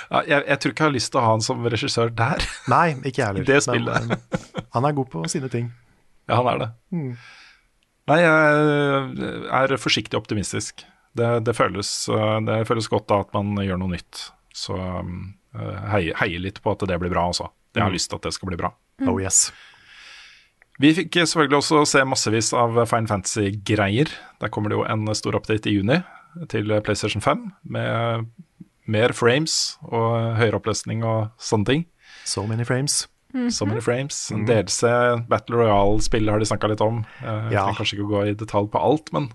Ja, 0.09 0.23
jeg, 0.25 0.41
jeg 0.49 0.57
tror 0.59 0.71
ikke 0.73 0.81
jeg 0.83 0.89
har 0.89 0.95
lyst 0.95 1.11
til 1.13 1.19
å 1.19 1.23
ha 1.23 1.33
han 1.35 1.43
som 1.45 1.65
regissør 1.69 2.09
der. 2.17 2.41
Nei, 2.71 2.87
ikke 3.05 3.21
jeg 3.21 3.27
heller. 3.29 3.45
Det 3.47 3.59
Men, 3.59 3.65
spillet. 3.67 4.15
eh, 4.57 4.63
han 4.73 4.87
er 4.89 4.95
god 4.97 5.09
på 5.13 5.21
sine 5.31 5.49
ting. 5.53 5.67
Ja, 6.29 6.39
han 6.41 6.49
er 6.51 6.63
det. 6.63 6.69
Mm. 6.95 7.11
Nei, 8.09 8.17
jeg 8.23 9.43
er 9.61 9.75
forsiktig 9.77 10.17
optimistisk. 10.17 10.81
Det, 11.17 11.29
det, 11.45 11.53
føles, 11.57 11.91
uh, 12.09 12.39
det 12.45 12.57
føles 12.69 12.89
godt 12.89 13.07
da 13.11 13.21
at 13.23 13.31
man 13.37 13.53
gjør 13.61 13.79
noe 13.81 13.93
nytt. 13.93 14.25
Så 14.57 14.73
um, 14.77 15.15
uh, 15.55 15.77
heier, 15.93 16.17
heier 16.19 16.41
litt 16.41 16.59
på 16.65 16.73
at 16.73 16.85
det 16.89 16.97
blir 17.01 17.13
bra, 17.13 17.27
altså. 17.31 17.51
Jeg 17.77 17.85
har 17.85 17.91
Mm. 17.93 17.97
lyst 17.99 18.09
til 18.09 18.17
at 18.17 18.25
det 18.25 18.33
skal 18.33 18.49
bli 18.49 18.57
bra. 18.59 18.73
Oh 19.07 19.19
yes. 19.21 19.51
Vi 20.81 20.89
fikk 20.97 21.19
selvfølgelig 21.21 21.59
også 21.61 21.83
se 21.87 22.01
massevis 22.07 22.49
av 22.57 22.77
Fine 22.89 23.07
Fantasy-greier. 23.11 24.09
Der 24.41 24.49
kommer 24.53 24.73
det 24.73 24.79
jo 24.79 24.85
en 24.89 25.05
stor 25.15 25.37
update 25.37 25.69
i 25.69 25.75
juni 25.77 25.99
til 26.49 26.67
PlayStation 26.85 27.21
5 27.21 27.51
med 27.63 28.25
mer 28.89 29.13
frames 29.13 29.77
og 29.83 30.35
høyere 30.39 30.57
oppløsning 30.59 31.03
og 31.05 31.29
sånne 31.39 31.65
ting. 31.65 31.85
So 32.25 32.45
many 32.47 32.63
frames. 32.65 33.07
So 33.53 33.65
many 33.69 33.81
frames. 33.85 34.31
Mhm. 34.33 34.45
DLC, 34.47 34.89
Battle 35.29 35.55
Royale-spillet 35.59 36.31
har 36.33 36.39
de 36.41 36.45
snakka 36.49 36.67
litt 36.71 36.81
om. 36.81 37.03
Jeg 37.21 37.51
Ja. 37.53 37.67
kanskje 37.77 37.99
ikke 37.99 38.09
gå 38.09 38.21
i 38.27 38.33
detalj 38.33 38.71
på 38.71 38.81
alt, 38.81 39.13
men 39.13 39.29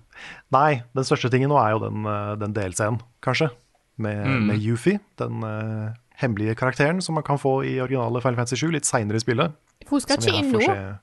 Nei, 0.51 0.83
den 0.93 1.03
største 1.03 1.31
tingen 1.31 1.49
nå 1.49 1.55
er 1.57 1.71
jo 1.71 1.79
den, 1.89 2.05
eh, 2.05 2.35
den 2.35 2.53
DLC-en, 2.53 2.99
kanskje. 3.23 3.49
Med, 3.97 4.25
Mm. 4.27 4.47
med 4.47 4.59
Yuffie, 4.59 4.99
den 5.17 5.41
uh, 5.41 5.93
hemmelige 6.19 6.55
karakteren 6.55 7.01
som 7.01 7.15
man 7.15 7.23
kan 7.23 7.37
få 7.37 7.63
i 7.63 7.79
originale 7.79 8.21
Final 8.21 8.35
Fantasy 8.35 8.55
7 8.57 8.71
litt 8.73 8.83
seinere 8.83 9.15
i 9.15 9.19
spillet. 9.23 9.53
Hun 9.87 9.99
skal 10.01 10.17
ikke 10.17 10.33
inn 10.37 10.51
nå. 10.51 10.99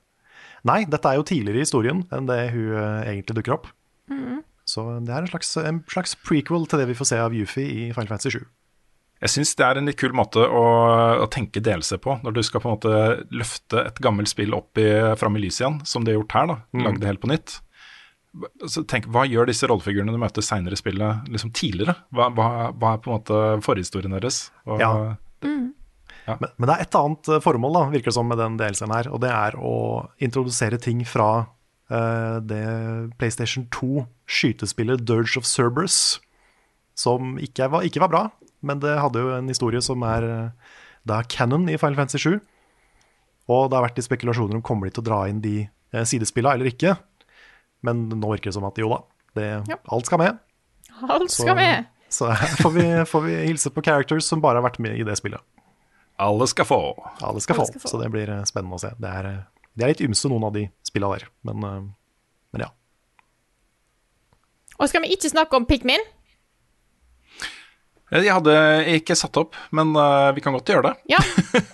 Nei, 0.63 0.85
dette 0.85 1.05
er 1.09 1.15
jo 1.15 1.23
tidligere 1.23 1.55
i 1.57 1.65
historien 1.65 2.05
enn 2.11 2.27
det 2.27 2.51
hun 2.53 2.71
uh, 2.77 3.01
egentlig 3.03 3.35
dukker 3.41 3.53
opp. 3.53 3.67
Mhm. 4.09 4.43
Så 4.73 4.83
det 5.05 5.13
er 5.13 5.21
en 5.25 5.29
slags, 5.29 5.53
en 5.61 5.81
slags 5.91 6.15
prequel 6.25 6.65
til 6.71 6.81
det 6.81 6.89
vi 6.89 6.97
får 6.97 7.11
se 7.13 7.19
av 7.21 7.33
Yuffie 7.37 7.69
i 7.69 7.87
Final 7.93 8.09
Fantasy 8.15 8.33
7. 8.39 8.43
jeg 9.23 9.31
syns 9.31 9.51
det 9.59 9.63
er 9.67 9.77
en 9.79 9.85
litt 9.87 9.99
kul 10.01 10.15
måte 10.17 10.41
å, 10.43 10.63
å 11.23 11.27
tenke 11.31 11.61
DLC 11.63 11.95
på. 12.03 12.17
Når 12.25 12.33
du 12.35 12.41
skal 12.43 12.59
på 12.63 12.67
en 12.71 12.73
måte 12.79 12.95
løfte 13.31 13.83
et 13.87 14.01
gammelt 14.03 14.27
spill 14.31 14.55
opp 14.57 14.81
i, 14.81 14.87
fram 15.21 15.37
i 15.37 15.43
lyset 15.45 15.61
igjen, 15.63 15.77
som 15.87 16.03
de 16.03 16.11
har 16.11 16.17
gjort 16.21 16.35
her. 16.39 16.49
da, 16.49 16.57
Mm. 16.73 16.83
Lagd 16.89 16.99
det 17.03 17.11
helt 17.11 17.21
på 17.23 17.29
nytt. 17.31 17.59
så 18.65 18.81
tenk, 18.89 19.05
Hva 19.13 19.23
gjør 19.29 19.45
disse 19.47 19.67
rollefigurene 19.69 20.11
du 20.11 20.17
møter 20.17 20.41
seinere 20.41 20.73
i 20.73 20.81
spillet, 20.81 21.27
liksom 21.29 21.53
tidligere? 21.53 21.93
Hva, 22.11 22.31
hva, 22.33 22.47
hva 22.73 22.93
er 22.95 23.01
på 23.03 23.11
en 23.11 23.17
måte 23.19 23.41
forhistorien 23.63 24.15
deres? 24.17 24.47
Og, 24.65 24.81
Ja. 24.81 25.15
Mm. 25.43 25.69
Men, 26.25 26.47
men 26.57 26.69
det 26.69 26.75
er 26.77 26.81
et 26.85 26.95
annet 26.95 27.27
eh, 27.35 27.41
formål, 27.43 27.73
da, 27.75 27.81
virker 27.91 28.09
det 28.09 28.15
som, 28.15 28.27
med 28.31 28.39
den 28.39 28.53
DLC-en 28.57 28.91
her. 28.95 29.09
Og 29.11 29.19
det 29.21 29.29
er 29.35 29.57
å 29.59 29.73
introdusere 30.23 30.79
ting 30.79 31.01
fra 31.05 31.45
det 32.49 32.63
PlayStation 33.19 33.67
2 33.73 34.05
skytespillet 34.25 35.03
Dirge 35.05 35.37
of 35.39 35.45
Cerberus. 35.45 36.19
Som 36.97 37.37
ikke 37.41 37.67
var, 37.73 37.85
ikke 37.87 38.01
var 38.03 38.11
bra, 38.11 38.23
men 38.63 38.81
det 38.83 38.95
hadde 39.01 39.21
jo 39.21 39.31
en 39.35 39.49
historie 39.51 39.81
som 39.83 40.03
er 40.07 40.25
eh, 40.27 40.73
da 41.09 41.21
canon 41.27 41.65
i 41.67 41.77
Final 41.79 41.99
Fantasy 41.99 42.21
7. 42.21 42.37
Og 43.51 43.65
det 43.69 43.77
har 43.77 43.87
vært 43.89 43.99
i 43.99 44.05
spekulasjoner 44.05 44.59
om 44.59 44.63
kommer 44.65 44.87
de 44.87 44.95
til 44.95 45.03
å 45.03 45.07
dra 45.09 45.23
inn 45.29 45.41
de 45.43 45.57
eh, 45.65 46.05
sidespillene 46.07 46.55
eller 46.59 46.71
ikke. 46.71 46.95
Men 47.83 48.05
nå 48.13 48.35
virker 48.35 48.51
det 48.51 48.57
som 48.57 48.67
at 48.69 48.79
jo 48.79 48.91
da, 48.93 49.01
det, 49.35 49.49
alt 49.91 50.07
skal 50.07 50.21
med. 50.21 50.39
Alt 51.09 51.33
skal 51.33 51.57
med. 51.59 51.89
Så 52.13 52.29
her 52.29 52.55
får 52.61 52.71
vi, 52.77 52.85
får 53.09 53.25
vi 53.25 53.35
hilse 53.49 53.73
på 53.73 53.83
characters 53.83 54.29
som 54.29 54.41
bare 54.43 54.61
har 54.61 54.67
vært 54.67 54.79
med 54.83 54.95
i 55.01 55.05
det 55.07 55.17
spillet. 55.19 55.41
Alle 56.21 56.45
skal 56.47 56.67
få. 56.69 56.79
Alle 57.25 57.41
skal, 57.41 57.57
Alle 57.57 57.65
få, 57.65 57.71
skal 57.73 57.81
få. 57.81 57.89
så 57.89 57.99
det 57.99 58.11
blir 58.13 58.29
eh, 58.31 58.45
spennende 58.47 58.77
å 58.77 58.83
se. 58.85 58.93
Det 59.01 59.11
er, 59.11 59.29
eh, 59.73 59.77
det 59.77 59.83
er 59.83 59.93
litt 59.93 60.01
ymse, 60.05 60.29
noen 60.29 60.43
av 60.47 60.53
de 60.53 60.67
spillene 60.85 61.17
der. 61.19 61.27
Men, 61.49 61.63
eh, 61.63 61.79
men 62.53 62.61
ja. 62.67 62.69
Og 64.79 64.89
skal 64.89 65.01
vi 65.05 65.13
ikke 65.15 65.29
snakke 65.31 65.55
om 65.57 65.65
Pikmin? 65.69 66.01
Jeg 68.13 68.29
hadde 68.29 68.53
ikke 68.93 69.15
satt 69.17 69.37
opp, 69.41 69.55
men 69.73 69.95
eh, 69.97 70.31
vi 70.37 70.41
kan 70.45 70.53
godt 70.53 70.69
gjøre 70.69 70.91
det. 70.91 70.93
Ja. 71.15 71.17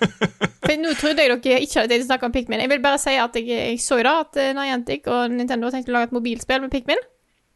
For 0.70 0.76
nå 0.80 0.94
trodde 1.00 1.24
jeg 1.26 1.40
dere 1.44 1.60
ikke 1.66 1.82
hadde 1.84 1.98
snakka 2.06 2.30
om 2.30 2.36
Pikmin. 2.36 2.62
Jeg 2.64 2.70
vil 2.72 2.80
bare 2.84 3.00
si 3.02 3.16
at 3.20 3.36
jeg, 3.36 3.48
jeg 3.50 3.80
så 3.84 3.98
i 4.00 4.06
da 4.08 4.14
at 4.24 4.38
eh, 4.40 4.54
Niantic 4.56 5.08
og 5.12 5.34
Nintendo 5.34 5.72
tenkte 5.74 5.92
å 5.92 5.98
lage 5.98 6.12
et 6.12 6.16
mobilspill 6.16 6.62
med 6.64 6.72
Pikmin. 6.72 7.02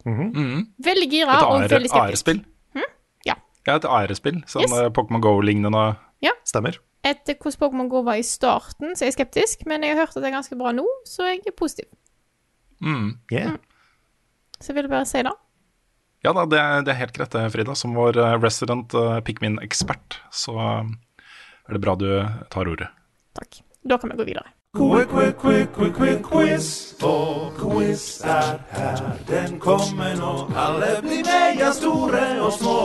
Mhm. 0.03 0.65
Veldig 0.83 1.07
gira 1.13 1.37
Et 1.37 1.45
og 1.47 1.61
veldig 1.71 1.87
skeptisk. 1.93 2.01
AR-spill. 2.01 2.41
Ja. 3.23 3.37
Ja, 3.63 3.77
et 3.79 3.85
AR-spill. 3.87 4.41
Sånn 4.51 4.65
Yes. 4.65 4.73
eh, 4.75 4.89
Pokémon 4.91 5.21
Go-lignende. 5.23 5.85
Stemmer. 6.43 6.75
Etter 7.03 7.35
hvordan 7.35 7.59
Pokémon 7.59 7.91
Go 7.91 8.01
var 8.07 8.19
i 8.19 8.23
starten, 8.23 8.95
så 8.95 9.03
er 9.03 9.11
jeg 9.11 9.17
skeptisk, 9.17 9.65
men 9.67 9.83
jeg 9.83 9.95
har 9.95 10.05
hørt 10.05 10.15
at 10.15 10.23
det 10.23 10.29
er 10.29 10.37
ganske 10.37 10.57
bra 10.59 10.71
nå, 10.75 10.85
så 11.07 11.27
jeg 11.27 11.41
er 11.49 11.55
positiv. 11.57 11.89
Mm. 12.83 13.17
Yeah. 13.31 13.57
Så 14.59 14.71
jeg 14.71 14.79
ville 14.79 14.91
bare 14.91 15.07
si 15.07 15.23
det. 15.23 15.33
Ja 16.23 16.31
da, 16.31 16.45
det 16.47 16.59
er, 16.59 16.83
det 16.87 16.93
er 16.93 17.01
helt 17.01 17.15
greit 17.17 17.35
det, 17.35 17.43
Frida. 17.51 17.75
Som 17.75 17.97
vår 17.99 18.15
eh, 18.15 18.37
resident 18.39 18.95
uh, 18.95 19.19
Pikmin-ekspert, 19.27 20.21
så 20.31 20.55
eh, 20.55 20.93
er 21.67 21.75
det 21.75 21.83
bra 21.83 21.97
du 21.99 22.07
tar 22.53 22.71
ordet. 22.71 22.87
Takk. 23.35 23.59
Da 23.83 23.99
kan 23.99 24.13
vi 24.13 24.21
gå 24.21 24.29
videre. 24.31 24.47
Quick, 24.73 25.09
quick, 25.09 25.37
quick, 25.37 25.71
quick, 25.71 25.93
quick 25.93 26.21
quiz. 26.25 26.95
Og 27.05 27.53
quiz 27.59 28.23
er 28.25 28.55
her, 28.73 29.01
den 29.27 29.59
kommer 29.61 30.15
nå. 30.17 30.31
Alle 30.57 30.95
blir 31.03 31.19
med, 31.27 31.59
ja, 31.61 31.67
store 31.77 32.21
og 32.41 32.55
små. 32.55 32.77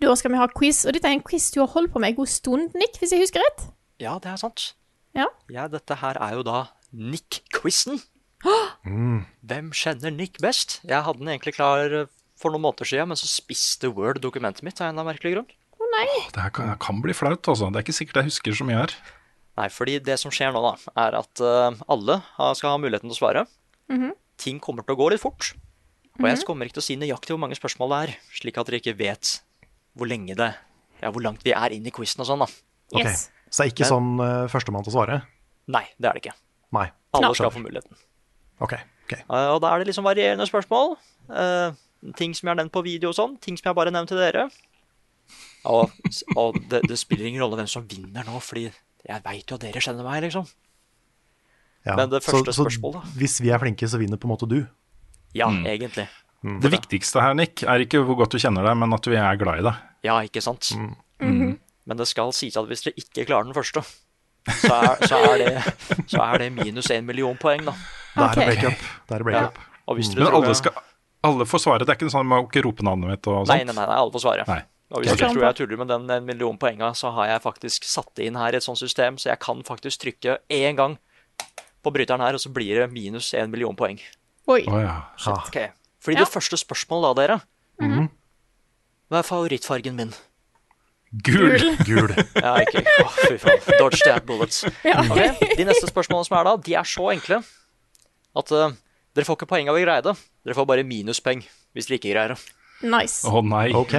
Da 0.00 0.14
skal 0.16 0.32
vi 0.32 0.38
ha 0.40 0.46
quiz, 0.48 0.86
og 0.88 0.96
dette 0.96 1.10
er 1.10 1.18
en 1.18 1.24
quiz 1.26 1.50
du 1.52 1.58
har 1.60 1.68
holdt 1.74 1.92
på 1.92 2.00
med 2.00 2.14
en 2.14 2.16
god 2.22 2.30
stund, 2.32 2.72
Nick, 2.72 2.96
hvis 3.02 3.12
jeg 3.12 3.20
husker 3.20 3.44
rett? 3.44 3.66
Ja, 4.00 4.14
det 4.16 4.32
er 4.32 4.40
sant. 4.40 4.64
Ja. 5.12 5.26
Ja, 5.52 5.66
dette 5.68 5.98
her 6.00 6.22
er 6.24 6.38
jo 6.38 6.46
da 6.48 6.62
Nick-quizen. 6.96 8.00
Hvem 8.88 9.70
kjenner 9.76 10.16
Nick 10.16 10.40
best? 10.40 10.78
Jeg 10.88 11.04
hadde 11.04 11.20
den 11.20 11.34
egentlig 11.34 11.58
klar 11.58 11.84
eh, 11.84 12.08
for 12.40 12.56
noen 12.56 12.64
måneder 12.64 12.88
siden, 12.88 13.12
men 13.12 13.20
så 13.20 13.28
spiste 13.28 13.92
Word 13.92 14.22
dokumentet 14.24 14.64
mitt 14.64 14.80
av 14.80 14.88
en 14.88 14.94
eller 14.96 15.04
annen 15.04 15.12
merkelig 15.12 15.36
grunn. 15.36 15.52
Å 15.52 15.92
nei. 15.98 16.08
Det 16.32 16.48
her 16.48 16.56
kan, 16.62 16.72
kan 16.80 17.04
bli 17.04 17.12
flaut, 17.12 17.44
altså. 17.44 17.68
Det 17.68 17.76
er 17.76 17.90
ikke 17.90 18.00
sikkert 18.00 18.22
jeg 18.22 18.32
husker 18.32 18.56
så 18.62 18.70
mye 18.72 18.80
her. 18.86 18.96
Nei, 19.58 19.66
fordi 19.74 19.96
det 20.04 20.18
som 20.20 20.30
skjer 20.34 20.52
nå, 20.54 20.62
da, 20.62 20.92
er 21.02 21.16
at 21.18 21.42
eh, 21.42 21.80
alle 21.90 22.20
skal 22.54 22.76
ha 22.76 22.78
muligheten 22.80 23.10
til 23.10 23.16
å 23.16 23.18
svare. 23.18 23.46
Mhm. 23.90 24.12
Ting 24.38 24.60
kommer 24.62 24.86
til 24.86 24.94
å 24.94 25.00
gå 25.00 25.08
litt 25.10 25.22
fort. 25.22 25.50
Og 26.18 26.26
jeg 26.26 26.42
kommer 26.46 26.66
ikke 26.66 26.78
til 26.78 26.82
å 26.82 26.86
si 26.88 26.96
nøyaktig 26.98 27.34
hvor 27.34 27.40
mange 27.42 27.56
spørsmål 27.58 27.92
det 27.92 27.98
er, 27.98 28.12
slik 28.34 28.58
at 28.58 28.68
dere 28.68 28.78
ikke 28.78 28.94
vet 28.98 29.32
hvor 29.98 30.10
lenge 30.10 30.34
det 30.38 30.52
Ja, 30.98 31.12
hvor 31.14 31.22
langt 31.22 31.44
vi 31.46 31.52
er 31.54 31.74
inn 31.74 31.86
i 31.86 31.92
quizen 31.94 32.24
og 32.24 32.26
sånn, 32.26 32.42
da. 32.42 32.48
Yes. 32.98 33.28
Så 33.50 33.62
det 33.62 33.66
er 33.66 33.70
ikke 33.70 33.84
Men- 33.84 33.92
sånn 33.92 34.08
uh, 34.18 34.48
førstemann 34.50 34.82
til 34.82 34.90
å 34.90 34.96
svare? 34.96 35.18
Nei, 35.70 35.84
det 35.94 36.08
er 36.08 36.16
det 36.16 36.22
ikke. 36.24 36.34
Nei. 36.74 36.88
Alle 37.14 37.34
skal 37.38 37.52
få 37.54 37.62
muligheten. 37.62 37.94
Ok. 38.58 38.74
ok. 39.06 39.14
Uh, 39.30 39.54
og 39.54 39.60
da 39.62 39.70
er 39.70 39.78
det 39.78 39.90
liksom 39.92 40.06
varierende 40.06 40.46
spørsmål. 40.48 40.96
Uh, 41.30 41.70
ting 42.18 42.34
som 42.34 42.48
jeg 42.48 42.50
har 42.50 42.58
nevnt 42.58 42.74
på 42.74 42.82
video 42.82 43.12
og 43.12 43.18
sånn. 43.18 43.38
Ting 43.38 43.58
som 43.58 43.70
jeg 43.70 43.78
bare 43.78 43.92
har 43.92 43.98
nevnt 44.00 44.10
til 44.10 44.18
dere. 44.18 44.48
Og, 45.70 45.94
og 46.34 46.58
det, 46.70 46.82
det 46.90 46.98
spiller 46.98 47.30
ingen 47.30 47.42
rolle 47.44 47.60
hvem 47.60 47.70
som 47.70 47.86
vinner 47.86 48.26
nå, 48.26 48.42
fordi 48.42 48.68
jeg 49.06 49.22
veit 49.24 49.46
jo 49.50 49.54
at 49.58 49.60
dere 49.66 49.80
kjenner 49.84 50.04
meg, 50.06 50.22
liksom. 50.26 50.46
Ja. 51.86 51.94
Men 51.96 52.10
det 52.10 52.22
første 52.24 52.52
så, 52.52 52.64
spørsmålet, 52.66 53.04
Så 53.06 53.18
hvis 53.20 53.36
vi 53.40 53.50
er 53.54 53.58
flinke, 53.62 53.86
så 53.88 53.98
vinner 54.00 54.18
på 54.20 54.26
en 54.28 54.32
måte 54.34 54.48
du? 54.50 54.58
Ja, 55.36 55.48
egentlig. 55.48 56.08
Det 56.42 56.70
viktigste 56.70 57.20
her, 57.22 57.34
Nick, 57.34 57.62
er 57.66 57.82
ikke 57.82 58.00
hvor 58.06 58.16
godt 58.20 58.34
du 58.34 58.38
kjenner 58.42 58.62
deg, 58.66 58.76
men 58.78 58.92
at 58.94 59.06
vi 59.10 59.16
er 59.18 59.38
glad 59.40 59.58
i 59.62 59.64
deg. 59.66 59.74
Ja, 60.06 60.18
ikke 60.26 60.42
sant? 60.44 60.72
Mhm. 60.74 61.56
Men 61.88 61.96
det 61.96 62.04
skal 62.10 62.32
sies 62.36 62.56
at 62.60 62.66
hvis 62.68 62.82
dere 62.84 63.00
ikke 63.00 63.24
klarer 63.30 63.48
den 63.48 63.56
første, 63.56 63.80
så 64.60 64.74
er, 64.76 65.06
så 65.08 65.16
er, 65.24 65.38
det, 65.40 66.04
så 66.12 66.20
er 66.26 66.38
det 66.42 66.50
minus 66.52 66.90
én 66.92 67.04
million 67.08 67.36
poeng, 67.40 67.64
da. 67.64 67.72
Da 68.14 68.26
er 68.28 68.34
det 68.36 68.44
breakup. 68.50 68.84
Da 69.08 69.16
er 69.16 69.24
det 69.24 69.32
Ja. 69.32 69.40
breakup. 69.40 69.58
Og 69.88 69.96
hvis 69.96 70.10
dere 70.12 70.24
Men 70.28 70.34
alle, 70.36 70.54
skal, 70.54 70.72
alle 71.24 71.46
får 71.48 71.62
svare. 71.64 71.78
Det 71.86 71.88
er 71.88 71.96
ikke 71.96 72.10
sånn 72.12 72.26
at 72.26 72.28
man 72.28 72.44
ikke 72.44 72.62
roper 72.66 72.84
navnet 72.84 73.08
mitt 73.14 73.26
og 73.32 73.46
Nei, 73.48 73.58
sånt. 73.62 73.66
nei, 73.72 73.74
nei, 73.74 73.86
nei, 73.88 73.96
alle 74.02 74.12
får 74.12 74.20
svare. 74.26 74.44
Nei. 74.48 74.60
Og 74.88 75.02
hvis 75.04 75.12
du 75.18 75.20
tror 75.20 75.42
jeg 75.44 75.56
tuller 75.58 75.76
med 75.82 75.90
den 75.92 76.06
en 76.10 76.24
million 76.24 76.56
poenga, 76.60 76.94
så 76.96 77.10
har 77.12 77.26
jeg 77.34 77.42
faktisk 77.44 77.84
satt 77.84 78.08
det 78.16 78.28
inn 78.30 78.38
her 78.40 78.54
i 78.54 78.56
et 78.60 78.64
sånt 78.64 78.80
system, 78.80 79.18
så 79.20 79.28
jeg 79.34 79.40
kan 79.44 79.60
faktisk 79.66 80.00
trykke 80.00 80.38
én 80.48 80.78
gang 80.78 80.96
på 81.84 81.92
bryteren 81.92 82.24
her, 82.24 82.34
og 82.38 82.40
så 82.40 82.48
blir 82.52 82.80
det 82.80 82.86
minus 82.92 83.34
én 83.36 83.52
million 83.52 83.76
poeng. 83.76 84.00
Oi. 84.48 84.62
Oh, 84.64 84.80
ja. 84.80 84.94
Ah, 85.26 85.44
Ok. 85.46 85.58
Fordi 86.00 86.16
Ja. 86.16 86.24
det 86.24 86.32
første 86.32 86.56
spørsmålet 86.56 87.16
da, 87.16 87.26
dere 87.26 88.08
Hva 89.10 89.18
er 89.18 89.26
favorittfargen 89.26 89.96
min? 89.96 90.12
Gul! 91.24 91.56
gul. 91.88 92.12
Ja, 92.36 92.56
ikke 92.60 92.82
Å, 92.84 93.06
fy 93.28 93.36
faen. 93.40 93.62
Dodge 93.80 94.00
that 94.04 94.26
bullets. 94.28 94.64
Ja. 94.84 95.00
Okay. 95.04 95.32
De 95.56 95.64
neste 95.68 95.88
spørsmålene 95.88 96.28
som 96.28 96.36
er 96.38 96.44
da, 96.48 96.56
de 96.56 96.74
er 96.76 96.84
så 96.88 97.06
enkle 97.14 97.40
at 98.38 98.52
uh, 98.52 98.72
dere 99.16 99.24
får 99.24 99.38
ikke 99.40 99.48
poeng 99.50 99.70
av 99.72 99.76
å 99.78 99.82
greie 99.82 100.04
det. 100.04 100.14
Dere 100.44 100.56
får 100.58 100.68
bare 100.68 100.84
minuspoeng 100.84 101.40
hvis 101.76 101.88
dere 101.88 101.96
ikke 102.00 102.12
greier 102.12 102.34
det. 102.34 102.40
Nice. 102.88 103.24
Å 103.26 103.40
nei. 103.42 103.70
Ok. 103.74 103.96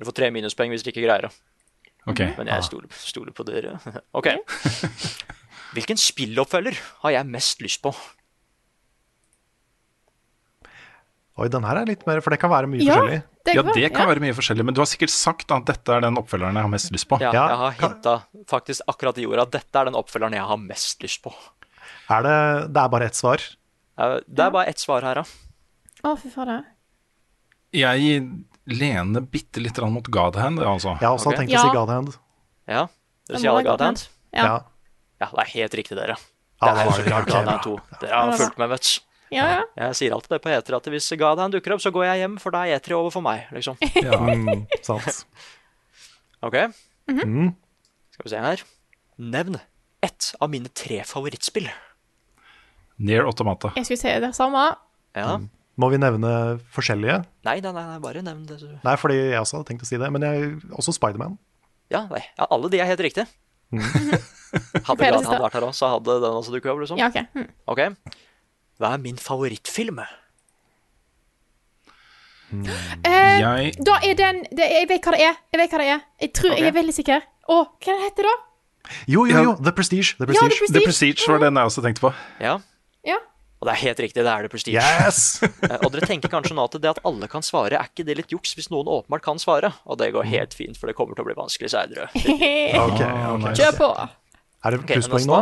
Dere 0.00 0.08
får 0.08 0.16
tre 0.16 0.30
minuspoeng 0.32 0.72
hvis 0.72 0.80
dere 0.86 0.94
ikke 0.96 1.04
greier 1.04 1.26
det. 1.28 1.32
Okay. 2.08 2.30
Men 2.38 2.48
jeg 2.48 2.64
stoler, 2.64 2.88
stoler 2.96 3.34
på 3.36 3.44
dere. 3.44 3.74
Ok. 4.16 4.30
Hvilken 5.76 6.00
spilloppfølger 6.00 6.78
har 7.04 7.12
jeg 7.14 7.28
mest 7.30 7.60
lyst 7.62 7.82
på? 7.84 7.92
Oi, 11.40 11.46
den 11.52 11.64
her 11.64 11.78
er 11.80 11.86
litt 11.88 12.02
mer, 12.08 12.18
for 12.24 12.34
det 12.34 12.40
kan 12.42 12.50
være 12.52 12.68
mye 12.68 12.82
Ja. 12.82 12.96
forskjellig. 12.96 13.20
Det 13.46 13.54
Ja, 13.56 13.62
det 13.62 13.92
kan 13.94 14.02
ja. 14.02 14.08
være 14.10 14.20
mye 14.20 14.34
forskjellig, 14.36 14.64
men 14.66 14.74
du 14.76 14.80
har 14.82 14.88
sikkert 14.90 15.12
sagt 15.14 15.50
at 15.54 15.64
dette 15.68 15.88
er 15.94 16.00
den 16.04 16.18
oppfølgeren 16.20 16.56
jeg 16.58 16.62
har 16.66 16.72
mest 16.72 16.90
lyst 16.92 17.08
på. 17.08 17.20
Ja, 17.22 17.30
Ja, 17.32 17.44
jeg 17.48 17.56
har 17.62 17.70
hinta 17.78 18.14
faktisk 18.50 18.82
akkurat 18.88 19.16
i 19.18 19.22
jorda 19.24 19.42
at 19.46 19.50
dette 19.54 19.78
er 19.80 19.84
den 19.88 19.94
oppfølgeren 19.96 20.32
jeg 20.36 20.44
har 20.44 20.56
mest 20.60 21.00
lyst 21.02 21.22
på. 21.22 21.32
Er 22.10 22.22
det, 22.26 22.72
det 22.74 22.82
er 22.82 22.88
bare 22.88 23.04
ett 23.06 23.14
svar? 23.16 23.38
Det 23.96 24.44
er 24.44 24.50
bare 24.50 24.66
ett 24.68 24.78
svar 24.78 25.02
her, 25.02 25.14
da. 25.14 25.24
Å, 26.04 26.16
fy 26.18 26.28
fader. 26.32 26.64
Jeg 27.72 28.20
lener 28.70 29.20
bitte 29.20 29.60
litt 29.62 29.78
mot 29.82 30.06
Godhand, 30.06 30.60
altså. 30.62 30.96
Jeg 31.00 31.06
har 31.08 31.16
også 31.16 31.30
okay. 31.32 31.44
tenkt 31.44 31.52
å 31.52 31.58
Ja. 31.58 31.62
si 31.62 31.76
Godhand. 31.76 32.16
Ja. 32.70 32.82
Dere 33.28 33.38
sier 33.38 33.50
alle 33.50 33.62
være 33.62 33.70
God 33.70 33.80
Hand? 33.86 34.08
Ja. 34.34 34.44
Ja. 34.44 34.56
Ja, 35.20 35.26
det 35.34 35.42
er 35.44 35.50
helt 35.54 35.74
riktig, 35.74 35.96
dere. 35.98 36.16
Det 36.60 36.68
er 36.68 37.24
God 37.30 37.30
Hand 37.46 37.62
2. 37.64 37.76
Dere 38.00 38.20
har 38.20 38.32
fulgt 38.38 38.58
med, 38.58 38.68
vet 38.74 38.82
du. 38.88 39.00
Ja, 39.30 39.44
ja. 39.46 39.62
Jeg 39.78 39.94
sier 39.94 40.14
alltid 40.16 40.32
det 40.34 40.40
på 40.42 40.50
Eter 40.50 40.74
at 40.76 40.88
hvis 40.90 41.06
God 41.18 41.38
Hand 41.38 41.54
dukker 41.54 41.76
opp, 41.76 41.82
så 41.84 41.92
går 41.94 42.04
jeg 42.08 42.22
hjem, 42.24 42.38
for 42.42 42.50
da 42.54 42.64
er 42.66 42.80
E3 42.80 42.96
over 42.98 43.10
for 43.14 43.22
meg, 43.22 43.46
liksom. 43.54 43.76
Ja. 44.06 44.18
Mm, 44.18 44.66
sant. 44.82 45.24
Ok, 46.42 46.56
Mm. 47.10 47.50
skal 48.14 48.24
vi 48.24 48.30
se 48.30 48.38
her. 48.40 48.60
Nevn 49.18 49.58
ett 50.00 50.30
av 50.40 50.48
mine 50.48 50.68
tre 50.72 51.02
favorittspill. 51.04 51.66
Near 52.96 53.26
Automata. 53.28 53.72
Jeg 53.76 53.84
skulle 53.88 54.00
si 54.00 54.12
det 54.22 54.30
samme. 54.36 54.62
Ja. 55.16 55.38
Må 55.80 55.88
vi 55.92 55.98
nevne 56.02 56.30
forskjellige? 56.74 57.20
Nei, 57.48 57.56
nei, 57.64 57.72
nei, 57.72 57.84
nei, 57.94 57.98
bare 58.02 58.22
nevn 58.26 58.42
det. 58.48 58.58
Nei, 58.84 58.96
fordi 59.00 59.16
jeg 59.20 59.38
også 59.40 59.58
hadde 59.60 59.68
tenkt 59.70 59.84
å 59.86 59.88
si 59.88 59.96
det. 60.00 60.10
Men 60.12 60.26
jeg, 60.26 60.50
også 60.76 60.92
Spiderman. 60.96 61.38
Ja, 61.90 62.04
nei, 62.10 62.20
ja, 62.36 62.46
alle 62.52 62.68
de 62.72 62.80
er 62.82 62.90
helt 62.90 63.00
riktige. 63.06 63.26
Hadde 64.50 64.96
Felles 64.98 65.22
hadde 65.28 65.38
vært 65.44 65.54
her 65.54 65.64
òg, 65.68 65.74
så 65.78 65.92
hadde 65.92 66.16
den 66.24 66.32
også 66.40 66.50
dukket 66.50 66.72
opp, 66.72 66.80
liksom. 66.82 66.98
Ja, 66.98 67.06
OK. 67.06 67.20
Mm. 67.38 67.46
Ok. 67.70 67.80
Hva 68.82 68.88
er 68.96 69.02
min 69.04 69.18
favorittfilm? 69.22 70.00
Eh, 72.50 73.36
Jeg 73.38 73.76
da 73.86 73.94
er 74.02 74.16
den 74.18 74.40
det, 74.50 74.66
Jeg 74.74 74.88
vet 74.90 75.04
hva 75.06 75.12
det 75.14 75.20
er. 75.22 75.36
Jeg 75.54 75.60
vet 75.62 75.70
hva 75.74 75.78
det 75.84 75.88
er. 75.94 76.00
Jeg 76.24 76.32
tror 76.34 76.56
jeg 76.56 76.66
er 76.66 76.74
veldig 76.74 76.94
sikker. 76.96 77.26
Å, 77.50 77.58
hva 77.86 77.94
heter 78.02 78.26
det 78.26 78.32
da? 78.32 78.36
Jo, 79.06 79.22
jo, 79.28 79.42
jo! 79.46 79.52
The 79.62 79.72
Prestige. 79.76 80.16
The 80.18 80.26
Ja, 80.26 80.26
The 80.26 80.34
Prestige. 80.34 80.58
Prestige. 80.58 80.74
The 80.74 80.82
Prestige 80.88 81.30
var 81.30 81.42
den 81.44 81.60
jeg 81.60 81.70
også 81.70 81.84
tenkte 81.86 82.02
på. 82.08 82.12
Ja, 82.42 82.56
Ja. 83.06 83.20
Og 83.60 83.68
det 83.68 83.72
er 83.74 83.80
helt 83.82 83.98
riktig, 84.00 84.22
det 84.24 84.32
er 84.32 84.46
det 84.46 84.50
Prestige. 84.52 84.80
Yes! 84.80 85.40
Eh, 85.70 85.76
Og 85.84 85.90
dere 85.92 86.06
tenker 86.08 86.32
kanskje 86.32 86.54
nå 86.56 86.64
at 86.64 86.76
det 86.80 86.88
at 86.88 87.00
alle 87.04 87.28
kan 87.28 87.44
svare, 87.44 87.76
er 87.76 87.90
ikke 87.90 88.06
det 88.08 88.16
litt 88.16 88.32
juks 88.32 88.54
hvis 88.56 88.70
noen 88.72 88.88
åpenbart 88.88 89.22
kan 89.26 89.38
svare? 89.38 89.68
Og 89.84 89.98
det 90.00 90.08
går 90.14 90.24
helt 90.30 90.54
fint, 90.56 90.78
for 90.80 90.88
det 90.88 90.96
kommer 90.96 91.18
til 91.18 91.26
å 91.26 91.28
bli 91.28 91.36
vanskelig 91.36 91.68
seinere. 91.74 92.08
okay, 92.16 92.72
okay. 92.80 93.10
ok. 93.34 93.44
Kjør 93.60 93.76
på. 93.76 93.90
Er 94.64 94.76
det 94.76 94.80
plusspoeng 94.88 95.28
nå? 95.28 95.40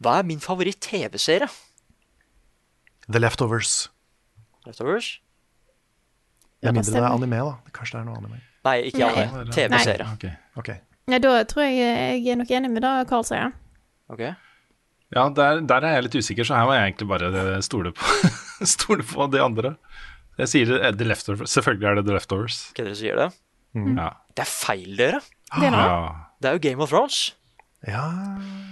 Hva 0.00 0.20
er 0.20 0.28
min 0.28 0.38
favoritt-TV-serie? 0.40 1.50
The 3.10 3.18
Leftovers. 3.20 3.88
Leftovers? 4.68 5.10
Med 6.62 6.78
mindre 6.78 6.94
det 6.94 7.02
er 7.02 7.08
anime, 7.10 7.42
da. 7.50 7.74
Kanskje 7.74 7.96
det 7.98 8.04
er 8.04 8.06
noe 8.12 8.20
anime. 8.20 8.38
Nei, 8.68 8.76
ikke 8.92 9.08
anime. 9.08 9.50
TV-serie. 9.56 10.06
Okay. 10.14 10.32
okay. 10.60 10.78
Ja, 11.10 11.18
da 11.18 11.34
tror 11.50 11.66
jeg 11.66 11.80
jeg 11.80 12.30
er 12.30 12.38
nok 12.38 12.54
enig 12.54 12.70
med 12.70 12.84
det 12.86 12.94
Carl 13.10 13.26
sier. 13.26 13.50
Ok. 14.12 14.22
Ja, 15.10 15.26
der, 15.34 15.60
der 15.66 15.86
er 15.86 15.96
jeg 15.96 16.06
litt 16.06 16.16
usikker, 16.22 16.46
så 16.46 16.54
her 16.54 16.68
må 16.68 16.76
jeg 16.76 16.92
egentlig 16.92 17.08
bare 17.10 17.30
eh, 17.34 17.58
stole 17.66 17.90
på, 17.96 18.30
stole 18.76 19.06
på 19.06 19.26
de 19.32 19.42
andre. 19.42 19.74
Jeg 20.38 20.52
sier 20.52 20.70
det, 20.70 20.78
eh, 20.86 20.94
The 20.96 21.08
Leftovers. 21.08 21.50
Selvfølgelig 21.56 21.88
er 21.90 21.98
det 21.98 22.04
The 22.06 22.16
Leftovers. 22.16 22.60
Okay, 22.72 22.86
dere 22.86 22.98
sier 22.98 23.18
det? 23.18 23.28
Ja. 23.74 24.08
Det 24.34 24.44
er 24.44 24.50
feil, 24.50 24.90
dere. 24.98 25.20
Det 25.56 25.66
er 25.66 25.76
ja. 25.76 25.98
Det 26.40 26.50
er 26.50 26.56
jo 26.56 26.62
Game 26.62 26.82
of 26.82 26.92
Thrones. 26.94 27.18
Ja 27.88 28.04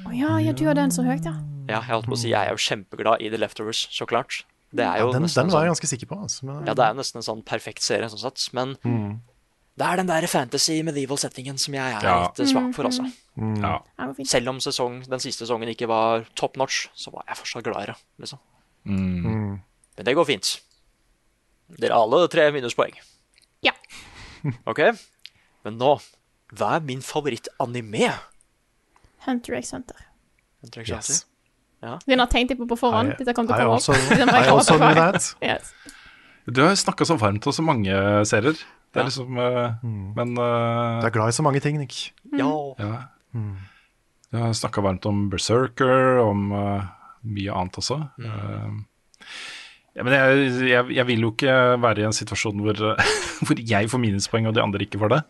Å 0.04 0.12
ja, 0.12 0.34
ja, 0.42 0.52
du 0.52 0.66
har 0.68 0.76
den 0.76 0.92
så 0.92 1.00
høyt, 1.06 1.24
ja. 1.24 1.32
Ja, 1.68 1.80
jeg 1.80 1.90
holdt 1.94 2.08
på 2.10 2.16
å 2.16 2.20
si, 2.20 2.30
jeg 2.30 2.38
er 2.48 2.52
jo 2.52 2.60
kjempeglad 2.60 3.22
i 3.24 3.30
The 3.32 3.40
Leftovers, 3.40 3.82
så 3.92 4.06
klart. 4.08 4.42
Det 4.72 4.84
er 4.84 5.00
ja, 5.00 5.08
den, 5.12 5.24
den 5.24 5.50
var 5.52 5.64
jeg 5.64 5.72
sånn, 5.72 5.74
ganske 5.74 5.90
sikker 5.90 6.10
på. 6.10 6.18
Altså, 6.26 6.46
men, 6.48 6.60
ja, 6.68 6.74
det 6.76 6.84
er 6.84 6.92
jo 6.92 7.00
nesten 7.00 7.20
en 7.20 7.26
sånn 7.26 7.42
perfekt 7.48 7.84
serie, 7.84 8.08
sånn 8.12 8.20
sett. 8.20 8.46
Men 8.56 8.74
det 9.78 9.86
er 9.86 10.00
den 10.00 10.08
der 10.10 10.26
fantasy 10.30 10.80
medieval-settingen 10.86 11.58
som 11.60 11.74
jeg 11.76 11.94
er 11.98 12.02
Ja. 12.04 12.16
litt 12.26 12.48
svak 12.50 12.72
for, 12.74 12.88
altså. 12.88 13.04
Mm. 13.38 13.60
ja. 13.62 13.76
Selv 14.26 14.48
om 14.52 14.58
sesong, 14.60 15.02
den 15.08 15.20
siste 15.22 15.44
sesongen 15.46 15.68
ikke 15.70 15.86
var 15.90 16.26
top 16.34 16.56
notch, 16.58 16.88
så 16.98 17.12
var 17.14 17.24
jeg 17.28 17.36
fortsatt 17.38 17.64
glad 17.64 17.82
i 17.82 17.86
det. 17.92 17.96
liksom. 18.18 18.38
Mm. 18.86 19.60
Men 19.96 20.04
det 20.06 20.14
går 20.16 20.26
fint. 20.26 20.60
Dere 21.78 21.92
har 21.94 22.02
alle 22.06 22.28
tre 22.32 22.50
minuspoeng. 22.54 22.94
Ja. 23.62 23.72
Ok, 24.70 24.78
men 25.64 25.78
nå 25.78 25.96
Hva 26.54 26.76
er 26.78 26.80
min 26.86 27.00
favoritt-anime? 27.02 28.12
Hunter 29.26 29.56
x 29.58 29.72
Hunter. 29.74 29.98
Hunter 30.62 30.80
x 30.80 30.90
Hunter? 30.94 31.18
Yes. 31.82 32.04
Den 32.06 32.18
har 32.22 32.26
tenkt 32.32 32.50
jeg 32.54 32.58
på 32.58 32.66
på 32.70 32.78
forhånd. 32.78 33.12
Dette 33.18 33.34
kommer 33.36 33.52
til 33.54 33.68
å 33.68 33.78
komme 33.78 33.98
opp. 34.08 34.38
I 34.98 35.10
also. 35.10 35.36
Yes. 35.44 35.72
Du 36.48 36.62
har 36.64 36.72
snakka 36.80 37.04
så 37.04 37.18
varmt 37.20 37.44
om 37.46 37.52
så 37.52 37.62
mange 37.62 37.92
serier. 38.26 38.56
Det 38.98 39.00
Ja. 39.00 39.06
er 39.06 39.10
liksom 39.12 39.38
mm. 39.38 40.14
Men 40.18 40.34
Du 40.34 40.42
eh, 40.42 41.06
er 41.06 41.14
glad 41.14 41.30
i 41.30 41.36
så 41.38 41.44
mange 41.46 41.60
ting, 41.62 41.78
Nick. 41.78 42.10
Ja. 42.34 42.50
ja. 42.82 42.92
Du 44.28 44.36
har 44.42 44.52
snakka 44.52 44.82
varmt 44.84 45.06
om 45.08 45.28
Berserker, 45.32 46.18
om 46.20 46.50
eh, 46.52 46.88
mye 47.24 47.54
annet 47.54 47.78
også. 47.80 48.00
Eh, 48.20 48.74
ja, 49.98 50.04
men 50.06 50.12
jeg, 50.14 50.50
jeg, 50.68 50.90
jeg 50.94 51.06
vil 51.08 51.24
jo 51.24 51.30
ikke 51.32 51.54
være 51.82 52.02
i 52.04 52.06
en 52.06 52.14
situasjon 52.14 52.60
hvor, 52.62 52.82
hvor 53.48 53.58
jeg 53.58 53.88
får 53.90 54.02
minuspoeng 54.02 54.46
og 54.50 54.54
de 54.54 54.62
andre 54.62 54.84
ikke 54.84 55.00
får 55.00 55.14
det. 55.14 55.22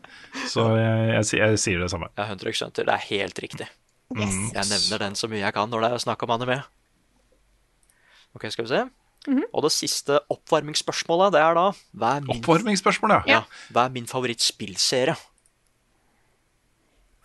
Så 0.50 0.64
jeg, 0.76 1.04
jeg, 1.14 1.28
sier- 1.30 1.44
jeg 1.54 1.62
sier 1.62 1.84
det 1.84 1.90
samme. 1.92 2.10
ja, 2.18 2.26
Hunter 2.32 2.50
x 2.52 2.64
Det 2.76 2.88
er 2.88 3.04
helt 3.10 3.38
riktig. 3.44 3.68
Yes. 4.16 4.34
Jeg 4.56 4.64
nevner 4.72 4.98
den 5.06 5.16
så 5.20 5.28
mye 5.28 5.44
jeg 5.44 5.52
kan 5.56 5.68
når 5.70 5.84
det 5.84 5.92
er 5.92 6.02
snakk 6.04 6.22
om 6.24 6.30
anime. 6.36 6.62
Ok, 8.36 8.48
skal 8.52 8.64
vi 8.66 8.72
se. 8.72 8.82
Og 9.52 9.64
det 9.66 9.72
siste 9.74 10.20
oppvarmingsspørsmålet, 10.32 11.34
det 11.34 11.40
er 11.44 11.56
da 11.58 11.66
Hva 12.00 12.12
er 12.16 12.22
min, 12.24 12.38
Oppvarmingsspørsmål, 12.38 13.16
ja. 13.18 13.22
ja, 13.28 13.40
hva 13.74 13.84
er 13.88 13.92
min 13.96 14.06
favorittspillserie? 14.08 15.16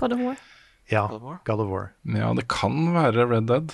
God 0.01 0.15
of 0.15 0.19
War. 0.25 0.35
Ja, 0.91 1.05
God 1.07 1.15
of 1.21 1.23
War? 1.29 1.39
God 1.47 1.63
of 1.63 1.69
War. 1.71 1.87
Ja, 2.03 2.33
det 2.35 2.47
kan 2.51 2.75
være 2.95 3.27
Red 3.29 3.47
Dead. 3.47 3.73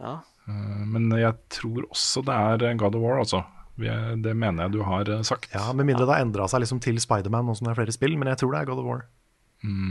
Ja. 0.00 0.16
Eh, 0.48 0.82
Men 0.90 1.10
jeg 1.14 1.36
tror 1.52 1.86
også 1.90 2.24
det 2.26 2.34
er 2.34 2.74
God 2.80 2.96
of 2.98 3.04
War, 3.04 3.20
altså. 3.22 3.44
Det 3.80 4.34
mener 4.36 4.66
jeg 4.66 4.72
du 4.74 4.82
har 4.84 5.08
eh, 5.08 5.22
sagt. 5.24 5.48
Ja, 5.54 5.70
Med 5.72 5.86
mindre 5.88 6.04
det 6.08 6.16
har 6.16 6.24
endra 6.26 6.48
seg 6.50 6.64
liksom 6.64 6.80
til 6.82 6.98
Spiderman 7.00 7.46
nå 7.48 7.54
som 7.56 7.68
det 7.68 7.72
er 7.76 7.80
flere 7.84 7.94
spill, 7.96 8.16
men 8.18 8.28
jeg 8.32 8.42
tror 8.42 8.52
det 8.56 8.60
er 8.64 8.70
God 8.72 8.82
of 8.82 8.88
War. 8.90 9.06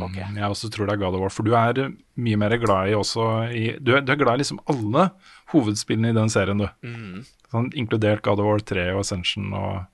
Ok. 0.01 0.15
Jeg 0.17 0.49
også 0.49 0.69
tror 0.73 0.87
det 0.89 0.93
er 0.95 1.01
God 1.03 1.13
of 1.15 1.21
War, 1.21 1.29
for 1.29 1.43
du 1.45 1.53
er 1.53 1.91
mye 2.17 2.37
mer 2.41 2.55
glad 2.57 2.89
i 2.89 2.95
også 2.97 3.25
i 3.53 3.77
Du 3.77 3.91
er, 3.95 4.01
du 4.01 4.11
er 4.11 4.17
glad 4.17 4.39
i 4.39 4.41
liksom 4.41 4.59
alle 4.67 5.11
hovedspillene 5.53 6.09
i 6.09 6.17
den 6.17 6.29
serien, 6.33 6.57
du. 6.57 6.67
Mm. 6.81 7.25
Sånn, 7.51 7.69
inkludert 7.77 8.23
God 8.25 8.39
of 8.41 8.45
War 8.49 8.59
3 8.59 8.87
og 8.95 9.01
Ascension 9.05 9.53
og, 9.53 9.85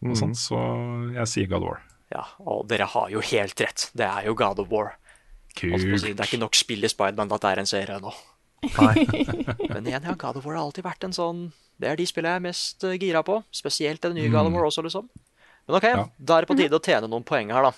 Mm. 0.00 0.10
og 0.10 0.16
sånt, 0.16 0.36
så 0.40 0.58
jeg 1.12 1.26
sier 1.28 1.46
God 1.50 1.62
of 1.62 1.68
War. 1.68 1.80
ja, 2.10 2.22
og 2.40 2.66
dere 2.68 2.86
har 2.88 3.10
jo 3.12 3.20
helt 3.20 3.60
rett. 3.60 3.90
Det 3.94 4.06
er 4.06 4.24
jo 4.26 4.34
God 4.34 4.58
of 4.58 4.70
War. 4.72 4.94
Kult. 5.54 5.78
si, 6.00 6.12
Det 6.14 6.20
er 6.20 6.24
ikke 6.24 6.40
nok 6.40 6.54
spill 6.54 6.82
i 6.84 6.88
Spiderman 6.88 7.30
at 7.32 7.40
det 7.42 7.50
er 7.50 7.58
en 7.60 7.66
serie 7.66 8.00
nå. 8.00 8.12
Men 9.74 9.86
igjen, 9.86 10.02
ja, 10.04 10.14
God 10.16 10.36
of 10.38 10.44
War 10.46 10.56
har 10.56 10.64
alltid 10.64 10.84
vært 10.84 11.04
en 11.04 11.12
sånn 11.16 11.52
Det 11.80 11.88
er 11.88 11.96
de 11.96 12.04
spillene 12.08 12.34
jeg 12.34 12.40
er 12.40 12.46
mest 12.48 12.84
eh, 12.84 12.96
gira 13.00 13.22
på. 13.24 13.42
Spesielt 13.52 14.00
den 14.04 14.14
nye 14.14 14.28
God 14.32 14.46
of 14.50 14.52
War 14.52 14.66
også, 14.68 14.82
liksom. 14.84 15.08
Men 15.68 15.76
ok, 15.78 15.84
Ja. 15.84 16.04
da 16.18 16.36
er 16.38 16.40
det 16.44 16.48
på 16.50 16.56
tide 16.58 16.76
å 16.76 16.82
tjene 16.82 17.08
noen 17.08 17.24
poeng 17.24 17.50
her, 17.52 17.62
da. 17.62 17.72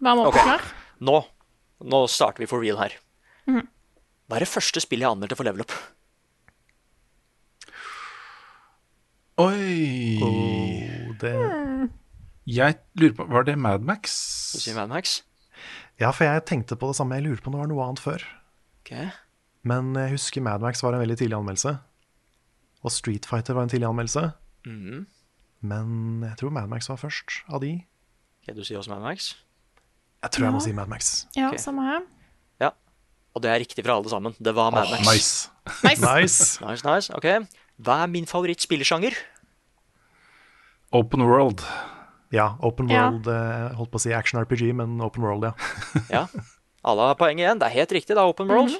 Varm 0.00 0.18
opp 0.24 0.34
Ok. 0.34 0.40
klar. 0.42 0.62
Nå, 1.00 1.20
nå 1.84 2.00
starter 2.10 2.42
vi 2.44 2.46
for 2.50 2.60
real 2.64 2.78
her. 2.80 2.96
Hva 3.46 4.38
er 4.38 4.44
det 4.46 4.48
første 4.48 4.80
spillet 4.80 5.04
jeg 5.04 5.12
anmeldte 5.14 5.36
for 5.36 5.44
level 5.44 5.60
up? 5.66 5.72
Oi! 9.38 10.18
oh, 10.22 11.14
det, 11.20 11.32
Jeg 12.46 12.76
lurer 13.00 13.14
på 13.18 13.24
Var 13.26 13.46
det 13.48 13.56
Mad 13.58 13.82
Max? 13.82 14.12
Du 14.54 14.60
sier 14.62 14.76
Mad 14.78 14.88
Max? 14.92 15.22
ja, 16.00 16.10
for 16.10 16.24
jeg 16.26 16.44
tenkte 16.46 16.76
på 16.76 16.88
det 16.90 16.96
samme. 16.98 17.14
Jeg 17.18 17.24
lurer 17.28 17.40
på 17.42 17.50
om 17.50 17.54
det 17.56 17.60
var 17.62 17.68
noe 17.70 17.84
annet 17.86 18.00
før. 18.02 18.22
Okay. 18.82 19.08
Men 19.66 19.92
jeg 19.94 20.10
husker 20.16 20.42
Mad 20.42 20.60
Max 20.62 20.82
var 20.82 20.94
en 20.96 21.02
veldig 21.04 21.16
tidlig 21.20 21.36
anmeldelse. 21.38 21.76
Og 22.84 22.92
Street 22.92 23.26
Fighter 23.26 23.54
var 23.56 23.64
en 23.66 23.70
tidlig 23.72 23.86
anmeldelse. 23.88 24.24
Mm. 24.66 25.04
Men 25.62 26.24
jeg 26.26 26.36
tror 26.40 26.50
Mad 26.54 26.68
Max 26.72 26.88
var 26.90 26.98
først 27.00 27.42
av 27.48 27.62
de. 27.62 27.76
Ok, 28.42 28.54
Du 28.58 28.64
sier 28.66 28.78
også 28.82 28.90
Mad 28.92 29.02
Max? 29.06 29.34
Jeg 30.24 30.32
tror 30.32 30.46
jeg 30.48 30.54
må 30.56 30.60
si 30.64 30.72
Mad 30.72 30.88
Max. 30.88 31.12
Ja, 31.36 31.50
okay. 31.50 31.60
samme 31.60 31.84
her. 31.84 32.04
Ja. 32.62 32.70
Og 33.36 33.42
det 33.44 33.50
er 33.52 33.60
riktig 33.60 33.84
fra 33.84 33.98
alle 34.00 34.08
sammen. 34.08 34.32
Det 34.40 34.54
var 34.56 34.72
Mad 34.72 34.88
Max. 34.94 35.04
Nice. 35.04 35.50
Nice. 35.84 36.00
Nice! 36.04 36.40
Nice, 36.64 36.84
nice. 36.86 37.12
Ok. 37.16 37.26
Hva 37.84 37.98
er 38.04 38.10
min 38.12 38.26
favorittspillersjanger? 38.30 39.16
Open 40.94 41.24
World. 41.26 41.60
Ja, 42.34 42.54
Open 42.62 42.88
Ja. 42.90 43.08
World 43.10 43.28
eh, 43.30 43.74
Holdt 43.78 43.92
på 43.92 43.98
å 44.00 44.02
si 44.04 44.12
Action 44.16 44.40
RPG, 44.42 44.72
men 44.76 44.96
Open 45.04 45.24
World, 45.26 45.48
ja. 45.50 45.52
Ja. 46.20 46.24
Alle 46.84 47.08
har 47.10 47.18
poeng 47.20 47.38
igjen. 47.40 47.60
Det 47.60 47.68
er 47.70 47.76
helt 47.80 47.94
riktig, 47.96 48.14
det 48.16 48.22
er 48.22 48.30
Open 48.30 48.48
World. 48.50 48.76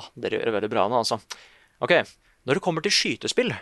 ah, 0.00 0.08
dere 0.16 0.38
gjør 0.38 0.48
det 0.50 0.54
veldig 0.56 0.70
bra 0.72 0.86
nå, 0.88 1.00
altså. 1.02 1.18
Ok, 1.82 1.92
Når 2.48 2.58
det 2.58 2.62
kommer 2.64 2.82
til 2.84 2.94
skytespill, 2.94 3.52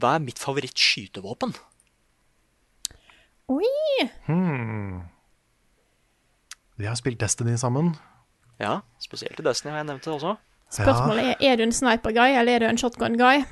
hva 0.00 0.14
er 0.16 0.24
mitt 0.24 0.38
favorittskytevåpen? 0.40 1.54
Oi! 3.50 3.70
Hmm. 4.26 5.00
Vi 6.80 6.88
har 6.88 6.96
spilt 6.96 7.20
Destiny 7.20 7.56
sammen. 7.60 7.92
Ja, 8.60 8.80
spesielt 9.00 9.40
i 9.40 9.44
Destiny 9.44 9.72
har 9.74 9.82
jeg 9.82 9.88
nevnt 9.90 10.06
det 10.06 10.12
også. 10.14 10.36
Spørsmålet 10.70 11.32
er 11.34 11.48
er 11.52 11.56
du 11.58 11.64
en 11.66 11.74
sniper-guy, 11.74 12.36
eller 12.40 12.52
er 12.54 12.62
du 12.64 12.66
en 12.70 12.78
shotgun-guy? 12.80 13.42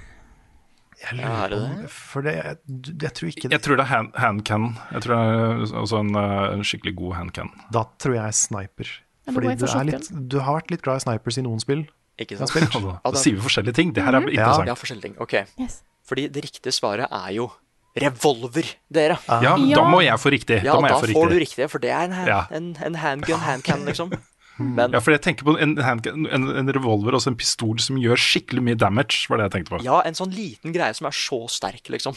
Jeg 0.98 1.20
er 1.22 1.48
det 1.52 1.58
lurer 1.58 1.74
på 1.74 1.82
det? 1.82 1.90
For 1.94 2.26
det, 2.26 2.32
jeg, 2.34 2.56
jeg 3.02 3.12
tror 3.14 3.28
ikke 3.30 3.50
Jeg 3.52 3.62
tror 3.62 3.76
det 3.78 3.84
er 3.84 3.90
hand, 3.92 4.08
hand. 4.18 4.78
Jeg 4.92 5.02
tror 5.04 5.14
det 5.14 5.74
er 5.74 5.76
også 5.82 6.00
en, 6.02 6.14
eh, 6.18 6.54
en 6.56 6.64
skikkelig 6.66 6.94
god 6.96 7.14
hand 7.14 7.30
cannon. 7.36 7.60
Da 7.74 7.84
tror 8.02 8.16
jeg 8.16 8.34
sniper. 8.34 8.90
Ja, 9.28 9.32
Fordi 9.36 9.54
du, 9.54 9.66
for 9.66 9.78
er 9.78 9.84
litt, 9.92 10.08
du 10.32 10.38
har 10.40 10.58
vært 10.58 10.70
litt 10.72 10.82
glad 10.82 10.96
i 11.02 11.04
snipers 11.04 11.38
i 11.38 11.44
noen 11.46 11.60
spill. 11.62 11.84
Ikke 12.18 12.38
sant? 12.40 12.50
Altså, 12.50 12.96
da 13.04 13.20
sier 13.20 13.36
vi 13.36 13.44
forskjellige 13.44 13.78
ting. 13.78 13.92
Det 13.94 14.02
her 14.02 14.16
er 14.18 14.24
interessant. 14.26 14.66
Ja, 14.72 14.74
forskjellige 14.78 15.06
ting. 15.10 15.18
Ok, 15.22 15.36
Yes. 15.60 15.82
fordi 16.08 16.26
det 16.32 16.42
riktige 16.48 16.72
svaret 16.74 17.06
er 17.12 17.30
jo 17.36 17.50
revolver, 17.96 18.64
dere. 18.92 19.18
Ja, 19.28 19.56
Ja. 19.56 19.76
da 19.76 19.84
må 19.88 20.02
jeg 20.04 20.18
få 20.18 20.30
riktig. 20.30 20.62
Ja, 20.64 20.72
da 20.74 20.80
må 20.80 20.88
da 20.88 20.94
jeg 20.94 21.08
riktig. 21.08 21.16
får 21.22 21.28
du 21.30 21.38
riktig. 21.38 21.70
for 21.70 21.78
det 21.78 21.90
er 21.90 22.02
en, 22.04 22.12
hand, 22.12 22.28
Ja. 22.28 22.46
en, 22.50 22.76
en 22.84 22.94
handgun, 22.94 23.38
handcan, 23.40 23.84
liksom. 23.86 24.12
Men 24.58 24.90
Ja, 24.92 24.98
for 25.00 25.12
jeg 25.12 25.22
tenker 25.22 25.44
på 25.44 25.54
en, 25.60 25.76
handgun, 25.76 26.26
en, 26.26 26.48
en 26.50 26.72
revolver 26.74 27.14
og 27.14 27.26
en 27.26 27.36
pistol 27.36 27.78
som 27.78 27.96
gjør 27.96 28.16
skikkelig 28.18 28.62
mye 28.62 28.74
damage, 28.76 29.26
var 29.30 29.38
det 29.38 29.44
jeg 29.52 29.52
tenkte 29.62 29.76
på. 29.78 29.84
ja, 29.84 30.00
en 30.04 30.14
sånn 30.14 30.34
liten 30.34 30.72
greie 30.74 30.94
som 30.94 31.06
er 31.06 31.14
så 31.14 31.48
sterk, 31.48 31.86
liksom. 31.88 32.16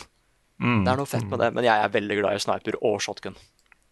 Mm. 0.62 0.84
Det 0.86 0.92
er 0.94 0.98
noe 0.98 1.06
fett 1.10 1.26
med 1.30 1.40
det, 1.40 1.54
men 1.54 1.64
jeg 1.64 1.84
er 1.86 1.90
veldig 1.90 2.18
glad 2.22 2.34
i 2.36 2.42
sniper 2.42 2.76
og 2.82 3.00
shotgun. 3.02 3.36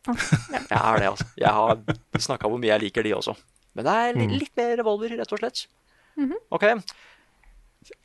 Jeg 0.08 0.80
er 0.80 0.98
det, 0.98 1.08
altså. 1.10 1.26
Jeg 1.38 1.50
har 1.54 1.78
snakka 2.18 2.46
om 2.46 2.52
hvor 2.56 2.60
mye 2.62 2.74
jeg 2.74 2.82
liker 2.88 3.04
de 3.04 3.14
også. 3.14 3.36
Men 3.76 3.86
det 3.86 3.94
er 3.94 4.14
litt, 4.18 4.32
litt 4.42 4.56
mer 4.58 4.76
revolver, 4.78 5.10
rett 5.18 5.32
og 5.34 5.40
slett. 5.40 5.68
Ok. 6.52 6.66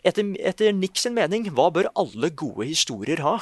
Etter, 0.05 0.29
etter 0.45 0.73
Nick 0.77 0.97
sin 1.01 1.15
mening, 1.17 1.49
hva 1.57 1.71
bør 1.73 1.89
alle 1.99 2.31
gode 2.31 2.67
historier 2.69 3.21
ha? 3.25 3.39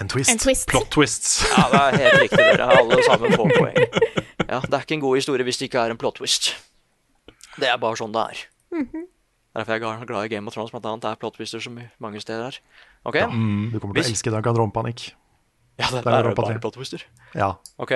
En 0.00 0.08
twist. 0.10 0.30
En 0.30 0.38
twist. 0.42 0.66
Plot 0.66 0.88
twists. 0.90 1.44
Ja, 1.56 1.68
det 1.70 1.80
er 1.80 1.98
helt 2.02 2.22
riktig, 2.24 2.38
dere. 2.38 2.66
Alle 2.80 3.02
sammen 3.06 3.32
får 3.38 3.52
poeng. 3.54 3.76
Ja, 4.48 4.58
Det 4.60 4.74
er 4.74 4.80
ikke 4.82 4.96
en 4.98 5.04
god 5.04 5.16
historie 5.20 5.44
hvis 5.46 5.58
det 5.60 5.68
ikke 5.70 5.84
er 5.86 5.90
en 5.94 6.00
plot 6.00 6.16
twist. 6.18 6.54
Det 7.60 7.68
er 7.70 7.76
bare 7.78 7.94
sånn 8.00 8.10
det 8.14 8.24
er. 8.24 8.40
Derfor 9.54 9.70
er 9.70 9.78
jeg 9.78 10.06
glad 10.10 10.24
i 10.26 10.32
Game 10.32 10.50
of 10.50 10.54
Thrones, 10.56 10.72
blant 10.74 10.86
annet. 10.90 11.04
Det 11.04 11.10
er 11.12 11.20
plot 11.22 11.36
twister 11.38 11.62
som 11.62 11.78
mange 12.02 12.18
steder 12.24 12.48
her. 12.48 12.58
Ok? 13.06 13.20
Ja, 13.22 13.28
Du 13.30 13.78
kommer 13.78 13.94
til 13.94 14.02
Hvis- 14.02 14.10
å 14.10 14.14
elske 14.16 14.32
Danganronpa-Nick. 14.34 15.04
det, 15.78 15.86
Der 15.90 16.00
det 16.02 16.06
er 16.06 16.10
er 16.18 16.22
jo 16.24 16.28
det 16.34 16.36
bare 16.42 16.58
plot 16.58 16.74
twister. 16.74 17.04
Ja. 17.34 17.52
Ok. 17.78 17.92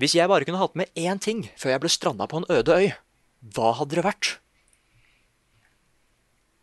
Hvis 0.00 0.14
jeg 0.16 0.28
bare 0.28 0.44
kunne 0.48 0.56
hatt 0.62 0.74
med 0.74 0.88
én 0.96 1.20
ting 1.20 1.50
før 1.60 1.70
jeg 1.76 1.80
ble 1.84 1.88
stranda 1.92 2.24
på 2.26 2.38
en 2.40 2.48
øde 2.48 2.72
øy, 2.72 2.92
hva 3.52 3.74
hadde 3.76 3.96
det 4.00 4.04
vært? 4.04 4.38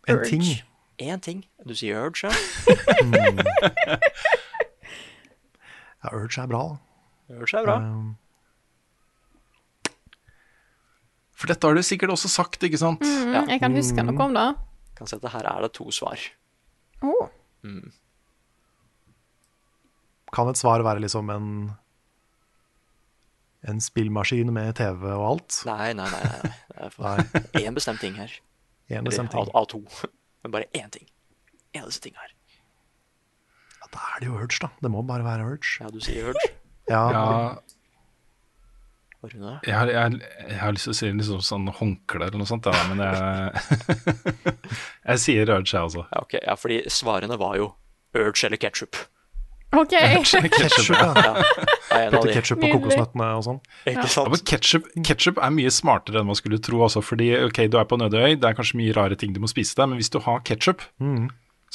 En 0.07 0.17
Urge. 0.17 0.29
ting. 0.29 0.43
Én 0.97 1.21
ting. 1.21 1.45
Du 1.67 1.75
sier 1.75 1.99
urge, 2.01 2.23
ja? 2.25 2.33
Ja, 6.03 6.13
Urge 6.13 6.41
er 6.43 6.47
bra. 6.51 6.63
da. 6.69 7.37
Urge 7.41 7.57
er 7.59 7.65
bra. 7.67 7.77
Um, 7.81 8.15
For 11.37 11.49
dette 11.51 11.67
har 11.69 11.77
du 11.77 11.83
sikkert 11.85 12.13
også 12.13 12.29
sagt, 12.33 12.63
ikke 12.65 12.79
sant? 12.81 13.03
Mm, 13.05 13.49
jeg 13.51 13.61
kan 13.61 13.75
huske 13.77 14.03
noe 14.05 14.23
om 14.25 14.33
det. 14.37 14.47
Kan 14.97 15.09
si 15.09 15.17
at 15.19 15.27
her 15.35 15.45
er 15.45 15.65
det 15.67 15.71
to 15.77 15.85
svar. 15.93 16.21
Oh. 17.05 17.27
Mm. 17.65 17.91
Kan 20.33 20.49
et 20.49 20.57
svar 20.59 20.81
være 20.85 21.03
liksom 21.05 21.29
en 21.33 21.51
En 23.67 23.81
spillmaskin 23.81 24.49
med 24.53 24.75
TV 24.77 25.03
og 25.11 25.23
alt? 25.31 25.55
Nei, 25.67 25.91
nei, 25.97 26.05
nei. 26.13 26.23
nei. 26.23 26.51
Det 26.77 26.85
er 26.85 26.91
for 26.93 27.59
én 27.59 27.75
bestemt 27.75 27.99
ting 27.99 28.13
her. 28.15 28.31
En 28.89 29.03
bestemt 29.03 29.31
ting. 29.33 29.41
Av, 29.41 29.49
av 29.57 29.65
to. 29.67 29.81
Men 30.45 30.53
bare 30.53 30.69
én 30.77 30.89
ting. 30.93 31.07
En 31.73 31.83
av 31.83 31.89
disse 31.89 32.01
Da 33.93 34.03
er 34.15 34.21
det 34.21 34.29
jo 34.29 34.37
Urge, 34.37 34.59
da. 34.63 34.69
Det 34.83 34.91
må 34.93 35.03
bare 35.07 35.25
være 35.25 35.47
Urge. 35.53 35.73
Ja, 35.81 35.89
du 35.93 35.99
sier 36.03 36.31
Urge. 36.31 36.51
Ja, 36.89 37.01
Ja, 39.27 39.57
jeg 39.65 39.73
har, 39.75 39.89
jeg, 39.91 40.19
jeg 40.47 40.59
har 40.61 40.71
lyst 40.75 40.85
til 40.87 40.93
å 40.93 40.97
si 40.99 41.07
liksom 41.09 41.41
sånn 41.43 41.67
håndkle 41.73 42.27
eller 42.27 42.37
noe 42.39 42.47
sånt, 42.47 42.67
ja, 42.69 42.83
men 42.87 43.01
jeg 43.01 43.17
Jeg 45.09 45.23
sier 45.23 45.49
Urge, 45.49 45.71
jeg 45.73 45.81
også. 45.89 46.05
Ja, 46.13 46.21
okay. 46.21 46.43
ja, 46.45 46.55
fordi 46.59 46.83
svarene 46.93 47.39
var 47.41 47.57
jo 47.59 47.71
Urge 48.15 48.45
eller 48.47 48.61
ketchup. 48.61 48.99
OK. 49.75 49.91
Ketchup, 50.57 50.93
ja. 50.95 51.41
En 51.97 52.13
Putte 52.13 52.31
ketsjup 52.31 52.61
på 52.61 52.69
kokosnøttene 52.71 53.25
og 53.35 53.41
sånn. 53.43 53.57
Ja, 53.89 54.05
Ketsjup 54.47 55.41
er 55.43 55.51
mye 55.51 55.71
smartere 55.75 56.21
enn 56.21 56.29
man 56.29 56.37
skulle 56.39 56.59
tro 56.63 56.79
også, 56.85 57.01
fordi 57.03 57.33
ok, 57.41 57.65
du 57.73 57.75
er 57.81 57.89
på 57.89 57.99
Nødøy, 57.99 58.37
det 58.39 58.47
er 58.47 58.55
kanskje 58.55 58.79
mye 58.79 58.95
rare 58.95 59.17
ting 59.19 59.33
du 59.35 59.41
må 59.43 59.49
spise 59.51 59.75
der, 59.75 59.89
men 59.91 59.99
hvis 59.99 60.11
du 60.13 60.21
har 60.23 60.39
ketchup, 60.47 60.85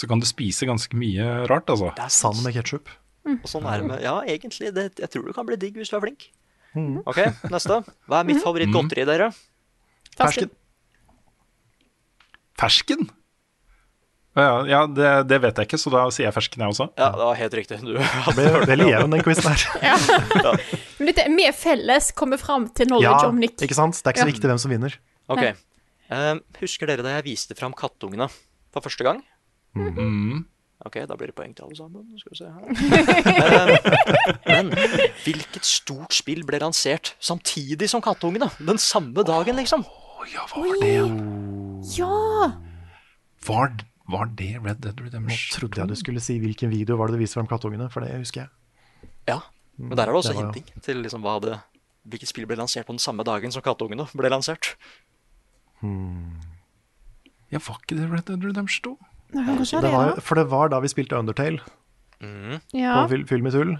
så 0.02 0.08
kan 0.10 0.20
du 0.22 0.26
spise 0.26 0.66
ganske 0.68 0.98
mye 0.98 1.30
rart, 1.46 1.70
altså. 1.70 1.92
Det 1.96 2.02
er 2.08 2.12
Sand 2.12 2.42
med 2.42 2.56
ketsjup. 2.58 2.90
Og 3.38 3.46
sånn 3.46 3.66
er 3.70 3.78
det 3.82 3.86
med 3.92 4.02
Ja, 4.02 4.16
egentlig. 4.26 4.72
Det, 4.74 4.88
jeg 4.98 5.10
tror 5.14 5.28
du 5.28 5.32
kan 5.36 5.46
bli 5.46 5.54
digg 5.62 5.78
hvis 5.78 5.92
du 5.92 5.96
er 6.00 6.02
flink. 6.02 6.26
Mm. 6.74 7.02
OK, 7.06 7.20
neste. 7.52 7.78
Hva 8.10 8.22
er 8.22 8.26
mitt 8.26 8.42
favorittgodteri, 8.42 9.04
dere? 9.06 9.30
Fersken. 10.18 10.50
Fersken? 12.58 13.08
Ja, 14.32 14.62
ja 14.64 14.80
det, 14.88 15.08
det 15.28 15.38
vet 15.44 15.58
jeg 15.60 15.68
ikke, 15.68 15.78
så 15.80 15.90
da 15.92 16.02
sier 16.14 16.30
jeg 16.30 16.34
fersken, 16.34 16.62
jeg 16.64 16.72
også. 16.72 16.86
Ja, 16.96 17.10
det 17.12 17.26
var 17.28 17.36
helt 17.36 17.56
riktig. 17.58 17.78
Du 17.84 17.90
Det 17.98 18.34
ble 18.38 18.46
veldig 18.70 18.86
jevn, 18.88 19.12
den 19.16 19.24
quizen 19.26 19.50
her. 19.52 19.64
Ja. 19.92 20.54
Men 20.96 21.10
dette 21.10 21.26
er 21.26 21.34
med 21.34 21.52
felles 21.58 22.08
kommer 22.16 22.40
fram 22.40 22.68
til 22.72 22.88
knowledge 22.88 23.26
Ja, 23.26 23.28
om 23.28 23.40
Nick. 23.42 23.58
ikke 23.60 23.76
sant? 23.76 23.98
Det 24.00 24.08
er 24.08 24.16
ikke 24.16 24.24
så 24.24 24.28
Ja. 24.30 24.32
viktig 24.32 24.50
hvem 24.52 24.62
som 24.62 24.72
vinner. 24.72 24.96
OK. 25.32 25.44
Uh, 26.12 26.40
husker 26.60 26.88
dere 26.88 27.04
da 27.04 27.12
jeg 27.18 27.26
viste 27.28 27.56
fram 27.58 27.76
kattungene 27.76 28.26
for 28.72 28.84
første 28.84 29.04
gang? 29.04 29.20
Mm. 29.74 30.44
OK, 30.82 30.96
da 31.06 31.14
blir 31.14 31.30
det 31.30 31.36
poeng 31.38 31.52
til 31.54 31.64
alle 31.68 31.76
sammen. 31.78 32.08
Skal 32.18 32.32
vi 32.32 32.38
se 32.40 32.48
her. 32.50 32.62
Eh, 34.52 34.64
men 34.64 34.72
hvilket 35.24 35.64
stort 35.64 36.12
spill 36.14 36.42
ble 36.46 36.58
lansert 36.60 37.12
samtidig 37.22 37.88
som 37.90 38.02
kattungene? 38.04 38.48
Den 38.58 38.80
samme 38.82 39.22
dagen, 39.24 39.56
liksom? 39.56 39.84
Oh, 39.86 40.24
ja, 40.28 40.42
hva 40.50 40.64
var 40.66 40.80
det? 40.82 40.96
Ja! 41.96 42.50
Var, 43.46 43.76
var 44.12 44.32
det 44.38 44.50
Red 44.58 44.82
Dead 44.84 44.98
Nå 44.98 45.06
Redemption? 45.06 45.54
trodde 45.54 45.80
jeg 45.80 45.92
du 45.92 45.96
skulle 45.98 46.22
si 46.22 46.36
hvilken 46.42 46.70
video 46.74 46.98
var 47.00 47.08
det 47.10 47.16
du 47.16 47.22
viste 47.22 47.38
fram 47.38 47.48
kattungene, 47.50 47.88
for 47.94 48.04
det 48.04 48.18
husker 48.18 48.44
jeg. 48.44 48.50
Ja. 49.30 49.38
Men 49.78 49.96
der 49.96 50.04
er 50.04 50.12
det 50.12 50.20
også 50.20 50.34
Det 50.34 50.42
var 50.42 50.50
hinting 50.52 50.82
til 50.84 50.98
liksom 51.00 51.22
hva 51.24 51.38
det 51.40 51.54
Hvilket 52.04 52.28
spill 52.28 52.44
ble 52.50 52.58
lansert 52.58 52.84
på 52.86 52.92
den 52.92 53.00
samme 53.00 53.24
dagen 53.24 53.54
som 53.54 53.62
kattungene 53.64 54.04
ble 54.12 54.28
lansert? 54.30 54.74
Ja, 57.52 57.58
var 57.62 57.78
ikke 57.80 57.96
det 57.98 58.10
Red 58.10 58.26
Dead 58.28 58.44
Redemption 58.44 58.98
2? 58.98 59.11
Kanskje 59.32 59.80
Det 59.80 59.92
var, 59.92 60.20
for 60.20 60.38
det 60.38 60.44
var 60.50 60.72
da 60.72 60.80
vi 60.84 60.90
spilte 60.92 61.16
Undertale 61.16 61.62
Ja, 62.76 63.02
på 63.02 63.08
Fyll, 63.14 63.24
Fyll 63.26 63.42
med 63.42 63.54
tull. 63.56 63.72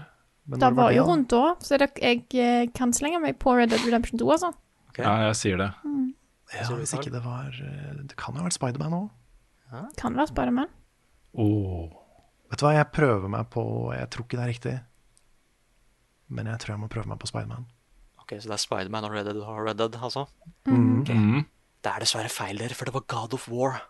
Men 0.49 0.59
da 0.59 0.69
var 0.75 0.91
det, 0.91 0.97
jo 0.97 1.05
rundt 1.07 1.29
da, 1.31 1.53
så 1.63 1.77
det, 1.79 1.93
jeg 2.03 2.25
eh, 2.35 2.65
kan 2.75 2.91
slenge 2.95 3.21
meg 3.23 3.37
på 3.39 3.53
Red 3.55 3.71
Dead 3.71 3.85
Redemption 3.85 4.19
2, 4.19 4.27
altså. 4.33 4.49
Okay. 4.91 5.05
Ja, 5.05 5.29
jeg 5.29 5.37
sier 5.39 5.61
det. 5.61 5.69
Ja, 6.53 6.65
hvis 6.75 6.93
ikke 6.93 7.13
det 7.13 7.23
var 7.23 7.47
eh, 7.49 7.93
Det 8.03 8.17
kan 8.19 8.35
jo 8.35 8.43
ha 8.43 8.49
vært 8.49 8.57
Spiderman 8.57 8.97
òg. 8.97 9.05
Kan 9.97 10.17
være 10.19 10.29
Spiderman. 10.29 10.73
Oh. 11.33 11.87
Vet 12.51 12.61
du 12.61 12.65
hva, 12.67 12.75
jeg 12.75 12.91
prøver 12.93 13.31
meg 13.33 13.47
på 13.49 13.63
Jeg 13.95 14.09
tror 14.13 14.27
ikke 14.27 14.37
det 14.37 14.43
er 14.43 14.51
riktig. 14.51 14.75
Men 16.33 16.51
jeg 16.51 16.61
tror 16.61 16.75
jeg 16.75 16.81
må 16.83 16.91
prøve 16.91 17.09
meg 17.09 17.21
på 17.23 17.29
Spiderman. 17.31 17.65
Ok, 18.21 18.35
Så 18.37 18.51
det 18.51 18.57
er 18.57 18.61
Spiderman 18.61 19.07
og 19.07 19.15
Red 19.15 19.31
Dead 19.31 19.39
og 19.41 19.63
Red 19.65 19.79
Dead, 19.81 19.97
altså? 19.97 20.27
Mm. 20.67 21.43
Det 21.83 21.91
er 21.91 22.03
dessverre 22.03 22.31
feil, 22.31 22.61
dere, 22.61 22.75
for 22.77 22.87
det 22.87 22.93
var 22.95 23.07
God 23.11 23.33
of 23.35 23.49
War. 23.51 23.81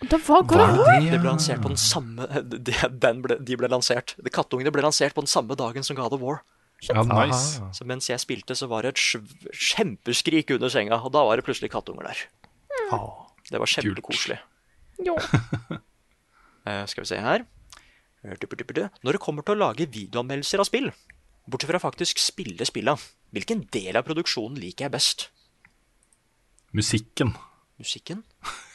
Det 0.00 0.18
var 0.26 0.42
God 0.42 0.60
of 0.60 0.78
War. 0.78 1.00
Det 1.00 1.20
ble 1.20 1.28
lansert 1.30 1.62
på 1.62 1.70
den 1.70 1.80
samme 1.80 2.26
de, 2.42 2.74
den 2.90 3.22
ble, 3.24 3.38
de 3.40 3.56
ble 3.56 3.70
lansert 3.70 4.16
de 4.18 4.32
Kattungene 4.32 4.72
ble 4.74 4.82
lansert 4.84 5.14
på 5.16 5.22
den 5.24 5.30
samme 5.30 5.56
dagen 5.58 5.86
som 5.86 5.96
God 5.98 6.16
of 6.16 6.22
War. 6.24 6.42
Ja, 6.82 7.02
nice. 7.06 7.62
Så 7.72 7.86
mens 7.88 8.10
jeg 8.10 8.20
spilte, 8.20 8.56
så 8.58 8.68
var 8.68 8.84
det 8.84 8.94
et 8.94 9.54
kjempeskrik 9.54 10.50
under 10.56 10.72
senga, 10.72 10.98
og 10.98 11.14
da 11.14 11.22
var 11.24 11.38
det 11.38 11.46
plutselig 11.46 11.70
kattunger 11.72 12.10
der. 12.10 12.24
Mm. 12.90 13.04
Det 13.48 13.60
var 13.62 13.74
kjempekoselig. 13.76 14.40
Jo. 15.04 15.18
Eh, 16.64 16.86
skal 16.88 17.04
vi 17.04 17.08
se 17.10 17.18
her. 17.20 17.42
Eh. 18.24 18.38
Når 19.04 19.12
det 19.12 19.18
kommer 19.20 19.44
til 19.44 19.52
å 19.52 19.58
lage 19.66 19.84
videoanmeldelser 19.84 20.62
av 20.62 20.64
spill, 20.64 20.86
bortsett 21.44 21.68
fra 21.68 21.80
faktisk 21.82 22.22
spille 22.24 22.64
spilla, 22.64 22.94
hvilken 23.36 23.66
del 23.68 23.98
av 24.00 24.06
produksjonen 24.06 24.56
liker 24.62 24.86
jeg 24.86 24.94
best? 24.94 25.26
Musikken. 26.72 27.34
Musikken? 27.76 28.24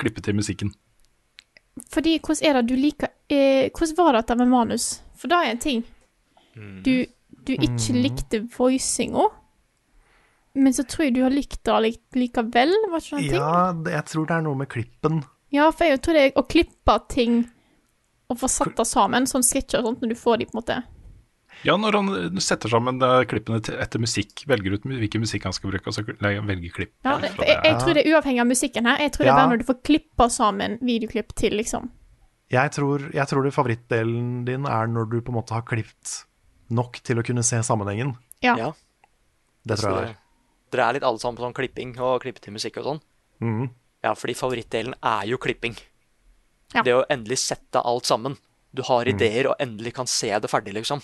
Klippe 0.00 0.24
til 0.24 0.36
musikken. 0.38 0.72
Fordi, 1.90 2.18
hvordan 2.22 2.48
er 2.48 2.58
det 2.58 2.68
du 2.70 2.74
liker 2.78 3.10
eh, 3.30 3.70
Hvordan 3.74 3.96
var 3.98 4.18
dette 4.18 4.36
med 4.38 4.50
manus? 4.50 4.88
For 5.18 5.30
det 5.30 5.38
er 5.38 5.50
en 5.50 5.62
ting. 5.62 5.84
Du, 6.84 6.92
du 7.46 7.52
ikke 7.54 7.96
likte 7.98 8.44
voicinga, 8.54 9.26
men 10.54 10.74
så 10.74 10.84
tror 10.86 11.08
jeg 11.08 11.16
du 11.16 11.24
har 11.24 11.34
likt 11.34 11.58
det 11.66 11.78
lik, 11.82 12.00
likevel, 12.14 12.70
var 12.92 13.02
ikke 13.02 13.16
det 13.16 13.24
en 13.24 13.30
ting? 13.32 13.40
Ja, 13.40 13.94
jeg 13.96 14.06
tror 14.10 14.28
det 14.28 14.36
er 14.36 14.44
noe 14.46 14.60
med 14.60 14.70
klippen. 14.70 15.24
Ja, 15.54 15.66
for 15.74 15.90
jeg 15.90 16.02
tror 16.02 16.14
det 16.14 16.22
er 16.28 16.38
å 16.38 16.46
klippe 16.46 16.94
ting 17.10 17.40
og 18.30 18.38
få 18.38 18.50
satt 18.50 18.76
det 18.78 18.86
sammen, 18.86 19.26
sånn 19.26 19.44
sketsjer 19.46 19.82
og 19.82 19.90
sånt, 19.90 20.04
når 20.04 20.14
du 20.14 20.18
får 20.18 20.40
de 20.40 20.46
på 20.46 20.54
en 20.54 20.60
måte 20.60 20.78
Ja, 21.64 21.76
når 21.80 21.96
han 21.96 22.40
setter 22.44 22.72
sammen 22.72 22.98
eh, 23.02 23.22
klippene 23.30 23.60
til, 23.64 23.78
etter 23.80 24.02
musikk, 24.02 24.44
velger 24.50 24.76
ut 24.76 24.86
hvilken 24.90 25.22
musikk 25.24 25.46
han 25.48 25.54
skal 25.56 25.70
bruke, 25.72 25.88
og 25.88 25.96
så 25.96 26.04
velger 26.04 26.74
klipp. 26.74 26.92
ja, 27.06 27.16
det, 27.22 27.30
jeg, 27.38 27.60
jeg 27.64 27.78
tror 27.80 27.94
det 27.94 28.02
er 28.04 28.10
uavhengig 28.12 28.42
av 28.42 28.50
musikken 28.50 28.90
her. 28.90 29.00
Jeg 29.06 29.14
tror 29.14 29.24
det 29.24 29.32
er 29.32 29.38
bare 29.38 29.52
når 29.54 29.62
du 29.62 29.68
får 29.70 29.78
klippa 29.86 30.28
sammen 30.32 30.76
videoklipp 30.84 31.32
til, 31.38 31.56
liksom. 31.60 31.88
Jeg 32.52 32.74
tror, 32.76 33.06
jeg 33.14 33.30
tror 33.30 33.46
det 33.46 33.54
favorittdelen 33.56 34.44
din 34.46 34.66
er 34.68 34.90
når 34.90 35.08
du 35.10 35.16
på 35.24 35.32
en 35.32 35.38
måte 35.38 35.56
har 35.56 35.64
klippet 35.66 36.18
nok 36.74 37.00
til 37.04 37.20
å 37.20 37.24
kunne 37.26 37.44
se 37.46 37.62
sammenhengen. 37.64 38.14
Ja. 38.44 38.54
Ja. 38.60 38.68
Det 39.64 39.78
tror 39.80 39.90
jeg 39.90 40.02
det 40.02 40.12
er. 40.12 40.20
Dere 40.74 40.86
er 40.88 40.96
litt 40.96 41.06
alle 41.06 41.22
sammen 41.22 41.38
på 41.38 41.46
sånn 41.46 41.56
klipping 41.56 41.96
og 42.02 42.20
klippe 42.24 42.42
til 42.42 42.54
musikk 42.56 42.80
og 42.82 42.88
sånn? 42.88 43.02
Mm. 43.44 43.68
Ja, 44.04 44.12
fordi 44.18 44.34
favorittdelen 44.36 44.96
er 45.00 45.28
jo 45.30 45.38
klipping. 45.40 45.76
Ja. 46.74 46.82
Det 46.82 46.94
å 46.96 47.04
endelig 47.08 47.38
sette 47.44 47.80
alt 47.80 48.08
sammen. 48.08 48.36
Du 48.74 48.82
har 48.88 49.06
ideer 49.06 49.52
og 49.52 49.60
endelig 49.62 49.94
kan 49.94 50.08
se 50.10 50.32
det 50.34 50.50
ferdig, 50.50 50.74
liksom. 50.74 51.00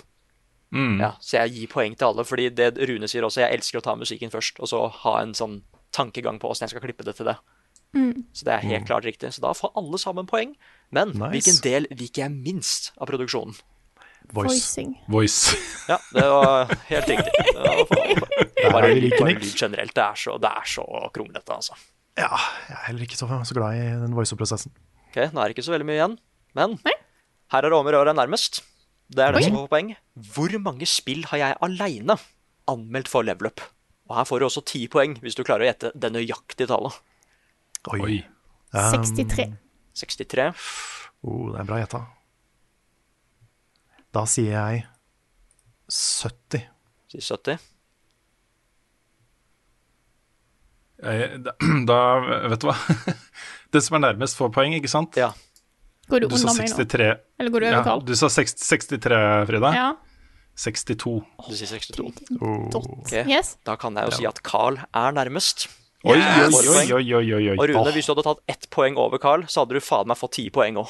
Mm. 0.70 1.01
Ja, 1.02 1.12
så 1.18 1.40
jeg 1.40 1.55
gir 1.56 1.70
poeng 1.72 1.97
til 1.98 2.06
alle, 2.06 2.24
fordi 2.26 2.48
det 2.55 2.72
Rune 2.78 3.09
sier 3.10 3.24
også, 3.26 3.42
jeg 3.42 3.59
elsker 3.59 3.80
å 3.80 3.84
ta 3.84 3.97
musikken 3.98 4.30
først, 4.30 4.60
og 4.62 4.70
så 4.70 4.84
ha 5.02 5.16
en 5.22 5.32
sånn 5.34 5.60
tankegang 5.97 6.38
på 6.38 6.51
åssen 6.52 6.68
jeg 6.68 6.76
skal 6.76 6.84
klippe 6.84 7.06
det 7.06 7.16
til 7.18 7.26
det. 7.26 7.36
Mm. 7.97 8.22
Så 8.32 8.47
det 8.47 8.55
er 8.55 8.68
helt 8.70 8.86
klart 8.86 9.05
riktig. 9.09 9.32
Så 9.34 9.42
da 9.42 9.51
får 9.56 9.72
alle 9.78 9.98
sammen 9.98 10.28
poeng. 10.30 10.52
Men 10.94 11.10
Nice. 11.10 11.30
hvilken 11.34 11.59
del 11.64 11.88
liker 11.90 12.22
jeg 12.28 12.30
minst 12.36 12.92
av 13.02 13.10
produksjonen? 13.10 13.56
Voice. 14.30 14.52
Voicing. 14.55 14.92
Voice. 15.10 15.56
Ja, 15.90 15.97
det 16.14 16.22
var 16.30 16.70
helt 16.86 17.09
riktig. 17.10 17.32
Det 17.51 17.62
var 17.66 17.80
for 17.90 18.74
Bare 18.76 18.90
er 18.92 19.01
lyd 19.02 19.47
generelt. 19.59 19.94
Det 19.97 20.05
er 20.05 20.14
så, 20.22 20.36
det 20.38 20.51
er 20.55 20.68
så 20.70 20.84
kronglete, 21.10 21.51
altså. 21.56 21.74
Ja, 22.20 22.28
jeg 22.68 22.76
er 22.76 22.84
heller 22.86 23.06
ikke 23.09 23.18
så, 23.18 23.26
så 23.26 23.56
glad 23.56 23.74
i 23.80 23.88
den 24.05 24.14
voice-prosessen. 24.14 24.70
Ok, 25.09 25.16
Nå 25.34 25.40
er 25.42 25.51
det 25.51 25.56
ikke 25.56 25.66
så 25.66 25.74
veldig 25.74 25.88
mye 25.88 25.97
igjen, 25.98 26.14
men 26.55 26.76
her 27.51 27.64
er 27.64 27.72
det 27.72 27.74
om 27.80 27.88
å 27.90 27.94
gjøre 27.97 28.14
nærmest. 28.14 28.60
Det 29.10 29.24
er 29.24 29.34
det 29.34 29.42
som 29.48 29.56
får 29.58 29.70
poeng. 29.72 29.92
Hvor 30.34 30.54
mange 30.62 30.86
spill 30.86 31.24
har 31.32 31.40
jeg 31.40 31.56
aleine 31.66 32.16
anmeldt 32.70 33.10
for 33.10 33.26
level 33.26 33.50
up? 33.50 33.62
Og 34.10 34.16
her 34.18 34.26
får 34.26 34.42
du 34.42 34.46
også 34.46 34.62
ti 34.66 34.84
poeng 34.90 35.16
hvis 35.22 35.36
du 35.38 35.42
klarer 35.46 35.66
å 35.66 35.70
gjette 35.70 35.90
det 35.98 36.12
nøyaktige 36.14 36.70
tallet. 36.70 36.96
Oi. 37.90 38.00
Oi. 38.06 38.16
Um, 38.74 38.94
63. 38.94 39.48
63. 39.98 40.46
Oh, 41.26 41.50
det 41.50 41.60
er 41.62 41.68
bra 41.68 41.80
gjetta. 41.82 42.04
Da 44.14 44.24
sier 44.30 44.54
jeg 44.54 44.84
70. 45.90 46.64
Sier 47.10 47.26
70. 47.26 47.58
Eh, 51.02 51.38
Da, 51.42 51.54
da 51.90 51.98
Vet 52.50 52.62
du 52.62 52.68
hva? 52.70 52.76
Det 53.72 53.82
som 53.86 53.96
er 53.98 54.02
nærmest, 54.08 54.34
får 54.38 54.50
poeng, 54.54 54.74
ikke 54.74 54.90
sant? 54.90 55.14
Ja. 55.18 55.30
Går 56.10 56.20
du, 56.24 56.28
Du 56.28 56.36
sa 56.36 56.48
under 56.50 56.62
meg 56.62 56.70
nå? 56.70 56.76
63. 56.76 57.10
Eller 57.40 57.50
går 57.54 57.60
du 57.60 57.66
over 57.70 57.90
Ja, 57.90 57.98
du 58.10 58.14
sa 58.18 58.28
60, 58.28 58.64
63, 58.66 59.18
Frida. 59.50 59.70
Ja. 59.76 59.88
62. 60.60 61.12
Du 61.48 61.54
sier 61.56 61.70
62. 61.70 62.10
Oh. 62.42 62.66
Ok, 62.80 63.12
Yes. 63.30 63.54
Da 63.64 63.76
kan 63.80 63.94
jeg 63.96 64.10
jo 64.10 64.16
si 64.18 64.26
at 64.28 64.42
Carl 64.44 64.76
er 64.92 65.12
nærmest. 65.16 65.68
Oi, 66.04 66.16
Yes. 66.16 66.54
oi, 66.56 66.92
oi, 66.96 67.04
oi, 67.14 67.48
oi. 67.52 67.56
Og 67.56 67.68
Rune, 67.68 67.92
hvis 67.92 68.06
du 68.08 68.14
hadde 68.14 68.24
tatt 68.24 68.38
ett 68.48 68.66
poeng 68.72 68.96
over 68.96 69.18
Carl, 69.20 69.42
så 69.48 69.62
hadde 69.62 69.76
du 69.76 69.80
faen 69.84 70.08
meg 70.08 70.16
fått 70.16 70.32
ti 70.38 70.48
poeng 70.50 70.76
òg. 70.80 70.88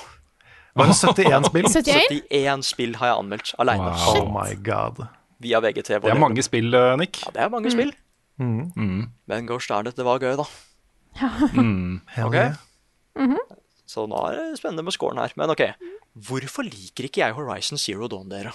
Var 0.79 0.87
det 0.87 0.95
71 0.95 1.49
spill? 1.51 1.67
71? 1.77 2.23
71 2.31 2.63
spill 2.69 2.95
har 3.01 3.11
jeg 3.11 3.17
anmeldt 3.25 3.55
aleine. 3.59 3.91
Wow. 3.91 4.21
Oh 4.23 4.29
my 4.31 4.55
god. 4.55 5.03
Via 5.43 5.59
VGTV. 5.61 6.03
Det 6.07 6.13
er 6.15 6.19
mange 6.21 6.43
spill, 6.47 6.75
eh, 6.75 6.97
Nick. 7.01 7.23
Ja, 7.27 7.31
det 7.35 7.43
er 7.43 7.49
mange 7.51 7.71
spill. 7.75 7.91
Mm. 8.39 8.71
Mm. 8.77 9.03
Men 9.29 9.47
gosh 9.51 9.69
darn 9.69 9.87
it, 9.91 9.97
det 9.97 10.05
var 10.07 10.19
gøy, 10.23 10.37
da. 10.39 10.47
Mm. 11.59 12.01
Hell 12.15 12.27
Ok. 12.31 12.37
Så 13.91 14.07
nå 14.07 14.19
er 14.29 14.39
det 14.39 14.59
spennende 14.61 14.85
med 14.87 14.95
scoren 14.95 15.19
her. 15.19 15.33
Men 15.41 15.51
OK, 15.51 15.65
hvorfor 16.29 16.67
liker 16.67 17.09
ikke 17.09 17.25
jeg 17.25 17.35
Horizon 17.35 17.81
Zero 17.81 18.07
Dawn, 18.11 18.29
dere? 18.31 18.53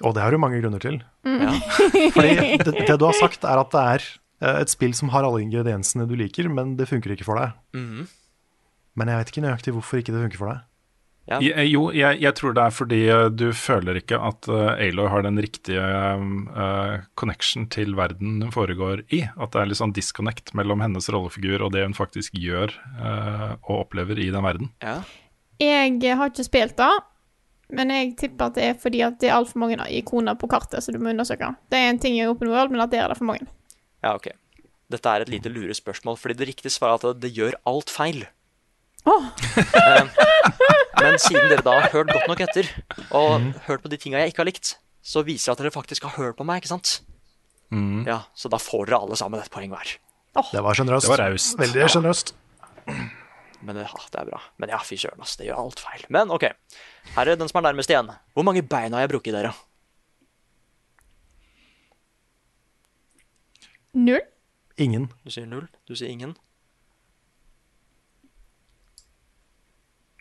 Og 0.00 0.14
det 0.16 0.24
har 0.24 0.32
du 0.32 0.40
mange 0.40 0.58
grunner 0.62 0.82
til. 0.82 0.98
Ja. 1.28 1.52
Fordi 2.16 2.56
det, 2.64 2.72
det 2.88 2.96
du 2.98 3.04
har 3.06 3.18
sagt, 3.18 3.44
er 3.44 3.60
at 3.60 3.74
det 3.74 3.82
er 3.82 4.06
eh, 4.40 4.62
et 4.64 4.72
spill 4.72 4.96
som 4.96 5.12
har 5.14 5.26
alle 5.28 5.42
ingrediensene 5.44 6.08
du 6.08 6.16
liker, 6.18 6.48
men 6.50 6.74
det 6.78 6.88
funker 6.90 7.14
ikke 7.14 7.28
for 7.28 7.40
deg. 7.40 7.54
Mm. 7.76 8.08
Men 8.98 9.12
jeg 9.12 9.20
vet 9.20 9.32
ikke 9.32 9.44
nøyaktig 9.44 9.76
hvorfor 9.76 10.00
ikke 10.00 10.14
det 10.16 10.24
funker 10.24 10.40
for 10.40 10.54
deg. 10.54 10.64
Je- 11.38 11.52
eh, 11.54 11.68
Jo, 11.70 11.92
jeg, 11.94 12.18
jeg 12.20 12.34
tror 12.34 12.54
det 12.56 12.62
er 12.64 12.70
fordi 12.74 13.00
eh, 13.08 13.28
du 13.30 13.52
føler 13.54 14.00
ikke 14.00 14.18
at 14.18 14.48
uh, 14.50 14.72
Aloy 14.74 15.06
har 15.12 15.22
den 15.22 15.38
riktige 15.38 15.78
uh, 15.80 17.04
connection 17.14 17.68
til 17.70 17.94
verden 17.94 18.40
hun 18.42 18.50
foregår 18.54 19.04
i. 19.14 19.22
At 19.38 19.52
det 19.54 19.60
er 19.62 19.70
litt 19.70 19.78
sånn 19.78 19.94
disconnect 19.94 20.50
mellom 20.58 20.82
hennes 20.82 21.06
rollefigur 21.12 21.62
og 21.62 21.70
det 21.76 21.84
hun 21.86 21.94
faktisk 21.94 22.34
gjør 22.34 22.74
uh, 22.98 23.54
og 23.62 23.84
opplever 23.84 24.18
i 24.18 24.30
den 24.34 24.42
verden. 24.42 24.72
Ja. 24.82 24.98
Jeg 25.60 26.16
har 26.16 26.32
ikke 26.32 26.46
spilt 26.48 26.76
det, 26.80 26.90
men 27.70 27.90
jeg 27.94 28.14
tipper 28.18 28.48
at 28.50 28.56
det 28.58 28.64
er 28.72 28.78
fordi 28.80 29.02
at 29.06 29.20
det 29.20 29.28
er 29.30 29.36
altfor 29.38 29.60
mange 29.62 29.76
ikoner 29.92 30.34
på 30.40 30.48
kartet 30.50 30.82
som 30.82 30.96
du 30.96 30.98
må 31.04 31.12
undersøke. 31.12 31.52
Det 31.70 31.78
er 31.78 31.90
en 31.92 32.00
ting 32.02 32.16
i 32.18 32.24
Open 32.26 32.48
World, 32.50 32.72
men 32.74 32.80
at 32.82 32.90
det 32.90 32.98
er 33.04 33.12
det 33.12 33.18
for 33.20 33.28
mange. 33.30 33.46
ja, 34.02 34.14
OK. 34.16 34.30
Dette 34.90 35.06
er 35.06 35.22
et 35.22 35.28
lite 35.30 35.50
lurespørsmål, 35.54 36.16
fordi 36.18 36.34
det 36.40 36.46
riktige 36.48 36.72
svaret 36.74 37.04
er 37.06 37.12
at 37.14 37.20
det 37.22 37.28
gjør 37.36 37.54
alt 37.70 37.92
feil. 37.94 38.24
Åh. 39.08 39.26
Eh, 39.56 40.08
Men 41.00 41.16
siden 41.22 41.48
dere 41.48 41.62
da 41.64 41.78
har 41.80 41.90
hørt 41.94 42.10
godt 42.12 42.26
nok 42.28 42.40
etter, 42.44 42.66
og 43.16 43.40
hørt 43.66 43.80
på 43.84 43.88
de 43.88 43.96
tinga 43.96 44.18
jeg 44.20 44.32
ikke 44.34 44.42
har 44.42 44.48
likt, 44.50 44.74
så 45.02 45.22
viser 45.24 45.52
det 45.52 45.56
at 45.56 45.62
dere 45.64 45.72
faktisk 45.72 46.04
har 46.04 46.12
hørt 46.18 46.36
på 46.36 46.44
meg, 46.44 46.60
ikke 46.60 46.74
sant? 46.74 46.98
Ja, 48.04 48.24
Så 48.34 48.50
da 48.52 48.58
får 48.60 48.86
dere 48.90 48.98
alle 49.00 49.16
sammen 49.16 49.40
et 49.40 49.50
poeng 49.50 49.70
hver. 49.72 49.94
Det 50.52 50.62
var 50.62 50.74
sjenerøst. 50.76 51.06
Det 51.06 51.12
var 51.14 51.22
raust. 51.30 51.56
Veldig 51.58 51.88
sjenerøst. 51.88 52.34
Men 53.62 53.76
ja, 53.76 53.88
det 54.12 54.20
er 54.20 54.28
bra. 54.28 54.40
Men 54.58 54.70
ja, 54.72 54.78
fy 54.84 54.96
søren, 55.00 55.20
ass. 55.24 55.36
Det 55.36 55.46
gjør 55.48 55.58
alt 55.64 55.80
feil. 55.80 56.04
Men 56.08 56.30
OK. 56.32 56.46
Her 57.16 57.28
er 57.32 57.36
den 57.40 57.48
som 57.50 57.58
er 57.60 57.66
nærmest 57.70 57.90
igjen. 57.92 58.08
Hvor 58.36 58.44
mange 58.46 58.62
bein 58.62 58.92
har 58.96 59.04
jeg 59.04 59.10
brukket, 59.12 59.34
dere? 59.36 59.52
Null? 63.92 64.22
Ingen. 64.80 65.08
Du 65.24 65.30
sier 65.34 65.46
null. 65.50 65.66
Du 65.88 65.96
sier 65.98 66.08
ingen. 66.12 66.36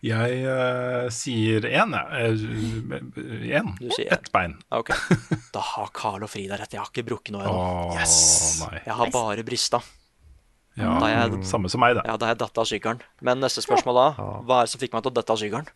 Jeg 0.06 0.44
uh, 0.48 1.10
sier 1.12 1.66
én, 1.68 1.92
jeg. 1.92 2.36
Én. 3.52 3.72
Du 3.82 3.90
Ett 4.00 4.30
bein. 4.32 4.56
OK. 4.72 4.94
Da 5.56 5.64
har 5.74 5.90
Carl 5.96 6.24
og 6.24 6.32
Frida 6.32 6.56
rett. 6.60 6.72
Jeg 6.72 6.80
har 6.80 6.88
ikke 6.92 7.04
brukket 7.10 7.34
noe 7.36 7.44
ennå. 7.44 7.52
Åh, 7.52 7.98
nei. 8.64 8.80
Jeg 8.86 8.96
har 9.02 9.12
bare 9.12 9.44
brista. 9.48 9.82
Ja, 10.80 10.94
Da 11.02 11.10
jeg- 11.12 11.44
Samme 11.50 11.68
som 11.70 11.82
meg, 11.84 11.98
da. 11.98 12.06
Ja, 12.08 12.16
da 12.16 12.30
jeg 12.32 12.40
datt 12.40 12.58
av 12.62 12.68
sykkelen. 12.70 13.02
Men 13.22 13.42
neste 13.44 13.60
spørsmål 13.66 13.96
da. 14.00 14.08
Hva 14.48 14.62
er 14.62 14.68
det 14.70 14.72
som 14.72 14.80
fikk 14.80 14.94
meg 14.96 15.04
til 15.04 15.12
å 15.12 15.18
dette 15.20 15.36
av 15.36 15.42
sykkelen? 15.42 15.68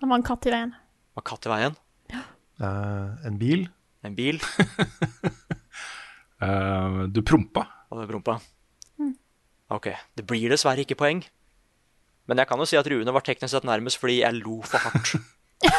Det 0.00 0.08
var 0.08 0.16
en 0.18 0.26
katt 0.26 0.46
i 0.46 0.50
veien. 0.50 0.74
Var 1.14 1.26
katt 1.30 1.46
i 1.46 1.52
veien? 1.52 1.76
Eh, 2.60 3.26
en 3.30 3.36
bil. 3.38 3.68
En 4.02 4.14
bil? 4.16 4.40
uh, 6.42 7.06
du 7.14 7.22
prompa. 7.22 7.66
Og 7.92 8.02
du 8.02 8.06
prompa. 8.10 8.40
OK. 9.70 9.86
Det 10.18 10.26
blir 10.26 10.50
dessverre 10.50 10.82
ikke 10.82 10.98
poeng. 10.98 11.22
Men 12.30 12.38
jeg 12.38 12.46
kan 12.46 12.60
jo 12.62 12.66
si 12.70 12.78
at 12.78 12.86
Rune 12.86 13.14
var 13.14 13.24
teknisk 13.26 13.56
sett 13.56 13.64
nærmest 13.66 13.98
fordi 13.98 14.20
jeg 14.20 14.36
lo 14.38 14.60
for 14.62 14.78
hardt. 14.84 15.16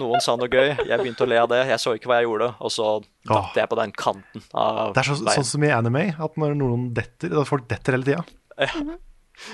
Noen 0.00 0.20
sa 0.24 0.34
noe 0.36 0.50
gøy, 0.50 0.72
jeg 0.76 0.98
begynte 1.00 1.24
å 1.24 1.28
le 1.30 1.38
av 1.40 1.48
det. 1.52 1.62
Jeg 1.70 1.80
så 1.80 1.94
ikke 1.96 2.08
hva 2.10 2.18
jeg 2.20 2.28
gjorde, 2.28 2.48
og 2.60 2.70
så 2.74 2.88
datt 3.28 3.56
jeg 3.56 3.70
på 3.70 3.78
den 3.78 3.92
kanten 3.96 4.44
av 4.52 4.92
Det 4.92 5.02
er 5.02 5.08
så, 5.08 5.16
sånn 5.24 5.48
som 5.48 5.64
i 5.64 5.72
anime, 5.72 6.04
at 6.12 6.36
når 6.40 6.56
noen 6.58 6.90
detter 6.96 7.32
At 7.40 7.48
folk 7.48 7.64
detter 7.70 7.96
hele 7.96 8.08
tida. 8.08 8.22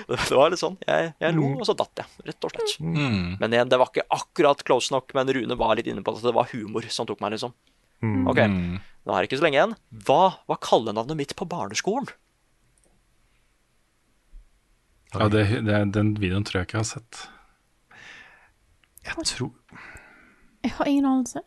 Det 0.08 0.34
var 0.34 0.50
litt 0.50 0.60
sånn. 0.60 0.74
Jeg, 0.84 1.12
jeg 1.22 1.34
lo, 1.36 1.52
og 1.62 1.64
så 1.64 1.72
datt 1.78 2.00
jeg, 2.02 2.08
rett 2.28 2.44
og 2.44 2.50
slett. 2.52 2.72
Mm. 2.82 3.38
Men 3.38 3.54
igjen, 3.54 3.68
det 3.70 3.78
var 3.80 3.88
ikke 3.92 4.10
akkurat 4.12 4.64
close 4.66 4.90
nok, 4.92 5.14
men 5.16 5.30
Rune 5.32 5.56
var 5.56 5.78
litt 5.78 5.88
inne 5.88 6.02
på 6.04 6.12
at 6.12 6.24
det 6.26 6.34
var 6.34 6.50
humor 6.50 6.84
som 6.92 7.06
tok 7.08 7.22
meg, 7.22 7.36
liksom. 7.36 7.54
Mm. 8.02 8.26
Ok, 8.30 8.40
nå 8.42 9.14
er 9.14 9.22
det 9.22 9.30
ikke 9.30 9.38
så 9.38 9.46
lenge 9.46 9.60
igjen. 9.60 9.76
Hva 10.04 10.24
var 10.50 10.58
kallenavnet 10.66 11.20
mitt 11.22 11.32
på 11.38 11.46
barneskolen? 11.48 12.10
Ja, 15.14 15.28
det, 15.32 15.44
det, 15.64 15.76
den 15.94 16.12
videoen 16.20 16.44
tror 16.44 16.60
jeg 16.60 16.68
ikke 16.68 16.78
jeg 16.78 16.84
har 16.84 16.90
sett. 16.90 17.20
Jeg 19.08 19.24
tror 19.30 19.52
Jeg 20.66 20.74
har 20.76 20.90
ingen 20.90 21.06
anelse. 21.08 21.42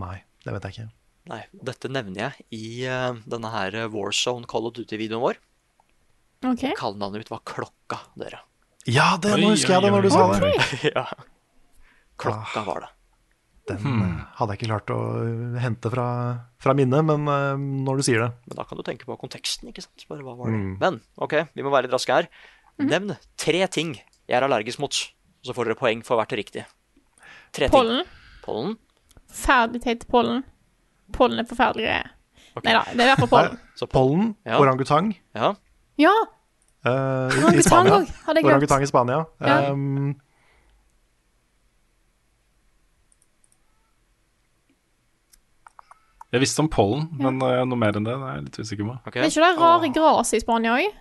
Nei, 0.00 0.22
det 0.46 0.54
vet 0.54 0.68
jeg 0.68 0.76
ikke. 0.76 0.88
Nei, 1.30 1.42
dette 1.68 1.90
nevner 1.92 2.24
jeg 2.24 2.46
i 2.56 2.64
uh, 2.88 3.18
denne 3.30 3.50
her 3.52 3.76
Warzone 3.92 4.48
Call 4.50 4.70
of 4.70 4.74
Duty-videoen 4.78 5.22
vår. 5.22 5.42
OK. 6.48 6.64
Kallenavnet 6.78 7.22
mitt 7.22 7.30
var 7.30 7.44
Klokka, 7.46 8.00
dere. 8.18 8.40
Ja, 8.88 9.12
det, 9.22 9.36
nå 9.38 9.52
husker 9.52 9.76
jeg 9.76 9.84
det 9.84 9.92
når 9.94 10.08
du 10.08 10.10
sa 10.10 10.24
det. 10.32 10.54
ja. 10.96 11.04
Klokka 12.18 12.64
var 12.66 12.86
det. 12.86 12.90
Den 13.70 13.78
hmm. 13.78 14.14
hadde 14.40 14.54
jeg 14.54 14.58
ikke 14.58 14.70
klart 14.72 14.90
å 14.90 15.00
hente 15.62 15.90
fra, 15.92 16.06
fra 16.62 16.72
minnet, 16.74 17.04
men 17.06 17.28
uh, 17.30 17.54
når 17.54 18.00
du 18.00 18.04
sier 18.08 18.24
det 18.24 18.30
Men 18.50 18.58
da 18.58 18.64
kan 18.66 18.80
du 18.80 18.82
tenke 18.86 19.06
på 19.06 19.14
konteksten, 19.20 19.70
ikke 19.70 19.84
sant? 19.84 20.02
Bare 20.10 20.26
hva 20.26 20.34
var 20.40 20.50
det? 20.50 20.58
Mm. 20.58 20.72
Men 20.80 20.98
OK, 21.22 21.36
vi 21.54 21.62
må 21.62 21.70
være 21.70 21.86
litt 21.86 21.94
raske 21.94 22.16
her. 22.16 22.26
Nevn 22.82 23.14
tre 23.38 23.60
ting 23.70 23.94
jeg 23.94 24.38
er 24.38 24.46
allergisk 24.46 24.80
mot, 24.82 24.96
og 25.42 25.46
så 25.46 25.54
får 25.54 25.70
dere 25.70 25.78
poeng 25.78 26.02
for 26.06 26.18
hvert 26.18 26.34
riktig. 26.38 26.64
Tre 27.54 27.68
ting. 27.68 27.74
Pollen. 27.74 28.02
Pollen. 28.42 28.74
Forferdelig 29.30 29.84
teit 29.84 30.04
pollen. 30.10 30.42
Pollen 31.14 31.42
er 31.42 31.48
forferdelig 31.48 31.86
greie. 31.86 32.12
Okay. 32.52 32.66
Nei 32.66 32.74
da, 32.76 32.82
det 32.90 33.00
er 33.00 33.06
i 33.06 33.10
hvert 33.12 33.22
fall 33.24 33.32
pollen. 33.32 33.58
Så 33.78 33.88
Pollen, 33.92 34.34
Ja. 34.44 34.58
orangutang 34.60 35.14
Ja. 35.34 35.54
Ja! 36.00 36.12
Uh, 36.82 36.90
i, 36.90 37.38
i 37.38 37.44
Orangutang 37.44 37.62
Spania. 37.62 37.94
òg, 37.94 38.08
hadde 38.26 38.38
jeg 38.38 38.44
glemt. 38.44 38.52
Orangutang 38.52 38.82
i 38.82 38.90
Spania. 38.90 39.24
Ja. 39.40 39.70
Um, 39.70 40.14
Jeg 46.32 46.40
visste 46.40 46.62
om 46.64 46.68
pollen, 46.72 47.06
men 47.20 47.42
eh, 47.44 47.60
noe 47.68 47.76
mer 47.78 47.98
enn 47.98 48.06
det, 48.06 48.14
det 48.16 48.28
er 48.30 48.38
jeg 48.38 48.44
litt 48.46 48.58
usikker 48.62 48.86
på. 48.88 48.94
Okay. 49.10 49.20
Er 49.20 49.28
ikke 49.28 49.44
det 49.44 49.60
rare 49.60 49.90
gresset 49.92 50.38
i 50.38 50.42
Spania 50.44 50.74
òg? 50.78 50.98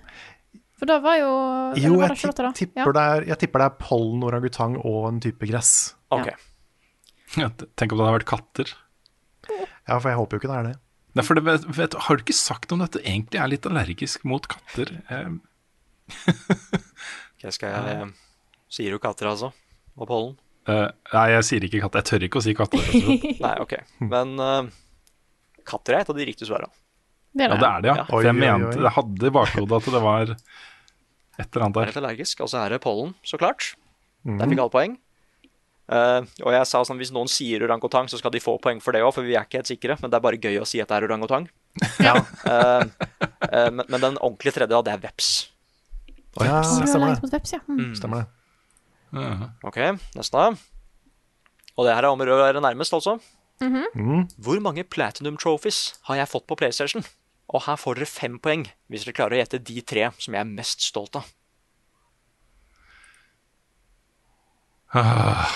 For 0.81 0.89
da 0.89 0.97
var 0.99 1.17
jo 1.19 1.31
jo, 1.77 1.91
var 2.01 2.11
jeg, 2.15 2.31
det 2.33 2.43
da? 2.43 2.51
tipp, 2.57 2.71
Ja. 2.75 2.83
tipper 2.83 2.95
det 2.97 3.03
er, 3.13 3.25
jeg 3.29 3.39
tipper 3.43 3.61
det 3.61 3.67
er 3.69 3.75
pollen, 3.79 4.23
orangutang 4.27 4.75
og 4.81 5.05
en 5.11 5.19
type 5.23 5.47
gress. 5.47 5.73
Ok. 6.11 6.31
Ja, 7.37 7.47
Tenk 7.79 7.93
om 7.93 8.01
det 8.01 8.07
hadde 8.07 8.15
vært 8.17 8.27
katter. 8.31 8.73
Ja, 9.87 9.99
for 9.99 10.09
jeg 10.09 10.17
håper 10.19 10.35
jo 10.35 10.41
ikke 10.41 10.51
det 10.51 10.57
er 10.57 10.67
det. 10.71 10.75
Nei, 11.15 11.23
for 11.27 11.35
det, 11.37 11.43
vet, 11.43 11.63
vet, 11.75 11.95
Har 12.07 12.15
du 12.17 12.21
ikke 12.23 12.35
sagt 12.35 12.71
om 12.71 12.79
dette 12.79 12.99
egentlig 13.03 13.39
er 13.39 13.49
litt 13.51 13.65
allergisk 13.67 14.23
mot 14.27 14.45
katter? 14.51 14.93
Eh, 15.11 15.31
Ok, 17.41 17.47
skal 17.55 17.71
jeg 17.73 17.95
eh, 17.95 18.11
Sier 18.71 18.93
du 18.95 18.99
katter, 19.03 19.27
altså? 19.31 19.51
Og 19.97 20.07
pollen? 20.07 20.35
Uh, 20.69 20.87
nei, 21.11 21.25
jeg 21.33 21.45
sier 21.47 21.63
ikke 21.65 21.81
katter. 21.83 22.03
Jeg 22.03 22.07
tør 22.11 22.25
ikke 22.27 22.39
å 22.39 22.43
si 22.45 22.53
katter. 22.55 22.83
Nei, 23.45 23.53
ok. 23.63 23.73
Men 24.05 24.33
eh, 24.39 24.69
katter 25.65 25.97
er 25.97 26.05
et 26.05 26.09
av 26.09 26.17
de 26.17 26.25
riktige 26.27 26.49
svarene. 26.49 26.71
Det 27.31 27.45
er 27.45 27.53
Ja, 27.53 27.55
det. 27.55 27.61
det 27.61 27.69
er 27.69 27.81
det, 27.81 27.91
ja. 27.91 27.95
Jeg 27.95 28.15
Oi, 28.17 28.25
oi. 28.25 28.33
mente 28.41 28.81
det 28.81 28.91
hadde 28.97 29.29
i 29.29 29.35
bakhodet 29.37 29.77
at 29.77 29.93
det 29.93 30.01
var 30.03 30.21
et 30.31 31.47
eller 31.47 31.63
annet 31.65 31.77
Er 31.77 31.79
der. 31.79 31.85
Helt 31.91 32.01
allergisk, 32.01 32.41
og 32.43 32.49
så 32.51 32.65
er 32.65 32.69
det 32.75 32.81
pollen, 32.83 33.13
så 33.23 33.39
klart. 33.39 33.73
Mm. 34.25 34.37
Der 34.37 34.51
fikk 34.51 34.59
alle 34.59 34.73
poeng. 34.75 34.97
Uh, 35.91 36.23
og 36.45 36.53
jeg 36.55 36.67
sa 36.69 36.83
sånn, 36.87 36.99
hvis 37.01 37.11
noen 37.11 37.27
sier 37.27 37.63
orangutang, 37.65 38.07
så 38.07 38.19
skal 38.19 38.31
de 38.31 38.39
få 38.39 38.57
poeng 38.63 38.79
for 38.83 38.95
det 38.95 39.01
òg, 39.03 39.11
for 39.15 39.27
vi 39.27 39.35
er 39.35 39.43
ikke 39.43 39.59
helt 39.59 39.71
sikre. 39.71 39.97
Men 40.01 40.11
det 40.11 40.19
er 40.19 40.23
bare 40.23 40.39
gøy 40.39 40.59
å 40.61 40.67
si 40.67 40.79
at 40.79 40.87
det 40.91 40.99
er 40.99 41.07
orangutang. 41.07 41.49
Ja. 41.99 42.13
uh, 42.19 42.83
uh, 43.47 43.71
men, 43.71 43.83
men 43.87 43.99
den 43.99 44.19
ordentlige 44.19 44.55
tredje, 44.59 44.71
da, 44.71 44.81
det 44.87 44.93
er 44.93 45.01
veps. 45.07 45.31
Oh, 46.39 46.45
ja, 46.47 46.61
er 46.61 46.87
stemmer 46.87 47.11
det. 47.11 47.23
mot 47.25 47.33
veps, 47.35 47.51
ja. 47.57 47.59
Mm. 47.67 47.91
Stemmer 47.99 48.23
det. 48.23 48.27
-huh. 49.11 49.49
Ok, 49.67 49.77
neste. 50.15 50.45
Og 51.75 51.85
det 51.87 51.95
her 51.95 52.03
er 52.03 52.11
om 52.11 52.19
å 52.21 52.25
gjøre 52.25 52.63
nærmest, 52.63 52.93
altså. 52.93 53.19
Mm. 53.61 54.27
Hvor 54.41 54.59
mange 54.59 54.83
Platinum 54.83 55.37
Trophies 55.37 55.93
har 56.09 56.15
jeg 56.15 56.27
fått 56.31 56.47
på 56.47 56.55
PlayStation? 56.57 57.03
Og 57.51 57.61
her 57.67 57.75
får 57.75 57.95
dere 57.99 58.05
fem 58.07 58.39
poeng 58.39 58.65
hvis 58.89 59.03
dere 59.05 59.13
klarer 59.17 59.35
å 59.35 59.41
gjette 59.41 59.59
de 59.67 59.81
tre 59.81 60.09
som 60.17 60.33
jeg 60.33 60.39
er 60.41 60.49
mest 60.49 60.81
stolt 60.81 61.15
av. 61.19 61.27
Ah, 64.93 65.47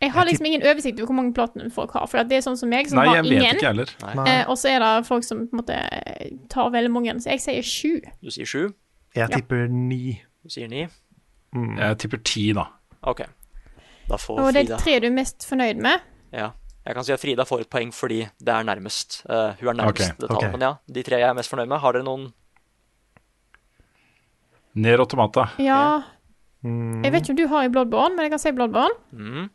Jeg 0.00 0.12
har 0.14 0.24
liksom 0.24 0.46
ingen 0.46 0.62
oversikt 0.62 0.96
over 1.00 1.06
hvor 1.10 1.16
mange 1.18 1.34
platinum 1.34 1.70
folk 1.74 1.92
har. 1.92 2.06
For 2.08 2.22
det 2.24 2.38
er 2.38 2.44
sånn 2.44 2.56
som 2.56 2.70
meg, 2.72 2.86
som 2.88 2.96
Nei, 2.96 3.06
har 3.10 3.18
jeg 3.18 3.24
vet 3.28 3.60
ingen. 3.60 3.82
Eh, 4.30 4.44
og 4.48 4.56
så 4.56 4.70
er 4.72 4.78
det 4.80 5.06
folk 5.08 5.26
som 5.26 5.42
på 5.50 5.56
en 5.58 5.60
måte 5.60 5.76
tar 6.48 6.70
veldig 6.72 6.90
mange. 6.94 7.16
Så 7.20 7.34
jeg 7.34 7.42
sier 7.44 7.66
sju. 7.66 7.92
Du 8.24 8.30
sier 8.32 8.48
sju, 8.48 8.62
Jeg 9.14 9.28
tipper 9.34 9.68
ni. 9.68 10.22
du 10.42 10.48
sier 10.48 10.68
ni. 10.70 10.86
Mm. 11.52 11.76
Jeg 11.76 11.98
tipper 11.98 12.22
ti, 12.24 12.52
da. 12.56 12.64
Ok. 13.02 13.20
Da 14.10 14.18
får 14.18 14.42
Og 14.42 14.52
det 14.56 14.66
er 14.66 14.82
tre 14.82 14.98
du 15.02 15.08
er 15.08 15.14
mest 15.14 15.46
fornøyd 15.46 15.80
med. 15.82 16.02
Ja. 16.34 16.50
Jeg 16.86 16.96
kan 16.96 17.06
si 17.06 17.12
at 17.14 17.22
Frida 17.22 17.44
får 17.46 17.66
et 17.66 17.70
poeng 17.70 17.90
fordi 17.94 18.22
det 18.40 18.52
er 18.54 18.64
nærmest. 18.66 19.20
Uh, 19.28 19.52
hun 19.60 19.72
er 19.74 19.82
nærmest 19.82 20.24
okay, 20.24 20.46
det. 20.46 20.52
Men 20.56 20.64
ja, 20.66 20.72
de 20.90 21.04
tre 21.06 21.20
jeg 21.20 21.28
er 21.28 21.36
mest 21.38 21.52
fornøyd 21.52 21.70
med. 21.70 21.78
Har 21.82 21.96
dere 21.96 22.06
noen 22.06 22.30
Ned 24.80 25.02
Automata. 25.02 25.50
Ja 25.58 25.82
Mm. 26.60 27.00
Jeg 27.04 27.12
vet 27.14 27.24
ikke 27.24 27.32
om 27.32 27.38
du 27.38 27.46
har 27.48 27.64
i 27.64 27.72
Bloodborne, 27.72 28.16
men 28.16 28.26
jeg 28.26 28.34
kan 28.34 28.42
si 28.42 28.52
Bloodborne. 28.52 28.96
mm. 29.12 29.48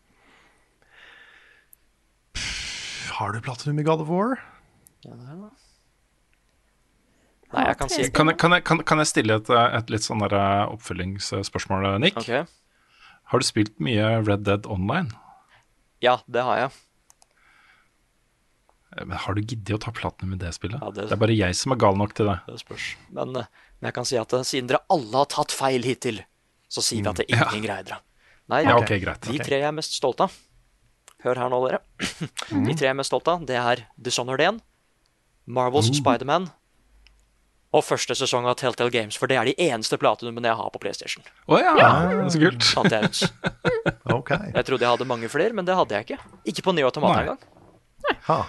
Har 3.15 3.32
du 3.32 3.40
platinum 3.40 3.80
i 3.80 3.84
God 3.84 4.02
of 4.02 4.10
War? 4.10 4.40
Nei, 7.53 7.68
jeg 7.68 7.77
kan 7.77 7.90
si 7.90 8.10
Kan 8.11 8.27
jeg, 8.27 8.38
kan 8.38 8.52
jeg, 8.52 8.64
kan, 8.65 8.82
kan 8.84 8.98
jeg 8.99 9.07
stille 9.07 9.38
et, 9.40 9.49
et 9.49 9.94
litt 9.94 10.03
sånn 10.03 10.26
eh, 10.26 10.65
oppfølgingsspørsmål, 10.73 11.88
Nick? 12.03 12.18
Ok. 12.19 12.49
Har 13.31 13.41
du 13.41 13.45
spilt 13.47 13.80
mye 13.81 14.06
Red 14.26 14.43
Dead 14.45 14.65
Online? 14.69 15.10
Ja, 16.03 16.19
det 16.30 16.43
har 16.45 16.57
jeg. 16.60 16.72
Eh, 18.97 19.06
Men 19.06 19.18
har 19.18 19.34
du 19.35 19.41
giddet 19.41 19.76
å 19.77 19.81
ta 19.81 19.91
platene 19.95 20.30
med 20.34 20.39
det 20.43 20.53
spillet? 20.56 20.80
Ja, 20.81 20.91
det- 20.91 21.07
det... 21.10 21.11
er 21.15 21.22
bare 21.22 21.35
jeg 21.38 21.56
som 21.56 21.72
er 21.73 21.80
gal 21.81 21.95
nok 21.97 22.14
til 22.14 22.27
det. 22.30 22.39
Det 22.47 22.60
spørs. 22.61 22.95
Men, 23.11 23.35
eh, 23.35 23.45
men 23.81 23.89
jeg 23.89 23.93
kan 23.93 24.06
si 24.06 24.18
at 24.18 24.34
eh, 24.34 24.43
siden 24.43 24.68
dere 24.72 24.84
alle 24.89 25.18
har 25.18 25.26
tatt 25.26 25.52
feil 25.52 25.84
hittil, 25.84 26.22
så 26.69 26.81
sier 26.81 27.02
vi 27.03 27.10
at 27.10 27.15
det 27.22 27.30
ingen 27.30 27.64
greide 27.65 27.85
det. 27.93 27.99
Nei, 28.47 28.61
Ja, 28.64 28.77
okay, 28.77 28.99
greit. 28.99 29.22
de 29.26 29.39
tre 29.39 29.57
jeg 29.57 29.65
er 29.65 29.72
mest 29.73 29.93
stolt 29.97 30.19
av 30.22 30.31
Hør 31.26 31.35
her 31.35 31.49
nå, 31.49 31.57
dere. 31.68 31.80
De 32.68 32.73
tre 32.77 32.85
jeg 32.85 32.91
er 32.91 32.97
mest 32.99 33.10
stolt 33.10 33.27
av, 33.27 33.43
det 33.49 33.56
er 33.57 33.88
Dishonored 33.97 34.39
1, 34.45 34.60
Marvels 35.47 35.88
Spiderman 35.97 36.52
og 37.73 37.83
første 37.83 38.15
sesong 38.15 38.45
av 38.47 38.55
Telltale 38.59 38.91
Games, 38.93 39.17
for 39.19 39.27
det 39.27 39.37
er 39.39 39.49
de 39.49 39.55
eneste 39.67 39.97
platinumene 39.99 40.47
jeg 40.51 40.59
har 40.59 40.69
på 40.71 40.79
PlayStation. 40.83 41.23
Oh, 41.47 41.57
ja, 41.59 41.73
så 42.29 42.39
kult. 42.39 42.67
okay. 44.19 44.51
jeg 44.53 44.67
trodde 44.67 44.85
jeg 44.85 44.91
hadde 44.91 45.07
mange 45.09 45.29
flere, 45.31 45.53
men 45.53 45.65
det 45.67 45.75
hadde 45.75 45.97
jeg 45.97 46.07
ikke. 46.07 46.19
Ikke 46.53 46.63
på 46.69 46.75
Neo 46.77 46.87
Automata 46.91 47.23
engang. 47.25 47.41
Ha. 48.29 48.39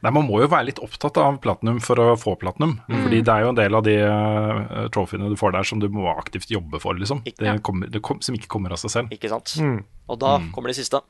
Nei, 0.00 0.10
Man 0.16 0.24
må 0.24 0.40
jo 0.40 0.48
være 0.48 0.70
litt 0.70 0.80
opptatt 0.80 1.18
av 1.20 1.36
platinum 1.44 1.78
for 1.84 2.00
å 2.00 2.14
få 2.18 2.32
platinum. 2.40 2.78
Fordi 2.88 3.20
det 3.20 3.34
er 3.34 3.44
jo 3.44 3.52
en 3.52 3.58
del 3.58 3.76
av 3.76 3.84
de 3.84 3.96
uh, 4.00 4.86
trofeene 4.94 5.28
du 5.28 5.36
får 5.38 5.52
der 5.58 5.68
som 5.68 5.82
du 5.82 5.90
må 5.92 6.08
aktivt 6.14 6.50
jobbe 6.50 6.80
for, 6.80 6.96
liksom. 6.96 7.20
Ikke- 7.28 7.44
Det 7.44 7.62
kommer, 7.62 7.92
det 7.92 8.00
kom, 8.02 8.22
som 8.24 8.34
ikke 8.38 8.48
kommer 8.48 8.72
av 8.72 8.80
seg 8.80 8.94
selv. 8.96 9.12
Ikke 9.12 9.28
sant? 9.28 9.52
Mm. 9.60 9.82
Og 10.08 10.18
da 10.22 10.38
kommer 10.54 10.72
de 10.72 10.78
siste. 10.80 11.02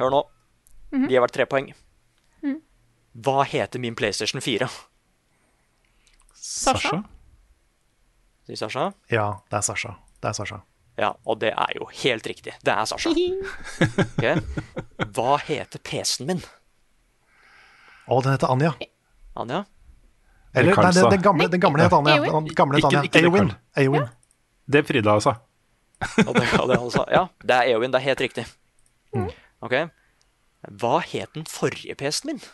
Hør 0.00 0.10
nå. 0.12 0.24
De 0.96 1.14
har 1.14 1.22
vært 1.22 1.38
tre 1.38 1.46
poeng. 1.46 1.70
Hva 3.16 3.46
heter 3.48 3.80
min 3.80 3.94
PlayStation 3.96 4.42
4? 4.44 4.68
Sasha? 6.46 7.02
Sier 8.46 8.56
Sasha. 8.60 8.92
Ja, 9.10 9.26
det 9.50 9.58
er 9.58 9.64
Sasha. 9.66 9.96
Det 10.22 10.30
er 10.30 10.36
Sasha. 10.38 10.60
Ja, 10.96 11.10
og 11.26 11.40
det 11.42 11.50
er 11.52 11.72
jo 11.76 11.88
helt 12.02 12.26
riktig. 12.26 12.54
Det 12.64 12.72
er 12.72 12.84
Sasha. 12.88 13.10
Okay. 14.16 14.38
Hva 15.16 15.36
heter 15.42 15.82
PC-en 15.82 16.30
min? 16.30 16.44
Å, 18.06 18.20
den 18.22 18.36
heter 18.36 18.52
Anja. 18.54 18.72
Anja? 19.34 19.64
Eller, 20.56 20.78
nei, 20.78 20.92
den, 20.94 21.10
den 21.12 21.24
gamle, 21.26 21.50
den 21.52 21.60
gamle 21.60 21.84
het 21.84 21.98
Anja. 21.98 22.16
Den 22.22 22.54
gamle 22.56 22.78
het 22.80 22.88
Anja. 22.88 23.02
Eowyn. 23.20 23.52
Eowyn. 23.82 24.08
Det 24.70 24.86
Frida 24.86 25.18
sa. 25.20 25.36
Sa. 25.98 27.04
Ja, 27.10 27.26
det 27.42 27.58
er 27.58 27.74
Eowyn. 27.74 27.90
Det 27.92 28.00
er 28.00 28.06
helt 28.12 28.24
riktig. 28.28 28.46
Ok. 29.66 29.78
Hva 30.80 30.96
het 31.02 31.34
den 31.34 31.44
forrige 31.50 31.98
PC-en 31.98 32.36
min? 32.36 32.44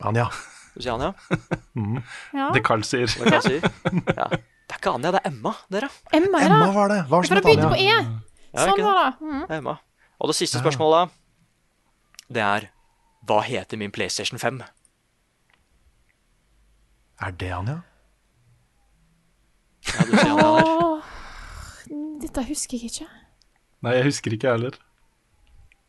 Anja. 0.00 0.30
Sier 0.76 0.92
Anja? 0.94 1.12
Ja. 2.36 2.50
Det 2.54 2.62
Carl 2.66 2.82
sier. 2.84 3.08
Hva 3.16 3.30
kan 3.30 3.50
jeg? 3.50 3.62
Ja. 4.16 4.28
Det 4.66 4.74
er 4.74 4.80
ikke 4.80 4.92
Anja, 4.96 5.12
det 5.14 5.20
er 5.22 5.28
Emma, 5.30 5.52
dere. 5.72 5.88
Emma, 6.12 6.40
er 6.40 6.48
Emma 6.50 6.70
var 6.74 6.90
det. 6.92 7.00
Hva 7.08 7.18
var 7.20 7.26
det 7.26 7.28
For 7.28 7.34
som 7.34 7.36
det 7.36 7.42
het 7.42 7.46
begynte 7.46 7.68
på 7.70 7.78
Anja? 7.80 7.98
E. 7.98 8.46
Ja, 8.56 8.64
Sånn 8.66 8.82
var 8.82 8.98
det. 9.02 9.10
Mm. 9.26 9.42
Emma. 9.58 9.74
Og 10.16 10.30
det 10.32 10.36
siste 10.38 10.60
spørsmålet, 10.62 11.12
det 12.32 12.42
er 12.42 12.66
Hva 13.26 13.40
heter 13.46 13.78
min 13.80 13.92
PlayStation 13.94 14.38
5? 14.42 14.62
Er 17.26 17.36
det 17.40 17.52
Anja? 17.56 17.76
Ja, 19.86 20.04
du 20.08 20.16
sier 20.16 20.32
Anja 20.32 20.50
der. 20.56 21.12
Dette 22.26 22.42
husker 22.48 22.76
jeg 22.80 22.90
ikke. 22.90 23.06
Nei, 23.86 23.92
jeg 23.98 24.08
husker 24.08 24.34
ikke, 24.34 24.48
jeg 24.48 24.58
heller. 24.58 24.78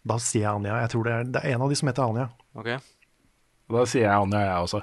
Da 0.07 0.19
sier 0.21 0.43
jeg 0.45 0.51
Anja. 0.59 0.77
Jeg 0.83 0.93
tror 0.93 1.07
det 1.07 1.13
er, 1.17 1.23
det 1.33 1.41
er 1.43 1.55
en 1.55 1.65
av 1.65 1.71
de 1.73 1.79
som 1.79 1.89
heter 1.89 2.05
Anja. 2.05 2.27
Da 3.67 3.83
sier 3.89 4.05
jeg 4.07 4.13
Anja, 4.15 4.43
jeg 4.45 4.67
også. 4.67 4.81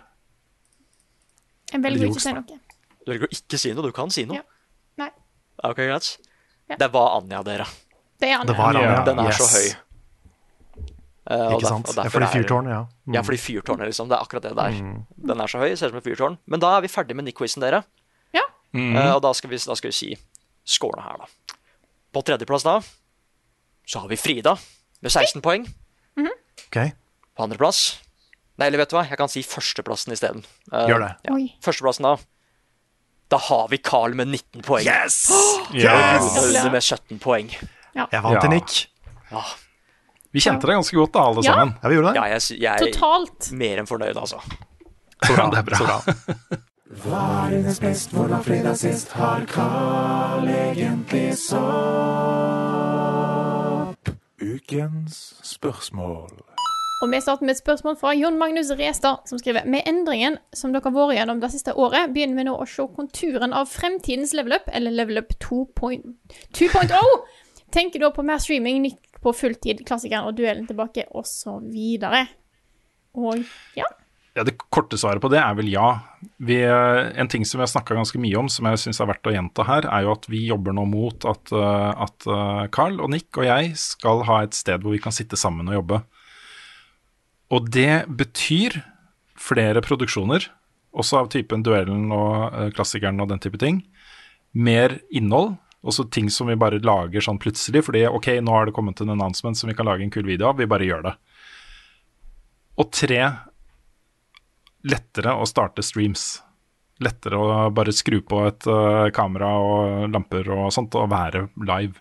Jeg 1.73 1.83
velger 1.85 2.07
å 2.07 2.13
ikke 2.13 2.23
si 2.25 2.35
noe. 2.37 2.59
Du 3.05 3.13
velger 3.13 3.27
å 3.31 3.33
ikke 3.33 3.61
si 3.61 3.73
noe. 3.73 3.87
Du 3.87 3.97
kan 3.97 4.13
si 4.13 4.27
noe. 4.29 4.43
Ja. 4.43 4.45
Nei. 5.01 5.09
Ok, 5.65 5.81
greit. 5.81 6.11
Ja. 6.69 6.79
Det 6.81 6.91
var 6.93 7.17
Anja, 7.19 7.41
dere. 7.47 7.67
Det 8.21 8.29
er 8.29 8.37
Anja. 8.39 8.51
Det 8.51 8.59
var 8.59 8.79
Anja. 8.79 9.01
Den 9.09 9.23
er 9.23 9.31
yes. 9.33 9.41
så 9.41 9.49
høy. 9.49 9.81
Uh, 11.25 11.55
Ikke 11.57 11.71
sant? 11.71 11.89
Det 11.89 12.05
Ja, 12.05 12.11
fordi 12.13 12.29
fyrtårnet, 12.35 12.75
ja. 12.75 12.83
Mm. 13.09 13.15
Ja, 13.17 13.23
fordi 13.25 13.39
fyrtårnet, 13.41 13.89
liksom. 13.89 14.11
Det 14.11 14.19
er 14.19 14.27
akkurat 14.27 14.45
det 14.45 14.53
der. 14.59 14.77
Den 15.33 15.41
er 15.41 15.49
så 15.49 15.63
høy, 15.63 15.71
ser 15.73 15.89
ut 15.89 15.97
som 15.97 16.03
et 16.03 16.09
fyrtårn. 16.11 16.37
Men 16.45 16.61
da 16.61 16.75
er 16.77 16.85
vi 16.85 16.93
ferdig 16.93 17.17
med 17.17 17.25
Nick-quizen, 17.31 17.65
dere. 17.65 17.81
Ja. 18.37 18.45
Eh, 18.77 19.11
og 19.15 19.23
da 19.25 19.33
skal, 19.33 19.49
vi, 19.55 19.61
da 19.65 19.77
skal 19.81 19.95
vi 19.95 19.97
si 19.97 20.11
scorene 20.69 21.07
her, 21.07 21.25
da. 21.25 21.57
På 22.13 22.21
tredjeplass 22.23 22.67
da 22.67 22.79
så 23.85 24.01
har 24.05 24.09
vi 24.09 24.17
Frida 24.17 24.55
med 25.01 25.13
16 25.13 25.43
poeng. 25.45 25.67
Ok, 26.69 26.79
På 27.37 27.45
andreplass 27.45 28.04
Nei, 28.59 28.67
eller 28.69 28.79
vet 28.85 28.91
du 28.93 28.97
hva? 28.97 29.03
Jeg 29.09 29.19
kan 29.19 29.29
si 29.33 29.43
førsteplassen 29.43 30.13
isteden. 30.15 30.45
Uh, 30.71 30.85
Gjør 30.91 31.01
det. 31.03 31.13
Ja. 31.27 31.39
Førsteplassen, 31.65 32.07
da. 32.07 32.15
Da 33.33 33.39
har 33.49 33.69
vi 33.73 33.79
Carl 33.83 34.15
med 34.15 34.29
19 34.31 34.63
poeng. 34.63 34.87
Yes! 34.87 35.17
yes! 35.75 36.29
yes! 36.55 36.65
med 36.71 36.83
17 36.85 37.19
poeng. 37.19 37.49
Jeg 37.95 38.23
vant 38.23 38.41
til 38.45 38.51
Ja. 38.51 38.55
Nick. 38.55 38.71
Vi 40.35 40.41
kjente 40.43 40.67
det 40.67 40.75
ganske 40.75 40.97
godt, 40.99 41.13
da, 41.15 41.21
alle 41.31 41.43
Ja. 41.45 41.51
sammen. 41.53 41.75
Ja, 41.83 41.89
vi 41.89 41.95
gjorde 41.95 42.09
det. 42.13 42.17
Ja, 42.19 42.25
jeg, 42.35 42.41
jeg 42.61 42.73
er 42.75 42.79
Totalt. 42.93 43.53
mer 43.55 43.79
enn 43.83 43.87
fornøyd, 43.87 44.17
altså. 44.19 44.39
Så 45.25 45.35
bra. 45.35 45.51
det 45.51 45.59
er 45.59 45.63
bra. 45.63 45.77
Så 45.79 45.85
bra. 45.87 45.99
Hva 47.05 47.21
er 47.47 47.51
hennes 47.57 47.79
best, 47.83 48.11
hvordan 48.15 48.43
fredag 48.45 48.77
sist? 48.79 49.13
Har 49.19 49.43
Carl 49.51 50.47
egentlig 50.49 51.35
sopp? 52.75 54.11
Ukens 54.43 55.35
spørsmål. 55.43 56.31
Og 57.03 57.11
vi 57.11 57.21
starter 57.21 57.45
med 57.47 57.57
et 57.57 57.61
spørsmål 57.61 57.97
fra 58.01 58.13
Jon 58.15 58.37
Magnus 58.39 58.71
Restad, 58.79 59.25
som 59.29 59.41
skriver 59.41 59.67
Med 59.69 59.83
endringen 59.91 60.39
som 60.55 60.73
dere 60.73 60.85
har 60.87 60.95
vært 60.95 61.19
gjennom 61.19 61.41
det 61.43 61.51
siste 61.53 61.75
året, 61.75 62.13
begynner 62.15 62.39
vi 62.39 62.47
nå 62.47 62.55
å 62.55 62.69
se 62.71 62.87
konturen 62.97 63.57
av 63.57 63.67
fremtidens 63.71 64.35
level 64.37 64.57
up, 64.61 64.71
eller 64.73 64.95
level 64.95 65.19
up 65.21 65.35
2.0. 65.43 66.15
Tenker 67.75 68.05
da 68.05 68.13
på 68.15 68.23
mer 68.23 68.39
streaming, 68.39 68.85
nytt 68.85 69.21
på 69.25 69.33
fulltid, 69.35 69.83
klassikeren 69.89 70.29
og 70.29 70.39
duellen 70.39 70.69
tilbake, 70.69 71.09
osv. 71.17 71.75
Og 73.15 73.45
ja. 73.79 73.91
Ja, 74.35 74.43
Det 74.43 74.57
korte 74.59 74.99
svaret 74.99 75.23
på 75.23 75.31
det 75.31 75.39
er 75.39 75.55
vel 75.55 75.69
ja. 75.71 75.89
Vi, 76.43 76.57
eh, 76.67 77.13
en 77.21 77.29
ting 77.31 77.45
som 77.47 77.61
vi 77.61 77.63
har 77.63 77.71
snakka 77.71 77.95
ganske 77.95 78.19
mye 78.19 78.39
om, 78.41 78.49
som 78.51 78.67
jeg 78.67 78.81
syns 78.83 78.99
er 79.01 79.11
verdt 79.13 79.31
å 79.31 79.35
gjenta 79.35 79.67
her, 79.69 79.87
er 79.87 80.07
jo 80.07 80.15
at 80.17 80.27
vi 80.31 80.41
jobber 80.49 80.75
nå 80.75 80.87
mot 80.91 81.27
at, 81.31 81.53
eh, 81.55 82.03
at 82.07 82.27
eh, 82.27 82.65
Carl 82.75 82.99
og 82.99 83.13
Nick 83.15 83.39
og 83.39 83.47
jeg 83.47 83.77
skal 83.79 84.25
ha 84.27 84.41
et 84.43 84.59
sted 84.59 84.83
hvor 84.83 84.97
vi 84.97 85.03
kan 85.03 85.15
sitte 85.15 85.39
sammen 85.39 85.71
og 85.71 85.79
jobbe. 85.79 86.03
Og 87.53 87.69
det 87.73 88.05
betyr 88.09 88.79
flere 89.41 89.83
produksjoner, 89.85 90.47
også 90.95 91.19
av 91.25 91.31
typen 91.33 91.65
Duellen 91.67 92.13
og 92.15 92.55
eh, 92.55 92.71
Klassikeren 92.75 93.21
og 93.21 93.31
den 93.33 93.43
type 93.43 93.59
ting. 93.61 93.83
Mer 94.55 95.01
innhold, 95.11 95.57
også 95.85 96.07
ting 96.15 96.31
som 96.33 96.49
vi 96.49 96.57
bare 96.57 96.81
lager 96.85 97.25
sånn 97.25 97.41
plutselig, 97.43 97.85
fordi 97.85 98.07
ok, 98.09 98.31
nå 98.41 98.55
har 98.55 98.69
det 98.69 98.77
kommet 98.77 99.03
en 99.03 99.13
announcement 99.17 99.59
som 99.59 99.69
vi 99.69 99.77
kan 99.77 99.89
lage 99.89 100.07
en 100.07 100.15
kul 100.15 100.25
video 100.29 100.49
av, 100.49 100.61
vi 100.61 100.71
bare 100.71 100.87
gjør 100.87 101.09
det. 101.11 101.15
Og 102.81 102.91
tre, 102.95 103.21
lettere 104.89 105.35
å 105.37 105.47
starte 105.47 105.85
streams. 105.85 106.39
Lettere 107.05 107.39
å 107.39 107.71
bare 107.75 107.93
skru 107.95 108.21
på 108.25 108.45
et 108.49 108.71
eh, 108.71 109.09
kamera 109.15 109.51
og 109.61 110.07
lamper 110.15 110.49
og 110.55 110.71
sånt 110.75 110.95
og 110.99 111.11
være 111.13 111.49
live. 111.67 111.99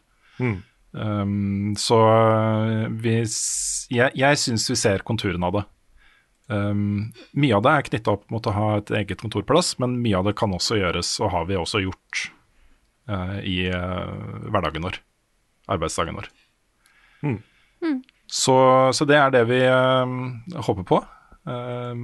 Um, 0.94 1.74
så 1.80 1.98
eh, 2.06 2.88
vi, 3.02 3.16
jeg, 3.90 4.14
jeg 4.14 4.40
syns 4.42 4.68
vi 4.70 4.78
ser 4.78 5.06
konturen 5.08 5.46
av 5.46 5.58
det. 5.58 5.64
Um, 6.54 7.14
mye 7.40 7.56
av 7.58 7.64
det 7.66 7.74
er 7.74 7.88
knytta 7.88 8.14
opp 8.14 8.28
mot 8.34 8.46
å 8.46 8.54
ha 8.54 8.68
et 8.78 8.92
eget 9.02 9.24
kontorplass, 9.24 9.74
men 9.82 9.98
mye 10.04 10.20
av 10.20 10.30
det 10.30 10.36
kan 10.38 10.54
også 10.54 10.78
gjøres, 10.78 11.16
og 11.24 11.34
har 11.34 11.48
vi 11.50 11.58
også 11.58 11.82
gjort, 11.86 12.28
uh, 13.10 13.40
i 13.42 13.58
uh, 13.74 14.46
hverdagen 14.54 14.86
vår. 14.86 15.02
Arbeidsdagen 15.74 16.20
vår. 16.20 16.30
Så, 18.34 18.56
så 18.96 19.06
det 19.08 19.18
er 19.20 19.34
det 19.34 19.44
vi 19.50 19.62
uh, 19.66 20.62
håper 20.68 20.88
på. 20.88 21.00
Eh, 21.44 21.96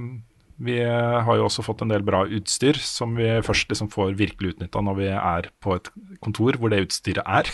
vi 0.60 0.76
har 0.84 1.38
jo 1.38 1.46
også 1.46 1.64
fått 1.64 1.80
en 1.84 1.92
del 1.92 2.02
bra 2.04 2.22
utstyr 2.28 2.76
som 2.84 3.14
vi 3.16 3.28
først 3.44 3.70
liksom 3.72 3.88
får 3.92 4.12
virkelig 4.18 4.54
utnytta 4.54 4.82
når 4.84 4.98
vi 4.98 5.06
er 5.08 5.48
på 5.64 5.72
et 5.78 5.88
kontor 6.20 6.58
hvor 6.60 6.72
det 6.72 6.82
utstyret 6.84 7.24
er. 7.24 7.48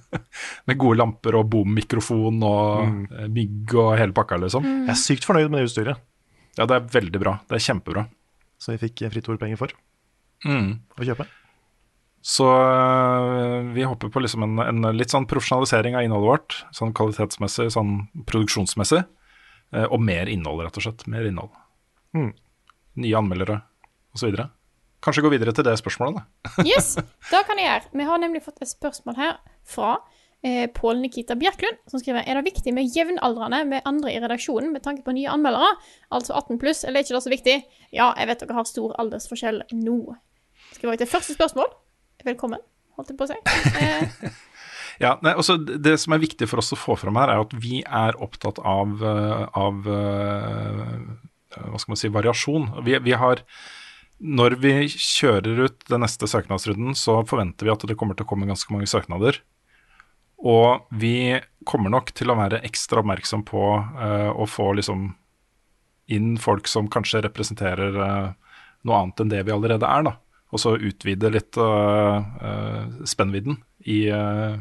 med 0.66 0.80
gode 0.80 0.98
lamper 0.98 1.38
og 1.38 1.46
bommikrofon 1.52 2.42
og 2.42 2.88
mm. 2.90 3.04
mygg 3.36 3.76
og 3.78 3.92
hele 4.00 4.16
pakka, 4.16 4.40
liksom. 4.42 4.66
Jeg 4.66 4.94
er 4.96 4.98
sykt 4.98 5.28
fornøyd 5.28 5.50
med 5.50 5.60
det 5.60 5.68
utstyret 5.70 6.02
Ja, 6.58 6.66
det 6.66 6.76
er 6.80 6.90
veldig 6.98 7.22
bra. 7.22 7.36
Det 7.46 7.60
er 7.60 7.68
kjempebra. 7.70 8.08
Så 8.60 8.74
vi 8.74 8.82
fikk 8.88 9.06
fritt 9.14 9.30
ordpenger 9.30 9.60
for 9.60 9.78
Mm. 10.40 10.80
å 10.96 11.04
kjøpe. 11.04 11.26
Så 12.24 12.46
vi 13.72 13.84
håper 13.84 14.10
på 14.12 14.20
liksom 14.20 14.44
en, 14.44 14.58
en 14.60 14.96
litt 14.96 15.12
sånn 15.12 15.28
profesjonalisering 15.28 15.96
av 15.96 16.04
innholdet 16.04 16.30
vårt, 16.30 16.56
sånn 16.76 16.92
kvalitetsmessig, 16.96 17.70
sånn 17.72 17.94
produksjonsmessig, 18.28 19.02
eh, 19.72 19.86
og 19.86 20.00
mer 20.04 20.28
innhold, 20.32 20.64
rett 20.66 20.80
og 20.80 20.84
slett. 20.84 21.06
Mer 21.08 21.28
innhold. 21.28 21.52
Mm. 22.16 22.32
Nye 23.00 23.18
anmeldere 23.18 23.60
osv. 24.14 24.34
Kanskje 25.00 25.22
gå 25.24 25.30
videre 25.32 25.54
til 25.56 25.64
det 25.64 25.76
spørsmålet, 25.80 26.20
da. 26.20 26.54
Yes, 26.70 26.94
det 27.30 27.42
kan 27.48 27.60
jeg 27.60 27.68
gjøre. 27.70 27.92
Vi 28.00 28.08
har 28.08 28.20
nemlig 28.20 28.42
fått 28.44 28.60
et 28.60 28.72
spørsmål 28.72 29.16
her 29.16 29.38
fra 29.68 29.94
eh, 30.44 30.66
Pål 30.76 31.00
Nikita 31.00 31.36
Bjerklund, 31.40 31.78
som 31.88 32.02
skriver 32.02 32.26
Er 32.26 32.40
det 32.40 32.50
viktig 32.50 32.74
med 32.76 32.90
jevnaldrende 32.96 33.62
med 33.70 33.86
andre 33.88 34.12
i 34.12 34.20
redaksjonen 34.20 34.74
med 34.74 34.84
tanke 34.84 35.06
på 35.06 35.14
nye 35.16 35.30
anmeldere? 35.32 35.70
Altså 36.12 36.36
18 36.36 36.60
pluss, 36.60 36.84
eller 36.84 37.00
er 37.00 37.06
ikke 37.06 37.16
det 37.16 37.24
så 37.24 37.32
viktig? 37.32 37.56
Ja, 37.96 38.10
jeg 38.18 38.28
vet 38.32 38.44
dere 38.44 38.58
har 38.58 38.68
stor 38.68 38.92
aldersforskjell 39.00 39.64
nå. 39.78 40.00
Skal 40.74 40.92
vi 40.92 41.00
til 41.00 41.10
første 41.10 41.38
spørsmål? 41.38 41.72
Velkommen, 42.26 42.60
holdt 42.98 43.14
jeg 43.14 43.20
på 43.20 43.28
å 43.28 43.32
si. 43.32 43.40
Eh, 43.80 44.30
Ja, 45.00 45.14
nei, 45.24 45.32
også 45.40 45.56
Det 45.56 45.94
som 46.00 46.12
er 46.12 46.20
viktig 46.20 46.44
for 46.50 46.60
oss 46.60 46.74
å 46.74 46.78
få 46.78 46.92
fram 47.00 47.16
her, 47.16 47.32
er 47.32 47.44
at 47.46 47.54
vi 47.56 47.80
er 47.80 48.18
opptatt 48.20 48.60
av, 48.60 49.00
eh, 49.00 49.46
av 49.56 49.86
eh, 49.88 50.96
hva 51.56 51.80
skal 51.80 51.94
man 51.94 52.00
si, 52.00 52.10
variasjon. 52.12 52.68
Vi, 52.86 52.96
vi 53.04 53.14
har, 53.18 53.42
når 54.18 54.58
vi 54.62 54.74
kjører 54.92 55.64
ut 55.66 55.86
den 55.90 56.04
neste 56.04 56.28
søknadsrunden, 56.30 56.96
så 56.98 57.20
forventer 57.28 57.68
vi 57.68 57.74
at 57.74 57.86
det 57.88 57.96
kommer 58.00 58.18
til 58.18 58.28
å 58.28 58.30
komme 58.32 58.48
ganske 58.50 58.72
mange 58.74 58.90
søknader. 58.90 59.40
Og 60.40 60.86
vi 60.96 61.40
kommer 61.68 61.92
nok 61.92 62.14
til 62.16 62.32
å 62.32 62.38
være 62.38 62.62
ekstra 62.64 63.02
oppmerksom 63.02 63.42
på 63.48 63.64
uh, 63.76 64.30
å 64.32 64.46
få 64.48 64.70
liksom 64.78 65.10
inn 66.10 66.30
folk 66.40 66.70
som 66.70 66.88
kanskje 66.90 67.20
representerer 67.26 67.98
uh, 68.00 68.54
noe 68.88 69.02
annet 69.02 69.20
enn 69.20 69.32
det 69.32 69.42
vi 69.44 69.54
allerede 69.54 69.88
er, 69.88 70.06
da. 70.08 70.16
Og 70.50 70.62
så 70.62 70.74
utvide 70.74 71.30
litt 71.30 71.58
uh, 71.60 72.18
eh, 72.42 72.86
spennvidden 73.06 73.60
i 73.86 74.00
eh, 74.10 74.56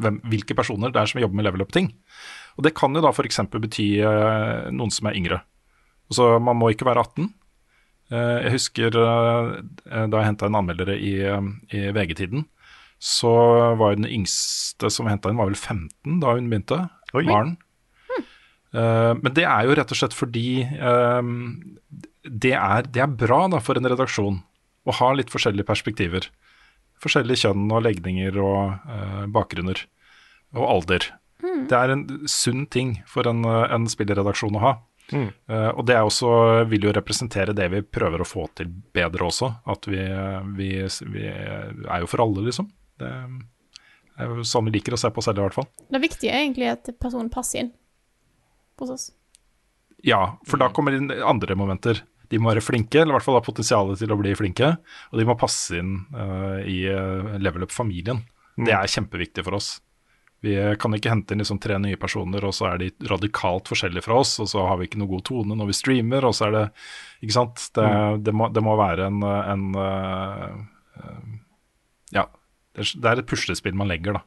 hvem, 0.00 0.20
hvilke 0.30 0.56
personer 0.56 0.92
det 0.92 1.00
er 1.00 1.10
som 1.10 1.20
jobber 1.20 1.38
med 1.38 1.48
level 1.48 1.64
up-ting. 1.66 1.90
Og 2.56 2.64
det 2.64 2.76
kan 2.78 2.94
jo 2.96 3.02
da 3.04 3.12
f.eks. 3.12 3.42
bety 3.52 3.88
eh, 4.00 4.68
noen 4.72 4.92
som 4.94 5.10
er 5.10 5.18
yngre. 5.18 5.40
Så 6.12 6.36
man 6.42 6.58
må 6.58 6.70
ikke 6.70 6.86
være 6.86 7.02
18. 7.02 7.30
Eh, 8.14 8.36
jeg 8.46 8.54
husker 8.54 8.98
eh, 9.02 9.48
da 10.06 10.20
jeg 10.20 10.28
henta 10.28 10.48
inn 10.48 10.58
anmeldere 10.58 10.94
i, 10.94 11.16
eh, 11.26 11.48
i 11.74 11.88
VG-tiden, 11.94 12.46
så 13.02 13.32
var 13.76 13.96
den 13.96 14.08
yngste 14.08 14.90
som 14.92 15.10
henta 15.10 15.30
inn, 15.30 15.40
var 15.40 15.50
vel 15.50 15.58
15 15.58 16.20
da 16.22 16.36
hun 16.36 16.50
begynte. 16.52 16.86
Maren. 17.16 17.56
Eh, 18.76 19.12
men 19.18 19.34
det 19.34 19.46
er 19.48 19.66
jo 19.66 19.76
rett 19.78 19.92
og 19.94 19.98
slett 19.98 20.14
fordi 20.16 20.48
det, 22.26 22.54
er, 22.54 22.88
det 22.90 23.02
er 23.02 23.18
bra 23.24 23.46
da 23.50 23.60
for 23.62 23.78
en 23.78 23.88
redaksjon 23.88 24.40
å 24.86 24.96
ha 25.00 25.12
litt 25.16 25.32
forskjellige 25.32 25.66
perspektiver. 25.66 26.30
Forskjellige 27.02 27.46
kjønn 27.46 27.70
og 27.74 27.82
legninger 27.84 28.38
og 28.40 29.30
bakgrunner. 29.34 29.82
Og 30.56 30.64
alder. 30.70 31.08
Mm. 31.42 31.66
Det 31.68 31.78
er 31.78 31.92
en 31.92 32.04
sunn 32.30 32.64
ting 32.72 33.00
for 33.10 33.28
en, 33.28 33.42
en 33.44 33.88
spillerredaksjon 33.90 34.56
å 34.56 34.62
ha. 34.62 34.72
Mm. 35.12 35.28
Eh, 35.28 35.68
og 35.70 35.84
det 35.86 35.96
er 35.96 36.06
også, 36.06 36.30
vil 36.70 36.88
jo 36.88 36.94
representere 36.96 37.54
det 37.56 37.68
vi 37.72 37.82
prøver 37.82 38.22
å 38.22 38.28
få 38.28 38.48
til 38.58 38.70
bedre 38.96 39.28
også. 39.28 39.52
At 39.72 39.86
vi, 39.90 40.00
vi, 40.58 40.70
vi 41.12 41.28
er 41.28 42.02
jo 42.02 42.10
for 42.10 42.24
alle, 42.26 42.48
liksom. 42.48 42.70
Det 42.96 43.12
er 44.24 44.32
jo 44.32 44.46
sånn 44.48 44.66
vi 44.70 44.78
liker 44.78 44.96
å 44.96 45.00
se 45.00 45.12
på 45.12 45.20
oss 45.20 45.28
selv, 45.28 45.42
i 45.42 45.46
hvert 45.46 45.58
fall. 45.58 45.68
det 45.92 46.02
viktige 46.02 46.32
er 46.32 46.46
egentlig 46.46 46.70
at 46.72 46.90
personen 47.02 47.30
passer 47.32 47.64
inn 47.64 47.72
hos 48.80 48.92
oss. 48.92 49.06
Ja, 50.06 50.36
for 50.48 50.60
da 50.60 50.70
kommer 50.72 50.92
det 50.92 51.02
inn 51.02 51.12
andre 51.24 51.56
momenter. 51.58 52.02
De 52.30 52.40
må 52.42 52.50
være 52.50 52.64
flinke, 52.64 53.00
eller 53.00 53.14
i 53.14 53.16
hvert 53.16 53.26
fall 53.26 53.38
ha 53.38 53.44
potensial 53.44 53.92
til 53.98 54.12
å 54.12 54.18
bli 54.18 54.34
flinke. 54.38 54.72
Og 55.12 55.20
de 55.20 55.26
må 55.28 55.36
passe 55.38 55.78
inn 55.78 56.00
uh, 56.16 56.58
i 56.66 56.82
eh, 56.90 57.36
level 57.42 57.66
up-familien. 57.66 58.24
Det 58.56 58.72
er 58.74 58.90
kjempeviktig 58.90 59.44
for 59.46 59.58
oss. 59.58 59.76
Vi 60.44 60.52
kan 60.78 60.94
ikke 60.94 61.10
hente 61.10 61.34
inn 61.34 61.40
liksom 61.40 61.58
tre 61.62 61.78
nye 61.80 61.96
personer, 62.00 62.44
og 62.44 62.54
så 62.54 62.68
er 62.70 62.80
de 62.82 62.90
radikalt 63.08 63.70
forskjellige 63.72 64.04
fra 64.04 64.20
oss, 64.20 64.34
og 64.42 64.50
så 64.50 64.66
har 64.68 64.78
vi 64.78 64.88
ikke 64.88 65.00
noe 65.00 65.10
god 65.14 65.24
tone 65.26 65.56
når 65.56 65.70
vi 65.70 65.76
streamer, 65.78 66.26
og 66.28 66.36
så 66.36 66.48
er 66.48 66.56
det 66.56 66.64
Ikke 67.24 67.38
sant? 67.38 67.68
Det, 67.74 67.88
det, 68.26 68.34
må, 68.36 68.50
det 68.52 68.62
må 68.64 68.76
være 68.78 69.08
en, 69.08 69.24
en 69.24 69.66
eh, 69.80 71.28
Ja, 72.18 72.26
det 72.76 72.84
er, 73.00 73.22
et 73.22 73.28
puslespill 73.28 73.76
man 73.78 73.88
legger, 73.88 74.18
da. 74.18 74.24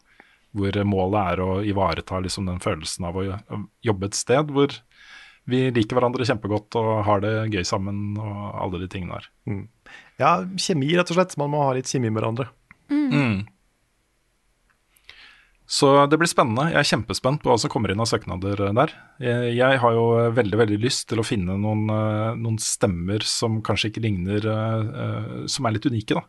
Hvor 0.57 0.73
målet 0.89 1.33
er 1.35 1.41
å 1.45 1.49
ivareta 1.61 2.19
liksom 2.25 2.49
den 2.49 2.61
følelsen 2.63 3.05
av 3.05 3.19
å 3.21 3.25
jobbe 3.85 4.09
et 4.09 4.17
sted 4.17 4.49
hvor 4.49 4.73
vi 5.49 5.67
liker 5.73 5.97
hverandre 5.97 6.25
kjempegodt 6.25 6.77
og 6.79 6.89
har 7.07 7.21
det 7.23 7.33
gøy 7.53 7.63
sammen 7.65 8.17
og 8.21 8.41
alle 8.65 8.81
de 8.81 8.89
tingene 8.91 9.17
der. 9.17 9.29
Mm. 9.49 9.63
Ja, 10.21 10.33
kjemi, 10.61 10.89
rett 10.97 11.09
og 11.13 11.17
slett. 11.17 11.37
Man 11.41 11.53
må 11.53 11.63
ha 11.65 11.75
litt 11.77 11.89
kjemi 11.89 12.09
med 12.09 12.19
hverandre. 12.21 12.49
Mm. 12.89 13.45
Så 15.69 15.85
det 16.09 16.17
blir 16.17 16.29
spennende. 16.29 16.71
Jeg 16.73 16.79
er 16.81 16.87
kjempespent 16.89 17.43
på 17.43 17.51
hva 17.51 17.59
som 17.61 17.69
kommer 17.69 17.91
inn 17.93 18.01
av 18.01 18.07
søknader 18.09 18.57
eh, 18.65 18.73
der. 18.73 18.93
Jeg, 19.21 19.77
har 19.83 19.93
jo 19.93 20.05
eh, 20.17 20.31
veldig 20.33 20.57
veldig 20.63 20.79
lyst 20.81 21.05
til 21.11 21.21
å 21.21 21.25
finne 21.27 21.59
noen, 21.61 21.83
eh, 21.93 22.31
noen 22.41 22.57
stemmer 22.63 23.21
som 23.27 23.59
kanskje 23.65 23.91
ikke 23.91 24.01
ligner 24.07 24.47
Som 25.45 25.67
er 25.69 25.75
litt 25.75 25.85
unike, 25.85 26.17
da. 26.17 26.23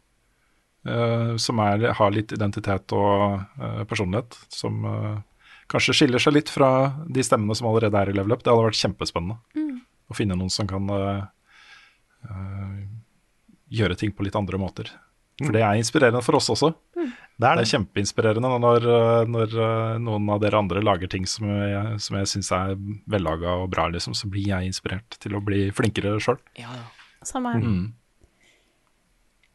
Eh, 0.85 1.33
som 1.41 1.61
er, 1.65 1.87
har 1.97 2.13
litt 2.13 2.35
identitet 2.37 2.93
og 2.93 3.41
personlighet. 3.89 4.37
Som 4.53 4.85
kanskje 5.73 5.97
skiller 5.97 6.21
seg 6.21 6.37
litt 6.37 6.53
fra 6.53 6.71
de 7.09 7.25
stemmene 7.25 7.57
som 7.57 7.71
allerede 7.71 7.97
er 7.97 8.13
i 8.13 8.17
level 8.19 8.37
up. 8.37 8.45
Det 8.45 8.53
hadde 8.53 8.69
vært 8.69 8.83
kjempespennende 8.83 9.41
Mm. 9.57 9.81
å 10.11 10.17
finne 10.19 10.37
noen 10.37 10.51
som 10.53 10.67
kan 10.69 10.85
gjøre 13.71 13.97
ting 13.97 14.13
på 14.13 14.27
litt 14.27 14.37
andre 14.37 14.59
måter. 14.61 14.91
For 15.41 15.55
det 15.55 15.63
er 15.65 15.79
inspirerende 15.81 16.21
for 16.27 16.37
oss 16.37 16.51
også. 16.53 16.75
Det 17.41 17.49
er, 17.49 17.61
det. 17.63 17.69
kjempeinspirerende 17.71 18.49
når, 18.61 18.85
eh, 18.85 19.23
når 19.33 19.55
eh, 19.57 19.95
noen 20.05 20.29
av 20.35 20.43
dere 20.43 20.59
andre 20.61 20.83
lager 20.85 21.09
ting 21.09 21.25
som 21.31 21.49
jeg, 21.49 21.95
som 22.05 22.19
jeg 22.19 22.29
syns 22.35 22.51
er 22.53 22.75
vellaga 23.09 23.55
og 23.63 23.71
bra, 23.73 23.87
liksom, 23.95 24.17
så 24.19 24.29
blir 24.29 24.51
jeg 24.51 24.69
inspirert 24.69 25.17
til 25.23 25.39
å 25.39 25.41
bli 25.45 25.69
flinkere 25.73 26.19
sjøl. 26.21 26.37
Samme 27.25 27.55
her. 27.55 27.65
Mm. 27.65 27.89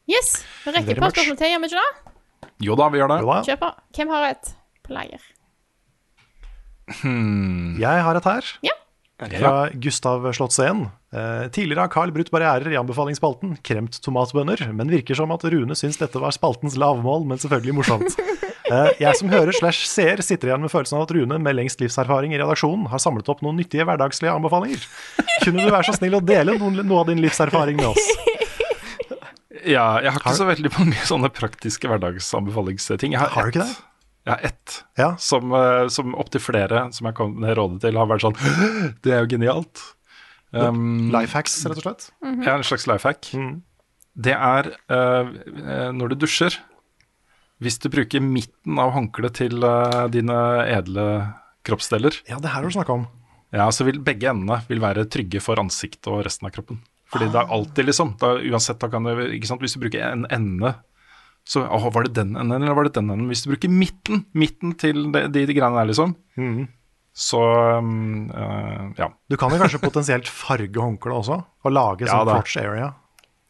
Yes, 0.09 0.39
vi 0.63 0.73
rekker 0.73 0.93
på 0.93 0.97
et 0.97 1.03
par 1.05 1.13
spørsmål 1.13 1.37
til, 1.41 1.53
gjør 1.53 1.61
vi 1.61 1.69
ikke 1.71 1.83
det? 1.83 2.51
Jo 2.65 2.77
da, 2.79 2.89
vi 2.93 3.01
gjør 3.01 3.11
det. 3.13 3.21
Kjør 3.49 3.61
på. 3.61 3.71
Hvem 3.97 4.13
har 4.15 4.27
et 4.31 4.51
på 4.85 4.93
lager? 4.95 5.29
Hmm. 7.01 7.77
Jeg 7.81 8.03
har 8.05 8.17
et 8.17 8.27
her. 8.29 8.51
Ja. 8.65 8.75
Fra 9.15 9.69
Gustav 9.79 10.25
Slottseen. 10.35 10.89
Eh, 11.15 11.45
tidligere 11.55 11.85
har 11.85 11.91
Carl 11.93 12.11
brutt 12.11 12.31
barrierer 12.33 12.73
i 12.73 12.75
anbefalingsspalten, 12.75 13.53
kremt 13.63 13.95
tomatbønner, 14.03 14.65
men 14.75 14.91
virker 14.91 15.15
som 15.15 15.31
at 15.31 15.45
Rune 15.47 15.77
syns 15.79 16.01
dette 16.01 16.19
var 16.19 16.35
spaltens 16.35 16.75
lavmål, 16.79 17.23
men 17.29 17.39
selvfølgelig 17.41 17.79
morsomt. 17.81 18.19
Eh, 18.65 18.95
jeg 18.97 19.13
som 19.19 19.29
hører 19.29 19.53
slash 19.53 19.85
ser 19.85 20.17
sitter 20.25 20.49
igjen 20.49 20.63
med 20.63 20.71
følelsen 20.73 20.97
av 20.97 21.03
at 21.03 21.11
Rune 21.13 21.37
med 21.37 21.53
lengst 21.53 21.77
livserfaring 21.83 22.31
i 22.33 22.39
redaksjonen 22.41 22.87
har 22.89 22.97
samlet 22.97 23.27
opp 23.29 23.43
noen 23.45 23.59
nyttige 23.61 23.85
hverdagslige 23.85 24.33
anbefalinger. 24.33 24.81
Kunne 25.43 25.61
du 25.61 25.69
være 25.69 25.85
så 25.85 25.93
snill 25.93 26.17
å 26.17 26.21
dele 26.25 26.55
noe 26.57 26.97
av 27.03 27.11
din 27.11 27.21
livserfaring 27.21 27.77
med 27.77 27.91
oss? 27.91 28.07
Ja, 29.65 29.99
jeg 30.01 30.15
har 30.15 30.17
ikke 30.17 30.33
så 30.37 30.49
veldig 30.49 30.71
mange 30.79 31.05
sånne 31.05 31.29
praktiske 31.33 31.89
hverdagsanbefalingsting. 31.93 33.13
Jeg 33.13 33.21
har, 33.21 33.29
Har 33.37 33.45
du 33.45 33.53
ikke 33.53 33.67
ett. 33.69 33.83
Jeg 34.26 34.41
ett 34.41 34.56
ett 34.97 35.22
som, 35.22 35.52
uh, 35.53 35.88
som 35.88 36.15
opptil 36.18 36.41
flere 36.41 36.88
som 36.95 37.06
jeg 37.06 37.18
kom 37.18 37.35
med 37.43 37.53
rådet 37.60 37.84
til, 37.84 37.97
har 37.99 38.10
vært 38.10 38.26
sånn 38.26 38.38
Det 39.03 39.14
er 39.14 39.22
jo 39.22 39.30
genialt. 39.35 39.84
Um, 40.56 41.11
Life 41.14 41.35
hacks, 41.35 41.60
rett 41.68 41.81
og 41.81 41.85
slett? 41.85 42.07
Ja, 42.23 42.56
en 42.56 42.65
slags 42.65 42.88
life 42.88 43.06
hack. 43.06 43.30
Det 44.15 44.31
er 44.31 44.69
eh, 44.72 45.31
eh, 45.60 45.89
når 45.91 46.14
du 46.14 46.22
dusjer 46.23 46.56
Hvis 47.60 47.77
du 47.84 47.89
bruker 47.91 48.23
midten 48.23 48.80
av 48.80 48.93
håndkleet 48.95 49.35
til 49.41 49.60
uh, 49.60 50.06
dine 50.11 50.38
edle 50.72 51.06
kroppsdeler 51.68 52.22
Ja, 52.30 52.39
det 52.39 52.53
her 52.53 52.64
har 52.64 52.69
du 52.69 52.76
snakka 52.77 52.95
om. 52.95 53.06
Ja, 53.52 53.68
så 53.76 53.88
vil 53.88 53.99
begge 54.03 54.31
endene 54.31 54.61
vil 54.69 54.81
være 54.84 55.06
trygge 55.11 55.41
for 55.43 55.60
ansiktet 55.60 56.07
og 56.11 56.23
resten 56.27 56.47
av 56.47 56.56
kroppen. 56.56 56.80
Fordi 57.11 57.27
det 57.31 57.39
er 57.41 57.52
alltid 57.57 57.88
liksom 57.88 58.15
da, 58.19 58.34
Uansett, 58.39 58.80
da 58.81 58.89
kan 58.91 59.06
du 59.06 59.11
ikke 59.27 59.47
sant, 59.52 59.61
Hvis 59.64 59.76
du 59.76 59.84
bruker 59.84 60.07
en 60.07 60.26
ende 60.34 60.73
så 61.45 61.61
aha, 61.69 61.91
var 61.93 62.07
det 62.07 62.15
den 62.17 62.34
enden, 62.35 62.63
eller 62.63 62.73
var 62.77 62.88
det 62.89 62.95
den 62.97 63.09
enden? 63.13 63.27
Hvis 63.30 63.43
du 63.45 63.51
bruker 63.53 63.69
midten, 63.69 64.23
midten 64.34 64.73
til 64.81 65.11
de, 65.13 65.27
de, 65.30 65.45
de 65.45 65.53
greiene 65.57 65.77
der, 65.77 65.91
liksom, 65.91 66.15
så 67.15 67.39
um, 67.80 68.26
uh, 68.34 68.89
ja. 68.97 69.07
Du 69.31 69.38
kan 69.39 69.53
jo 69.53 69.59
kanskje 69.61 69.80
potensielt 69.80 70.27
farge 70.27 70.81
håndkleet 70.81 71.22
også, 71.22 71.38
og 71.63 71.72
lage 71.76 72.07
Ja, 72.09 72.17
sånn 72.17 72.31
crotch 72.34 72.57
area. 72.59 72.89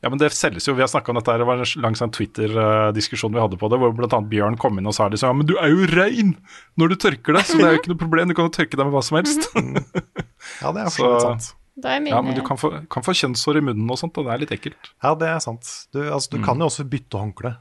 Ja, 0.05 0.11
men 0.13 0.19
det 0.21 0.27
selges 0.37 0.67
jo. 0.67 0.75
Vi 0.77 0.83
har 0.83 0.89
snakka 0.91 1.09
om 1.09 1.17
dette, 1.17 1.33
her, 1.33 1.41
det 1.41 1.47
var 1.49 1.63
en 1.63 1.81
lang 1.81 1.95
sånn 1.97 2.11
Twitter-diskusjon 2.13 3.33
vi 3.33 3.41
hadde 3.41 3.57
på 3.57 3.71
det, 3.73 3.79
hvor 3.81 3.95
bl.a. 3.97 4.19
Bjørn 4.29 4.59
kom 4.61 4.77
inn 4.77 4.85
og 4.85 4.93
sa 4.93 5.07
liksom, 5.09 5.31
ja, 5.31 5.37
men 5.39 5.47
du 5.49 5.55
er 5.57 5.71
jo 5.73 5.87
rein 5.95 6.35
når 6.77 6.93
du 6.93 6.95
tørker 7.07 7.39
deg, 7.39 7.47
så 7.47 7.57
det 7.57 7.65
er 7.65 7.73
jo 7.73 7.79
ikke 7.81 7.93
noe 7.95 8.01
problem. 8.03 8.29
Du 8.29 8.35
kan 8.37 8.45
jo 8.51 8.53
tørke 8.59 8.77
deg 8.77 8.85
med 8.85 8.93
hva 8.93 9.01
som 9.07 9.17
helst. 9.21 9.47
Ja, 10.61 10.69
det 10.75 10.83
er 10.83 10.85
absolutt 10.91 11.15
så 11.23 11.29
sant. 11.31 11.47
Da 11.81 11.95
er 11.97 12.03
min, 12.05 12.13
ja, 12.13 12.19
men 12.23 12.35
du 12.37 12.43
kan 12.45 12.55
få, 12.55 12.69
kan 12.91 13.03
få 13.03 13.11
kjønnshår 13.17 13.57
i 13.59 13.61
munnen 13.65 13.89
og 13.91 13.97
sånt, 13.99 14.15
og 14.21 14.27
det 14.29 14.35
er 14.35 14.41
litt 14.45 14.51
ekkelt. 14.55 14.91
Ja, 15.03 15.15
det 15.19 15.27
er 15.27 15.41
sant. 15.43 15.65
Du, 15.91 15.97
altså, 16.05 16.35
du 16.35 16.37
Mm. 16.37 16.45
kan 16.45 16.61
jo 16.61 16.67
også 16.69 16.85
bytte 16.87 17.17
håndkle 17.19 17.55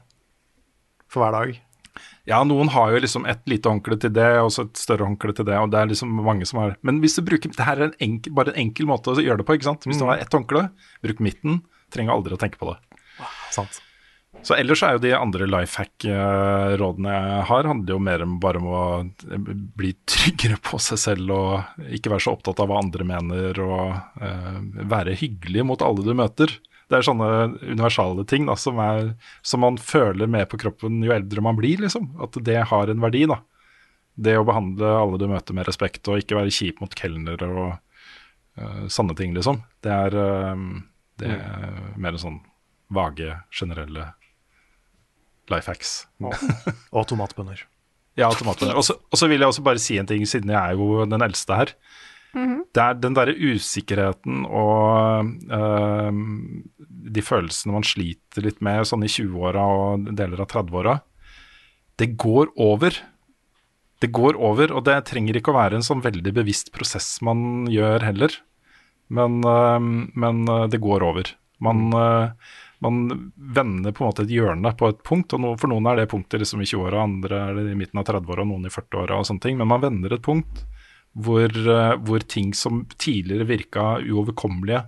for 1.15 1.23
hver 1.25 1.37
dag. 1.39 1.55
Ja, 2.27 2.41
noen 2.43 2.67
har 2.73 2.91
jo 2.91 2.99
liksom 2.99 3.23
et 3.29 3.43
lite 3.47 3.69
håndkle 3.71 3.95
til 4.01 4.11
det, 4.11 4.27
og 4.41 4.49
så 4.51 4.65
et 4.65 4.79
større 4.81 5.05
håndkle 5.07 5.31
til 5.37 5.45
det, 5.47 5.55
og 5.61 5.69
det 5.71 5.79
er 5.79 5.91
liksom 5.93 6.11
mange 6.25 6.43
som 6.49 6.59
har 6.59 6.73
Men 6.83 6.97
hvis 7.03 7.15
du 7.15 7.21
bruker 7.23 7.53
Det 7.55 7.63
her 7.67 7.79
er 7.79 7.87
en 7.91 7.97
enkel, 8.03 8.33
bare 8.35 8.51
en 8.51 8.59
enkel 8.65 8.89
måte 8.89 9.13
å 9.13 9.21
gjøre 9.23 9.39
det 9.39 9.47
på, 9.47 9.55
ikke 9.55 9.69
sant. 9.69 9.85
Hvis 9.87 10.01
du 10.01 10.03
Mm. 10.03 10.09
har 10.11 10.23
ett 10.25 10.33
håndkle, 10.35 10.63
bruk 11.05 11.21
midten. 11.23 11.61
Trenger 11.93 12.17
aldri 12.17 12.35
å 12.35 12.41
tenke 12.41 12.59
på 12.59 12.73
det. 12.73 12.79
Sant. 13.55 13.79
Så 14.45 14.53
ellers 14.59 14.83
er 14.83 14.97
jo 14.97 14.99
de 15.05 15.13
andre 15.15 15.47
life 15.47 15.79
hack-rådene 15.79 17.13
jeg 17.13 17.45
har, 17.49 17.63
handler 17.69 17.93
jo 17.95 17.99
mer 18.03 18.21
om 18.25 18.35
bare 18.43 18.59
om 18.61 18.67
å 18.67 18.81
bli 19.77 19.93
tryggere 20.05 20.59
på 20.61 20.79
seg 20.81 20.99
selv 21.01 21.31
og 21.31 21.81
ikke 21.95 22.11
være 22.13 22.25
så 22.25 22.35
opptatt 22.35 22.59
av 22.61 22.69
hva 22.69 22.81
andre 22.83 23.07
mener, 23.07 23.57
og 23.63 23.95
uh, 24.21 24.59
være 24.91 25.15
hyggelig 25.17 25.65
mot 25.65 25.81
alle 25.85 26.03
du 26.05 26.13
møter. 26.17 26.51
Det 26.85 26.99
er 26.99 27.05
sånne 27.07 27.29
universale 27.63 28.25
ting 28.29 28.45
da, 28.49 28.55
som, 28.59 28.79
er, 28.81 29.13
som 29.45 29.63
man 29.65 29.79
føler 29.81 30.29
med 30.29 30.47
på 30.51 30.59
kroppen 30.61 30.99
jo 31.05 31.13
eldre 31.15 31.41
man 31.41 31.57
blir, 31.57 31.81
liksom. 31.81 32.11
At 32.21 32.37
det 32.45 32.59
har 32.69 32.91
en 32.91 33.01
verdi, 33.01 33.23
da. 33.29 33.39
Det 34.15 34.35
å 34.37 34.45
behandle 34.47 34.91
alle 34.99 35.19
du 35.19 35.25
møter 35.31 35.57
med 35.57 35.67
respekt, 35.67 36.05
og 36.07 36.21
ikke 36.21 36.37
være 36.37 36.53
kjip 36.53 36.83
mot 36.83 36.93
kelnere 36.95 37.49
og 37.49 37.71
uh, 38.61 38.83
sånne 38.91 39.17
ting, 39.17 39.33
liksom. 39.35 39.63
Det 39.83 39.91
er, 39.91 40.15
uh, 40.15 40.67
det 41.21 41.33
er 41.33 41.97
mer 41.97 42.13
en 42.13 42.25
sånn 42.27 42.39
vage, 42.93 43.33
generelle 43.49 44.11
life 45.51 45.69
hacks. 45.71 46.03
Og 46.21 47.07
tomatbønner. 47.09 47.65
Ja, 48.15 48.29
tomatbønner. 48.31 48.77
Og 48.79 49.17
så 49.19 49.27
vil 49.27 49.41
jeg 49.43 49.51
også 49.51 49.63
bare 49.65 49.81
si 49.83 49.97
en 49.99 50.07
ting, 50.07 50.21
siden 50.23 50.53
jeg 50.53 50.55
er 50.55 50.77
jo 50.79 51.03
den 51.03 51.19
eldste 51.19 51.57
her. 51.59 51.73
Det 52.35 52.83
er 52.83 52.97
den 52.99 53.15
derre 53.15 53.35
usikkerheten 53.35 54.43
og 54.49 55.29
uh, 55.47 56.09
de 57.15 57.23
følelsene 57.23 57.75
man 57.77 57.85
sliter 57.87 58.43
litt 58.43 58.59
med 58.65 58.87
sånn 58.89 59.05
i 59.07 59.11
20-åra 59.11 59.65
og 59.71 60.09
deler 60.17 60.43
av 60.43 60.49
30-åra. 60.51 60.97
Det 61.95 62.11
går 62.19 62.51
over. 62.59 62.97
Det 64.03 64.11
går 64.11 64.35
over, 64.35 64.73
og 64.75 64.83
det 64.89 64.97
trenger 65.07 65.39
ikke 65.39 65.53
å 65.53 65.59
være 65.61 65.79
en 65.79 65.87
sånn 65.87 66.03
veldig 66.03 66.35
bevisst 66.35 66.73
prosess 66.75 67.15
man 67.23 67.69
gjør 67.71 68.03
heller. 68.03 68.35
Men, 69.15 69.39
uh, 69.45 69.79
men 69.79 70.47
eh, 70.49 70.67
det 70.73 70.81
går 70.81 71.03
over. 71.05 71.29
Man, 71.63 71.87
uh, 71.93 72.33
man 72.83 73.31
vender 73.35 73.93
på 73.93 74.03
en 74.03 74.09
måte 74.09 74.25
et 74.25 74.33
hjørne 74.33 74.73
på 74.75 74.89
et 74.91 75.03
punkt, 75.05 75.37
og 75.37 75.43
no, 75.43 75.53
for 75.61 75.71
noen 75.71 75.87
er 75.87 76.01
det 76.01 76.09
punktet 76.11 76.41
liksom 76.41 76.65
i 76.65 76.67
20-åra, 76.67 77.05
andre 77.05 77.43
er 77.45 77.59
det 77.59 77.67
i 77.71 77.77
midten 77.77 78.01
av 78.01 78.09
30-åra, 78.09 78.47
noen 78.49 78.65
i 78.67 78.73
40-åra 78.73 79.21
og 79.21 79.29
sånne 79.29 79.45
ting. 79.45 79.61
Men 79.61 79.71
man 79.71 79.85
vender 79.85 80.17
et 80.17 80.25
punkt 80.25 80.65
hvor, 81.15 81.49
eh, 81.49 81.95
hvor 82.03 82.25
ting 82.27 82.53
som 82.53 82.83
tidligere 82.97 83.47
virka 83.47 83.85
uoverkommelige, 84.03 84.83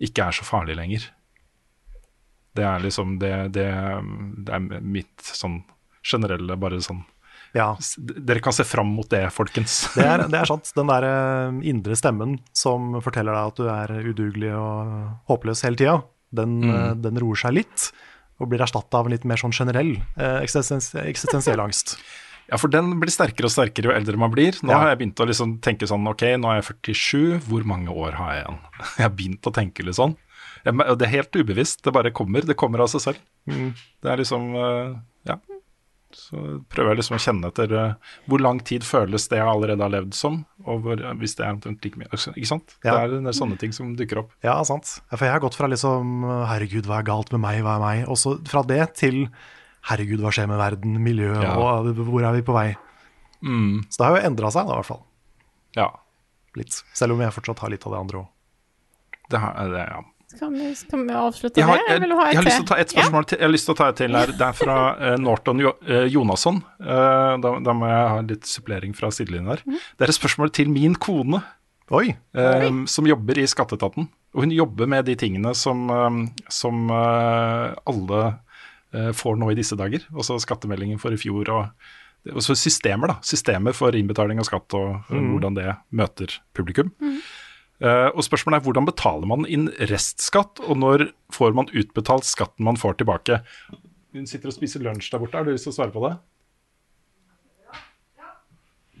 ikke 0.00 0.28
er 0.28 0.36
så 0.36 0.46
farlig 0.46 0.78
lenger. 0.78 1.04
Det 2.56 2.64
er 2.64 2.82
liksom 2.82 3.18
det, 3.20 3.34
det, 3.54 3.68
det 4.46 4.54
er 4.54 4.82
mitt 4.82 5.22
sånn 5.22 5.60
generelle 6.08 6.56
bare 6.58 6.80
sånn 6.82 7.02
Ja, 7.56 7.72
Dere 7.98 8.40
kan 8.44 8.54
se 8.54 8.64
fram 8.66 8.90
mot 8.96 9.08
det, 9.10 9.26
folkens. 9.34 9.80
det 9.98 10.06
er, 10.06 10.24
det 10.30 10.40
er 10.40 10.48
sant. 10.48 10.72
Den 10.76 10.90
der 10.90 11.06
eh, 11.06 11.58
indre 11.70 11.96
stemmen 11.98 12.38
som 12.56 12.96
forteller 13.04 13.36
deg 13.36 13.52
at 13.52 13.60
du 13.60 13.72
er 13.72 14.12
udugelig 14.12 14.54
og 14.56 14.94
håpløs 15.30 15.64
hele 15.66 15.80
tida, 15.80 15.98
den, 16.34 16.60
mm. 16.64 17.02
den 17.04 17.20
roer 17.22 17.40
seg 17.44 17.60
litt. 17.60 17.90
Og 18.38 18.50
blir 18.52 18.62
erstatta 18.62 19.00
av 19.00 19.08
en 19.08 19.14
litt 19.16 19.24
mer 19.26 19.40
sånn 19.40 19.54
generell 19.54 19.96
eh, 20.16 20.40
eksistens, 20.44 20.92
eksistensiell 21.02 21.60
angst. 21.60 21.96
Ja, 22.48 22.56
for 22.56 22.72
den 22.72 22.94
blir 23.00 23.12
sterkere 23.12 23.44
og 23.50 23.52
sterkere 23.52 23.90
jo 23.90 23.96
eldre 23.96 24.16
man 24.20 24.32
blir. 24.32 24.56
Nå 24.64 24.72
Ja. 24.72 24.78
har 24.78 24.88
jeg 24.94 24.98
begynt 25.02 25.20
å 25.20 25.26
liksom 25.28 25.58
tenke 25.60 25.86
sånn, 25.90 26.06
ok, 26.08 26.22
nå 26.40 26.48
er 26.48 26.62
jeg 26.62 26.68
47, 26.80 27.40
hvor 27.48 27.64
mange 27.68 27.88
år 27.92 28.12
har 28.16 28.32
jeg 28.34 28.44
igjen? 28.46 28.58
Jeg 28.98 29.04
har 29.04 29.14
begynt 29.18 29.46
å 29.50 29.52
tenke 29.52 29.84
litt 29.84 29.98
sånn. 29.98 30.16
Det 30.64 31.02
er 31.06 31.12
helt 31.12 31.36
ubevisst, 31.36 31.82
det 31.84 31.92
bare 31.94 32.10
kommer. 32.10 32.42
Det 32.44 32.56
kommer 32.56 32.80
av 32.82 32.88
seg 32.90 33.00
selv. 33.00 33.18
Det 33.46 34.10
er 34.10 34.16
liksom, 34.18 34.48
eh, 34.56 34.96
ja. 35.28 35.36
Så 36.12 36.40
prøver 36.72 36.94
jeg 36.94 36.98
liksom 37.02 37.16
å 37.18 37.20
kjenne 37.20 37.48
etter 37.52 37.72
eh, 37.76 37.92
hvor 38.26 38.40
lang 38.40 38.58
tid 38.64 38.82
føles 38.82 39.28
det 39.28 39.36
jeg 39.38 39.46
allerede 39.46 39.84
har 39.84 39.92
levd 39.92 40.14
som, 40.16 40.38
og 40.64 40.80
hvor, 40.82 40.96
hvis 41.20 41.36
det 41.36 41.44
er 41.44 41.52
omtrent 41.52 41.84
like 41.84 42.00
mye. 42.00 42.08
Ikke 42.16 42.48
sant? 42.48 42.74
Ja. 42.82 42.96
Det 43.06 43.18
er 43.20 43.26
det 43.28 43.34
sånne 43.36 43.58
ting 43.60 43.72
som 43.76 43.92
dukker 43.94 44.22
opp. 44.24 44.30
Ja, 44.42 44.56
sant. 44.64 44.88
For 45.12 45.26
jeg 45.28 45.34
har 45.36 45.44
gått 45.44 45.54
fra 45.58 45.68
liksom 45.68 46.24
herregud, 46.48 46.88
hva 46.88 47.02
er 47.02 47.08
galt 47.10 47.30
med 47.36 47.44
meg, 47.44 47.60
hva 47.62 47.76
er 47.76 47.84
meg? 47.84 48.08
Og 48.08 48.16
så 48.16 48.38
fra 48.48 48.64
det 48.64 48.94
til 48.96 49.26
herregud, 49.82 50.20
hva 50.20 50.30
skjer 50.34 50.48
med 50.48 50.58
verden, 50.58 50.98
miljøet, 51.02 51.42
Ja. 51.42 51.54
og 51.56 51.86
hvor 51.94 52.22
er 52.24 52.32
vi 52.32 52.42
på 52.42 52.52
vei? 52.54 52.76
Mm, 53.42 53.84
Så 53.88 53.98
det 53.98 54.06
har 54.06 54.16
jo 54.18 54.26
endra 54.26 54.50
seg, 54.50 54.66
da, 54.66 54.72
i 54.72 54.76
hvert 54.76 54.86
fall. 54.86 55.02
ja. 55.76 55.90
Litt. 56.56 56.82
Selv 56.94 57.12
om 57.12 57.20
jeg 57.20 57.30
fortsatt 57.30 57.58
har 57.60 57.70
litt 57.70 57.84
av 57.86 57.92
det 57.92 57.98
andre 58.00 58.18
òg. 58.18 58.28
Det, 59.30 59.38
har- 59.38 59.68
det, 59.68 59.84
ja. 59.86 60.00
Skal 60.34 60.50
vi, 60.52 60.74
skal 60.74 61.04
vi 61.06 61.12
avslutte 61.14 61.62
har, 61.62 61.76
det? 61.78 61.84
jeg, 61.88 62.00
vil 62.00 62.08
du 62.10 62.16
ha 62.16 62.24
et 62.26 62.32
jeg 62.32 62.36
har 62.36 62.44
lyst 62.44 62.56
til 62.56 62.64
å 62.64 62.68
ta 62.68 62.76
et 62.82 62.88
spørsmål 62.92 63.24
til. 63.28 63.38
Jeg 63.38 63.46
har 63.46 63.52
lyst 63.52 63.64
til 63.68 63.74
å 63.74 63.76
ta 63.78 63.86
et 63.88 63.96
til 63.96 64.16
her. 64.16 64.26
Det 64.26 64.40
er 64.48 64.52
fra 64.58 64.76
eh, 64.98 65.16
Norton 65.22 65.58
jo, 65.62 65.72
eh, 65.86 66.06
Jonasson. 66.10 66.56
Eh, 66.80 67.36
da, 67.44 67.52
da 67.64 67.72
må 67.76 67.86
jeg 67.86 68.08
ha 68.12 68.18
litt 68.32 68.44
supplering 68.44 68.92
fra 68.96 69.08
sidelinjen 69.14 69.48
her. 69.52 69.62
Mm. 69.64 69.78
Det 69.96 70.04
er 70.04 70.08
et 70.12 70.18
spørsmål 70.18 70.50
til 70.52 70.68
min 70.68 70.94
kone, 70.96 71.40
Oi! 71.90 72.16
eh, 72.34 72.68
som 72.86 73.06
jobber 73.06 73.38
i 73.38 73.46
Skatteetaten. 73.46 74.08
Og 74.34 74.42
hun 74.44 74.50
jobber 74.50 74.86
med 74.88 75.04
de 75.06 75.14
tingene 75.16 75.54
som, 75.56 75.86
eh, 75.88 76.26
som 76.50 76.90
alle 76.90 78.38
får 78.88 79.36
nå 79.36 79.50
i 79.52 79.56
disse 79.58 79.76
dager. 79.76 80.04
Også 80.16 80.38
skattemeldingen 80.40 81.00
for 81.02 81.12
i 81.12 81.18
fjor. 81.20 81.50
og 81.52 81.66
det- 82.24 82.34
også 82.34 82.56
systemer, 82.56 83.08
da. 83.08 83.18
Systemer 83.22 83.74
for 83.74 83.94
innbetaling 83.94 84.38
av 84.38 84.46
skatt 84.48 84.74
og 84.74 85.04
mm. 85.10 85.28
hvordan 85.32 85.54
det 85.58 85.76
møter 85.90 86.38
publikum. 86.54 86.92
Eh, 87.78 88.08
og 88.10 88.24
spørsmålet 88.26 88.58
er 88.58 88.64
hvordan 88.66 88.88
betaler 88.88 89.28
man 89.30 89.46
inn 89.46 89.68
restskatt, 89.90 90.58
og 90.66 90.80
når 90.80 91.10
får 91.34 91.54
man 91.54 91.70
utbetalt 91.70 92.26
skatten 92.26 92.66
man 92.66 92.80
får 92.80 92.98
tilbake? 92.98 93.42
Hun 94.16 94.26
sitter 94.26 94.50
og 94.50 94.56
spiser 94.56 94.82
lunsj 94.82 95.12
der 95.12 95.22
borte, 95.22 95.38
har 95.38 95.46
du 95.46 95.52
lyst 95.54 95.68
til 95.68 95.74
å 95.74 95.78
svare 95.78 95.94
på 95.94 96.02
det? 96.08 96.16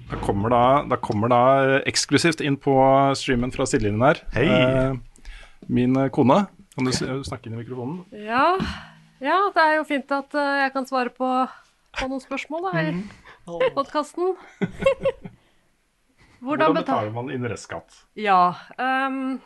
Da 0.08 0.16
kommer 0.22 0.48
da, 0.48 0.62
da 0.88 0.96
kommer 0.96 1.28
da 1.28 1.40
eh, 1.64 1.80
eksklusivt 1.90 2.40
inn 2.40 2.56
på 2.56 2.78
streamen 3.18 3.52
fra 3.52 3.66
sidelinjen 3.68 4.06
her. 4.06 4.22
Hei. 4.32 4.46
Uh, 4.48 5.26
min 5.68 5.98
eh, 6.00 6.08
kone. 6.14 6.46
Kan 6.78 6.88
du 6.88 6.94
snakke 6.94 7.50
inn 7.50 7.58
i 7.58 7.60
mikrofonen? 7.60 8.06
Ja, 8.14 8.54
ja, 9.24 9.38
det 9.54 9.64
er 9.64 9.78
jo 9.78 9.86
fint 9.88 10.12
at 10.14 10.36
eh, 10.38 10.62
jeg 10.64 10.74
kan 10.76 10.88
svare 10.88 11.12
på, 11.14 11.28
på 11.98 12.08
noen 12.10 12.22
spørsmål 12.22 12.68
da, 12.68 12.84
i 12.88 13.70
podkasten. 13.76 14.34
Hvordan 16.44 16.76
betaler 16.76 17.14
man 17.14 17.30
inn 17.34 17.46
restskatt? 17.50 18.04
Ja. 18.18 18.54
Um, 18.78 19.38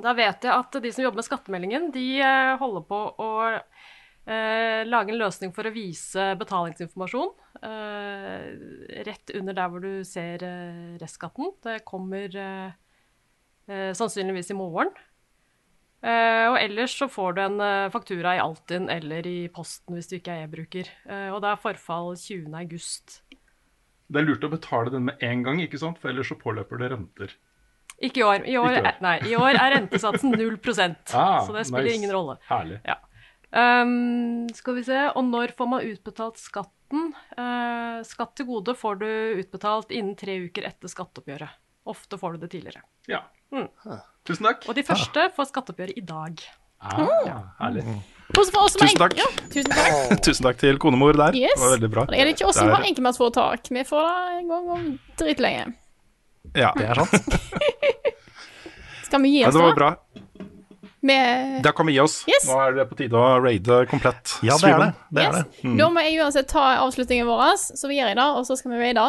da 0.00 0.14
vet 0.16 0.46
jeg 0.46 0.54
at 0.54 0.78
de 0.82 0.90
som 0.94 1.04
jobber 1.04 1.20
med 1.20 1.26
skattemeldingen, 1.26 1.90
de 1.94 2.06
eh, 2.22 2.54
holder 2.58 2.84
på 2.86 2.98
å 3.22 3.30
eh, 3.50 4.82
lage 4.86 5.14
en 5.14 5.20
løsning 5.20 5.54
for 5.54 5.66
å 5.66 5.72
vise 5.74 6.32
betalingsinformasjon 6.40 7.32
eh, 7.66 8.46
rett 9.06 9.34
under 9.38 9.56
der 9.56 9.72
hvor 9.72 9.84
du 9.84 9.92
ser 10.06 10.44
eh, 10.46 10.94
restskatten. 11.02 11.52
Det 11.66 11.80
kommer 11.88 12.38
eh, 12.38 12.70
eh, 13.70 13.90
sannsynligvis 13.98 14.52
i 14.54 14.58
morgen. 14.58 14.94
Eh, 16.00 16.46
og 16.48 16.56
ellers 16.56 16.94
så 16.96 17.10
får 17.12 17.34
du 17.36 17.40
en 17.44 17.58
eh, 17.60 17.90
faktura 17.92 18.32
i 18.38 18.40
Altinn 18.40 18.86
eller 18.88 19.26
i 19.28 19.48
posten 19.52 19.98
hvis 19.98 20.08
du 20.08 20.16
ikke 20.16 20.32
er 20.32 20.46
e-bruker. 20.46 20.88
Eh, 21.04 21.28
og 21.34 21.42
det 21.44 21.50
er 21.52 21.60
forfall 21.60 22.14
20. 22.16 22.48
august. 22.56 23.20
Det 24.10 24.22
er 24.22 24.26
lurt 24.26 24.46
å 24.48 24.50
betale 24.50 24.90
den 24.94 25.04
med 25.10 25.20
en 25.22 25.44
gang, 25.46 25.60
ikke 25.62 25.78
sant? 25.78 26.00
for 26.00 26.10
ellers 26.10 26.32
så 26.32 26.38
påløper 26.40 26.80
det 26.80 26.88
renter. 26.94 27.36
Ikke 28.00 28.22
i 28.22 28.24
år. 28.24 28.46
I 28.48 28.56
år, 28.56 28.70
Ikke 28.72 28.80
år. 28.80 28.88
er- 28.94 29.04
Nei, 29.04 29.16
i 29.28 29.36
år 29.36 29.54
er 29.60 29.74
rentesatsen 29.76 30.32
0 30.32 30.56
Ah, 31.12 31.44
så 31.44 31.52
det 31.52 31.66
spiller 31.68 31.84
nice. 31.84 31.96
ingen 32.00 32.12
rolle. 32.16 32.38
Herlig. 32.48 32.80
Ja. 32.88 32.96
Um, 33.52 34.46
skal 34.54 34.76
vi 34.78 34.82
se, 34.86 34.98
og 35.10 35.24
når 35.26 35.52
får 35.58 35.68
man 35.68 35.84
utbetalt 35.84 36.38
skatten? 36.40 37.12
Uh, 37.36 38.00
skatt 38.06 38.32
til 38.38 38.46
gode 38.46 38.74
får 38.78 38.98
du 39.02 39.08
utbetalt 39.42 39.90
innen 39.92 40.16
tre 40.16 40.38
uker 40.46 40.64
etter 40.70 40.88
skatteoppgjøret. 40.88 41.50
Ofte 41.90 42.18
får 42.18 42.32
du 42.38 42.46
det 42.46 42.50
tidligere. 42.54 42.82
Ja. 43.10 43.24
Mm. 43.52 43.68
Tusen 44.28 44.46
takk. 44.46 44.66
Og 44.68 44.76
de 44.76 44.84
første 44.86 45.26
får 45.36 45.48
skatteoppgjøret 45.50 45.96
i 45.96 46.04
dag. 46.06 46.42
Ah, 46.80 47.44
herlig. 47.60 47.84
For 48.30 48.44
oss 48.62 48.72
som 48.76 48.84
Tusen 48.84 49.00
takk. 49.00 49.16
Ja, 49.18 49.26
tusen 49.50 49.72
takk. 49.74 50.12
Tusen 50.26 50.46
takk 50.46 50.60
til 50.60 50.78
konemor 50.82 51.16
der. 51.18 51.34
Yes. 51.36 51.56
Det 51.56 51.64
var 51.64 51.72
veldig 51.76 51.90
bra. 51.92 52.04
Og 52.06 52.12
det 52.14 52.20
er 52.22 52.28
det 52.30 52.36
ikke 52.36 52.46
oss 52.52 52.60
som 52.60 52.70
har 52.70 52.84
enkeltmannsforetak. 52.86 53.70
Vi 53.74 53.82
får 53.88 54.06
det 54.06 54.38
en 54.38 54.52
gang 54.52 54.70
om 54.76 54.84
dritlenge. 55.18 55.64
Ja. 56.56 56.70
Det 56.78 56.86
er 56.86 57.00
sant. 57.02 57.34
Skal 59.10 59.22
vi 59.24 59.32
gi 59.34 59.40
Ja, 59.42 59.48
oss 59.50 59.56
det 59.58 59.64
var 59.64 59.74
bra. 59.80 59.90
Med 61.02 61.62
Da 61.64 61.72
kan 61.72 61.88
vi 61.88 61.96
gi 61.96 62.00
oss. 62.04 62.20
Yes. 62.28 62.46
Nå 62.46 62.58
er 62.60 62.74
det 62.76 62.84
på 62.90 62.96
tide 63.00 63.16
å 63.18 63.40
raide 63.42 63.80
komplett. 63.90 64.36
Ja, 64.46 64.56
det 64.60 64.70
er 64.70 64.82
det. 64.84 64.90
Det 65.10 65.22
er 65.24 65.30
Yes. 65.30 65.38
det. 65.50 65.64
Mm. 65.66 65.76
Da 65.80 65.88
må 65.90 66.04
jeg 66.06 66.18
uansett 66.22 66.48
ta 66.52 66.64
avslutningen 66.84 67.26
vår, 67.28 67.56
så 67.58 67.88
vi 67.90 67.98
gjør 67.98 68.14
det, 68.20 68.26
og 68.36 68.44
så 68.46 68.56
skal 68.60 68.74
vi 68.76 68.82
raide. 68.84 69.06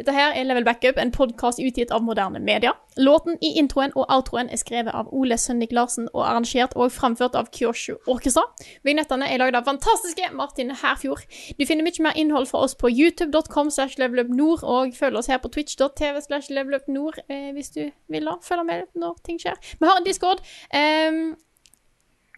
Dette 0.00 0.14
her 0.16 0.32
er 0.32 0.46
Level 0.48 0.64
Backup, 0.64 0.96
en 0.96 1.10
podkast 1.12 1.58
utgitt 1.60 1.90
av 1.92 2.00
moderne 2.00 2.40
media. 2.40 2.70
Låten 2.96 3.36
i 3.44 3.50
introen 3.60 3.92
og 3.92 4.06
outroen 4.08 4.48
er 4.48 4.56
skrevet 4.56 4.94
av 4.96 5.10
Ole 5.12 5.36
Sønnik 5.36 5.74
Larsen 5.76 6.06
og 6.14 6.22
arrangert 6.24 6.72
og 6.72 6.88
framført 6.94 7.36
av 7.36 7.50
Kyoshu 7.52 7.98
Orkestra. 8.08 8.46
Vignettene 8.88 9.28
er 9.28 9.42
lagd 9.42 9.58
av 9.60 9.68
fantastiske 9.68 10.30
Martin 10.32 10.72
Herfjord. 10.72 11.26
Du 11.58 11.66
finner 11.68 11.84
mye 11.84 12.06
mer 12.06 12.16
innhold 12.16 12.48
fra 12.48 12.64
oss 12.64 12.78
på 12.80 12.88
youtube.com 12.88 13.68
slash 13.76 14.00
levelupnord, 14.00 14.64
og 14.64 14.96
følg 14.96 15.20
oss 15.20 15.28
her 15.28 15.42
på 15.44 15.52
twitch.tv 15.52 16.24
slash 16.24 16.48
levelupnord 16.48 17.20
eh, 17.28 17.52
hvis 17.52 17.74
du 17.76 17.82
vil 18.08 18.32
da 18.32 18.38
følge 18.40 18.64
med 18.72 18.88
når 18.96 19.20
ting 19.28 19.36
skjer. 19.42 19.60
Vi 19.76 19.84
har 19.84 20.00
en 20.00 20.08
discord. 20.08 20.40
Um, 20.72 21.36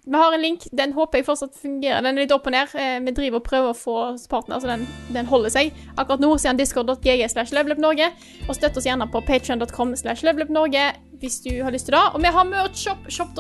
vi 0.05 0.19
har 0.19 0.33
en 0.35 0.43
link. 0.43 0.65
Den 0.73 0.93
håper 0.97 1.19
jeg 1.21 1.27
fortsatt 1.29 1.55
fungerer. 1.63 2.03
Den 2.03 2.17
er 2.19 2.25
litt 2.25 2.33
opp 2.35 2.47
og 2.47 2.53
ned. 2.55 2.73
Eh, 2.75 2.99
Vi 3.07 3.13
driver 3.15 3.39
og 3.39 3.45
prøver 3.47 3.71
å 3.71 3.77
få 3.79 3.97
partner, 4.31 4.59
så 4.61 4.67
den, 4.73 4.87
den 5.15 5.27
holder 5.31 5.53
seg. 5.55 5.71
Akkurat 5.97 6.21
nå 6.25 6.33
sier 6.39 6.51
han 6.51 6.59
den 6.59 6.65
discord.gg 6.65 7.23
slash 7.31 7.55
levelupnorge. 7.55 8.09
Og 8.49 8.57
støtt 8.59 8.77
oss 8.81 8.89
gjerne 8.89 9.07
på 9.13 9.23
patreon.com 9.29 9.95
slash 9.97 10.25
levelupnorge 10.27 10.89
hvis 11.23 11.37
du 11.45 11.53
har 11.63 11.71
lyst 11.71 11.87
til 11.87 11.95
det. 11.95 12.03
Og 12.17 12.23
vi 12.25 12.33
har 12.35 12.49
merch-shop. 12.51 13.07
Shop. 13.15 13.39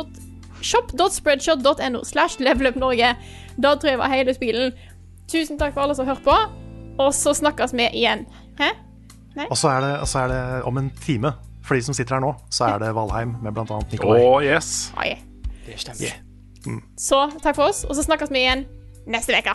Shop.spreadshot.no 0.62 2.04
slash 2.06 2.38
levelupnorge. 2.38 3.14
Da 3.58 3.74
tror 3.74 3.90
jeg 3.90 3.98
var 3.98 4.12
hele 4.14 4.34
spillen. 4.36 4.72
Tusen 5.32 5.58
takk 5.58 5.74
for 5.74 5.82
alle 5.82 5.96
som 5.98 6.06
har 6.06 6.14
hørt 6.14 6.24
på. 6.26 6.36
Og 7.02 7.10
så 7.16 7.34
snakkes 7.34 7.74
vi 7.74 7.88
igjen. 7.90 8.26
Hæ? 8.60 8.70
Og 9.48 9.56
så 9.56 9.68
er, 9.72 9.80
det, 9.80 10.08
så 10.08 10.18
er 10.26 10.28
det 10.28 10.40
om 10.68 10.78
en 10.78 10.90
time, 11.02 11.32
for 11.64 11.74
de 11.74 11.82
som 11.82 11.96
sitter 11.96 12.18
her 12.18 12.22
nå, 12.22 12.34
så 12.52 12.68
er 12.74 12.82
det 12.84 12.90
Valheim 12.94 13.34
med 13.42 13.54
bl.a. 13.56 13.64
Å, 13.64 13.80
Nikolai. 13.90 14.20
yes. 14.52 14.92
Oi. 15.00 15.14
Det 15.66 15.80
stemmer. 15.80 16.20
Så 16.98 17.24
takk 17.42 17.56
for 17.58 17.70
oss, 17.70 17.84
og 17.84 17.96
så 17.98 18.04
snakkes 18.06 18.30
vi 18.32 18.44
igjen 18.44 18.66
neste 19.10 19.34
uke. 19.34 19.54